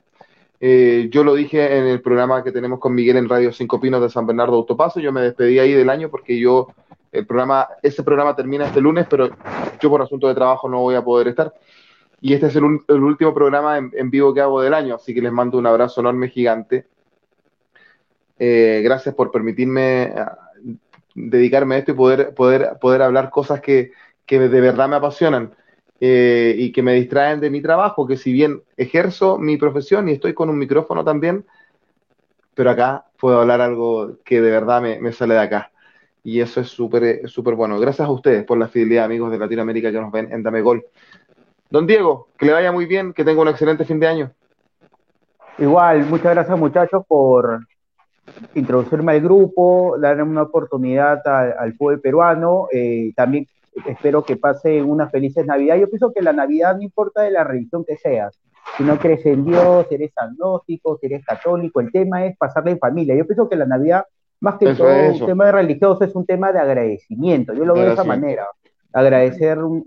eh, 0.60 1.10
yo 1.12 1.24
lo 1.24 1.36
dije 1.36 1.78
en 1.78 1.86
el 1.86 2.02
programa 2.02 2.44
que 2.44 2.52
tenemos 2.52 2.80
con 2.80 2.96
Miguel 2.96 3.18
en 3.18 3.30
Radio 3.30 3.52
Cinco 3.52 3.80
Pinos 3.80 4.02
de 4.02 4.10
San 4.10 4.26
Bernardo 4.26 4.56
Autopaso. 4.56 5.00
Yo 5.00 5.12
me 5.12 5.22
despedí 5.22 5.60
ahí 5.60 5.74
del 5.74 5.90
año 5.90 6.10
porque 6.10 6.40
yo, 6.40 6.70
el 7.12 7.26
programa, 7.26 7.68
ese 7.84 8.04
programa 8.04 8.36
termina 8.36 8.66
este 8.66 8.82
lunes, 8.82 9.06
pero 9.10 9.30
yo 9.80 9.90
por 9.90 10.02
asunto 10.02 10.28
de 10.28 10.34
trabajo 10.34 10.68
no 10.70 10.80
voy 10.80 10.96
a 10.96 11.04
poder 11.04 11.28
estar. 11.28 11.54
Y 12.22 12.34
este 12.34 12.48
es 12.48 12.56
el, 12.56 12.64
último 12.64 13.34
programa 13.34 13.78
en, 13.78 14.10
vivo 14.10 14.34
que 14.34 14.42
hago 14.42 14.62
del 14.62 14.74
año, 14.74 14.96
así 14.96 15.14
que 15.14 15.22
les 15.22 15.32
mando 15.32 15.58
un 15.58 15.68
abrazo 15.68 16.02
enorme, 16.02 16.30
gigante. 16.30 16.88
Eh, 18.40 18.82
gracias 18.84 19.14
por 19.14 19.32
permitirme 19.32 20.14
ah, 20.18 20.38
dedicarme 21.14 21.76
a 21.76 21.78
esto 21.80 21.92
y 21.92 21.96
poder, 21.96 22.34
poder, 22.34 22.78
poder 22.82 23.02
hablar 23.02 23.30
cosas 23.30 23.62
que, 23.62 23.92
que 24.26 24.40
de 24.40 24.62
verdad 24.62 24.90
me 24.90 24.96
apasionan. 24.96 25.54
Eh, 26.02 26.56
y 26.58 26.72
que 26.74 26.82
me 26.82 26.94
distraen 26.94 27.40
de 27.40 27.50
mi 27.50 27.62
trabajo, 27.62 28.06
que 28.06 28.18
si 28.18 28.34
bien 28.34 28.62
ejerzo 28.76 29.38
mi 29.38 29.56
profesión 29.56 30.10
y 30.10 30.14
estoy 30.14 30.34
con 30.34 30.50
un 30.50 30.58
micrófono 30.58 31.06
también, 31.06 31.46
pero 32.54 32.72
acá 32.72 33.06
puedo 33.18 33.40
hablar 33.40 33.62
algo 33.62 34.18
que 34.26 34.42
de 34.42 34.52
verdad 34.52 34.82
me, 34.82 35.12
sale 35.14 35.36
de 35.36 35.40
acá. 35.40 35.72
Y 36.24 36.42
eso 36.42 36.60
es 36.60 36.70
súper 36.70 37.30
súper 37.30 37.56
bueno. 37.56 37.80
Gracias 37.80 38.08
a 38.08 38.12
ustedes 38.12 38.44
por 38.44 38.58
la 38.58 38.68
fidelidad, 38.68 39.06
amigos 39.06 39.32
de 39.32 39.38
Latinoamérica 39.38 39.92
que 39.92 40.02
nos 40.02 40.12
ven 40.12 40.32
en 40.32 40.44
Dame 40.44 40.62
Gol. 40.62 40.86
Don 41.70 41.88
Diego, 41.88 42.30
que 42.38 42.46
le 42.46 42.54
vaya 42.54 42.72
muy 42.72 42.86
bien, 42.86 43.14
que 43.14 43.24
tenga 43.24 43.42
un 43.42 43.48
excelente 43.48 43.86
fin 43.86 44.00
de 44.00 44.08
año. 44.08 44.32
Igual, 45.58 46.06
muchas 46.06 46.34
gracias 46.34 46.58
muchachos 46.58 47.06
por 47.08 47.66
introducirme 48.56 49.14
al 49.14 49.22
grupo, 49.22 49.96
darme 50.00 50.24
una 50.24 50.44
oportunidad 50.44 51.26
al, 51.28 51.74
pueblo 51.76 52.02
peruano. 52.02 52.68
Eh, 52.72 53.14
también 53.16 53.48
espero 53.86 54.24
que 54.24 54.38
pase 54.38 54.82
unas 54.82 55.12
felices 55.12 55.46
Navidad. 55.46 55.78
Yo 55.78 55.90
pienso 55.90 56.12
que 56.14 56.22
la 56.22 56.34
Navidad 56.34 56.76
no 56.76 56.82
importa 56.82 57.22
de 57.22 57.32
la 57.32 57.44
religión 57.44 57.84
que 57.86 57.98
seas, 57.98 58.40
si 58.78 58.84
no 58.84 58.98
crees 58.98 59.26
en 59.26 59.46
Dios, 59.46 59.88
eres 59.90 60.12
agnóstico, 60.18 60.98
si 60.98 61.06
eres 61.06 61.24
católico, 61.24 61.80
el 61.80 61.92
tema 61.92 62.26
es 62.26 62.38
pasarla 62.38 62.72
en 62.72 62.80
familia. 62.80 63.16
Yo 63.16 63.26
pienso 63.26 63.48
que 63.48 63.56
la 63.56 63.66
Navidad, 63.66 64.06
más 64.42 64.58
que 64.58 64.74
todo 64.74 64.90
un 65.12 65.26
tema 65.26 65.46
de 65.46 65.52
religioso, 65.54 66.04
es 66.04 66.14
un 66.16 66.26
tema 66.26 66.52
de 66.52 66.60
agradecimiento. 66.60 67.54
Yo 67.54 67.64
lo 67.64 67.74
veo 67.74 67.86
de 67.86 67.94
esa 67.94 68.04
manera. 68.04 68.48
Agradecer 68.92 69.62
un, 69.62 69.84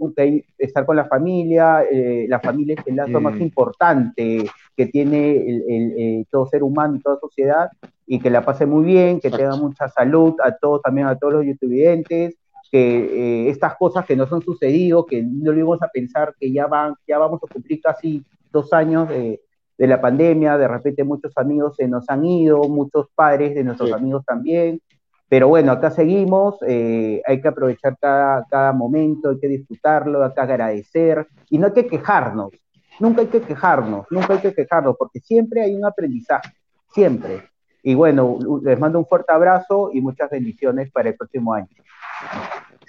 estar 0.59 0.85
con 0.85 0.97
la 0.97 1.07
familia, 1.07 1.83
eh, 1.91 2.27
la 2.29 2.41
familia 2.41 2.77
es 2.79 2.87
el 2.87 2.97
lazo 2.97 3.21
más 3.21 3.41
importante 3.41 4.45
que 4.77 4.87
tiene 4.87 5.37
el, 5.37 5.95
eh, 5.97 6.25
todo 6.31 6.47
ser 6.47 6.63
humano 6.63 6.97
y 6.97 7.01
toda 7.01 7.19
sociedad, 7.19 7.71
y 8.07 8.21
que 8.21 8.31
la 8.31 8.45
pase 8.45 8.67
muy 8.67 8.85
bien, 8.85 9.19
que 9.21 9.31
tenga 9.31 9.57
mucha 9.57 9.89
salud 9.89 10.35
a 10.43 10.53
todos, 10.57 10.83
también 10.83 11.07
a 11.07 11.17
todos 11.17 11.35
los 11.35 11.47
youtubers 11.47 12.37
que 12.71 13.47
eh, 13.47 13.49
estas 13.51 13.77
cosas 13.77 14.05
que 14.05 14.17
nos 14.17 14.33
han 14.33 14.43
sucedido, 14.43 15.07
que 15.07 15.23
no 15.23 15.53
lo 15.53 15.59
íbamos 15.59 15.83
a 15.83 15.89
pensar 15.89 16.35
que 16.39 16.53
ya 16.53 16.67
van, 16.67 16.95
ya 17.07 17.19
vamos 17.19 17.41
a 17.43 17.53
cumplir 17.53 17.81
casi 17.81 18.25
dos 18.51 18.73
años 18.73 19.09
de, 19.09 19.41
de 19.79 19.87
la 19.87 20.01
pandemia, 20.01 20.59
de 20.59 20.69
repente 20.69 21.05
muchos 21.05 21.33
amigos 21.37 21.77
se 21.77 21.87
nos 21.87 22.09
han 22.11 22.25
ido, 22.25 22.65
muchos 22.65 23.07
padres 23.15 23.55
de 23.55 23.65
nuestros 23.65 23.93
amigos 23.93 24.25
también, 24.27 24.81
pero 25.29 25.49
bueno, 25.49 25.73
acá 25.73 25.91
seguimos, 25.91 26.57
eh, 26.67 27.23
hay 27.27 27.41
que 27.41 27.49
aprovechar 27.49 27.97
cada, 28.01 28.45
cada 28.51 28.73
momento, 28.73 29.31
hay 29.31 29.39
que 29.39 29.49
disfrutarlo, 29.49 30.25
hay 30.25 30.33
que 30.33 30.41
agradecer, 30.41 31.29
y 31.51 31.59
no 31.59 31.67
hay 31.67 31.73
que 31.73 31.87
quejarnos, 31.87 32.51
nunca 32.99 33.21
hay 33.21 33.27
que 33.29 33.43
quejarnos, 33.43 34.07
nunca 34.11 34.35
hay 34.35 34.41
que 34.41 34.55
quejarnos, 34.55 34.97
porque 34.99 35.21
siempre 35.21 35.63
hay 35.63 35.75
un 35.75 35.85
aprendizaje, 35.85 36.51
siempre. 36.93 37.45
Y 37.83 37.95
bueno, 37.95 38.39
les 38.63 38.79
mando 38.81 38.99
un 38.99 39.07
fuerte 39.07 39.33
abrazo 39.33 39.91
y 39.93 40.01
muchas 40.01 40.31
bendiciones 40.31 40.91
para 40.91 41.11
el 41.11 41.17
próximo 41.17 41.53
año. 41.53 41.69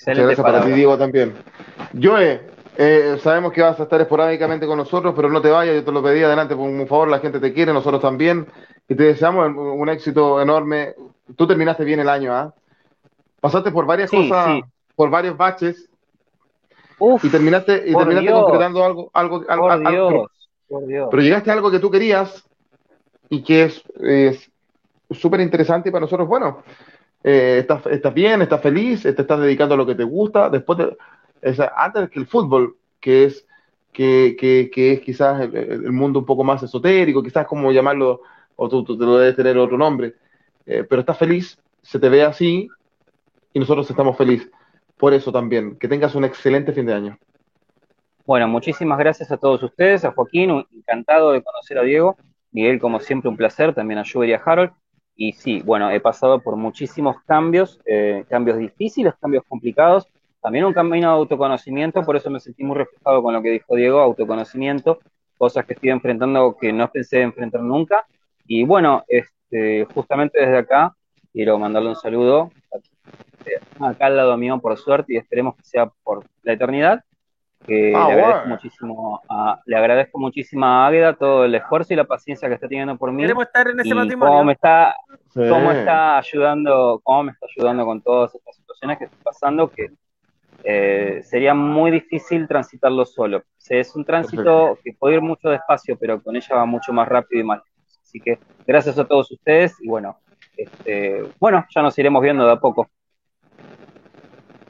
Muchas 0.08 0.18
gracias 0.18 0.40
para 0.40 0.64
ti, 0.64 0.72
Diego, 0.72 0.98
también. 0.98 1.34
Joe, 2.02 2.42
eh, 2.78 3.18
sabemos 3.22 3.52
que 3.52 3.62
vas 3.62 3.80
a 3.80 3.84
estar 3.84 4.00
esporádicamente 4.00 4.66
con 4.66 4.78
nosotros, 4.78 5.14
pero 5.16 5.30
no 5.30 5.42
te 5.42 5.50
vayas, 5.50 5.76
yo 5.76 5.84
te 5.84 5.92
lo 5.92 6.02
pedí 6.02 6.24
adelante, 6.24 6.56
por 6.56 6.70
un 6.70 6.88
favor, 6.88 7.10
la 7.10 7.20
gente 7.20 7.40
te 7.40 7.54
quiere, 7.54 7.74
nosotros 7.74 8.02
también, 8.02 8.48
y 8.88 8.96
te 8.96 9.04
deseamos 9.04 9.54
un 9.56 9.90
éxito 9.90 10.42
enorme. 10.42 10.96
Tú 11.36 11.46
terminaste 11.46 11.84
bien 11.84 12.00
el 12.00 12.10
año, 12.10 12.34
¿ah? 12.34 12.54
Pasaste 13.42 13.72
por 13.72 13.86
varias 13.86 14.10
cosas, 14.10 14.62
por 14.96 15.10
varios 15.10 15.36
baches, 15.36 15.90
y 17.22 17.30
terminaste, 17.30 17.84
y 17.86 17.96
terminaste 17.96 18.32
concretando 18.32 18.84
algo, 18.84 19.12
algo, 19.14 19.44
algo, 19.50 20.30
pero, 20.70 21.22
llegaste 21.22 21.50
a 21.50 21.54
algo 21.54 21.72
que 21.72 21.80
tú 21.80 21.90
querías 21.90 22.46
y 23.30 23.44
que 23.44 23.64
es 23.64 24.52
súper 25.12 25.42
interesante 25.42 25.92
para 25.92 26.02
nosotros, 26.02 26.28
bueno, 26.28 26.64
eh, 27.24 27.58
estás, 27.60 27.86
estás 27.88 28.14
bien, 28.14 28.42
estás 28.42 28.62
feliz, 28.62 29.04
te 29.04 29.10
estás 29.10 29.40
dedicando 29.40 29.76
a 29.76 29.78
lo 29.78 29.86
que 29.86 29.96
te 29.96 30.04
gusta, 30.04 30.50
después 30.50 30.80
de 30.80 30.98
antes 31.76 32.10
que 32.10 32.20
el 32.20 32.28
fútbol, 32.28 32.78
que 33.00 33.26
es, 33.26 33.46
que, 33.92 34.36
que, 34.40 34.94
es 34.94 35.02
quizás 35.02 35.42
el, 35.42 35.92
mundo 35.92 36.20
un 36.20 36.26
poco 36.26 36.44
más 36.44 36.64
esotérico, 36.64 37.24
quizás 37.24 37.46
como 37.46 37.72
llamarlo, 37.72 38.22
o 38.56 38.70
tú, 38.70 38.84
te 38.84 39.06
lo 39.06 39.18
debes 39.18 39.36
tener 39.36 39.58
otro 39.58 39.78
nombre, 39.78 40.16
eh, 40.66 40.86
pero 40.88 41.02
estás 41.02 41.18
feliz, 41.18 41.58
se 41.82 42.00
te 42.00 42.10
ve 42.10 42.24
así 42.24 42.68
y 43.54 43.60
nosotros 43.60 43.90
estamos 43.90 44.18
felices. 44.18 44.50
Por 44.98 45.14
eso 45.14 45.32
también, 45.32 45.78
que 45.78 45.88
tengas 45.88 46.14
un 46.16 46.26
excelente 46.26 46.74
fin 46.74 46.86
de 46.86 46.94
año. 46.94 47.18
Bueno, 48.26 48.48
muchísimas 48.48 49.00
gracias 49.00 49.32
a 49.32 49.38
todos 49.38 49.64
ustedes, 49.64 50.06
a 50.06 50.12
Joaquín, 50.12 50.66
encantado 50.76 51.32
de 51.32 51.42
conocer 51.42 51.78
a 51.80 51.84
Diego, 51.84 52.18
Miguel, 52.52 52.80
como 52.80 53.00
siempre, 53.00 53.30
un 53.30 53.38
placer, 53.38 53.74
también 53.74 54.00
a 54.00 54.04
Juber 54.06 54.30
y 54.30 54.34
a 54.34 54.42
Harold. 54.44 54.72
Y 55.22 55.34
sí, 55.34 55.62
bueno, 55.66 55.92
he 55.92 56.00
pasado 56.00 56.40
por 56.40 56.56
muchísimos 56.56 57.18
cambios, 57.24 57.78
eh, 57.86 58.24
cambios 58.30 58.58
difíciles, 58.58 59.14
cambios 59.20 59.44
complicados, 59.50 60.08
también 60.42 60.64
un 60.64 60.72
camino 60.72 61.10
de 61.10 61.14
autoconocimiento, 61.14 62.04
por 62.04 62.16
eso 62.16 62.30
me 62.30 62.40
sentí 62.40 62.64
muy 62.64 62.78
reflejado 62.78 63.22
con 63.22 63.34
lo 63.34 63.42
que 63.42 63.50
dijo 63.50 63.76
Diego, 63.76 64.00
autoconocimiento, 64.00 65.00
cosas 65.38 65.66
que 65.66 65.74
estoy 65.74 65.90
enfrentando 65.90 66.56
que 66.56 66.72
no 66.72 66.90
pensé 66.90 67.22
enfrentar 67.22 67.60
nunca. 67.60 68.06
Y 68.48 68.64
bueno, 68.64 69.04
este, 69.10 69.84
justamente 69.94 70.40
desde 70.40 70.60
acá 70.60 70.96
quiero 71.34 71.60
mandarle 71.60 71.90
un 71.90 71.96
saludo 71.98 72.50
acá 73.82 74.06
al 74.06 74.16
lado 74.16 74.38
mío 74.38 74.58
por 74.62 74.78
suerte 74.78 75.16
y 75.16 75.18
esperemos 75.18 75.58
que 75.58 75.64
sea 75.64 75.92
por 76.02 76.24
la 76.44 76.54
eternidad. 76.54 77.04
Que 77.66 77.94
ah, 77.96 78.08
le, 78.08 78.14
agradezco 78.14 78.48
muchísimo 78.48 79.22
a, 79.30 79.62
le 79.66 79.76
agradezco 79.78 80.20
muchísimo 80.20 80.66
a 80.66 80.88
Águeda 80.88 81.14
todo 81.14 81.46
el 81.46 81.54
esfuerzo 81.56 81.94
y 81.94 81.98
la 81.98 82.06
paciencia 82.06 82.48
que 82.48 82.56
está 82.56 82.68
teniendo 82.68 82.98
por 82.98 83.12
mí. 83.12 83.24
Queremos 83.24 83.46
estar 83.46 83.68
en 83.68 83.80
ese 83.80 83.90
y 83.90 84.16
Cómo 84.18 84.44
me 84.44 84.54
está, 84.54 84.96
cómo 85.34 85.72
está 85.72 86.18
ayudando, 86.18 87.02
cómo 87.04 87.24
me 87.24 87.32
está 87.32 87.46
ayudando 87.56 87.86
con 87.86 88.02
todas 88.02 88.34
estas 88.34 88.56
situaciones 88.56 88.98
que 88.98 89.04
estoy 89.06 89.20
pasando, 89.24 89.70
que 89.70 89.90
eh, 90.64 91.22
sería 91.24 91.54
muy 91.54 91.92
difícil 91.92 92.48
transitarlo 92.48 93.06
solo. 93.06 93.44
es 93.70 93.96
un 93.96 94.06
tránsito 94.06 94.78
que 94.84 94.94
puede 94.94 95.16
ir 95.16 95.22
mucho 95.22 95.50
despacio, 95.50 95.98
pero 96.00 96.22
con 96.24 96.36
ella 96.36 96.56
va 96.56 96.66
mucho 96.66 96.94
más 96.94 97.08
rápido 97.08 97.42
y 97.42 97.44
más 97.44 97.62
Así 98.10 98.20
que 98.20 98.40
gracias 98.66 98.98
a 98.98 99.06
todos 99.06 99.30
ustedes 99.32 99.76
y 99.80 99.88
bueno, 99.88 100.18
este, 100.58 101.24
bueno, 101.40 101.64
ya 101.70 101.84
nos 101.84 101.96
iremos 102.00 102.24
viendo 102.24 102.44
de 102.44 102.54
a 102.54 102.56
poco. 102.56 102.90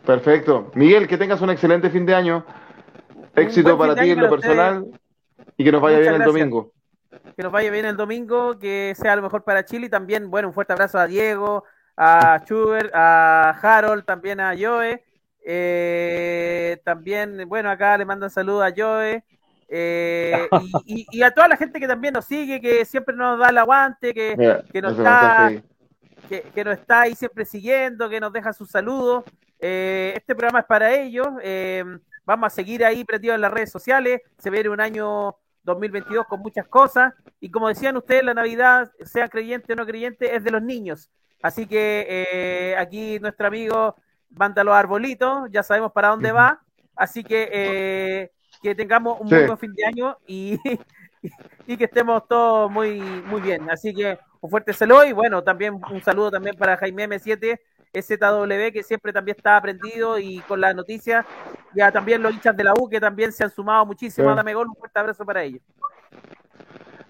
Perfecto. 0.05 0.71
Miguel, 0.75 1.07
que 1.07 1.17
tengas 1.17 1.39
un 1.39 1.49
excelente 1.49 1.89
fin 1.89 2.05
de 2.05 2.15
año. 2.15 2.43
Éxito 3.39 3.77
para 3.77 3.95
ti 3.95 4.11
en 4.11 4.19
lo 4.21 4.29
personal 4.29 4.85
y 5.57 5.63
que 5.63 5.71
nos 5.71 5.81
vaya 5.81 5.99
bien 5.99 6.15
el 6.15 6.23
domingo. 6.23 6.71
Que 7.35 7.43
nos 7.43 7.51
vaya 7.51 7.71
bien 7.71 7.85
el 7.85 7.97
domingo, 7.97 8.59
que 8.59 8.93
sea 8.95 9.15
lo 9.15 9.21
mejor 9.21 9.43
para 9.43 9.65
Chile 9.65 9.87
y 9.87 9.89
también, 9.89 10.29
bueno, 10.29 10.49
un 10.49 10.53
fuerte 10.53 10.73
abrazo 10.73 10.99
a 10.99 11.07
Diego, 11.07 11.63
a 11.97 12.41
Schubert, 12.45 12.91
a 12.93 13.49
Harold, 13.61 14.05
también 14.05 14.39
a 14.39 14.53
Joe 14.59 15.03
eh, 15.51 16.79
también, 16.83 17.47
bueno, 17.47 17.71
acá 17.71 17.97
le 17.97 18.05
mandan 18.05 18.29
saludos 18.29 18.63
a 18.63 18.73
Joe. 18.75 19.23
Eh, 19.67 20.47
y, 20.85 21.21
a 21.21 21.31
toda 21.31 21.47
la 21.47 21.57
gente 21.57 21.79
que 21.79 21.87
también 21.87 22.13
nos 22.13 22.25
sigue, 22.25 22.61
que 22.61 22.85
siempre 22.85 23.15
nos 23.15 23.39
da 23.39 23.49
el 23.49 23.57
aguante, 23.57 24.13
que, 24.13 24.63
que 24.71 24.81
nos 24.81 24.97
está 24.97 25.51
que, 26.27 26.63
nos 26.63 26.77
está 26.77 27.01
ahí 27.01 27.15
siempre 27.15 27.45
siguiendo, 27.45 28.09
que 28.09 28.19
nos 28.19 28.31
deja 28.31 28.53
sus 28.53 28.69
saludos. 28.69 29.23
Eh, 29.59 30.13
este 30.15 30.35
programa 30.35 30.59
es 30.59 30.65
para 30.65 30.93
ellos. 30.95 31.27
Vamos 32.29 32.53
a 32.53 32.55
seguir 32.55 32.85
ahí 32.85 33.03
prendidos 33.03 33.35
en 33.35 33.41
las 33.41 33.51
redes 33.51 33.71
sociales. 33.71 34.21
Se 34.37 34.51
viene 34.51 34.69
un 34.69 34.79
año 34.79 35.35
2022 35.63 36.27
con 36.27 36.41
muchas 36.41 36.67
cosas. 36.67 37.11
Y 37.39 37.49
como 37.49 37.67
decían 37.67 37.97
ustedes, 37.97 38.23
la 38.23 38.35
Navidad, 38.35 38.91
sea 39.03 39.29
creyente 39.29 39.73
o 39.73 39.75
no 39.75 39.85
creyente, 39.85 40.35
es 40.35 40.43
de 40.43 40.51
los 40.51 40.61
niños. 40.61 41.09
Así 41.41 41.65
que 41.65 42.75
aquí 42.77 43.19
nuestro 43.19 43.47
amigo 43.47 43.95
manda 44.29 44.63
los 44.63 44.75
arbolitos, 44.75 45.49
ya 45.51 45.63
sabemos 45.63 45.91
para 45.91 46.09
dónde 46.09 46.31
va, 46.31 46.61
así 46.95 47.23
que 47.23 47.49
eh, 47.51 48.31
que 48.61 48.75
tengamos 48.75 49.19
un 49.19 49.27
buen 49.29 49.57
fin 49.57 49.73
de 49.73 49.85
año 49.85 50.17
y, 50.27 50.59
y, 51.65 51.77
que 51.77 51.85
estemos 51.85 52.27
todos 52.27 52.69
muy, 52.69 52.99
muy 52.99 53.41
bien. 53.41 53.67
Así 53.71 53.91
que 53.95 54.19
un 54.39 54.51
fuerte 54.51 54.73
saludo 54.73 55.05
y 55.05 55.13
bueno, 55.13 55.43
también 55.43 55.81
un 55.89 56.03
saludo 56.03 56.29
también 56.29 56.55
para 56.57 56.77
Jaime 56.77 57.09
M7, 57.09 57.59
SW, 57.93 58.71
que 58.71 58.83
siempre 58.83 59.13
también 59.13 59.37
está 59.37 59.57
aprendido 59.57 60.19
y 60.19 60.39
con 60.41 60.61
las 60.61 60.75
noticias, 60.75 61.25
ya 61.75 61.91
también 61.91 62.21
los 62.21 62.33
hinchas 62.33 62.55
de 62.55 62.63
la 62.63 62.73
U 62.73 62.89
que 62.89 62.99
también 62.99 63.31
se 63.31 63.43
han 63.43 63.49
sumado 63.49 63.85
muchísimo 63.85 64.29
a 64.29 64.35
Dame 64.35 64.53
Gol, 64.53 64.67
un 64.67 64.75
fuerte 64.75 64.99
abrazo 64.99 65.25
para 65.25 65.43
ellos. 65.43 65.61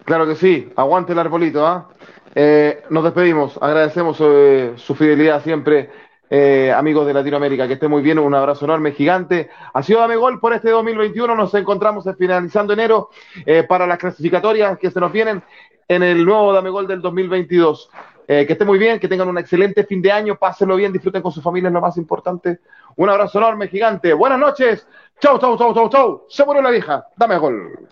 Claro 0.04 0.26
que 0.26 0.34
sí, 0.34 0.72
aguante 0.76 1.12
el 1.12 1.18
arbolito, 1.18 1.66
¿ah? 1.66 1.88
eh, 2.34 2.82
nos 2.90 3.04
despedimos, 3.04 3.58
agradecemos 3.60 4.18
eh, 4.20 4.72
su 4.76 4.94
fidelidad 4.94 5.42
siempre 5.42 5.90
eh, 6.32 6.72
amigos 6.72 7.06
de 7.08 7.12
Latinoamérica. 7.12 7.66
Que 7.66 7.74
esté 7.74 7.88
muy 7.88 8.02
bien, 8.02 8.18
un 8.18 8.34
abrazo 8.34 8.64
enorme, 8.64 8.92
gigante. 8.92 9.50
Ha 9.74 9.82
sido 9.82 9.98
Dame 9.98 10.14
Gol 10.14 10.38
por 10.38 10.52
este 10.52 10.70
2021. 10.70 11.34
Nos 11.34 11.52
encontramos 11.54 12.04
finalizando 12.16 12.72
enero 12.72 13.10
eh, 13.44 13.64
para 13.64 13.86
las 13.86 13.98
clasificatorias 13.98 14.78
que 14.78 14.92
se 14.92 15.00
nos 15.00 15.10
vienen 15.10 15.42
en 15.88 16.04
el 16.04 16.24
nuevo 16.24 16.52
Dame 16.52 16.70
Gol 16.70 16.86
del 16.86 17.02
2022. 17.02 17.90
Eh, 18.32 18.46
que 18.46 18.52
esté 18.52 18.64
muy 18.64 18.78
bien, 18.78 19.00
que 19.00 19.08
tengan 19.08 19.28
un 19.28 19.38
excelente 19.38 19.82
fin 19.82 20.00
de 20.00 20.12
año, 20.12 20.36
pásenlo 20.36 20.76
bien, 20.76 20.92
disfruten 20.92 21.20
con 21.20 21.32
su 21.32 21.42
familia, 21.42 21.66
es 21.66 21.72
lo 21.72 21.80
más 21.80 21.96
importante. 21.96 22.60
Un 22.94 23.10
abrazo 23.10 23.38
enorme, 23.38 23.66
gigante. 23.66 24.12
Buenas 24.12 24.38
noches. 24.38 24.86
Chau, 25.18 25.36
chau, 25.40 25.58
chau, 25.58 25.74
chau, 25.74 25.88
chau. 25.88 26.26
Se 26.28 26.44
murió 26.44 26.62
la 26.62 26.70
vieja. 26.70 27.08
Dame 27.16 27.36
gol. 27.38 27.88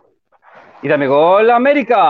Y 0.80 0.86
dame 0.86 1.08
gol, 1.08 1.50
América. 1.50 2.06